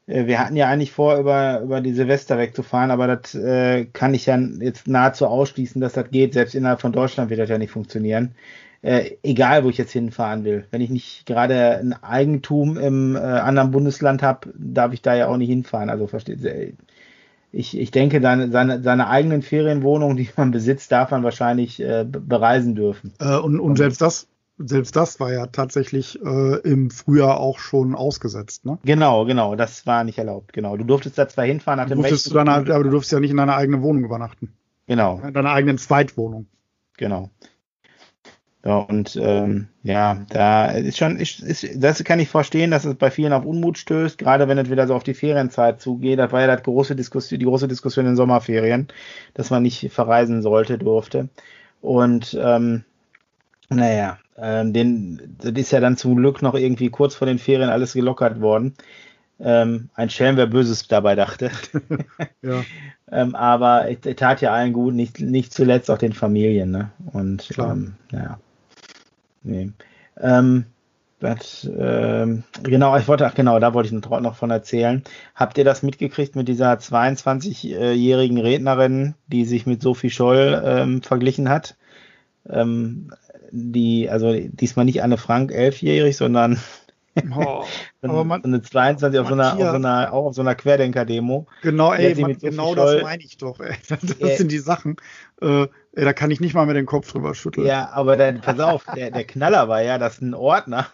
Äh, 0.09 0.27
wir 0.27 0.41
hatten 0.41 0.57
ja 0.57 0.69
eigentlich 0.69 0.93
vor, 0.93 1.19
über, 1.19 1.61
über 1.63 1.81
die 1.83 1.95
Silvester 1.95 2.39
wegzufahren, 2.39 2.91
aber 2.93 3.07
das 3.09 3.35
äh, 3.37 3.87
kann 3.87 4.15
ich 4.15 4.27
ja 4.27 4.39
jetzt 4.39 4.89
nahezu 4.89 5.27
ausschließen, 5.29 5.81
dass 5.81 5.95
das 5.95 6.11
geht. 6.11 6.35
Selbst 6.35 6.55
innerhalb 6.57 6.81
von 6.83 6.93
Deutschland 6.93 7.31
wird 7.31 7.41
das 7.41 7.51
ja 7.51 7.59
nicht 7.59 7.73
funktionieren. 7.73 8.35
Äh, 8.83 9.13
egal, 9.25 9.65
wo 9.65 9.71
ich 9.71 9.79
jetzt 9.79 9.93
hinfahren 9.93 10.45
will. 10.45 10.67
Wenn 10.73 10.81
ich 10.83 10.91
nicht 10.91 11.27
gerade 11.27 11.79
ein 11.79 11.95
Eigentum 12.03 12.79
im 12.79 13.17
äh, 13.17 13.21
anderen 13.21 13.71
Bundesland 13.73 14.23
habe, 14.23 14.53
darf 14.59 14.93
ich 14.95 15.03
da 15.03 15.15
ja 15.17 15.29
auch 15.29 15.37
nicht 15.39 15.51
hinfahren. 15.51 15.91
Also 15.91 16.07
versteht 16.09 16.41
Sie, 16.43 16.77
ich, 17.55 17.79
ich 17.79 17.91
denke, 17.91 18.21
seine, 18.21 18.51
seine, 18.51 18.83
seine 18.83 19.09
eigenen 19.09 19.43
Ferienwohnungen, 19.43 20.17
die 20.17 20.29
man 20.37 20.51
besitzt, 20.51 20.93
darf 20.93 21.11
man 21.11 21.23
wahrscheinlich 21.23 21.81
äh, 21.81 22.05
bereisen 22.05 22.75
dürfen. 22.75 23.13
Äh, 23.21 23.37
und, 23.37 23.61
und 23.61 23.77
selbst 23.77 24.01
das 24.01 24.29
selbst 24.57 24.95
das 24.95 25.19
war 25.19 25.33
ja 25.33 25.47
tatsächlich 25.47 26.21
äh, 26.25 26.61
im 26.61 26.91
Frühjahr 26.91 27.41
auch 27.41 27.59
schon 27.59 27.97
ausgesetzt, 27.97 28.65
ne? 28.65 28.79
Genau, 28.85 29.25
genau, 29.25 29.57
das 29.57 29.85
war 29.85 30.05
nicht 30.05 30.19
erlaubt, 30.19 30.53
genau. 30.53 30.77
Du 30.77 30.85
durftest 30.85 31.19
da 31.19 31.29
zwar 31.29 31.45
hinfahren 31.45 31.79
nach 31.79 31.89
dem. 31.89 32.01
Du 32.01 32.35
dann, 32.35 32.49
aber 32.49 32.85
du 32.85 32.91
durftest 32.91 33.13
ja 33.13 33.21
nicht 33.21 33.33
in 33.33 33.37
deiner 33.37 33.57
eigenen 33.57 33.83
Wohnung 33.83 34.05
übernachten. 34.05 34.53
Genau. 34.87 35.21
In 35.27 35.35
deiner 35.35 35.51
eigenen 35.51 35.79
Zweitwohnung. 35.79 36.47
Genau. 36.97 37.31
Ja, 38.65 38.79
und 38.79 39.19
ähm, 39.21 39.69
ja, 39.83 40.23
da 40.31 40.71
ist 40.71 40.97
schon, 40.97 41.19
ist, 41.19 41.41
ist, 41.41 41.67
das 41.77 42.03
kann 42.03 42.19
ich 42.19 42.31
verstehen, 42.31 42.71
dass 42.71 42.87
es 42.87 42.95
bei 42.95 43.11
vielen 43.11 43.35
auf 43.35 43.45
Unmut 43.45 43.77
stößt, 43.77 44.17
gerade 44.17 44.49
wenn 44.49 44.57
es 44.57 44.71
wieder 44.71 44.87
so 44.87 44.95
auf 44.95 45.05
die 45.05 45.13
Ferienzeit 45.13 45.83
zugeht. 45.83 46.19
Das 46.19 46.33
war 46.33 46.41
ja 46.41 46.47
das 46.47 46.63
große 46.63 46.97
Diskussion, 46.97 47.39
die 47.39 47.45
große 47.45 47.69
Diskussion 47.69 48.07
in 48.07 48.13
den 48.13 48.17
Sommerferien, 48.17 48.89
dass 49.35 49.51
man 49.51 49.63
nicht 49.63 49.93
verreisen 49.93 50.41
sollte, 50.41 50.79
durfte. 50.79 51.29
Und 51.83 52.39
ähm, 52.41 52.85
naja, 53.69 54.19
ähm, 54.39 54.73
den, 54.73 55.37
das 55.39 55.53
ist 55.53 55.73
ja 55.73 55.81
dann 55.81 55.99
zum 55.99 56.17
Glück 56.17 56.41
noch 56.41 56.55
irgendwie 56.55 56.89
kurz 56.89 57.15
vor 57.15 57.27
den 57.27 57.39
Ferien 57.39 57.69
alles 57.69 57.93
gelockert 57.93 58.41
worden. 58.41 58.75
Ähm, 59.41 59.91
ein 59.95 60.09
Schelm, 60.09 60.39
wer 60.39 60.47
Böses 60.47 60.89
dabei 60.89 61.15
dachte. 61.17 61.51
ja. 62.43 62.63
ähm, 63.13 63.35
aber 63.35 63.91
es 63.91 64.17
tat 64.17 64.41
ja 64.41 64.55
allen 64.55 64.73
gut, 64.73 64.95
nicht, 64.95 65.21
nicht 65.21 65.53
zuletzt 65.53 65.91
auch 65.91 65.99
den 65.99 66.15
Familien. 66.15 66.71
Ne? 66.71 66.91
Und 67.13 67.53
ähm, 67.59 67.97
ja. 68.11 68.39
Nee. 69.45 69.71
Ähm, 70.21 70.67
das, 71.21 71.69
ähm, 71.79 72.43
genau, 72.63 72.97
ich 72.99 73.09
wollte, 73.09 73.27
ach 73.27 73.35
genau, 73.35 73.59
da 73.59 73.73
wollte 73.73 73.87
ich 73.87 73.93
noch 73.93 74.35
von 74.35 74.51
erzählen. 74.51 75.03
Habt 75.35 75.57
ihr 75.57 75.65
das 75.65 75.83
mitgekriegt 75.83 76.37
mit 76.37 76.49
dieser 76.49 76.75
22-jährigen 76.75 78.39
Rednerin, 78.39 79.15
die 79.29 79.45
sich 79.45 79.65
mit 79.65 79.81
Sophie 79.81 80.11
Scholl 80.11 80.63
ähm, 80.65 81.03
verglichen 81.03 81.49
hat? 81.49 81.77
Ähm, 82.49 83.11
die, 83.53 84.11
also 84.11 84.35
diesmal 84.35 84.85
nicht 84.85 85.03
Anne 85.03 85.17
Frank 85.17 85.53
elfjährig, 85.53 86.17
sondern 86.17 86.59
oh, 87.37 87.65
aber 88.03 88.25
man, 88.25 88.45
eine 88.45 88.63
22 88.63 89.21
auf 89.21 89.29
so, 89.29 89.35
einer, 89.35 89.55
auf 89.55 89.61
so 89.61 89.67
einer, 89.67 90.13
auch 90.13 90.27
auf 90.27 90.35
so 90.35 90.41
einer 90.41 90.55
Querdenker-Demo. 90.55 91.47
Genau, 91.63 91.93
ey, 91.93 92.15
man, 92.21 92.39
genau 92.39 92.75
das 92.75 93.03
meine 93.03 93.23
ich 93.23 93.37
doch, 93.37 93.61
ey. 93.61 93.77
Das, 93.89 94.01
das 94.19 94.39
sind 94.39 94.51
die 94.51 94.59
Sachen, 94.59 94.97
äh, 95.41 95.63
ey, 95.63 96.05
da 96.05 96.13
kann 96.13 96.31
ich 96.31 96.41
nicht 96.41 96.55
mal 96.55 96.67
mit 96.67 96.77
dem 96.77 96.87
Kopf 96.87 97.13
drüber 97.13 97.35
schütteln. 97.35 97.67
Ja, 97.67 97.91
aber 97.93 98.17
dann, 98.17 98.41
pass 98.41 98.59
auf, 98.61 98.85
der, 98.95 99.11
der 99.11 99.25
Knaller 99.25 99.69
war 99.69 99.83
ja, 99.83 99.99
dass 99.99 100.21
ein 100.21 100.35
Ordner 100.35 100.87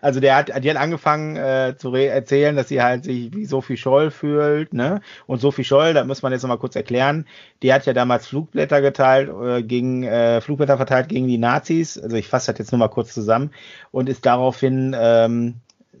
also 0.00 0.20
der 0.20 0.36
hat, 0.36 0.64
die 0.64 0.70
hat 0.70 0.76
angefangen 0.76 1.36
äh, 1.36 1.74
zu 1.76 1.94
erzählen, 1.94 2.56
dass 2.56 2.68
sie 2.68 2.82
halt 2.82 3.04
sich 3.04 3.34
wie 3.34 3.44
Sophie 3.44 3.76
Scholl 3.76 4.10
fühlt, 4.10 4.72
ne? 4.72 5.00
Und 5.26 5.40
Sophie 5.40 5.64
Scholl, 5.64 5.94
da 5.94 6.04
muss 6.04 6.22
man 6.22 6.32
jetzt 6.32 6.42
nochmal 6.42 6.58
kurz 6.58 6.76
erklären, 6.76 7.26
die 7.62 7.72
hat 7.72 7.86
ja 7.86 7.92
damals 7.92 8.26
Flugblätter 8.26 8.80
geteilt, 8.80 9.30
äh, 9.30 9.62
gegen, 9.62 10.02
äh, 10.02 10.40
Flugblätter 10.40 10.76
verteilt 10.76 11.08
gegen 11.08 11.28
die 11.28 11.38
Nazis. 11.38 11.98
Also 11.98 12.16
ich 12.16 12.28
fasse 12.28 12.52
das 12.52 12.58
jetzt 12.58 12.72
nur 12.72 12.78
mal 12.78 12.88
kurz 12.88 13.12
zusammen 13.14 13.50
und 13.90 14.08
ist 14.08 14.26
daraufhin 14.26 14.96
ähm, 14.98 15.54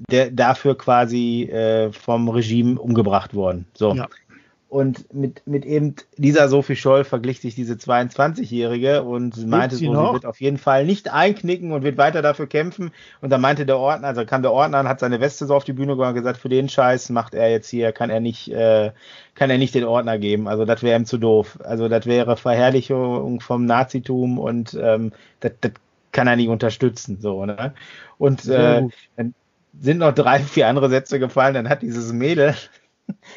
der, 0.08 0.30
dafür 0.30 0.76
quasi 0.76 1.44
äh, 1.44 1.92
vom 1.92 2.28
Regime 2.28 2.80
umgebracht 2.80 3.34
worden. 3.34 3.66
So. 3.74 3.94
Ja. 3.94 4.08
Und 4.70 5.12
mit, 5.12 5.44
mit 5.48 5.64
eben 5.66 5.96
dieser 6.16 6.48
Sophie 6.48 6.76
Scholl 6.76 7.02
verglich 7.02 7.40
sich 7.40 7.56
diese 7.56 7.74
22-Jährige 7.74 9.02
und 9.02 9.44
meinte 9.48 9.74
so, 9.74 9.80
sie 9.80 9.88
wird 9.88 10.24
auf 10.24 10.40
jeden 10.40 10.58
Fall 10.58 10.86
nicht 10.86 11.12
einknicken 11.12 11.72
und 11.72 11.82
wird 11.82 11.98
weiter 11.98 12.22
dafür 12.22 12.46
kämpfen. 12.46 12.92
Und 13.20 13.30
dann 13.30 13.40
meinte 13.40 13.66
der 13.66 13.78
Ordner, 13.78 14.06
also 14.06 14.24
kam 14.24 14.42
der 14.42 14.52
Ordner 14.52 14.78
und 14.78 14.88
hat 14.88 15.00
seine 15.00 15.20
Weste 15.20 15.46
so 15.46 15.56
auf 15.56 15.64
die 15.64 15.72
Bühne 15.72 15.96
gegangen 15.96 16.10
und 16.10 16.22
gesagt, 16.22 16.38
für 16.38 16.48
den 16.48 16.68
Scheiß 16.68 17.10
macht 17.10 17.34
er 17.34 17.50
jetzt 17.50 17.68
hier, 17.68 17.90
kann 17.90 18.10
er 18.10 18.20
nicht, 18.20 18.52
äh, 18.52 18.92
kann 19.34 19.50
er 19.50 19.58
nicht 19.58 19.74
den 19.74 19.82
Ordner 19.82 20.18
geben. 20.18 20.46
Also 20.46 20.64
das 20.64 20.84
wäre 20.84 21.00
ihm 21.00 21.04
zu 21.04 21.18
doof. 21.18 21.58
Also 21.64 21.88
das 21.88 22.06
wäre 22.06 22.36
Verherrlichung 22.36 23.40
vom 23.40 23.64
Nazitum 23.64 24.38
und 24.38 24.78
ähm, 24.80 25.10
das, 25.40 25.50
das 25.62 25.72
kann 26.12 26.28
er 26.28 26.36
nicht 26.36 26.48
unterstützen. 26.48 27.18
So, 27.20 27.44
ne? 27.44 27.74
Und 28.18 28.46
äh, 28.46 28.86
dann 29.16 29.34
sind 29.80 29.98
noch 29.98 30.14
drei, 30.14 30.38
vier 30.38 30.68
andere 30.68 30.90
Sätze 30.90 31.18
gefallen, 31.18 31.54
dann 31.54 31.68
hat 31.68 31.82
dieses 31.82 32.12
Mädel 32.12 32.54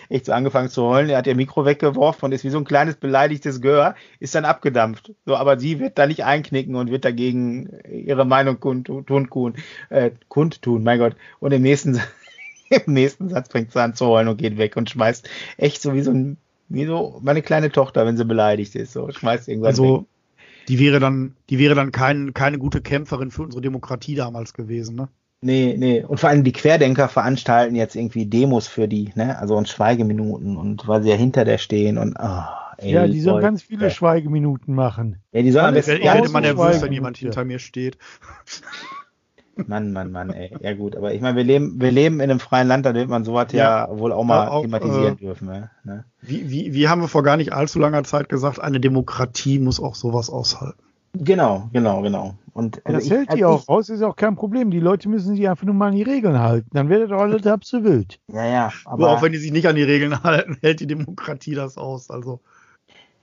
echt 0.09 0.25
so 0.25 0.33
angefangen 0.33 0.69
zu 0.69 0.83
heulen. 0.83 1.09
Er 1.09 1.17
hat 1.17 1.27
ihr 1.27 1.35
Mikro 1.35 1.65
weggeworfen 1.65 2.25
und 2.25 2.31
ist 2.31 2.43
wie 2.43 2.49
so 2.49 2.57
ein 2.57 2.65
kleines 2.65 2.95
beleidigtes 2.95 3.61
Gehör, 3.61 3.95
ist 4.19 4.35
dann 4.35 4.45
abgedampft. 4.45 5.13
So, 5.25 5.35
aber 5.35 5.59
sie 5.59 5.79
wird 5.79 5.97
da 5.97 6.07
nicht 6.07 6.23
einknicken 6.23 6.75
und 6.75 6.91
wird 6.91 7.05
dagegen 7.05 7.69
ihre 7.89 8.25
Meinung 8.25 8.59
kundtun, 8.59 9.29
kund, 9.29 9.57
äh, 9.89 10.11
kundtun, 10.27 10.83
mein 10.83 10.99
Gott. 10.99 11.15
Und 11.39 11.51
im 11.51 11.61
nächsten, 11.61 12.01
im 12.69 12.93
nächsten 12.93 13.29
Satz 13.29 13.49
fängt 13.49 13.71
sie 13.71 13.81
an 13.81 13.95
zu 13.95 14.05
heulen 14.07 14.27
und 14.27 14.37
geht 14.37 14.57
weg 14.57 14.77
und 14.77 14.89
schmeißt 14.89 15.29
echt 15.57 15.81
so 15.81 15.93
wie 15.93 16.01
so 16.01 16.11
ein, 16.11 16.37
wie 16.69 16.85
so 16.85 17.19
meine 17.21 17.41
kleine 17.41 17.71
Tochter, 17.71 18.05
wenn 18.05 18.17
sie 18.17 18.25
beleidigt 18.25 18.75
ist, 18.75 18.93
so 18.93 19.11
schmeißt 19.11 19.47
irgendwas 19.47 19.79
also, 19.79 19.99
weg. 19.99 20.05
Die 20.69 20.79
wäre 20.79 20.99
dann, 21.01 21.35
die 21.49 21.59
wäre 21.59 21.75
dann 21.75 21.91
kein, 21.91 22.33
keine 22.33 22.57
gute 22.57 22.81
Kämpferin 22.81 23.31
für 23.31 23.43
unsere 23.43 23.61
Demokratie 23.61 24.15
damals 24.15 24.53
gewesen, 24.53 24.95
ne? 24.95 25.09
Nee, 25.43 25.75
nee. 25.77 26.03
Und 26.03 26.19
vor 26.19 26.29
allem 26.29 26.43
die 26.43 26.53
Querdenker 26.53 27.09
veranstalten 27.09 27.75
jetzt 27.75 27.95
irgendwie 27.95 28.25
Demos 28.25 28.67
für 28.67 28.87
die, 28.87 29.11
ne? 29.15 29.37
Also 29.37 29.55
und 29.55 29.67
Schweigeminuten 29.67 30.55
und 30.55 30.87
weil 30.87 31.03
sie 31.03 31.09
ja 31.09 31.15
hinter 31.15 31.43
der 31.43 31.57
stehen 31.57 31.97
und 31.97 32.15
oh, 32.17 32.43
ey, 32.77 32.93
Ja, 32.93 33.07
die 33.07 33.19
sollen 33.19 33.41
ganz 33.41 33.61
viele 33.61 33.91
Schweigeminuten 33.91 34.73
machen. 34.73 35.17
Ja, 35.33 35.41
die 35.41 35.51
sollen 35.51 35.65
am 35.65 35.73
besten. 35.73 35.97
Ich 35.97 36.03
werde 36.03 36.27
immer 36.27 36.41
nervös, 36.41 36.81
wenn 36.81 36.93
jemand 36.93 37.17
hinter 37.17 37.43
mir 37.43 37.59
steht. 37.59 37.97
Mann, 39.55 39.91
Mann, 39.91 40.11
Mann, 40.11 40.31
ey. 40.31 40.51
Ja 40.61 40.73
gut, 40.73 40.95
aber 40.95 41.13
ich 41.13 41.21
meine, 41.21 41.35
wir 41.35 41.43
leben, 41.43 41.79
wir 41.79 41.91
leben 41.91 42.15
in 42.15 42.29
einem 42.31 42.39
freien 42.39 42.67
Land, 42.67 42.85
da 42.85 42.95
wird 42.95 43.07
man 43.07 43.23
sowas 43.23 43.51
ja, 43.51 43.87
ja 43.87 43.99
wohl 43.99 44.11
auch 44.11 44.23
mal 44.23 44.47
auch, 44.47 44.61
thematisieren 44.61 45.13
äh, 45.13 45.17
dürfen. 45.17 45.47
Ne? 45.83 46.05
Wie, 46.21 46.49
wie, 46.49 46.73
wie 46.73 46.87
haben 46.87 47.01
wir 47.01 47.07
vor 47.07 47.21
gar 47.21 47.37
nicht 47.37 47.53
allzu 47.53 47.79
langer 47.79 48.03
Zeit 48.03 48.29
gesagt, 48.29 48.59
eine 48.59 48.79
Demokratie 48.79 49.59
muss 49.59 49.79
auch 49.79 49.95
sowas 49.95 50.29
aushalten. 50.29 50.81
Genau, 51.13 51.69
genau, 51.71 52.01
genau. 52.01 52.35
Und 52.53 52.85
also 52.85 52.97
das 52.97 53.05
ich, 53.07 53.11
hält 53.11 53.33
die 53.33 53.45
auch 53.45 53.67
raus, 53.67 53.89
ist 53.89 54.03
auch 54.03 54.15
kein 54.15 54.35
Problem. 54.35 54.69
Die 54.69 54.79
Leute 54.79 55.09
müssen 55.09 55.35
sich 55.35 55.49
einfach 55.49 55.65
nur 55.65 55.73
mal 55.73 55.87
an 55.87 55.95
die 55.95 56.03
Regeln 56.03 56.39
halten. 56.39 56.69
Dann 56.71 56.87
werdet 56.87 57.09
ihr 57.09 57.17
alle 57.17 57.41
halb 57.43 57.65
so 57.65 57.83
wild. 57.83 58.19
Ja, 58.27 58.45
ja. 58.45 58.73
Aber 58.85 59.09
auch 59.09 59.21
wenn 59.23 59.31
die 59.31 59.39
sich 59.39 59.51
nicht 59.51 59.67
an 59.67 59.75
die 59.75 59.83
Regeln 59.83 60.23
halten, 60.23 60.57
hält 60.61 60.79
die 60.79 60.87
Demokratie 60.87 61.55
das 61.55 61.77
aus. 61.77 62.11
Also. 62.11 62.39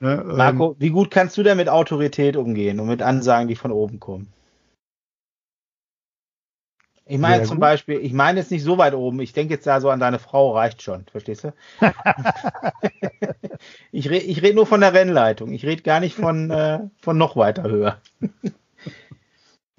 Ne, 0.01 0.25
Marco, 0.27 0.71
ähm, 0.71 0.77
wie 0.79 0.91
gut 0.91 1.11
kannst 1.11 1.37
du 1.37 1.43
denn 1.43 1.59
mit 1.59 1.69
Autorität 1.69 2.37
umgehen 2.37 2.81
und 2.81 2.89
mit 2.89 3.03
Ansagen, 3.03 3.49
die 3.49 3.55
von 3.55 3.71
oben 3.71 4.01
kommen? 4.01 4.33
Ich 7.11 7.19
meine 7.19 7.43
zum 7.43 7.57
gut. 7.57 7.63
Beispiel, 7.63 7.99
ich 7.99 8.13
meine 8.13 8.39
jetzt 8.39 8.53
nicht 8.53 8.63
so 8.63 8.79
weit 8.79 8.95
oben, 8.95 9.21
ich 9.21 9.33
denke 9.33 9.55
jetzt 9.55 9.67
da 9.67 9.81
so 9.81 9.91
an 9.91 9.99
deine 9.99 10.21
Frau, 10.21 10.53
reicht 10.53 10.81
schon, 10.81 11.07
verstehst 11.11 11.43
du? 11.43 11.53
ich 13.93 14.09
rede 14.09 14.25
ich 14.25 14.43
red 14.43 14.55
nur 14.55 14.65
von 14.65 14.81
der 14.81 14.95
Rennleitung, 14.95 15.53
ich 15.53 15.67
rede 15.67 15.83
gar 15.83 15.99
nicht 15.99 16.15
von, 16.15 16.53
äh, 16.53 16.79
von 17.01 17.19
noch 17.19 17.35
weiter 17.35 17.65
höher. 17.65 18.01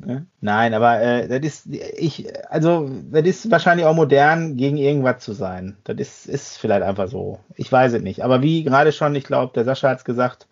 Ne? 0.05 0.25
Nein, 0.39 0.73
aber 0.73 1.01
äh, 1.01 1.27
das 1.27 1.39
ist, 1.41 1.67
ich, 1.67 2.27
also, 2.49 2.89
das 3.11 3.25
ist 3.25 3.51
wahrscheinlich 3.51 3.85
auch 3.85 3.95
modern, 3.95 4.57
gegen 4.57 4.77
irgendwas 4.77 5.23
zu 5.23 5.33
sein. 5.33 5.77
Das 5.83 5.97
ist, 5.97 6.25
ist 6.27 6.57
vielleicht 6.57 6.83
einfach 6.83 7.07
so. 7.07 7.39
Ich 7.55 7.71
weiß 7.71 7.93
es 7.93 8.01
nicht. 8.01 8.23
Aber 8.23 8.41
wie 8.41 8.63
gerade 8.63 8.91
schon, 8.91 9.15
ich 9.15 9.23
glaube, 9.23 9.53
der 9.53 9.63
Sascha 9.63 9.89
hat 9.89 9.99
es 9.99 10.05
gesagt, 10.05 10.47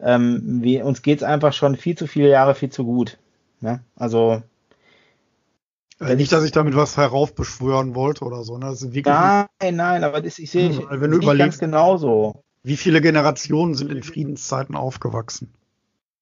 ähm, 0.00 0.60
wie, 0.62 0.82
uns 0.82 1.02
geht 1.02 1.18
es 1.18 1.24
einfach 1.24 1.52
schon 1.52 1.76
viel 1.76 1.96
zu 1.96 2.06
viele 2.06 2.28
Jahre 2.28 2.54
viel 2.54 2.70
zu 2.70 2.84
gut. 2.84 3.18
Ne? 3.60 3.80
Also, 3.96 4.42
äh, 6.00 6.16
nicht, 6.16 6.32
dass 6.32 6.44
ich 6.44 6.52
damit 6.52 6.74
was 6.74 6.96
heraufbeschwören 6.96 7.94
wollte 7.94 8.24
oder 8.24 8.42
so. 8.42 8.58
Ne? 8.58 8.74
Nein, 9.04 9.76
nein, 9.76 10.04
aber 10.04 10.20
das, 10.20 10.38
ich 10.38 10.50
sehe 10.50 10.70
hm, 10.70 10.86
wenn 10.90 11.10
du 11.10 11.18
überlegst, 11.18 11.38
ganz 11.38 11.58
genauso. 11.58 12.42
Wie 12.62 12.76
viele 12.76 13.00
Generationen 13.00 13.74
sind 13.74 13.90
in 13.92 14.02
Friedenszeiten 14.02 14.74
aufgewachsen? 14.74 15.52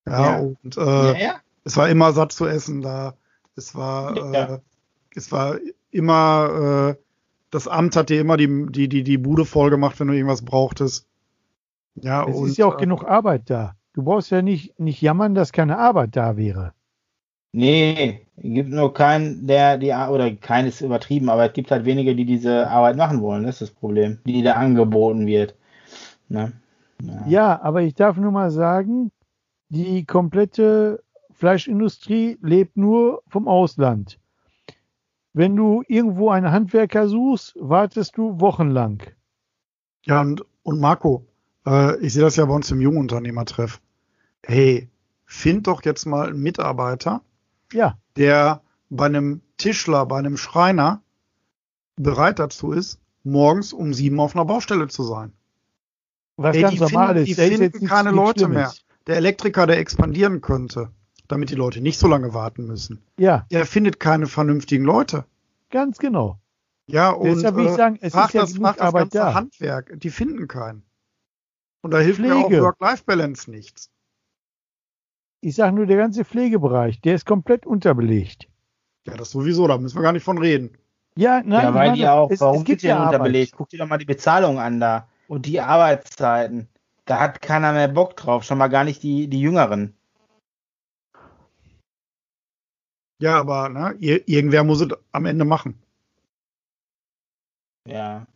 Ja, 0.07 0.23
ja. 0.23 0.39
und 0.39 0.77
äh, 0.77 0.81
ja, 0.81 1.19
ja. 1.19 1.35
Es 1.69 1.77
war 1.77 1.91
immer 1.91 2.13
satt 2.13 2.33
zu 2.33 2.47
essen 2.47 2.81
da. 2.81 3.15
Es 3.55 3.75
war, 3.75 4.17
äh, 4.17 4.59
es 5.15 5.31
war 5.31 5.59
immer, 5.91 6.97
äh, 6.97 7.03
das 7.51 7.69
Amt 7.69 7.95
hat 7.95 8.09
dir 8.09 8.23
immer 8.23 8.39
die, 8.39 8.67
die, 8.71 8.89
die, 8.89 9.03
die 9.05 9.19
Bude 9.19 9.45
voll 9.45 9.69
gemacht, 9.69 10.01
wenn 10.01 10.09
du 10.09 10.15
irgendwas 10.15 10.43
brauchtest. 10.43 11.07
Ja, 11.97 12.27
es 12.27 12.37
und, 12.37 12.49
ist 12.49 12.57
ja 12.57 12.65
auch 12.65 12.79
äh, 12.79 12.81
genug 12.81 13.05
Arbeit 13.05 13.51
da. 13.51 13.75
Du 13.93 14.03
brauchst 14.03 14.31
ja 14.31 14.41
nicht, 14.41 14.81
nicht 14.81 15.03
jammern, 15.03 15.35
dass 15.35 15.53
keine 15.53 15.77
Arbeit 15.77 16.17
da 16.17 16.39
wäre. 16.39 16.73
Nee, 17.53 18.23
es 18.37 18.43
gibt 18.45 18.71
nur 18.71 18.95
keinen, 18.95 19.47
der 19.47 19.77
die, 19.77 19.93
oder 19.93 20.31
keines 20.37 20.81
übertrieben, 20.81 21.29
aber 21.29 21.45
es 21.45 21.53
gibt 21.53 21.71
halt 21.71 21.85
wenige, 21.85 22.17
die 22.17 22.25
diese 22.25 22.71
Arbeit 22.71 22.97
machen 22.97 23.21
wollen, 23.21 23.45
das 23.45 23.61
ist 23.61 23.73
das 23.73 23.79
Problem, 23.79 24.21
die 24.25 24.43
da 24.43 24.55
angeboten 24.55 25.27
wird. 25.27 25.55
Ne? 26.31 26.53
Ja. 27.03 27.25
ja, 27.27 27.61
aber 27.63 27.83
ich 27.83 27.95
darf 27.95 28.17
nur 28.17 28.33
mal 28.33 28.51
sagen, 28.51 29.11
die 29.69 30.07
komplette 30.07 31.03
Fleischindustrie 31.39 32.37
lebt 32.43 32.77
nur 32.77 33.23
vom 33.29 33.49
Ausland. 33.49 34.19
wenn 35.35 35.55
du 35.55 35.85
irgendwo 35.87 36.31
einen 36.31 36.51
Handwerker 36.51 37.07
suchst, 37.09 37.55
wartest 37.61 38.17
du 38.19 38.41
wochenlang. 38.41 39.03
Ja, 40.05 40.21
und, 40.21 40.45
und 40.65 40.81
Marco, 40.81 41.27
äh, 41.65 41.97
ich 42.01 42.13
sehe 42.13 42.23
das 42.23 42.35
ja 42.35 42.45
bei 42.47 42.55
uns 42.55 42.71
im 42.73 42.81
Jungunternehmertreff. 42.81 43.81
Hey, 44.45 44.89
find 45.27 45.69
doch 45.69 45.85
jetzt 45.85 46.07
mal 46.07 46.29
einen 46.29 46.43
Mitarbeiter, 46.43 47.23
Ja, 47.73 47.97
der 48.17 48.63
bei 48.91 49.07
einem 49.07 49.43
Tischler, 49.59 50.07
bei 50.07 50.19
einem 50.19 50.37
Schreiner 50.37 51.03
bereit 51.95 52.41
dazu 52.41 52.73
ist, 52.73 52.99
morgens 53.23 53.73
um 53.73 53.95
sieben 53.95 54.19
auf 54.19 54.35
einer 54.35 54.45
Baustelle 54.45 54.89
zu 54.89 55.05
sein. 55.05 55.33
was 56.37 56.57
Ey, 56.57 56.63
ganz 56.63 56.81
normal 56.81 57.15
finden- 57.15 57.31
ist. 57.31 57.39
die 57.39 57.57
finden 57.57 57.87
keine 57.87 58.11
Leute 58.11 58.45
Schlimmes. 58.45 58.85
Der 59.07 59.17
Elektriker, 59.17 59.67
der 59.69 59.79
expandieren 59.79 60.41
könnte, 60.41 60.91
damit 61.29 61.51
die 61.51 61.55
Leute 61.55 61.81
nicht 61.81 61.99
so 61.99 62.09
lange 62.09 62.35
warten 62.35 62.67
müssen. 62.67 63.03
Ja, 63.19 63.47
Er 63.51 63.67
findet 63.67 64.01
keine 64.01 64.27
vernünftigen 64.27 64.85
Leute. 64.85 65.25
ganz 65.71 65.99
genau. 65.99 66.39
Ja, 66.91 67.11
und 67.11 67.27
Deshalb 67.37 67.57
will 67.57 67.67
ich 67.67 67.73
äh, 67.73 67.77
sagen, 67.77 67.99
es 68.01 68.15
frag 68.15 68.29
ist 68.29 68.35
ja 68.35 68.41
das, 68.41 68.55
frag 68.57 68.77
das 68.79 68.93
ganze 68.95 69.19
da. 69.19 69.35
Handwerk. 69.35 69.93
Die 70.01 70.09
finden 70.09 70.49
keinen. 70.49 70.83
Und 71.83 71.93
da 71.93 71.99
hilft 71.99 72.19
mir 72.19 72.35
auch 72.35 72.47
Pflege. 72.47 72.63
Work-Life-Balance 72.63 73.51
nichts. 73.51 73.91
Ich 75.41 75.55
sage 75.55 75.77
nur, 75.77 75.87
der 75.87 75.99
ganze 75.99 76.25
Pflegebereich, 76.25 77.01
der 77.03 77.15
ist 77.15 77.27
komplett 77.27 77.67
unterbelegt. 77.67 78.49
Ja, 79.07 79.17
das 79.17 79.31
sowieso, 79.31 79.69
da 79.69 79.79
müssen 79.79 79.97
wir 79.97 80.03
gar 80.03 80.13
nicht 80.13 80.25
von 80.25 80.39
reden. 80.39 80.77
Ja, 81.15 81.43
nein, 81.45 81.63
ja, 81.63 81.75
weil 81.75 81.89
meine, 81.89 81.97
die 81.97 82.09
auch, 82.09 82.31
es, 82.31 82.41
warum 82.41 82.59
es 82.59 82.65
gibt 82.65 82.83
die 82.83 82.87
denn 82.87 82.97
ja 82.97 83.07
unterbelegt? 83.07 83.53
Arbeit. 83.53 83.59
Guck 83.59 83.69
dir 83.69 83.79
doch 83.79 83.87
mal 83.89 83.99
die 83.99 84.05
Bezahlung 84.05 84.59
an 84.59 84.81
da. 84.81 85.09
Und 85.29 85.47
die 85.47 85.61
Arbeitszeiten. 85.61 86.69
Da 87.05 87.21
hat 87.21 87.43
keiner 87.43 87.73
mehr 87.73 87.89
Bock 87.89 88.17
drauf, 88.17 88.45
schon 88.45 88.59
mal 88.59 88.69
gar 88.69 88.85
nicht 88.85 89.03
die, 89.03 89.29
die 89.29 89.41
Jüngeren. 89.41 89.95
Ja, 93.21 93.41
aber 93.41 93.69
ne, 93.69 93.95
ir 93.99 94.29
irgendwer 94.29 94.65
muss 94.65 94.81
es 94.81 94.89
am 95.13 95.27
Ende 95.27 95.45
machen. 95.45 95.83
Ja. 97.87 98.27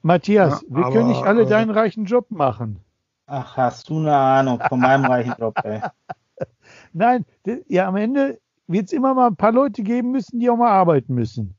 Matthias, 0.00 0.62
Ja, 0.62 0.76
wir 0.76 0.86
aber, 0.86 0.94
können 0.94 1.08
nicht 1.08 1.22
alle 1.22 1.42
äh, 1.42 1.46
deinen 1.46 1.70
reichen 1.70 2.04
Job 2.06 2.30
machen. 2.30 2.80
Ach, 3.26 3.56
hast 3.56 3.88
du 3.88 3.98
eine 3.98 4.16
Ahnung 4.16 4.60
von 4.68 4.80
meinem 4.80 5.04
reichen 5.04 5.34
Job, 5.38 5.54
ey. 5.64 5.80
Nein, 6.92 7.24
ja, 7.68 7.88
am 7.88 7.96
Ende 7.96 8.40
wird 8.66 8.86
es 8.86 8.92
immer 8.92 9.14
mal 9.14 9.28
ein 9.28 9.36
paar 9.36 9.52
Leute 9.52 9.82
geben 9.82 10.10
müssen, 10.10 10.40
die 10.40 10.50
auch 10.50 10.56
mal 10.56 10.70
arbeiten 10.70 11.14
müssen. 11.14 11.54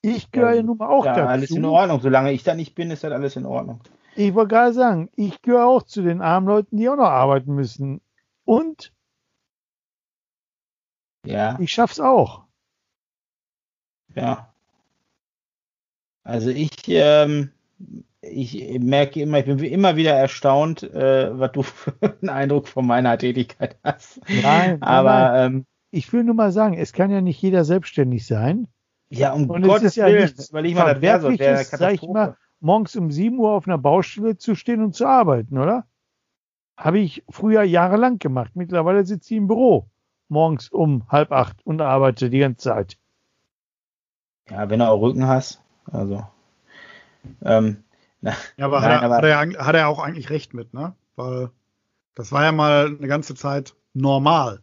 Ich 0.00 0.30
gehöre 0.32 0.54
ja, 0.54 0.62
nun 0.62 0.78
mal 0.78 0.88
auch 0.88 1.04
ja, 1.04 1.14
alles 1.26 1.50
in 1.50 1.62
dazu. 1.62 1.74
Ordnung. 1.74 2.00
Solange 2.00 2.32
ich 2.32 2.42
da 2.42 2.54
nicht 2.54 2.74
bin, 2.74 2.90
ist 2.90 3.04
das 3.04 3.12
alles 3.12 3.36
in 3.36 3.46
Ordnung. 3.46 3.80
Ich 4.16 4.34
wollte 4.34 4.48
gerade 4.48 4.72
sagen, 4.72 5.08
ich 5.14 5.42
gehöre 5.42 5.66
auch 5.66 5.84
zu 5.84 6.02
den 6.02 6.20
armen 6.20 6.48
Leuten, 6.48 6.76
die 6.76 6.88
auch 6.88 6.96
noch 6.96 7.04
arbeiten 7.04 7.54
müssen. 7.54 8.00
Und 8.44 8.92
Ja, 11.24 11.58
ich 11.60 11.72
schaff's 11.72 12.00
auch. 12.00 12.46
ja. 14.14 14.52
Also 16.24 16.50
ich, 16.50 16.70
ähm, 16.88 17.50
ich 18.20 18.78
merke 18.78 19.20
immer, 19.20 19.38
ich 19.38 19.46
bin 19.46 19.58
immer 19.58 19.96
wieder 19.96 20.12
erstaunt, 20.12 20.82
äh, 20.84 21.36
was 21.38 21.52
du 21.52 21.62
für 21.62 21.94
einen 22.02 22.28
Eindruck 22.28 22.68
von 22.68 22.86
meiner 22.86 23.18
Tätigkeit 23.18 23.76
hast. 23.82 24.20
Nein, 24.28 24.82
Aber. 24.82 25.34
Ähm, 25.46 25.66
Ich 25.90 26.12
will 26.12 26.24
nur 26.24 26.34
mal 26.34 26.52
sagen, 26.52 26.74
es 26.74 26.92
kann 26.92 27.10
ja 27.10 27.20
nicht 27.20 27.42
jeder 27.42 27.64
selbstständig 27.64 28.26
sein. 28.26 28.68
ja, 29.10 29.32
um 29.32 29.50
Und 29.50 29.62
es 29.62 29.68
Gottes 29.68 29.84
ist 29.88 29.96
ja 29.96 30.06
Willen, 30.06 30.22
nichts 30.22 30.52
weil 30.52 30.66
ich 30.66 30.74
mal 30.74 30.94
das 30.94 31.02
wäre 31.02 31.20
so, 31.20 31.28
eine 31.28 31.36
Verwerfliches, 31.36 31.70
sag 31.70 31.92
ich 31.94 32.02
mal, 32.02 32.36
morgens 32.60 32.96
um 32.96 33.10
7 33.10 33.38
Uhr 33.38 33.50
auf 33.52 33.66
einer 33.66 33.78
Baustelle 33.78 34.38
zu 34.38 34.54
stehen 34.54 34.82
und 34.82 34.94
zu 34.94 35.06
arbeiten, 35.06 35.58
oder? 35.58 35.86
Habe 36.76 36.98
ich 37.00 37.24
früher 37.28 37.62
jahrelang 37.62 38.18
gemacht. 38.18 38.52
Mittlerweile 38.54 39.04
sitze 39.04 39.34
ich 39.34 39.38
im 39.38 39.48
Büro 39.48 39.88
morgens 40.32 40.68
um 40.70 41.04
halb 41.08 41.30
acht 41.32 41.64
und 41.64 41.80
arbeite 41.80 42.30
die 42.30 42.38
ganze 42.40 42.58
Zeit. 42.70 42.98
Ja, 44.50 44.68
wenn 44.68 44.80
du 44.80 44.88
auch 44.88 45.00
Rücken 45.00 45.26
hast, 45.26 45.60
also. 45.90 46.26
Ähm, 47.42 47.84
na, 48.20 48.32
Ja, 48.56 48.66
aber, 48.66 48.80
Nein, 48.80 48.90
hat, 48.90 49.00
er, 49.00 49.02
aber- 49.04 49.16
hat, 49.16 49.24
er, 49.24 49.66
hat 49.66 49.74
er 49.76 49.88
auch 49.88 49.98
eigentlich 50.00 50.30
recht 50.30 50.54
mit, 50.54 50.74
ne? 50.74 50.94
Weil 51.16 51.50
das 52.14 52.32
war 52.32 52.44
ja 52.44 52.52
mal 52.52 52.86
eine 52.98 53.06
ganze 53.08 53.34
Zeit 53.34 53.74
normal. 53.94 54.62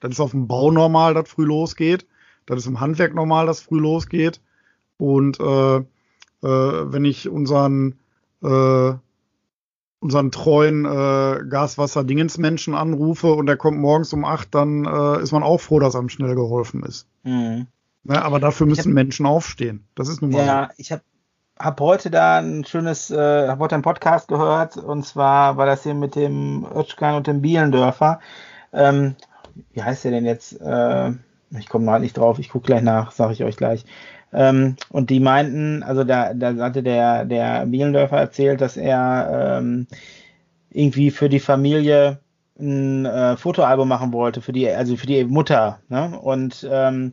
Das 0.00 0.12
ist 0.12 0.20
auf 0.20 0.32
dem 0.32 0.48
Bau 0.48 0.70
normal, 0.70 1.14
dass 1.14 1.28
früh 1.28 1.44
losgeht. 1.44 2.06
Das 2.46 2.58
ist 2.58 2.66
im 2.66 2.80
Handwerk 2.80 3.14
normal, 3.14 3.46
dass 3.46 3.60
früh 3.60 3.78
losgeht. 3.78 4.40
Und 4.98 5.38
äh, 5.40 5.76
äh, 5.76 5.82
wenn 6.42 7.04
ich 7.04 7.28
unseren 7.28 7.98
äh, 8.42 8.92
unseren 10.00 10.30
treuen 10.30 10.84
äh, 10.86 11.44
Gaswasser-Dingensmenschen 11.48 12.74
anrufe 12.74 13.32
und 13.32 13.46
der 13.46 13.56
kommt 13.56 13.78
morgens 13.78 14.12
um 14.12 14.24
acht, 14.24 14.54
dann 14.54 14.86
äh, 14.86 15.22
ist 15.22 15.32
man 15.32 15.42
auch 15.42 15.60
froh, 15.60 15.78
dass 15.78 15.94
einem 15.94 16.08
schnell 16.08 16.34
geholfen 16.34 16.82
ist. 16.82 17.06
mhm. 17.22 17.66
Ne? 18.02 18.22
Aber 18.22 18.40
dafür 18.40 18.66
müssen 18.66 18.94
Menschen 18.94 19.26
aufstehen. 19.26 19.84
Das 19.94 20.08
ist 20.08 20.22
nun 20.22 20.30
mal 20.30 20.38
so. 20.38 20.46
Ja, 20.46 20.70
ich 20.78 20.90
habe 20.90 21.02
hab 21.58 21.78
heute 21.80 22.10
da 22.10 22.38
ein 22.38 22.64
schönes, 22.64 23.10
äh, 23.10 23.48
habe 23.48 23.62
heute 23.62 23.74
einen 23.74 23.82
Podcast 23.82 24.28
gehört 24.28 24.78
und 24.78 25.04
zwar 25.04 25.58
war 25.58 25.66
das 25.66 25.82
hier 25.82 25.94
mit 25.94 26.16
dem 26.16 26.66
Özkan 26.74 27.16
und 27.16 27.26
dem 27.26 27.42
Bielendörfer. 27.42 28.20
Ähm, 28.72 29.16
wie 29.74 29.82
heißt 29.82 30.04
der 30.04 30.12
denn 30.12 30.24
jetzt? 30.24 30.58
Äh, 30.60 31.12
ich 31.58 31.68
komme 31.68 31.84
mal 31.84 32.00
nicht 32.00 32.16
drauf, 32.16 32.38
ich 32.38 32.48
gucke 32.48 32.66
gleich 32.66 32.82
nach, 32.82 33.12
sage 33.12 33.34
ich 33.34 33.44
euch 33.44 33.58
gleich. 33.58 33.84
Ähm, 34.32 34.76
und 34.90 35.10
die 35.10 35.20
meinten, 35.20 35.82
also 35.82 36.04
da, 36.04 36.34
da 36.34 36.54
hatte 36.56 36.82
der, 36.82 37.24
der 37.24 37.66
Bielendörfer 37.66 38.18
erzählt, 38.18 38.60
dass 38.60 38.76
er 38.76 39.58
ähm, 39.60 39.86
irgendwie 40.70 41.10
für 41.10 41.28
die 41.28 41.40
Familie 41.40 42.20
ein 42.58 43.06
äh, 43.06 43.36
Fotoalbum 43.36 43.88
machen 43.88 44.12
wollte, 44.12 44.40
für 44.42 44.52
die, 44.52 44.68
also 44.68 44.96
für 44.96 45.06
die 45.06 45.24
Mutter. 45.24 45.80
Ne? 45.88 46.18
Und 46.20 46.68
ähm, 46.70 47.12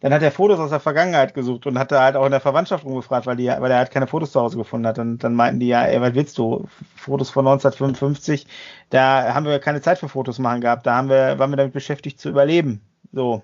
dann 0.00 0.12
hat 0.12 0.22
er 0.22 0.30
Fotos 0.30 0.60
aus 0.60 0.70
der 0.70 0.80
Vergangenheit 0.80 1.34
gesucht 1.34 1.66
und 1.66 1.78
hat 1.78 1.90
da 1.90 2.02
halt 2.02 2.16
auch 2.16 2.26
in 2.26 2.30
der 2.30 2.40
Verwandtschaft 2.40 2.84
rumgefragt, 2.84 3.26
weil, 3.26 3.36
die, 3.36 3.46
weil 3.48 3.70
er 3.70 3.78
halt 3.78 3.90
keine 3.90 4.06
Fotos 4.06 4.32
zu 4.32 4.40
Hause 4.40 4.56
gefunden 4.58 4.86
hat. 4.86 4.98
Und 4.98 5.18
dann 5.24 5.34
meinten 5.34 5.58
die, 5.60 5.68
ja, 5.68 5.84
ey, 5.84 6.00
was 6.00 6.14
willst 6.14 6.38
du? 6.38 6.66
Fotos 6.96 7.30
von 7.30 7.46
1955, 7.46 8.46
da 8.90 9.34
haben 9.34 9.46
wir 9.46 9.58
keine 9.58 9.80
Zeit 9.80 9.98
für 9.98 10.08
Fotos 10.08 10.38
machen 10.38 10.60
gehabt, 10.60 10.86
da 10.86 10.96
haben 10.96 11.08
wir, 11.08 11.38
waren 11.38 11.50
wir 11.50 11.56
damit 11.56 11.72
beschäftigt 11.72 12.20
zu 12.20 12.28
überleben. 12.28 12.82
So, 13.12 13.42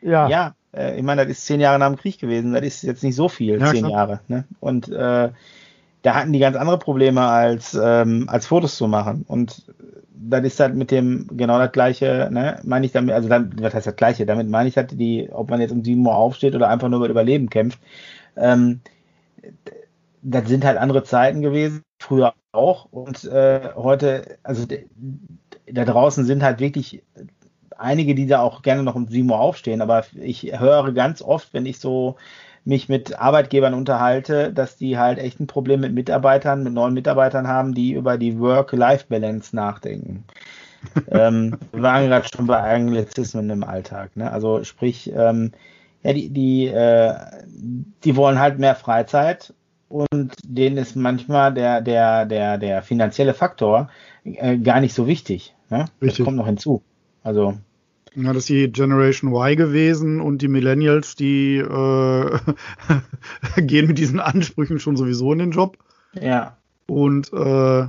Ja, 0.00 0.28
ja, 0.28 0.54
ich 0.96 1.02
meine, 1.02 1.22
das 1.22 1.38
ist 1.38 1.46
zehn 1.46 1.60
Jahre 1.60 1.78
nach 1.78 1.88
dem 1.88 1.96
Krieg 1.96 2.18
gewesen, 2.18 2.52
das 2.52 2.62
ist 2.62 2.82
jetzt 2.82 3.02
nicht 3.02 3.14
so 3.16 3.28
viel, 3.28 3.60
Ja, 3.60 3.70
zehn 3.70 3.84
klar. 3.84 3.90
Jahre. 3.90 4.20
Ne? 4.28 4.44
Und 4.60 4.88
äh, 4.88 5.30
da 6.02 6.14
hatten 6.14 6.32
die 6.32 6.38
ganz 6.38 6.56
andere 6.56 6.78
Probleme, 6.78 7.22
als, 7.22 7.78
ähm, 7.80 8.28
als 8.28 8.46
Fotos 8.46 8.76
zu 8.76 8.86
machen. 8.88 9.24
Und 9.26 9.64
das 10.14 10.44
ist 10.44 10.60
halt 10.60 10.74
mit 10.74 10.90
dem 10.90 11.28
genau 11.32 11.58
das 11.58 11.72
gleiche, 11.72 12.28
ne, 12.30 12.60
meine 12.62 12.86
ich 12.86 12.92
damit, 12.92 13.14
also 13.14 13.28
dann, 13.28 13.52
was 13.60 13.74
heißt 13.74 13.86
das 13.86 13.96
gleiche, 13.96 14.26
damit 14.26 14.48
meine 14.48 14.68
ich 14.68 14.76
halt 14.76 14.98
die, 14.98 15.28
ob 15.30 15.50
man 15.50 15.60
jetzt 15.60 15.72
um 15.72 15.84
7 15.84 16.06
Uhr 16.06 16.14
aufsteht 16.14 16.54
oder 16.54 16.68
einfach 16.68 16.88
nur 16.88 16.98
über 17.00 17.08
Überleben 17.08 17.50
kämpft. 17.50 17.78
Ähm, 18.36 18.80
das 20.22 20.48
sind 20.48 20.64
halt 20.64 20.78
andere 20.78 21.04
Zeiten 21.04 21.42
gewesen, 21.42 21.82
früher 22.00 22.34
auch. 22.52 22.86
Und 22.90 23.24
äh, 23.24 23.70
heute, 23.74 24.38
also 24.42 24.66
da 25.66 25.84
draußen 25.84 26.24
sind 26.24 26.42
halt 26.42 26.60
wirklich 26.60 27.02
einige, 27.78 28.14
die 28.14 28.26
da 28.26 28.40
auch 28.40 28.62
gerne 28.62 28.82
noch 28.82 28.94
um 28.94 29.08
7 29.08 29.30
Uhr 29.30 29.38
aufstehen, 29.38 29.80
aber 29.80 30.04
ich 30.20 30.58
höre 30.58 30.92
ganz 30.92 31.22
oft, 31.22 31.52
wenn 31.52 31.66
ich 31.66 31.78
so 31.78 32.16
mich 32.64 32.88
mit 32.88 33.18
Arbeitgebern 33.18 33.74
unterhalte, 33.74 34.52
dass 34.52 34.76
die 34.76 34.98
halt 34.98 35.18
echt 35.18 35.38
ein 35.38 35.46
Problem 35.46 35.80
mit 35.80 35.92
Mitarbeitern, 35.92 36.62
mit 36.62 36.72
neuen 36.72 36.94
Mitarbeitern 36.94 37.46
haben, 37.46 37.74
die 37.74 37.92
über 37.92 38.16
die 38.16 38.38
Work-Life-Balance 38.38 39.54
nachdenken. 39.54 40.24
ähm, 41.10 41.58
wir 41.72 41.82
waren 41.82 42.08
gerade 42.08 42.26
schon 42.34 42.46
bei 42.46 42.58
Anglizismen 42.58 43.50
im 43.50 43.64
Alltag. 43.64 44.16
Ne? 44.16 44.30
Also 44.30 44.64
sprich, 44.64 45.12
ähm, 45.14 45.52
ja, 46.02 46.12
die, 46.12 46.30
die, 46.30 46.66
äh, 46.66 47.14
die 48.04 48.16
wollen 48.16 48.38
halt 48.38 48.58
mehr 48.58 48.74
Freizeit 48.74 49.52
und 49.88 50.34
denen 50.44 50.76
ist 50.76 50.96
manchmal 50.96 51.52
der, 51.54 51.80
der, 51.80 52.26
der, 52.26 52.58
der 52.58 52.82
finanzielle 52.82 53.34
Faktor 53.34 53.88
äh, 54.24 54.58
gar 54.58 54.80
nicht 54.80 54.94
so 54.94 55.06
wichtig. 55.06 55.54
Ne? 55.70 55.86
Das 56.00 56.18
kommt 56.18 56.36
noch 56.36 56.46
hinzu. 56.46 56.82
Also, 57.24 57.54
Ja, 58.14 58.28
das 58.32 58.44
ist 58.44 58.48
die 58.50 58.70
Generation 58.70 59.32
Y 59.32 59.56
gewesen 59.56 60.20
und 60.20 60.40
die 60.42 60.46
Millennials, 60.48 61.16
die 61.16 61.56
äh, 61.56 62.38
gehen 63.56 63.88
mit 63.88 63.98
diesen 63.98 64.20
Ansprüchen 64.20 64.78
schon 64.78 64.96
sowieso 64.96 65.32
in 65.32 65.40
den 65.40 65.50
Job. 65.50 65.76
ja, 66.12 66.56
Und 66.86 67.32
äh, 67.32 67.86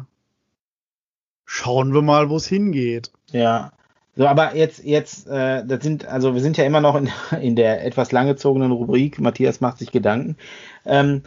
schauen 1.46 1.94
wir 1.94 2.02
mal, 2.02 2.30
wo 2.30 2.38
es 2.38 2.48
hingeht. 2.48 3.12
ja. 3.32 3.72
So, 4.18 4.26
aber 4.28 4.56
jetzt, 4.56 4.86
jetzt, 4.86 5.28
äh, 5.28 5.66
das 5.66 5.84
sind, 5.84 6.06
also 6.06 6.34
wir 6.34 6.42
sind 6.42 6.56
ja 6.56 6.64
immer 6.64 6.80
noch 6.80 6.96
in, 6.96 7.10
in 7.42 7.58
der 7.58 7.84
etwas 7.86 8.14
langgezogenen 8.14 8.72
Rubrik, 8.72 9.20
Matthias 9.20 9.60
macht 9.60 9.78
sich 9.80 9.92
Gedanken. 9.92 10.38
Ähm, 10.86 11.24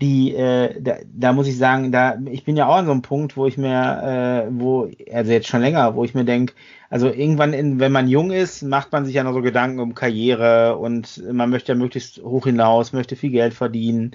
die, 0.00 0.34
äh, 0.34 0.80
da, 0.80 0.96
da 1.12 1.32
muss 1.32 1.46
ich 1.46 1.56
sagen, 1.56 1.92
da, 1.92 2.18
ich 2.30 2.44
bin 2.44 2.56
ja 2.56 2.66
auch 2.66 2.76
an 2.76 2.86
so 2.86 2.92
einem 2.92 3.02
Punkt, 3.02 3.36
wo 3.36 3.46
ich 3.46 3.56
mir, 3.58 4.46
äh, 4.48 4.50
wo, 4.50 4.90
also 5.12 5.32
jetzt 5.32 5.48
schon 5.48 5.60
länger, 5.60 5.94
wo 5.94 6.04
ich 6.04 6.14
mir 6.14 6.24
denke, 6.24 6.54
also 6.90 7.08
irgendwann, 7.08 7.52
in, 7.52 7.80
wenn 7.80 7.92
man 7.92 8.08
jung 8.08 8.30
ist, 8.30 8.62
macht 8.62 8.92
man 8.92 9.04
sich 9.04 9.14
ja 9.14 9.24
noch 9.24 9.34
so 9.34 9.42
Gedanken 9.42 9.80
um 9.80 9.94
Karriere 9.94 10.76
und 10.76 11.22
man 11.32 11.50
möchte 11.50 11.72
ja 11.72 11.78
möglichst 11.78 12.22
hoch 12.22 12.44
hinaus, 12.44 12.92
möchte 12.92 13.16
viel 13.16 13.30
Geld 13.30 13.54
verdienen, 13.54 14.12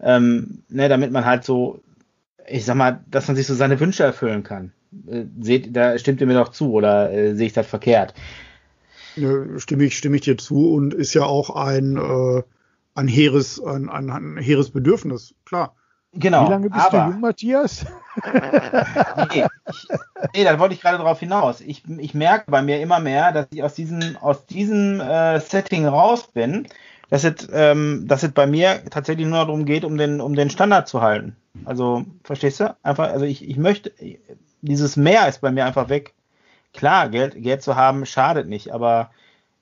ähm, 0.00 0.62
ne, 0.68 0.88
damit 0.88 1.12
man 1.12 1.24
halt 1.24 1.44
so, 1.44 1.80
ich 2.46 2.64
sag 2.64 2.76
mal, 2.76 3.00
dass 3.10 3.28
man 3.28 3.36
sich 3.36 3.46
so 3.46 3.54
seine 3.54 3.80
Wünsche 3.80 4.04
erfüllen 4.04 4.42
kann. 4.42 4.72
Äh, 5.06 5.24
seht, 5.40 5.74
da 5.74 5.98
stimmt 5.98 6.20
ihr 6.20 6.26
mir 6.26 6.34
doch 6.34 6.50
zu 6.50 6.72
oder 6.72 7.12
äh, 7.12 7.34
sehe 7.34 7.46
ich 7.46 7.52
das 7.52 7.66
verkehrt? 7.66 8.14
Stimme 9.58 9.84
ich, 9.84 9.96
stimme 9.96 10.16
ich 10.16 10.22
dir 10.22 10.36
zu 10.36 10.72
und 10.74 10.92
ist 10.92 11.14
ja 11.14 11.22
auch 11.22 11.50
ein, 11.50 11.96
äh, 11.96 12.42
ein 12.94 13.08
hehres, 13.08 13.62
ein, 13.62 13.88
ein, 13.88 14.10
ein 14.10 14.36
hehres 14.38 14.70
Bedürfnis, 14.70 15.34
klar. 15.44 15.74
Genau. 16.16 16.46
Wie 16.46 16.50
lange 16.50 16.70
bist 16.70 16.86
aber, 16.86 17.06
du 17.06 17.10
jung, 17.10 17.20
Matthias? 17.20 17.84
nee, 19.32 19.44
ich, 19.68 19.88
nee, 20.32 20.44
da 20.44 20.58
wollte 20.60 20.74
ich 20.74 20.80
gerade 20.80 20.98
drauf 20.98 21.18
hinaus. 21.18 21.60
Ich, 21.60 21.82
ich 21.98 22.14
merke 22.14 22.50
bei 22.50 22.62
mir 22.62 22.80
immer 22.80 23.00
mehr, 23.00 23.32
dass 23.32 23.48
ich 23.50 23.62
aus 23.64 23.74
diesem, 23.74 24.16
aus 24.20 24.46
diesem 24.46 25.00
äh, 25.00 25.40
Setting 25.40 25.86
raus 25.86 26.28
bin, 26.28 26.68
dass 27.10 27.24
es, 27.24 27.48
ähm, 27.52 28.04
dass 28.06 28.22
es 28.22 28.30
bei 28.30 28.46
mir 28.46 28.82
tatsächlich 28.90 29.26
nur 29.26 29.38
darum 29.38 29.64
geht, 29.64 29.84
um 29.84 29.98
den, 29.98 30.20
um 30.20 30.36
den 30.36 30.50
Standard 30.50 30.88
zu 30.88 31.02
halten. 31.02 31.36
Also, 31.64 32.04
verstehst 32.22 32.60
du? 32.60 32.76
Einfach, 32.82 33.10
also 33.10 33.24
ich, 33.24 33.48
ich 33.48 33.56
möchte, 33.56 33.92
dieses 34.62 34.96
Mehr 34.96 35.28
ist 35.28 35.40
bei 35.40 35.50
mir 35.50 35.64
einfach 35.64 35.88
weg. 35.88 36.14
Klar, 36.72 37.08
Geld, 37.08 37.40
Geld 37.42 37.62
zu 37.62 37.76
haben 37.76 38.06
schadet 38.06 38.48
nicht, 38.48 38.72
aber 38.72 39.10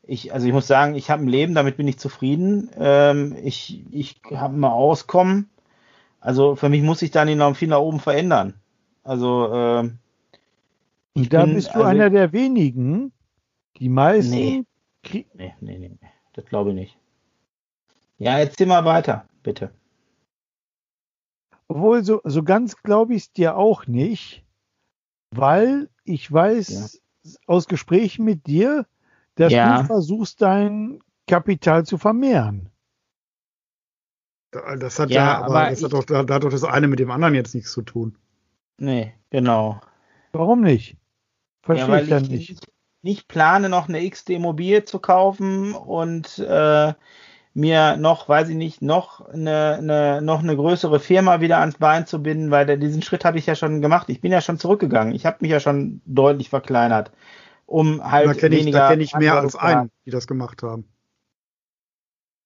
ich, 0.04 0.32
also 0.32 0.46
ich 0.46 0.52
muss 0.52 0.66
sagen, 0.66 0.94
ich 0.94 1.10
habe 1.10 1.22
ein 1.22 1.28
Leben, 1.28 1.54
damit 1.54 1.76
bin 1.76 1.86
ich 1.88 1.98
zufrieden. 1.98 2.70
Ähm, 2.76 3.36
ich 3.42 3.84
ich 3.90 4.20
habe 4.32 4.56
mal 4.56 4.72
Auskommen. 4.72 5.48
Also 6.20 6.56
für 6.56 6.68
mich 6.68 6.82
muss 6.82 7.00
sich 7.00 7.10
da 7.10 7.24
nicht 7.24 7.36
noch 7.36 7.54
viel 7.56 7.68
nach 7.68 7.78
oben 7.80 8.00
verändern. 8.00 8.54
Also 9.04 9.52
ähm, 9.52 9.98
ich 11.14 11.28
Da 11.28 11.44
bin- 11.44 11.54
bist 11.54 11.68
du 11.68 11.74
also- 11.74 11.84
einer 11.84 12.10
der 12.10 12.32
wenigen, 12.32 13.12
die 13.78 13.88
meisten. 13.88 14.30
Nee. 14.34 14.64
Nee, 15.12 15.24
nee, 15.34 15.54
nee, 15.60 15.78
nee. 15.78 16.08
Das 16.34 16.44
glaube 16.46 16.70
ich 16.70 16.76
nicht. 16.76 16.98
Ja, 18.18 18.38
erzähl 18.38 18.66
mal 18.68 18.84
weiter, 18.84 19.26
bitte. 19.42 19.72
Obwohl, 21.68 22.04
so, 22.04 22.20
so 22.24 22.42
ganz 22.42 22.76
glaube 22.82 23.14
ich 23.14 23.22
es 23.24 23.32
dir 23.32 23.56
auch 23.56 23.86
nicht, 23.86 24.44
weil 25.30 25.88
ich 26.04 26.30
weiß 26.30 27.00
aus 27.46 27.66
Gesprächen 27.66 28.24
mit 28.24 28.46
dir, 28.46 28.86
dass 29.36 29.52
Ja. 29.52 29.80
du 29.82 29.86
versuchst, 29.86 30.40
dein 30.42 31.00
Kapital 31.26 31.84
zu 31.86 31.98
vermehren. 31.98 32.70
Da- 34.50 34.76
Das 34.76 34.98
hat 34.98 35.10
Ja, 35.10 35.24
ja, 35.24 35.38
aber, 35.38 35.46
aber 35.60 35.70
das 35.70 35.78
ich- 35.78 35.84
hat 35.84 35.92
doch, 35.92 36.04
da, 36.04 36.22
da 36.22 36.34
hat 36.34 36.44
doch 36.44 36.50
das 36.50 36.64
eine 36.64 36.88
mit 36.88 36.98
dem 36.98 37.10
anderen 37.10 37.34
jetzt 37.34 37.54
nichts 37.54 37.72
zu 37.72 37.82
tun. 37.82 38.16
Nee, 38.78 39.14
genau. 39.30 39.80
Warum 40.32 40.60
nicht? 40.62 40.96
Verstehe 41.62 41.96
ja, 41.96 42.02
ich 42.02 42.08
dann 42.08 42.24
ich 42.24 42.30
nicht. 42.30 42.50
nicht, 42.50 42.66
nicht 43.02 43.28
plane, 43.28 43.68
noch 43.68 43.88
eine 43.88 44.08
XD 44.08 44.30
Immobilie 44.34 44.84
zu 44.84 44.98
kaufen 44.98 45.74
und 45.74 46.38
äh, 46.38 46.92
mir 47.54 47.96
noch, 47.98 48.28
weiß 48.28 48.48
ich 48.48 48.56
nicht, 48.56 48.80
noch 48.82 49.20
eine, 49.28 49.76
eine, 49.78 50.22
noch 50.22 50.40
eine 50.40 50.56
größere 50.56 51.00
Firma 51.00 51.40
wieder 51.40 51.58
ans 51.58 51.76
Bein 51.76 52.06
zu 52.06 52.22
binden, 52.22 52.50
weil 52.50 52.64
der, 52.66 52.78
diesen 52.78 53.02
Schritt 53.02 53.24
habe 53.24 53.38
ich 53.38 53.46
ja 53.46 53.54
schon 53.54 53.82
gemacht. 53.82 54.08
Ich 54.08 54.20
bin 54.20 54.32
ja 54.32 54.40
schon 54.40 54.58
zurückgegangen. 54.58 55.14
Ich 55.14 55.26
habe 55.26 55.38
mich 55.40 55.50
ja 55.50 55.60
schon 55.60 56.00
deutlich 56.06 56.48
verkleinert, 56.48 57.10
um 57.72 58.04
halt 58.04 58.28
da 58.28 58.34
kenne 58.34 58.56
ich, 58.56 58.70
da 58.70 58.90
kenn 58.90 59.00
ich 59.00 59.14
mehr 59.14 59.38
als 59.40 59.56
einen, 59.56 59.90
die 60.04 60.10
das 60.10 60.26
gemacht 60.26 60.62
haben. 60.62 60.84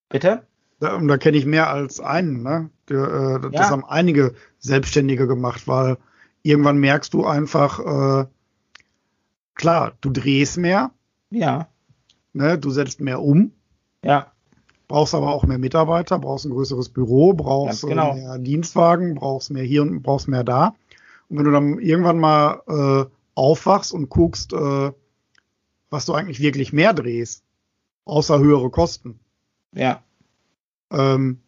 Bitte? 0.08 0.46
Da, 0.78 0.98
da 0.98 1.18
kenne 1.18 1.36
ich 1.36 1.46
mehr 1.46 1.68
als 1.68 2.00
einen, 2.00 2.42
ne? 2.42 2.70
Äh, 2.88 3.40
das 3.40 3.52
Ja. 3.52 3.70
haben 3.70 3.84
einige 3.84 4.34
Selbstständige 4.58 5.26
gemacht, 5.26 5.66
weil 5.66 5.96
irgendwann 6.42 6.78
merkst 6.78 7.12
du 7.12 7.26
einfach, 7.26 7.80
äh, 7.80 8.26
klar, 9.54 9.92
du 10.00 10.10
drehst 10.10 10.58
mehr, 10.58 10.92
Ja, 11.30 11.66
ne? 12.32 12.56
du 12.58 12.70
setzt 12.70 13.00
mehr 13.00 13.20
um, 13.20 13.50
ja, 14.04 14.30
brauchst 14.86 15.14
aber 15.14 15.34
auch 15.34 15.44
mehr 15.44 15.58
Mitarbeiter, 15.58 16.20
brauchst 16.20 16.44
ein 16.44 16.52
größeres 16.52 16.90
Büro, 16.90 17.32
brauchst 17.32 17.84
genau. 17.84 18.12
äh, 18.12 18.14
mehr 18.14 18.38
Dienstwagen, 18.38 19.16
brauchst 19.16 19.50
mehr 19.50 19.64
hier 19.64 19.82
und 19.82 20.02
brauchst 20.02 20.28
mehr 20.28 20.44
da. 20.44 20.76
Und 21.28 21.38
wenn 21.38 21.44
du 21.46 21.50
dann 21.50 21.80
irgendwann 21.80 22.20
mal 22.20 22.62
äh, 22.68 23.10
aufwachst 23.34 23.92
und 23.92 24.08
guckst, 24.08 24.52
äh, 24.52 24.92
was 25.90 26.06
du 26.06 26.14
eigentlich 26.14 26.40
wirklich 26.40 26.72
mehr 26.72 26.92
drehst, 26.92 27.44
außer 28.04 28.38
höhere 28.38 28.70
Kosten, 28.70 29.20
ja, 29.72 30.02
ähm, 30.90 31.40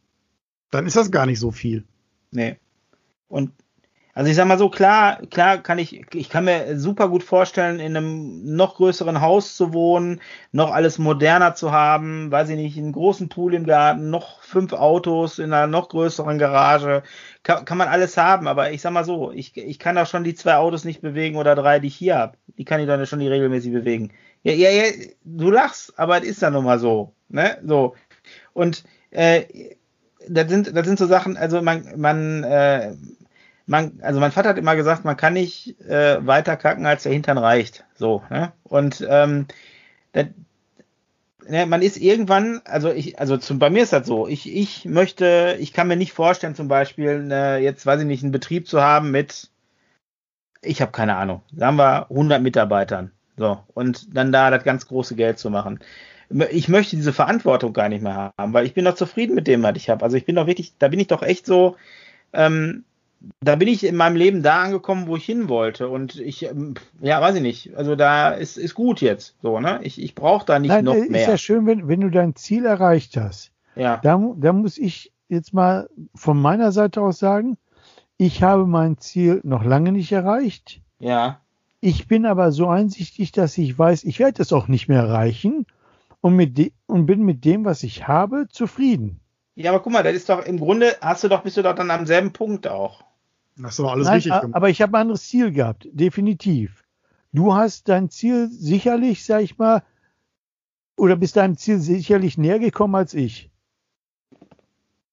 dann 0.71 0.87
ist 0.87 0.97
das 0.97 1.11
gar 1.11 1.27
nicht 1.27 1.41
so 1.41 1.51
viel. 1.51 1.85
nee. 2.31 2.57
Und 3.29 3.53
also 4.19 4.31
ich 4.31 4.37
sag 4.37 4.49
mal 4.49 4.59
so, 4.59 4.69
klar, 4.69 5.21
klar 5.31 5.59
kann 5.59 5.79
ich, 5.79 6.13
ich 6.13 6.29
kann 6.29 6.45
mir 6.45 6.77
super 6.77 7.09
gut 7.09 7.23
vorstellen, 7.23 7.79
in 7.79 7.97
einem 7.97 8.57
noch 8.57 8.75
größeren 8.75 9.21
Haus 9.21 9.55
zu 9.55 9.73
wohnen, 9.73 10.21
noch 10.51 10.73
alles 10.73 10.99
moderner 10.99 11.55
zu 11.55 11.71
haben, 11.71 12.29
weiß 12.33 12.49
ich 12.49 12.57
nicht, 12.57 12.77
einen 12.79 12.91
großen 12.91 13.29
Pool 13.29 13.55
im 13.55 13.65
Garten, 13.65 14.11
noch 14.11 14.43
fünf 14.43 14.73
Autos 14.73 15.39
in 15.39 15.53
einer 15.53 15.69
noch 15.69 15.89
größeren 15.89 16.37
Garage. 16.37 17.05
Kann, 17.45 17.65
kann 17.65 17.79
man 17.79 17.87
alles 17.87 18.17
haben, 18.17 18.49
aber 18.49 18.73
ich 18.73 18.83
sag 18.83 18.93
mal 18.93 19.05
so, 19.05 19.31
ich, 19.31 19.57
ich 19.57 19.79
kann 19.79 19.97
auch 19.97 20.07
schon 20.07 20.25
die 20.25 20.35
zwei 20.35 20.57
Autos 20.57 20.85
nicht 20.85 21.01
bewegen 21.01 21.37
oder 21.37 21.55
drei, 21.55 21.79
die 21.79 21.87
ich 21.87 21.95
hier 21.95 22.17
habe. 22.19 22.39
Die 22.57 22.65
kann 22.65 22.81
ich 22.81 22.89
dann 22.89 23.07
schon 23.07 23.21
nicht 23.21 23.31
regelmäßig 23.31 23.73
bewegen. 23.73 24.11
Ja, 24.43 24.53
ja, 24.53 24.71
ja, 24.71 24.93
du 25.25 25.51
lachst, 25.51 25.99
aber 25.99 26.19
es 26.19 26.25
ist 26.25 26.43
ja 26.43 26.51
nun 26.51 26.65
mal 26.65 26.79
so. 26.79 27.13
Ne? 27.29 27.59
So. 27.65 27.95
Und 28.53 28.85
äh, 29.11 29.75
das 30.29 30.49
sind, 30.49 30.77
das 30.77 30.87
sind 30.87 30.99
so 30.99 31.07
Sachen, 31.07 31.37
also 31.37 31.63
man, 31.63 31.85
man, 31.97 32.45
äh, 32.45 32.95
man, 33.67 34.01
also 34.03 34.21
mein 34.21 34.33
Vater 34.33 34.51
hat 34.51 34.59
immer 34.59 34.77
gesagt, 34.77 35.05
man 35.05 35.17
kann 35.17 35.35
nicht 35.35 35.81
äh, 35.83 36.25
weiter 36.27 36.57
kacken, 36.57 36.87
als 36.87 37.03
der 37.03 37.13
Hintern 37.13 37.39
reicht. 37.39 37.85
So, 37.95 38.23
ne? 38.31 38.53
Und 38.65 39.07
ähm, 39.09 39.47
das, 40.13 40.27
ne, 41.49 41.67
man 41.67 41.83
ist 41.83 41.97
irgendwann, 41.97 42.61
also 42.65 42.91
ich, 42.91 43.19
also 43.19 43.37
zum, 43.37 43.59
bei 43.59 43.71
mir 43.71 43.83
ist 43.83 43.93
das 43.93 44.07
so, 44.07 44.29
ich, 44.29 44.55
ich 44.55 44.85
möchte, 44.85 45.57
ich 45.61 45.73
kann 45.73 45.89
mir 45.89 45.97
nicht 45.97 46.13
vorstellen, 46.13 46.55
zum 46.55 46.69
Beispiel, 46.69 47.23
ne, 47.23 47.59
jetzt 47.59 47.87
weiß 47.87 48.01
ich 48.01 48.07
nicht, 48.07 48.23
einen 48.23 48.33
Betrieb 48.33 48.69
zu 48.69 48.83
haben 48.83 49.11
mit, 49.11 49.51
ich 50.63 50.81
habe 50.81 50.93
keine 50.93 51.17
Ahnung, 51.17 51.43
sagen 51.55 51.77
wir 51.77 52.11
100 52.11 52.43
Mitarbeitern. 52.43 53.13
So, 53.39 53.59
und 53.75 54.15
dann 54.17 54.33
da 54.33 54.51
das 54.51 54.65
ganz 54.65 54.87
große 54.87 55.15
Geld 55.15 55.39
zu 55.39 55.49
machen. 55.51 55.79
Ich 56.51 56.69
möchte 56.69 56.97
diese 56.97 57.13
Verantwortung 57.15 57.73
gar 57.73 57.89
nicht 57.89 58.03
mehr 58.03 58.33
haben, 58.37 58.53
weil 58.53 58.67
ich 58.67 58.75
bin 58.75 58.85
doch 58.85 58.95
zufrieden 58.97 59.35
mit 59.35 59.47
dem, 59.47 59.63
was 59.63 59.77
ich 59.77 59.89
habe. 59.89 60.05
Also 60.05 60.17
ich 60.19 60.27
bin 60.27 60.35
doch 60.37 60.47
wirklich, 60.47 60.75
da 60.79 60.89
bin 60.89 61.01
ich 61.01 61.07
doch 61.07 61.23
echt 61.23 61.47
so, 61.47 61.77
ähm, 62.35 62.85
da 63.41 63.57
bin 63.57 63.67
ich 63.69 63.85
in 63.85 63.97
meinem 63.97 64.17
Leben 64.17 64.43
da 64.43 64.63
angekommen, 64.63 65.07
wo 65.07 65.17
ich 65.17 65.25
hin 65.25 65.49
wollte. 65.49 65.89
Und 65.89 66.17
ich, 66.21 66.45
ähm, 66.45 66.75
ja, 67.01 67.21
weiß 67.21 67.37
ich 67.37 67.43
nicht. 67.43 67.75
Also 67.77 67.97
da 67.97 68.31
ist, 68.31 68.59
ist 68.59 68.75
gut 68.75 69.01
jetzt. 69.01 69.37
So, 69.43 69.59
ne? 69.61 69.81
Ich, 69.83 70.01
ich 70.03 70.15
brauche 70.15 70.45
da 70.45 70.59
nicht 70.59 70.69
Nein, 70.69 70.85
noch 70.85 70.95
äh, 70.95 71.01
ist 71.01 71.11
mehr. 71.11 71.29
ja 71.29 71.39
schön, 71.39 71.67
wenn, 71.67 71.89
wenn 71.89 72.01
du 72.03 72.11
dein 72.11 72.37
Ziel 72.37 72.67
erreicht 72.67 73.17
hast. 73.17 73.53
Ja, 73.75 73.97
Da, 74.03 74.21
da 74.37 74.53
muss 74.53 74.77
ich 74.77 75.13
jetzt 75.29 75.55
mal 75.55 75.89
von 76.15 76.41
meiner 76.41 76.73
Seite 76.73 77.01
aus 77.01 77.19
sagen, 77.19 77.57
ich 78.19 78.43
habe 78.43 78.67
mein 78.67 78.99
Ziel 78.99 79.41
noch 79.45 79.65
lange 79.65 79.93
nicht 79.93 80.13
erreicht. 80.13 80.81
ja, 80.99 81.41
Ich 81.81 82.09
bin 82.09 82.27
aber 82.27 82.51
so 82.53 82.69
einsichtig, 82.69 83.33
dass 83.33 83.57
ich 83.57 83.79
weiß, 83.79 84.05
ich 84.05 84.19
werde 84.19 84.43
es 84.43 84.53
auch 84.53 84.69
nicht 84.69 84.89
mehr 84.89 85.03
erreichen 85.03 85.67
und, 86.21 86.35
mit 86.35 86.73
und 86.87 87.07
bin 87.07 87.23
mit 87.25 87.45
dem, 87.45 87.65
was 87.65 87.83
ich 87.85 88.09
habe, 88.09 88.49
zufrieden. 88.51 89.21
ja, 89.55 89.71
aber 89.71 89.81
guck 89.81 89.93
mal, 89.93 90.03
das 90.03 90.15
ist 90.15 90.29
doch 90.29 90.45
im 90.45 90.59
Grunde 90.59 90.97
hast 91.01 91.23
du 91.25 91.29
doch, 91.29 91.43
bist 91.43 91.57
du 91.57 91.63
doch 91.63 91.75
dann 91.75 91.91
am 91.91 92.07
selben 92.07 92.33
Punkt 92.33 92.67
auch. 92.67 93.05
Hast 93.63 93.79
du 93.79 93.85
doch 93.85 93.93
alles 93.93 94.07
Nein, 94.07 94.15
richtig 94.15 94.33
gemacht. 94.41 94.57
aber 94.57 94.71
ich 94.71 94.83
habe 94.83 94.97
ein 94.97 95.03
anderes 95.03 95.27
Ziel 95.29 95.53
gehabt, 95.53 95.89
definitiv. 95.93 96.85
Du 97.33 97.55
hast 97.55 97.89
dein 97.89 98.09
Ziel 98.11 98.49
sicherlich, 98.51 99.25
sag 99.25 99.43
ich 99.43 99.59
mal, 99.59 99.83
oder 100.97 101.15
bist 101.17 101.37
deinem 101.37 101.57
Ziel 101.57 101.79
sicherlich 101.79 102.39
näher 102.39 102.59
gekommen 102.59 102.95
als 102.97 103.15
ich. 103.15 103.51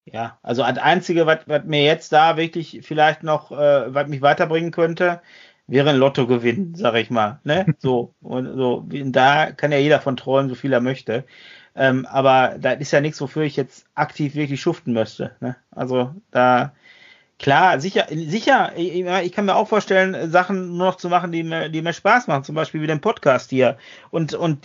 Ja, 0.04 0.38
also 0.42 0.62
das 0.62 0.78
Einzige, 0.78 1.26
was, 1.26 1.40
was 1.46 1.64
mir 1.64 1.82
jetzt 1.82 2.12
da 2.12 2.36
wirklich 2.36 2.80
vielleicht 2.82 3.24
noch, 3.24 3.50
äh, 3.50 3.92
was 3.92 4.06
mich 4.08 4.22
weiterbringen 4.22 4.70
könnte, 4.70 5.20
wäre 5.66 5.90
ein 5.90 5.96
Lottogewinn, 5.96 6.74
sag 6.74 6.94
ich 6.94 7.10
mal. 7.10 7.40
Ne? 7.44 7.74
So, 7.78 8.14
und 8.20 8.56
so, 8.56 8.84
da 8.88 9.52
kann 9.52 9.72
ja 9.72 9.78
jeder 9.78 10.00
von 10.00 10.16
träumen, 10.16 10.48
so 10.48 10.54
viel 10.54 10.72
er 10.72 10.80
möchte. 10.80 11.24
Ähm, 11.74 12.06
aber 12.06 12.56
da 12.58 12.72
ist 12.72 12.92
ja 12.92 13.00
nichts, 13.00 13.20
wofür 13.20 13.42
ich 13.42 13.56
jetzt 13.56 13.86
aktiv 13.94 14.34
wirklich 14.34 14.60
schuften 14.60 14.92
müsste. 14.92 15.36
Ne? 15.40 15.56
Also 15.70 16.14
da, 16.30 16.72
klar, 17.38 17.80
sicher, 17.80 18.06
sicher, 18.10 18.72
ich, 18.76 19.04
ich 19.04 19.32
kann 19.32 19.44
mir 19.44 19.56
auch 19.56 19.68
vorstellen, 19.68 20.30
Sachen 20.30 20.78
nur 20.78 20.86
noch 20.86 20.96
zu 20.96 21.10
machen, 21.10 21.32
die 21.32 21.42
mir, 21.42 21.68
die 21.68 21.82
mir 21.82 21.92
Spaß 21.92 22.28
machen, 22.28 22.44
zum 22.44 22.54
Beispiel 22.54 22.80
wie 22.80 22.86
den 22.86 23.02
Podcast 23.02 23.50
hier 23.50 23.76
und, 24.10 24.32
und 24.34 24.60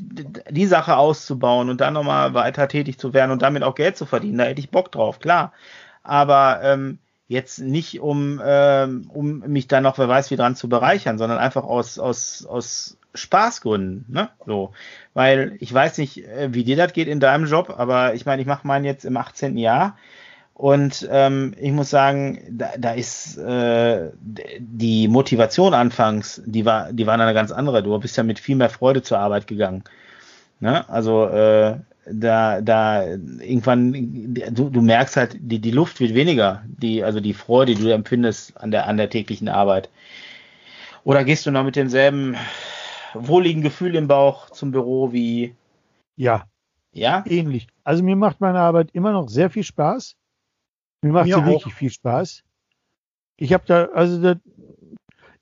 die 0.50 0.66
Sache 0.68 0.96
auszubauen 0.96 1.70
und 1.70 1.82
dann 1.82 1.96
nochmal 1.96 2.34
weiter 2.34 2.68
tätig 2.70 2.98
zu 2.98 3.14
werden 3.14 3.32
und 3.32 3.42
damit 3.42 3.64
auch 3.64 3.76
Geld 3.76 3.98
zu 3.98 4.06
verdienen. 4.06 4.38
Da 4.38 4.46
hätte 4.46 4.62
ich 4.62 4.72
Bock 4.72 4.92
drauf, 4.92 5.20
klar. 5.20 5.52
Aber 6.04 6.62
ähm, 6.64 7.00
jetzt 7.32 7.60
nicht, 7.60 8.02
um, 8.02 8.42
ähm, 8.44 9.10
um 9.14 9.40
mich 9.40 9.68
da 9.70 9.80
noch, 9.80 9.98
wer 9.98 10.10
weiß, 10.10 10.32
wie 10.32 10.36
dran 10.36 10.58
zu 10.58 10.68
bereichern, 10.68 11.18
sondern 11.18 11.40
einfach 11.40 11.64
aus, 11.64 11.98
aus, 11.98 12.46
aus 12.46 12.98
Spaßgründen, 13.16 14.06
ne? 14.10 14.30
So. 14.46 14.74
Weil 15.14 15.56
ich 15.60 15.74
weiß 15.74 15.98
nicht, 15.98 16.26
äh, 16.28 16.54
wie 16.54 16.66
dir 16.66 16.76
das 16.76 16.92
geht 16.92 17.08
in 17.08 17.22
deinem 17.22 17.46
Job, 17.46 17.74
aber 17.78 18.16
ich 18.16 18.26
meine, 18.26 18.42
ich 18.42 18.48
mache 18.48 18.68
meinen 18.68 18.84
jetzt 18.84 19.06
im 19.06 19.16
18. 19.16 19.58
Jahr. 19.58 19.98
Und 20.54 21.08
ähm, 21.10 21.56
ich 21.58 21.72
muss 21.72 21.90
sagen, 21.90 22.40
da, 22.52 22.72
da 22.78 22.92
ist 22.92 23.38
äh, 23.38 24.12
die 24.60 25.08
Motivation 25.08 25.74
anfangs, 25.74 26.42
die 26.46 26.66
war, 26.66 26.92
die 26.92 27.08
war 27.08 27.14
eine 27.14 27.34
ganz 27.34 27.52
andere. 27.52 27.82
Du 27.82 27.98
bist 27.98 28.18
ja 28.18 28.24
mit 28.24 28.40
viel 28.40 28.58
mehr 28.58 28.70
Freude 28.70 29.02
zur 29.02 29.20
Arbeit 29.20 29.48
gegangen. 29.48 29.84
Ne? 30.60 30.88
Also 30.90 31.28
äh, 31.28 31.78
da, 32.06 32.62
da 32.62 33.04
irgendwann, 33.06 33.94
du, 34.52 34.70
du 34.70 34.82
merkst 34.82 35.18
halt, 35.18 35.38
die, 35.40 35.60
die 35.60 35.72
Luft 35.72 36.00
wird 36.00 36.14
weniger, 36.14 36.64
die, 36.68 37.04
also 37.04 37.20
die 37.20 37.34
Freude, 37.34 37.76
die 37.76 37.84
du 37.84 37.94
empfindest 37.94 38.58
an 38.58 38.72
der, 38.72 38.88
an 38.88 38.98
der 38.98 39.10
täglichen 39.10 39.50
Arbeit. 39.50 39.90
Oder 41.04 41.24
gehst 41.24 41.46
du 41.46 41.52
noch 41.52 41.64
mit 41.64 41.76
demselben 41.76 42.36
wohligen 43.14 43.62
Gefühl 43.62 43.96
im 43.96 44.08
Bauch 44.08 44.50
zum 44.50 44.72
Büro 44.72 45.12
wie 45.12 45.56
Ja, 46.16 46.46
Ja? 46.94 47.24
Ähnlich. 47.28 47.68
Also 47.84 48.04
mir 48.04 48.16
macht 48.16 48.42
meine 48.42 48.60
Arbeit 48.60 48.90
immer 48.94 49.12
noch 49.12 49.30
sehr 49.30 49.50
viel 49.50 49.64
Spaß. 49.64 50.16
Mir 51.02 51.12
macht 51.12 51.26
Mir 51.26 51.36
sie 51.36 51.42
auch. 51.42 51.46
wirklich 51.46 51.74
viel 51.74 51.90
Spaß. 51.90 52.44
Ich 53.38 53.54
habe 53.54 53.64
da, 53.66 53.86
also 53.86 54.22
da, 54.22 54.36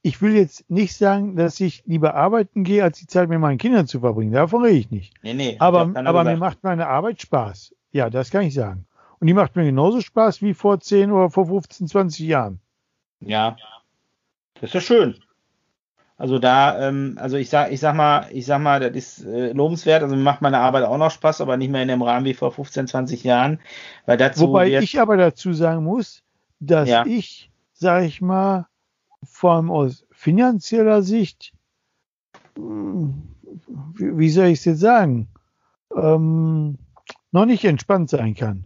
ich 0.02 0.22
will 0.22 0.36
jetzt 0.36 0.70
nicht 0.70 0.96
sagen, 0.96 1.36
dass 1.36 1.60
ich 1.60 1.84
lieber 1.86 2.16
arbeiten 2.16 2.64
gehe, 2.64 2.84
als 2.84 3.00
die 3.00 3.08
Zeit 3.08 3.30
mit 3.30 3.40
meinen 3.40 3.58
Kindern 3.58 3.88
zu 3.88 4.00
verbringen. 4.00 4.32
Davon 4.32 4.64
rede 4.64 4.78
ich 4.78 4.92
nicht. 4.92 5.14
Nee, 5.22 5.34
nee. 5.34 5.56
Aber, 5.60 5.92
aber 5.94 6.24
mir 6.24 6.38
macht 6.38 6.64
meine 6.64 6.88
Arbeit 6.88 7.22
Spaß. 7.22 7.76
Ja, 7.92 8.10
das 8.10 8.30
kann 8.30 8.44
ich 8.44 8.54
sagen. 8.54 8.86
Und 9.20 9.28
die 9.28 9.34
macht 9.34 9.56
mir 9.56 9.66
genauso 9.66 10.00
Spaß 10.00 10.42
wie 10.42 10.54
vor 10.54 10.80
10 10.80 11.12
oder 11.12 11.30
vor 11.30 11.48
15, 11.48 11.88
20 11.88 12.20
Jahren. 12.26 12.60
Ja. 13.20 13.58
Das 14.56 14.70
ist 14.70 14.74
ja 14.74 14.82
schön. 14.82 15.16
Also 16.18 16.38
da, 16.38 16.88
ähm, 16.88 17.18
also 17.20 17.38
ich 17.38 17.50
sag, 17.50 17.72
ich 17.72 17.80
sag 17.80 17.96
mal, 17.96 18.28
ich 18.32 18.46
sag 18.46 18.60
mal, 18.62 18.80
das 18.80 18.92
ist 18.92 19.26
äh, 19.26 19.52
lobenswert. 19.54 20.04
Also 20.04 20.16
mir 20.16 20.22
macht 20.22 20.42
meine 20.42 20.60
Arbeit 20.60 20.84
auch 20.84 20.98
noch 20.98 21.12
Spaß, 21.12 21.42
aber 21.42 21.58
nicht 21.58 21.72
mehr 21.72 21.82
in 21.82 21.88
dem 21.88 22.02
Rahmen 22.02 22.26
wie 22.26 22.34
vor 22.34 22.52
15, 22.52 22.88
20 22.88 23.24
Jahren. 23.24 23.60
Weil 24.06 24.18
dazu 24.18 24.48
Wobei 24.48 24.68
ich 24.80 25.00
aber 25.00 25.18
dazu 25.18 25.54
sagen 25.54 25.84
muss, 25.84 26.22
dass 26.60 26.90
Ja. 26.90 27.06
ich, 27.06 27.52
sage 27.74 28.06
ich 28.06 28.22
mal, 28.22 28.68
vor 29.24 29.54
allem 29.54 29.72
aus 29.72 30.06
finanzieller 30.12 31.02
Sicht, 31.02 31.54
mh, 32.58 33.14
wie, 33.96 34.30
soll 34.30 34.48
ich 34.48 34.60
es 34.60 34.66
jetzt 34.66 34.80
sagen, 34.80 35.30
ähm, 35.96 36.78
noch 37.32 37.46
nicht 37.46 37.66
entspannt 37.66 38.10
sein 38.10 38.36
kann. 38.36 38.66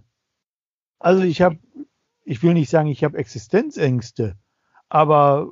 Also 0.99 1.23
ich 1.23 1.41
habe, 1.41 1.59
ich 2.23 2.41
will 2.43 2.53
nicht 2.53 2.69
sagen, 2.69 2.89
ich 2.89 3.03
habe 3.03 3.17
Existenzängste, 3.17 4.37
aber 4.89 5.51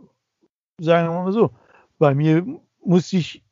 sagen 0.79 1.09
wir 1.09 1.23
mal 1.23 1.33
so, 1.33 1.51
bei 1.97 2.15
mir 2.15 2.45
muss 2.83 3.11
ich, 3.13 3.43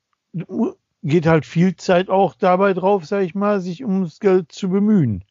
geht 1.04 1.28
halt 1.28 1.46
viel 1.46 1.76
Zeit 1.76 2.10
auch 2.10 2.36
dabei 2.36 2.74
drauf, 2.74 3.06
sage 3.06 3.26
ich 3.26 3.36
mal, 3.36 3.60
sich 3.62 3.84
ums 3.84 4.20
Geld 4.20 4.52
zu 4.52 4.70
bemühen 4.70 5.24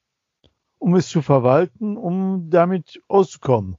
um 0.78 0.94
es 0.94 1.08
zu 1.08 1.22
verwalten, 1.22 1.96
um 1.96 2.50
damit 2.50 3.02
auszukommen. 3.08 3.76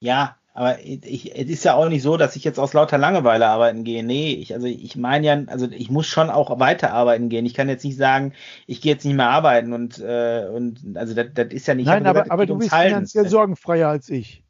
ja, 0.00 0.36
aber 0.58 0.80
ich, 0.80 1.36
es 1.38 1.48
ist 1.48 1.64
ja 1.64 1.74
auch 1.74 1.88
nicht 1.88 2.02
so, 2.02 2.16
dass 2.16 2.34
ich 2.34 2.42
jetzt 2.42 2.58
aus 2.58 2.72
lauter 2.72 2.98
Langeweile 2.98 3.46
arbeiten 3.46 3.84
gehe. 3.84 4.02
Nee, 4.02 4.32
ich, 4.32 4.54
also 4.54 4.66
ich 4.66 4.96
meine 4.96 5.24
ja, 5.24 5.40
also 5.46 5.68
ich 5.70 5.88
muss 5.88 6.08
schon 6.08 6.30
auch 6.30 6.58
weiterarbeiten 6.58 7.28
gehen. 7.28 7.46
Ich 7.46 7.54
kann 7.54 7.68
jetzt 7.68 7.84
nicht 7.84 7.96
sagen, 7.96 8.32
ich 8.66 8.80
gehe 8.80 8.92
jetzt 8.94 9.04
nicht 9.04 9.14
mehr 9.14 9.30
arbeiten 9.30 9.72
und, 9.72 10.00
äh, 10.00 10.48
und 10.52 10.96
also 10.96 11.14
das, 11.14 11.26
das 11.32 11.52
ist 11.52 11.68
ja 11.68 11.76
nicht. 11.76 11.84
ich 11.84 11.92
Nein, 11.92 12.08
habe 12.08 12.08
aber, 12.08 12.12
gesagt, 12.24 12.26
es 12.26 12.32
aber 12.32 12.46
du 12.46 12.58
bist 12.58 12.72
Halten. 12.72 12.88
finanziell 12.88 13.28
sorgenfreier 13.28 13.88
als 13.88 14.08
ich. 14.08 14.42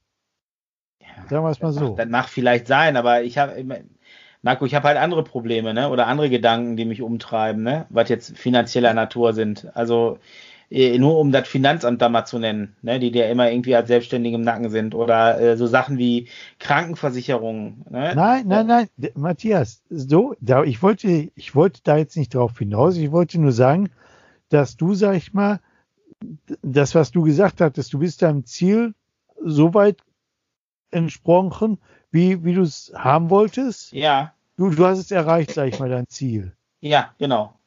Ja. 1.02 1.08
Sagen 1.28 1.44
wir 1.44 1.50
es 1.50 1.60
mal 1.60 1.72
so. 1.72 1.88
mag, 1.88 1.96
das 1.98 2.08
mag 2.08 2.28
vielleicht 2.30 2.68
sein, 2.68 2.96
aber 2.96 3.22
ich 3.22 3.36
habe, 3.36 3.62
Marco, 4.40 4.64
ich 4.64 4.74
habe 4.74 4.88
halt 4.88 4.96
andere 4.96 5.24
Probleme, 5.24 5.74
ne? 5.74 5.90
Oder 5.90 6.06
andere 6.06 6.30
Gedanken, 6.30 6.78
die 6.78 6.86
mich 6.86 7.02
umtreiben, 7.02 7.62
ne? 7.62 7.84
Was 7.90 8.08
jetzt 8.08 8.34
finanzieller 8.38 8.94
Natur 8.94 9.34
sind. 9.34 9.68
Also 9.76 10.20
nur 10.70 11.18
um 11.18 11.32
das 11.32 11.48
Finanzamt 11.48 12.02
da 12.02 12.08
mal 12.08 12.24
zu 12.26 12.38
nennen, 12.38 12.76
ne? 12.82 12.98
Die 12.98 13.10
dir 13.10 13.28
immer 13.30 13.50
irgendwie 13.50 13.74
als 13.74 13.88
Selbstständige 13.88 14.36
im 14.36 14.42
Nacken 14.42 14.70
sind. 14.70 14.94
Oder 14.94 15.40
äh, 15.40 15.56
so 15.56 15.66
Sachen 15.66 15.98
wie 15.98 16.28
Krankenversicherung. 16.58 17.84
Ne? 17.90 18.14
Nein, 18.14 18.46
nein, 18.48 18.66
nein, 18.66 18.88
D- 18.96 19.12
Matthias, 19.14 19.82
so, 19.90 20.34
da, 20.40 20.64
ich 20.64 20.82
wollte, 20.82 21.30
ich 21.34 21.54
wollte 21.54 21.80
da 21.84 21.96
jetzt 21.96 22.16
nicht 22.16 22.34
drauf 22.34 22.58
hinaus. 22.58 22.96
Ich 22.96 23.12
wollte 23.12 23.40
nur 23.40 23.52
sagen, 23.52 23.90
dass 24.50 24.76
du, 24.76 24.94
sag 24.94 25.16
ich 25.16 25.34
mal, 25.34 25.60
das, 26.62 26.94
was 26.94 27.10
du 27.10 27.22
gesagt 27.22 27.60
hattest, 27.60 27.92
du 27.92 27.98
bist 28.00 28.22
deinem 28.22 28.44
Ziel 28.44 28.94
so 29.44 29.74
weit 29.74 29.98
entsprochen, 30.90 31.78
wie, 32.10 32.44
wie 32.44 32.54
du 32.54 32.62
es 32.62 32.92
haben 32.96 33.30
wolltest. 33.30 33.92
Ja, 33.92 34.34
Du, 34.56 34.70
du 34.70 34.84
hast 34.86 34.98
es 34.98 35.10
erreicht, 35.10 35.52
sag 35.54 35.68
ich 35.68 35.78
mal, 35.78 35.88
dein 35.88 36.08
Ziel. 36.08 36.54
ja, 36.80 37.14
genau. 37.18 37.57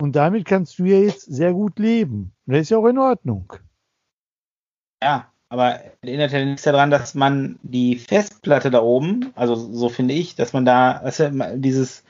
Und 0.00 0.14
damit 0.14 0.44
kannst 0.44 0.78
du 0.78 0.84
ja 0.84 0.98
jetzt 0.98 1.22
sehr 1.22 1.52
gut 1.52 1.78
leben. 1.78 2.32
Und 2.46 2.54
das 2.54 2.62
ist 2.62 2.70
ja 2.70 2.78
auch 2.78 2.86
in 2.86 2.98
Ordnung. 2.98 3.52
Ja, 5.02 5.32
aber 5.48 5.80
erinnert 6.02 6.32
ja 6.32 6.44
nichts 6.44 6.62
daran, 6.62 6.90
dass 6.90 7.14
man 7.14 7.58
die 7.62 7.96
Festplatte 7.96 8.70
da 8.70 8.80
oben, 8.80 9.32
also 9.34 9.54
so 9.54 9.88
finde 9.88 10.14
ich, 10.14 10.34
dass 10.34 10.52
man 10.52 10.64
da, 10.64 11.00
du, 11.20 11.30
dieses, 11.56 12.04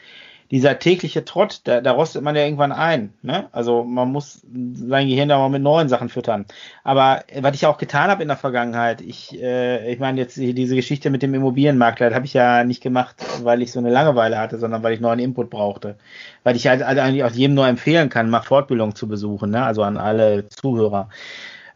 dieser 0.50 0.78
tägliche 0.78 1.24
Trott, 1.24 1.60
da, 1.64 1.80
da 1.80 1.92
rostet 1.92 2.22
man 2.22 2.36
ja 2.36 2.44
irgendwann 2.44 2.72
ein. 2.72 3.12
Ne? 3.22 3.48
Also 3.52 3.84
man 3.84 4.12
muss 4.12 4.42
sein 4.74 5.08
Gehirn 5.08 5.28
da 5.28 5.38
mal 5.38 5.48
mit 5.48 5.62
neuen 5.62 5.88
Sachen 5.88 6.08
füttern. 6.08 6.46
Aber 6.84 7.24
äh, 7.28 7.42
was 7.42 7.54
ich 7.54 7.66
auch 7.66 7.78
getan 7.78 8.10
habe 8.10 8.22
in 8.22 8.28
der 8.28 8.36
Vergangenheit, 8.36 9.00
ich, 9.00 9.40
äh, 9.42 9.92
ich 9.92 9.98
meine 9.98 10.20
jetzt 10.20 10.36
die- 10.36 10.54
diese 10.54 10.76
Geschichte 10.76 11.10
mit 11.10 11.22
dem 11.22 11.34
Immobilienmakler, 11.34 12.08
das 12.08 12.14
habe 12.16 12.26
ich 12.26 12.34
ja 12.34 12.64
nicht 12.64 12.82
gemacht, 12.82 13.16
weil 13.42 13.62
ich 13.62 13.72
so 13.72 13.78
eine 13.80 13.90
Langeweile 13.90 14.38
hatte, 14.38 14.58
sondern 14.58 14.82
weil 14.82 14.94
ich 14.94 15.00
neuen 15.00 15.18
Input 15.18 15.50
brauchte. 15.50 15.96
Weil 16.44 16.56
ich 16.56 16.66
halt 16.68 16.82
also 16.82 17.00
eigentlich 17.00 17.24
auch 17.24 17.30
jedem 17.30 17.54
nur 17.54 17.66
empfehlen 17.66 18.08
kann, 18.08 18.30
mal 18.30 18.40
Fortbildung 18.42 18.94
zu 18.94 19.08
besuchen, 19.08 19.50
ne? 19.50 19.64
also 19.64 19.82
an 19.82 19.96
alle 19.96 20.48
Zuhörer 20.48 21.08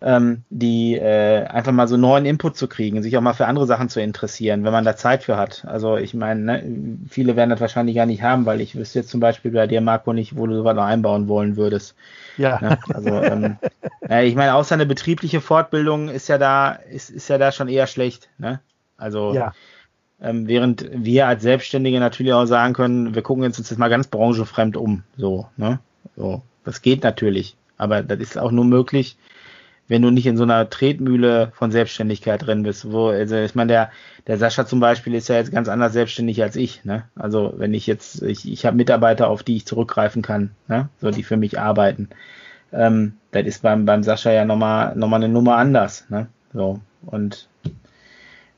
ähm, 0.02 0.44
die 0.48 0.96
äh, 0.96 1.44
einfach 1.44 1.72
mal 1.72 1.86
so 1.86 1.96
neuen 1.96 2.24
Input 2.24 2.56
zu 2.56 2.68
kriegen, 2.68 3.02
sich 3.02 3.16
auch 3.18 3.20
mal 3.20 3.34
für 3.34 3.46
andere 3.46 3.66
Sachen 3.66 3.90
zu 3.90 4.00
interessieren, 4.00 4.64
wenn 4.64 4.72
man 4.72 4.84
da 4.84 4.96
Zeit 4.96 5.24
für 5.24 5.36
hat. 5.36 5.64
Also 5.66 5.96
ich 5.96 6.14
meine, 6.14 6.40
ne, 6.40 6.62
viele 7.08 7.36
werden 7.36 7.50
das 7.50 7.60
wahrscheinlich 7.60 7.96
gar 7.96 8.06
nicht 8.06 8.22
haben, 8.22 8.46
weil 8.46 8.62
ich 8.62 8.76
wüsste 8.76 9.00
jetzt 9.00 9.10
zum 9.10 9.20
Beispiel 9.20 9.50
bei 9.50 9.66
dir, 9.66 9.82
Marco, 9.82 10.12
nicht, 10.14 10.36
wo 10.36 10.46
du 10.46 10.56
sowas 10.56 10.74
noch 10.74 10.84
einbauen 10.84 11.28
wollen 11.28 11.56
würdest. 11.56 11.94
Ja. 12.38 12.58
Ne? 12.62 12.78
Also 12.88 13.10
ähm, 13.10 13.58
äh, 14.08 14.26
ich 14.26 14.36
meine, 14.36 14.54
außer 14.54 14.74
eine 14.74 14.86
betriebliche 14.86 15.42
Fortbildung 15.42 16.08
ist 16.08 16.28
ja 16.28 16.38
da, 16.38 16.72
ist, 16.72 17.10
ist 17.10 17.28
ja 17.28 17.36
da 17.36 17.52
schon 17.52 17.68
eher 17.68 17.86
schlecht. 17.86 18.30
Ne? 18.38 18.60
Also 18.96 19.34
ja. 19.34 19.52
ähm, 20.22 20.48
während 20.48 20.88
wir 20.92 21.26
als 21.26 21.42
Selbstständige 21.42 22.00
natürlich 22.00 22.32
auch 22.32 22.46
sagen 22.46 22.72
können, 22.72 23.14
wir 23.14 23.22
gucken 23.22 23.44
uns 23.44 23.58
jetzt 23.58 23.78
mal 23.78 23.88
ganz 23.88 24.06
branchenfremd 24.06 24.78
um. 24.78 25.02
So, 25.18 25.48
ne? 25.58 25.78
So, 26.16 26.40
das 26.64 26.80
geht 26.80 27.04
natürlich. 27.04 27.56
Aber 27.76 28.02
das 28.02 28.18
ist 28.18 28.38
auch 28.38 28.50
nur 28.50 28.64
möglich, 28.64 29.16
wenn 29.90 30.02
du 30.02 30.10
nicht 30.10 30.26
in 30.26 30.36
so 30.36 30.44
einer 30.44 30.70
Tretmühle 30.70 31.50
von 31.52 31.72
Selbstständigkeit 31.72 32.46
drin 32.46 32.62
bist. 32.62 32.92
Wo, 32.92 33.08
also 33.08 33.34
ich 33.34 33.56
meine, 33.56 33.72
der, 33.72 33.90
der 34.28 34.38
Sascha 34.38 34.64
zum 34.64 34.78
Beispiel 34.78 35.14
ist 35.14 35.28
ja 35.28 35.34
jetzt 35.34 35.50
ganz 35.50 35.68
anders 35.68 35.92
selbstständig 35.92 36.40
als 36.44 36.54
ich. 36.54 36.84
Ne? 36.84 37.08
Also 37.16 37.54
wenn 37.56 37.74
ich 37.74 37.88
jetzt, 37.88 38.22
ich, 38.22 38.50
ich 38.50 38.64
habe 38.64 38.76
Mitarbeiter, 38.76 39.26
auf 39.26 39.42
die 39.42 39.56
ich 39.56 39.66
zurückgreifen 39.66 40.22
kann, 40.22 40.52
ne? 40.68 40.88
so 41.00 41.10
die 41.10 41.24
für 41.24 41.36
mich 41.36 41.58
arbeiten. 41.58 42.08
Ähm, 42.72 43.14
das 43.32 43.46
ist 43.46 43.62
beim, 43.62 43.84
beim 43.84 44.04
Sascha 44.04 44.30
ja 44.30 44.44
nochmal 44.44 44.94
noch 44.94 45.08
mal 45.08 45.16
eine 45.16 45.28
Nummer 45.28 45.56
anders. 45.56 46.08
Ne? 46.08 46.28
So, 46.52 46.78
und 47.06 47.48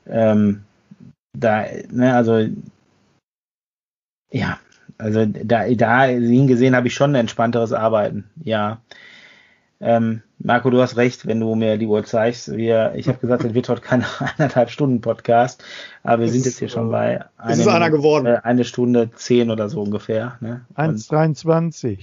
ähm, 0.05 0.65
da, 1.35 1.65
ne, 1.89 2.13
also 2.15 2.45
ja, 4.31 4.59
also 4.99 5.25
da, 5.25 5.67
da 5.67 6.03
hingesehen 6.03 6.75
habe 6.75 6.89
ich 6.89 6.93
schon 6.93 7.13
ein 7.13 7.21
entspannteres 7.21 7.73
Arbeiten, 7.73 8.29
ja. 8.43 8.81
Ähm, 9.83 10.21
Marco, 10.39 10.69
du 10.69 10.81
hast 10.81 10.95
recht, 10.95 11.27
wenn 11.27 11.41
du 11.41 11.55
mir 11.55 11.77
die 11.77 11.87
Uhr 11.87 12.05
zeigst. 12.05 12.55
Wir, 12.55 12.93
ich 12.95 13.09
habe 13.09 13.17
gesagt, 13.17 13.43
es 13.43 13.53
wird 13.53 13.67
heute 13.67 13.81
kein 13.81 14.05
eineinhalb 14.37 14.69
Stunden 14.69 15.01
Podcast, 15.01 15.61
aber 16.03 16.21
wir 16.21 16.29
sind 16.29 16.45
jetzt 16.45 16.59
hier 16.59 16.69
schon 16.69 16.87
äh, 16.87 16.91
bei 16.91 17.25
es 17.49 17.59
ist 17.59 17.67
einer 17.67 17.89
geworden. 17.89 18.25
Äh, 18.25 18.39
eine 18.43 18.63
Stunde 18.63 19.11
zehn 19.11 19.51
oder 19.51 19.67
so 19.67 19.81
ungefähr. 19.81 20.37
Ne? 20.39 20.65
Und, 20.75 20.99
1,23. 20.99 21.99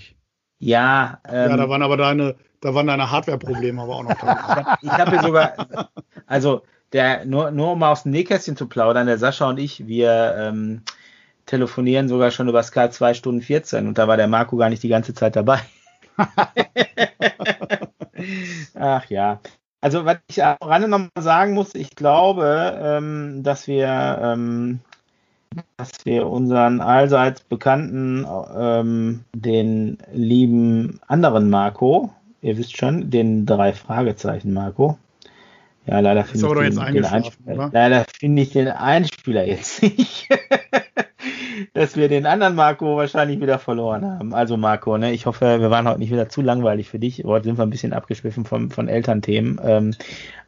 ja, 0.58 1.20
ähm, 1.26 1.50
ja, 1.50 1.56
da 1.56 1.68
waren 1.70 1.82
aber 1.82 1.96
deine, 1.96 2.36
da 2.60 2.74
waren 2.74 2.86
deine 2.86 3.10
Hardware-Probleme 3.10 3.80
aber 3.80 3.96
auch 3.96 4.04
noch 4.04 4.20
da. 4.20 4.76
ich 4.82 4.90
habe 4.90 5.12
hier 5.12 5.22
sogar, 5.22 5.88
also 6.26 6.62
der, 6.92 7.24
nur, 7.24 7.50
nur 7.50 7.72
um 7.72 7.78
mal 7.78 7.92
aus 7.92 8.02
dem 8.02 8.12
Nähkästchen 8.12 8.56
zu 8.56 8.66
plaudern, 8.68 9.06
der 9.06 9.16
Sascha 9.16 9.48
und 9.48 9.58
ich, 9.58 9.86
wir 9.86 10.34
ähm, 10.36 10.82
telefonieren 11.46 12.08
sogar 12.08 12.30
schon 12.30 12.48
über 12.48 12.62
Skype 12.62 12.90
2 12.90 13.14
Stunden 13.14 13.40
14 13.40 13.86
und 13.86 13.96
da 13.96 14.06
war 14.06 14.18
der 14.18 14.28
Marco 14.28 14.56
gar 14.56 14.68
nicht 14.68 14.82
die 14.82 14.88
ganze 14.88 15.14
Zeit 15.14 15.34
dabei. 15.34 15.60
Ach 18.74 19.10
ja. 19.10 19.40
Also 19.80 20.04
was 20.04 20.18
ich 20.28 20.44
am 20.44 20.56
Rande 20.60 20.88
noch 20.88 20.98
mal 20.98 21.22
sagen 21.22 21.54
muss, 21.54 21.74
ich 21.74 21.96
glaube, 21.96 22.78
ähm, 22.82 23.42
dass 23.42 23.66
wir, 23.66 24.18
ähm, 24.22 24.80
dass 25.78 26.04
wir 26.04 26.26
unseren 26.26 26.80
allseits 26.80 27.40
bekannten, 27.40 28.26
ähm, 28.56 29.24
den 29.34 29.98
lieben 30.12 31.00
anderen 31.06 31.48
Marco, 31.48 32.10
ihr 32.42 32.58
wisst 32.58 32.76
schon, 32.76 33.10
den 33.10 33.46
drei 33.46 33.72
Fragezeichen 33.72 34.52
Marco. 34.52 34.98
Ja, 35.86 36.00
leider 36.00 36.24
finde 36.24 36.68
ich, 36.68 36.74
den, 36.74 37.04
Einspieler, 37.06 37.70
leider 37.72 38.04
ich 38.20 38.52
den 38.52 38.68
Einspieler 38.68 39.46
jetzt 39.46 39.82
nicht. 39.82 40.28
dass 41.74 41.96
wir 41.96 42.08
den 42.08 42.26
anderen 42.26 42.54
Marco 42.54 42.96
wahrscheinlich 42.96 43.40
wieder 43.40 43.58
verloren 43.58 44.04
haben. 44.04 44.34
Also 44.34 44.56
Marco, 44.56 44.96
ne, 44.98 45.12
ich 45.12 45.26
hoffe, 45.26 45.60
wir 45.60 45.70
waren 45.70 45.88
heute 45.88 45.98
nicht 45.98 46.10
wieder 46.10 46.28
zu 46.28 46.42
langweilig 46.42 46.88
für 46.88 46.98
dich. 46.98 47.24
Heute 47.24 47.44
sind 47.46 47.58
wir 47.58 47.62
ein 47.64 47.70
bisschen 47.70 47.92
abgeschwiffen 47.92 48.44
von, 48.44 48.70
von 48.70 48.88
Elternthemen. 48.88 49.60
Ähm, 49.62 49.94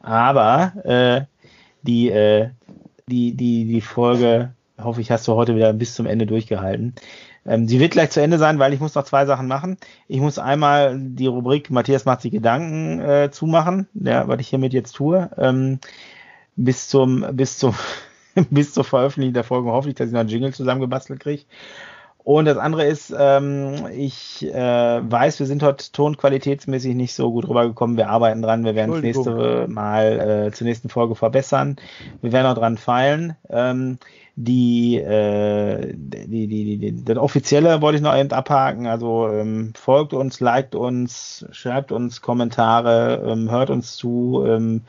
aber 0.01 0.73
äh, 0.85 1.23
die, 1.83 2.11
äh, 2.11 2.51
die, 3.07 3.35
die, 3.35 3.67
die 3.67 3.81
Folge, 3.81 4.53
hoffe 4.81 5.01
ich, 5.01 5.11
hast 5.11 5.29
du 5.29 5.35
heute 5.35 5.55
wieder 5.57 5.73
bis 5.73 5.95
zum 5.95 6.07
Ende 6.07 6.27
durchgehalten. 6.27 6.95
Ähm, 7.45 7.67
sie 7.67 7.81
wird 7.81 7.93
gleich 7.93 8.11
zu 8.11 8.23
Ende 8.23 8.39
sein, 8.39 8.59
weil 8.59 8.73
ich 8.73 8.81
muss 8.81 8.95
noch 8.95 9.05
zwei 9.05 9.27
Sachen 9.27 9.49
machen. 9.49 9.77
Ich 10.09 10.21
muss 10.21 10.39
einmal 10.39 10.97
die 10.99 11.27
Rubrik 11.27 11.71
Matthias 11.71 12.05
macht 12.05 12.23
sich 12.23 12.33
Gedanken 12.33 13.01
äh, 13.01 13.31
zumachen, 13.31 13.89
ja, 13.95 14.29
was 14.29 14.41
ich 14.41 14.49
hiermit 14.49 14.73
jetzt 14.73 14.93
tue. 14.93 15.31
Ähm, 15.37 15.81
bis 16.57 16.89
zum, 16.89 17.25
bis 17.33 17.59
zum 17.59 17.75
bis 18.51 18.75
zur 18.75 18.85
Veröffentlichung 18.85 19.35
der 19.35 19.45
Folge 19.45 19.71
hoffe 19.71 19.89
ich, 19.89 19.95
dass 19.95 20.09
ich 20.09 20.13
noch 20.13 20.21
einen 20.21 20.29
Jingle 20.29 20.53
zusammengebastelt 20.53 21.21
kriege. 21.21 21.45
Und 22.25 22.45
das 22.45 22.57
andere 22.57 22.85
ist, 22.87 23.13
ähm, 23.19 23.87
ich 23.93 24.47
äh, 24.47 25.01
weiß, 25.11 25.41
wir 25.41 25.47
sind 25.47 25.63
heute 25.65 25.91
tonqualitätsmäßig 25.91 26.95
nicht 26.95 27.15
so 27.15 27.33
gut 27.33 27.49
rübergekommen. 27.49 27.97
Wir 27.97 28.11
arbeiten 28.11 28.43
dran. 28.43 28.65
Wir 28.65 28.77
werden 28.77 28.95
es 28.95 29.03
nächste 29.03 29.67
Mal 29.69 30.47
äh, 30.47 30.53
zur 30.53 30.69
nächsten 30.69 30.89
Folge 30.89 31.17
verbessern. 31.17 31.77
Wir 32.21 32.31
werden 32.31 32.47
auch 32.47 32.55
dran 32.55 32.79
feilen. 32.79 33.35
Ähm, 33.51 33.99
die, 34.37 34.99
äh, 34.99 35.93
die, 35.95 36.47
die, 36.47 36.79
die, 36.79 37.05
das 37.05 37.19
Offizielle 37.19 37.83
wollte 37.83 37.97
ich 37.97 38.03
noch 38.03 38.17
eben 38.17 38.31
abhaken. 38.31 38.87
Also 38.87 39.29
ähm, 39.29 39.73
folgt 39.75 40.15
uns, 40.15 40.39
liked 40.39 40.77
uns, 40.77 41.45
schreibt 41.51 41.91
uns 41.91 42.21
Kommentare, 42.21 43.21
ähm, 43.27 43.51
hört 43.51 43.71
uns 43.71 43.97
zu. 43.97 44.45
Ähm, 44.47 44.83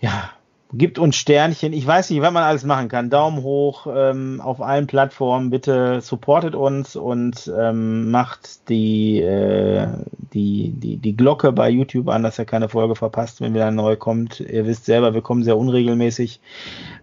ja, 0.00 0.30
Gibt 0.74 0.98
uns 0.98 1.16
Sternchen. 1.16 1.74
Ich 1.74 1.86
weiß 1.86 2.08
nicht, 2.08 2.22
was 2.22 2.32
man 2.32 2.44
alles 2.44 2.64
machen 2.64 2.88
kann. 2.88 3.10
Daumen 3.10 3.42
hoch 3.42 3.86
ähm, 3.94 4.40
auf 4.40 4.62
allen 4.62 4.86
Plattformen. 4.86 5.50
Bitte 5.50 6.00
supportet 6.00 6.54
uns 6.54 6.96
und 6.96 7.52
ähm, 7.58 8.10
macht 8.10 8.70
die, 8.70 9.20
äh, 9.20 9.86
die, 10.32 10.70
die, 10.70 10.96
die 10.96 11.14
Glocke 11.14 11.52
bei 11.52 11.68
YouTube 11.68 12.08
an, 12.08 12.22
dass 12.22 12.38
ihr 12.38 12.46
keine 12.46 12.70
Folge 12.70 12.94
verpasst, 12.94 13.42
wenn 13.42 13.52
wieder 13.52 13.70
neu 13.70 13.96
kommt. 13.96 14.40
Ihr 14.40 14.66
wisst 14.66 14.86
selber, 14.86 15.12
wir 15.12 15.20
kommen 15.20 15.44
sehr 15.44 15.58
unregelmäßig. 15.58 16.40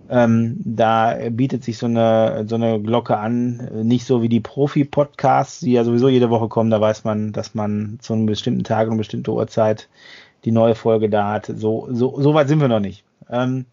Ähm, 0.10 0.58
da 0.66 1.16
bietet 1.30 1.64
sich 1.64 1.78
so 1.78 1.86
eine, 1.86 2.46
so 2.48 2.56
eine 2.56 2.82
Glocke 2.82 3.18
an. 3.18 3.70
Nicht 3.84 4.06
so 4.06 4.24
wie 4.24 4.30
die 4.30 4.40
Profi-Podcasts, 4.40 5.60
die 5.60 5.74
ja 5.74 5.84
sowieso 5.84 6.10
jede 6.10 6.32
Woche 6.32 6.48
kommen. 6.48 6.72
Da 6.72 6.82
weiß 6.82 7.04
man, 7.04 7.34
dass 7.34 7.54
man 7.54 8.00
zu 8.02 8.14
einem 8.14 8.26
bestimmten 8.26 8.64
Tag 8.64 8.90
und 8.90 8.98
bestimmte 8.98 9.32
Uhrzeit 9.32 9.90
die 10.44 10.52
neue 10.52 10.74
Folge 10.74 11.08
da 11.08 11.34
hat. 11.34 11.46
So, 11.46 11.88
so, 11.92 12.20
so 12.20 12.34
weit 12.34 12.48
sind 12.48 12.62
wir 12.62 12.68
noch 12.68 12.80
nicht. 12.80 13.04
Ähm, 13.30 13.66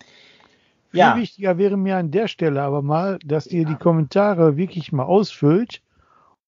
Viel 0.90 1.00
ja. 1.00 1.16
wichtiger 1.16 1.58
wäre 1.58 1.76
mir 1.76 1.96
an 1.96 2.10
der 2.10 2.28
Stelle 2.28 2.62
aber 2.62 2.82
mal, 2.82 3.18
dass 3.24 3.46
ihr 3.46 3.64
die 3.66 3.74
Kommentare 3.74 4.56
wirklich 4.56 4.92
mal 4.92 5.04
ausfüllt 5.04 5.82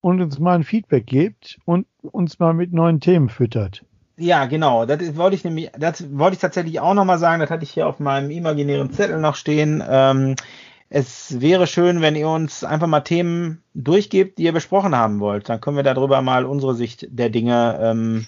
und 0.00 0.20
uns 0.20 0.38
mal 0.38 0.54
ein 0.54 0.64
Feedback 0.64 1.06
gebt 1.06 1.58
und 1.64 1.86
uns 2.02 2.38
mal 2.38 2.54
mit 2.54 2.72
neuen 2.72 3.00
Themen 3.00 3.28
füttert. 3.28 3.84
Ja, 4.16 4.46
genau. 4.46 4.84
Das 4.84 5.16
wollte 5.16 5.36
ich 5.36 5.44
nämlich, 5.44 5.70
das 5.78 6.04
wollte 6.16 6.34
ich 6.34 6.40
tatsächlich 6.40 6.80
auch 6.80 6.94
nochmal 6.94 7.18
sagen. 7.18 7.40
Das 7.40 7.50
hatte 7.50 7.62
ich 7.62 7.70
hier 7.70 7.86
auf 7.86 8.00
meinem 8.00 8.30
imaginären 8.30 8.92
Zettel 8.92 9.20
noch 9.20 9.36
stehen. 9.36 9.82
Ähm, 9.88 10.34
es 10.90 11.40
wäre 11.40 11.66
schön, 11.66 12.00
wenn 12.00 12.16
ihr 12.16 12.28
uns 12.28 12.64
einfach 12.64 12.86
mal 12.86 13.00
Themen 13.00 13.62
durchgebt, 13.74 14.38
die 14.38 14.44
ihr 14.44 14.52
besprochen 14.52 14.96
haben 14.96 15.20
wollt. 15.20 15.48
Dann 15.48 15.60
können 15.60 15.76
wir 15.76 15.84
darüber 15.84 16.22
mal 16.22 16.44
unsere 16.46 16.74
Sicht 16.74 17.06
der 17.10 17.30
Dinge 17.30 17.78
ähm, 17.80 18.26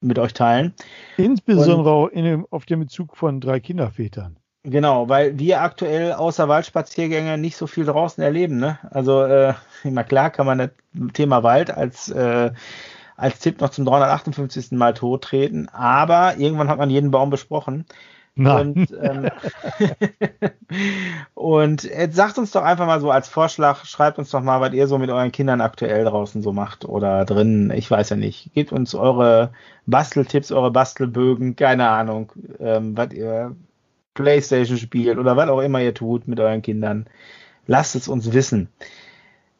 mit 0.00 0.18
euch 0.18 0.32
teilen. 0.32 0.74
Insbesondere 1.16 2.10
in, 2.10 2.44
auf 2.50 2.66
dem 2.66 2.80
Bezug 2.80 3.16
von 3.16 3.40
drei 3.40 3.60
Kindervätern. 3.60 4.36
Genau, 4.62 5.08
weil 5.08 5.38
wir 5.38 5.62
aktuell 5.62 6.12
außer 6.12 6.46
Waldspaziergänge 6.48 7.38
nicht 7.38 7.56
so 7.56 7.66
viel 7.66 7.86
draußen 7.86 8.22
erleben. 8.22 8.58
Ne? 8.58 8.78
Also, 8.90 9.22
äh, 9.22 9.54
immer 9.84 10.04
klar 10.04 10.30
kann 10.30 10.46
man 10.46 10.58
das 10.58 10.70
Thema 11.14 11.42
Wald 11.42 11.70
als, 11.70 12.10
äh, 12.10 12.50
als 13.16 13.38
Tipp 13.38 13.60
noch 13.60 13.70
zum 13.70 13.86
358. 13.86 14.72
Mal 14.72 14.94
tot 14.94 15.24
treten, 15.24 15.68
aber 15.70 16.36
irgendwann 16.36 16.68
hat 16.68 16.78
man 16.78 16.90
jeden 16.90 17.10
Baum 17.10 17.30
besprochen. 17.30 17.86
Nein. 18.40 18.72
Und, 18.72 18.98
ähm, 19.02 19.28
und 21.34 21.84
jetzt 21.84 22.16
sagt 22.16 22.38
uns 22.38 22.52
doch 22.52 22.62
einfach 22.62 22.86
mal 22.86 23.00
so 23.00 23.10
als 23.10 23.28
Vorschlag, 23.28 23.84
schreibt 23.84 24.18
uns 24.18 24.30
doch 24.30 24.40
mal, 24.40 24.62
was 24.62 24.72
ihr 24.72 24.86
so 24.86 24.96
mit 24.96 25.10
euren 25.10 25.30
Kindern 25.30 25.60
aktuell 25.60 26.04
draußen 26.04 26.40
so 26.40 26.50
macht 26.50 26.86
oder 26.86 27.26
drin, 27.26 27.70
ich 27.74 27.90
weiß 27.90 28.08
ja 28.08 28.16
nicht. 28.16 28.54
Gebt 28.54 28.72
uns 28.72 28.94
eure 28.94 29.52
Basteltipps, 29.84 30.52
eure 30.52 30.70
Bastelbögen, 30.70 31.54
keine 31.54 31.90
Ahnung, 31.90 32.32
ähm, 32.58 32.96
was 32.96 33.12
ihr 33.12 33.54
Playstation 34.14 34.78
spielt 34.78 35.18
oder 35.18 35.36
was 35.36 35.50
auch 35.50 35.60
immer 35.60 35.82
ihr 35.82 35.92
tut 35.92 36.26
mit 36.26 36.40
euren 36.40 36.62
Kindern. 36.62 37.06
Lasst 37.66 37.94
es 37.94 38.08
uns 38.08 38.32
wissen. 38.32 38.70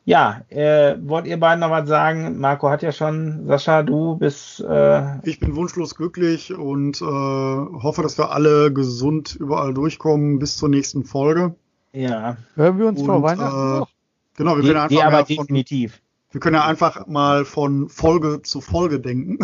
Ja, 0.05 0.43
äh, 0.49 0.97
wollt 1.03 1.27
ihr 1.27 1.39
beiden 1.39 1.61
noch 1.61 1.71
was 1.71 1.89
sagen? 1.89 2.39
Marco 2.39 2.71
hat 2.71 2.83
ja 2.83 2.91
schon, 2.91 3.47
Sascha, 3.47 3.83
du 3.83 4.17
bist. 4.17 4.61
Äh 4.61 5.19
ich 5.23 5.41
bin 5.41 5.55
wunschlos 5.57 5.95
glücklich 5.95 6.55
und 6.55 7.01
äh, 7.01 7.05
hoffe, 7.05 8.03
dass 8.03 8.19
wir 8.19 8.33
alle 8.33 8.73
gesund 8.73 9.37
überall 9.37 9.75
durchkommen 9.75 10.39
bis 10.39 10.57
zur 10.57 10.69
nächsten 10.69 11.05
Folge. 11.05 11.55
Ja. 11.93 12.39
Hören 12.55 12.79
wir 12.79 12.87
uns 12.87 13.01
und, 13.01 13.07
vor 13.07 13.23
Weihnachten 13.23 13.77
äh, 13.77 13.79
noch? 13.81 13.91
Genau, 14.37 14.57
wir 14.57 14.63
können 14.63 14.77
einfach 14.77 14.89
die, 14.89 15.03
aber 15.03 15.27
von, 15.27 15.37
definitiv. 15.37 16.01
Wir 16.31 16.41
können 16.41 16.57
ja 16.57 16.65
einfach 16.65 17.07
mal 17.07 17.45
von 17.45 17.89
Folge 17.89 18.41
zu 18.43 18.61
Folge 18.61 19.01
denken. 19.01 19.39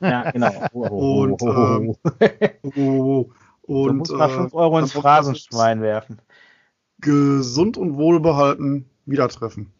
Ja, 0.00 0.30
genau. 0.30 0.52
und 0.72 1.42
ähm, 1.42 1.96
oh, 2.76 3.30
und, 3.62 3.88
du 3.88 3.94
musst 3.94 4.12
mal 4.12 4.28
5 4.28 4.54
Euro 4.54 4.78
ins 4.78 4.92
Phrasenschwein 4.92 5.80
werfen. 5.80 6.20
Gesund 7.00 7.76
und 7.76 7.96
wohlbehalten 7.96 8.88
wieder 9.08 9.28
treffen. 9.28 9.72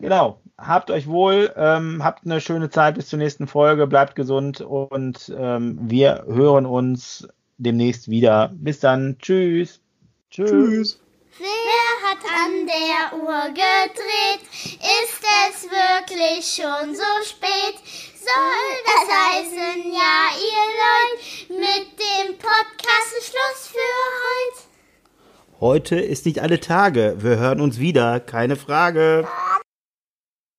Genau. 0.00 0.40
Habt 0.58 0.90
euch 0.90 1.06
wohl, 1.08 1.52
ähm, 1.56 2.04
habt 2.04 2.24
eine 2.24 2.40
schöne 2.40 2.70
Zeit 2.70 2.94
bis 2.94 3.08
zur 3.08 3.18
nächsten 3.18 3.46
Folge, 3.46 3.86
bleibt 3.86 4.14
gesund 4.14 4.60
und 4.60 5.32
ähm, 5.36 5.78
wir 5.82 6.24
hören 6.28 6.66
uns 6.66 7.26
demnächst 7.58 8.08
wieder. 8.08 8.52
Bis 8.54 8.80
dann. 8.80 9.16
Tschüss. 9.18 9.80
Tschüss. 10.30 10.50
Tschüss. 10.50 11.00
Wer 11.38 12.10
hat 12.10 12.18
an 12.24 12.66
der 12.66 13.18
Uhr 13.18 13.48
gedreht? 13.48 14.42
Ist 14.52 15.22
es 15.48 15.64
wirklich 15.64 16.44
schon 16.46 16.94
so 16.94 17.02
spät? 17.24 17.80
Soll 18.14 18.72
das 18.84 19.06
heißen, 19.18 19.92
ja, 19.92 20.30
ihr 20.38 20.66
Leute, 20.78 21.54
mit 21.54 21.98
dem 21.98 22.38
Podcast 22.38 23.14
Schluss 23.22 23.68
für 23.68 23.78
heute? 23.78 24.71
Heute 25.62 25.94
ist 25.94 26.26
nicht 26.26 26.40
alle 26.40 26.58
Tage. 26.58 27.14
Wir 27.20 27.38
hören 27.38 27.60
uns 27.60 27.78
wieder, 27.78 28.18
keine 28.18 28.56
Frage. 28.56 29.28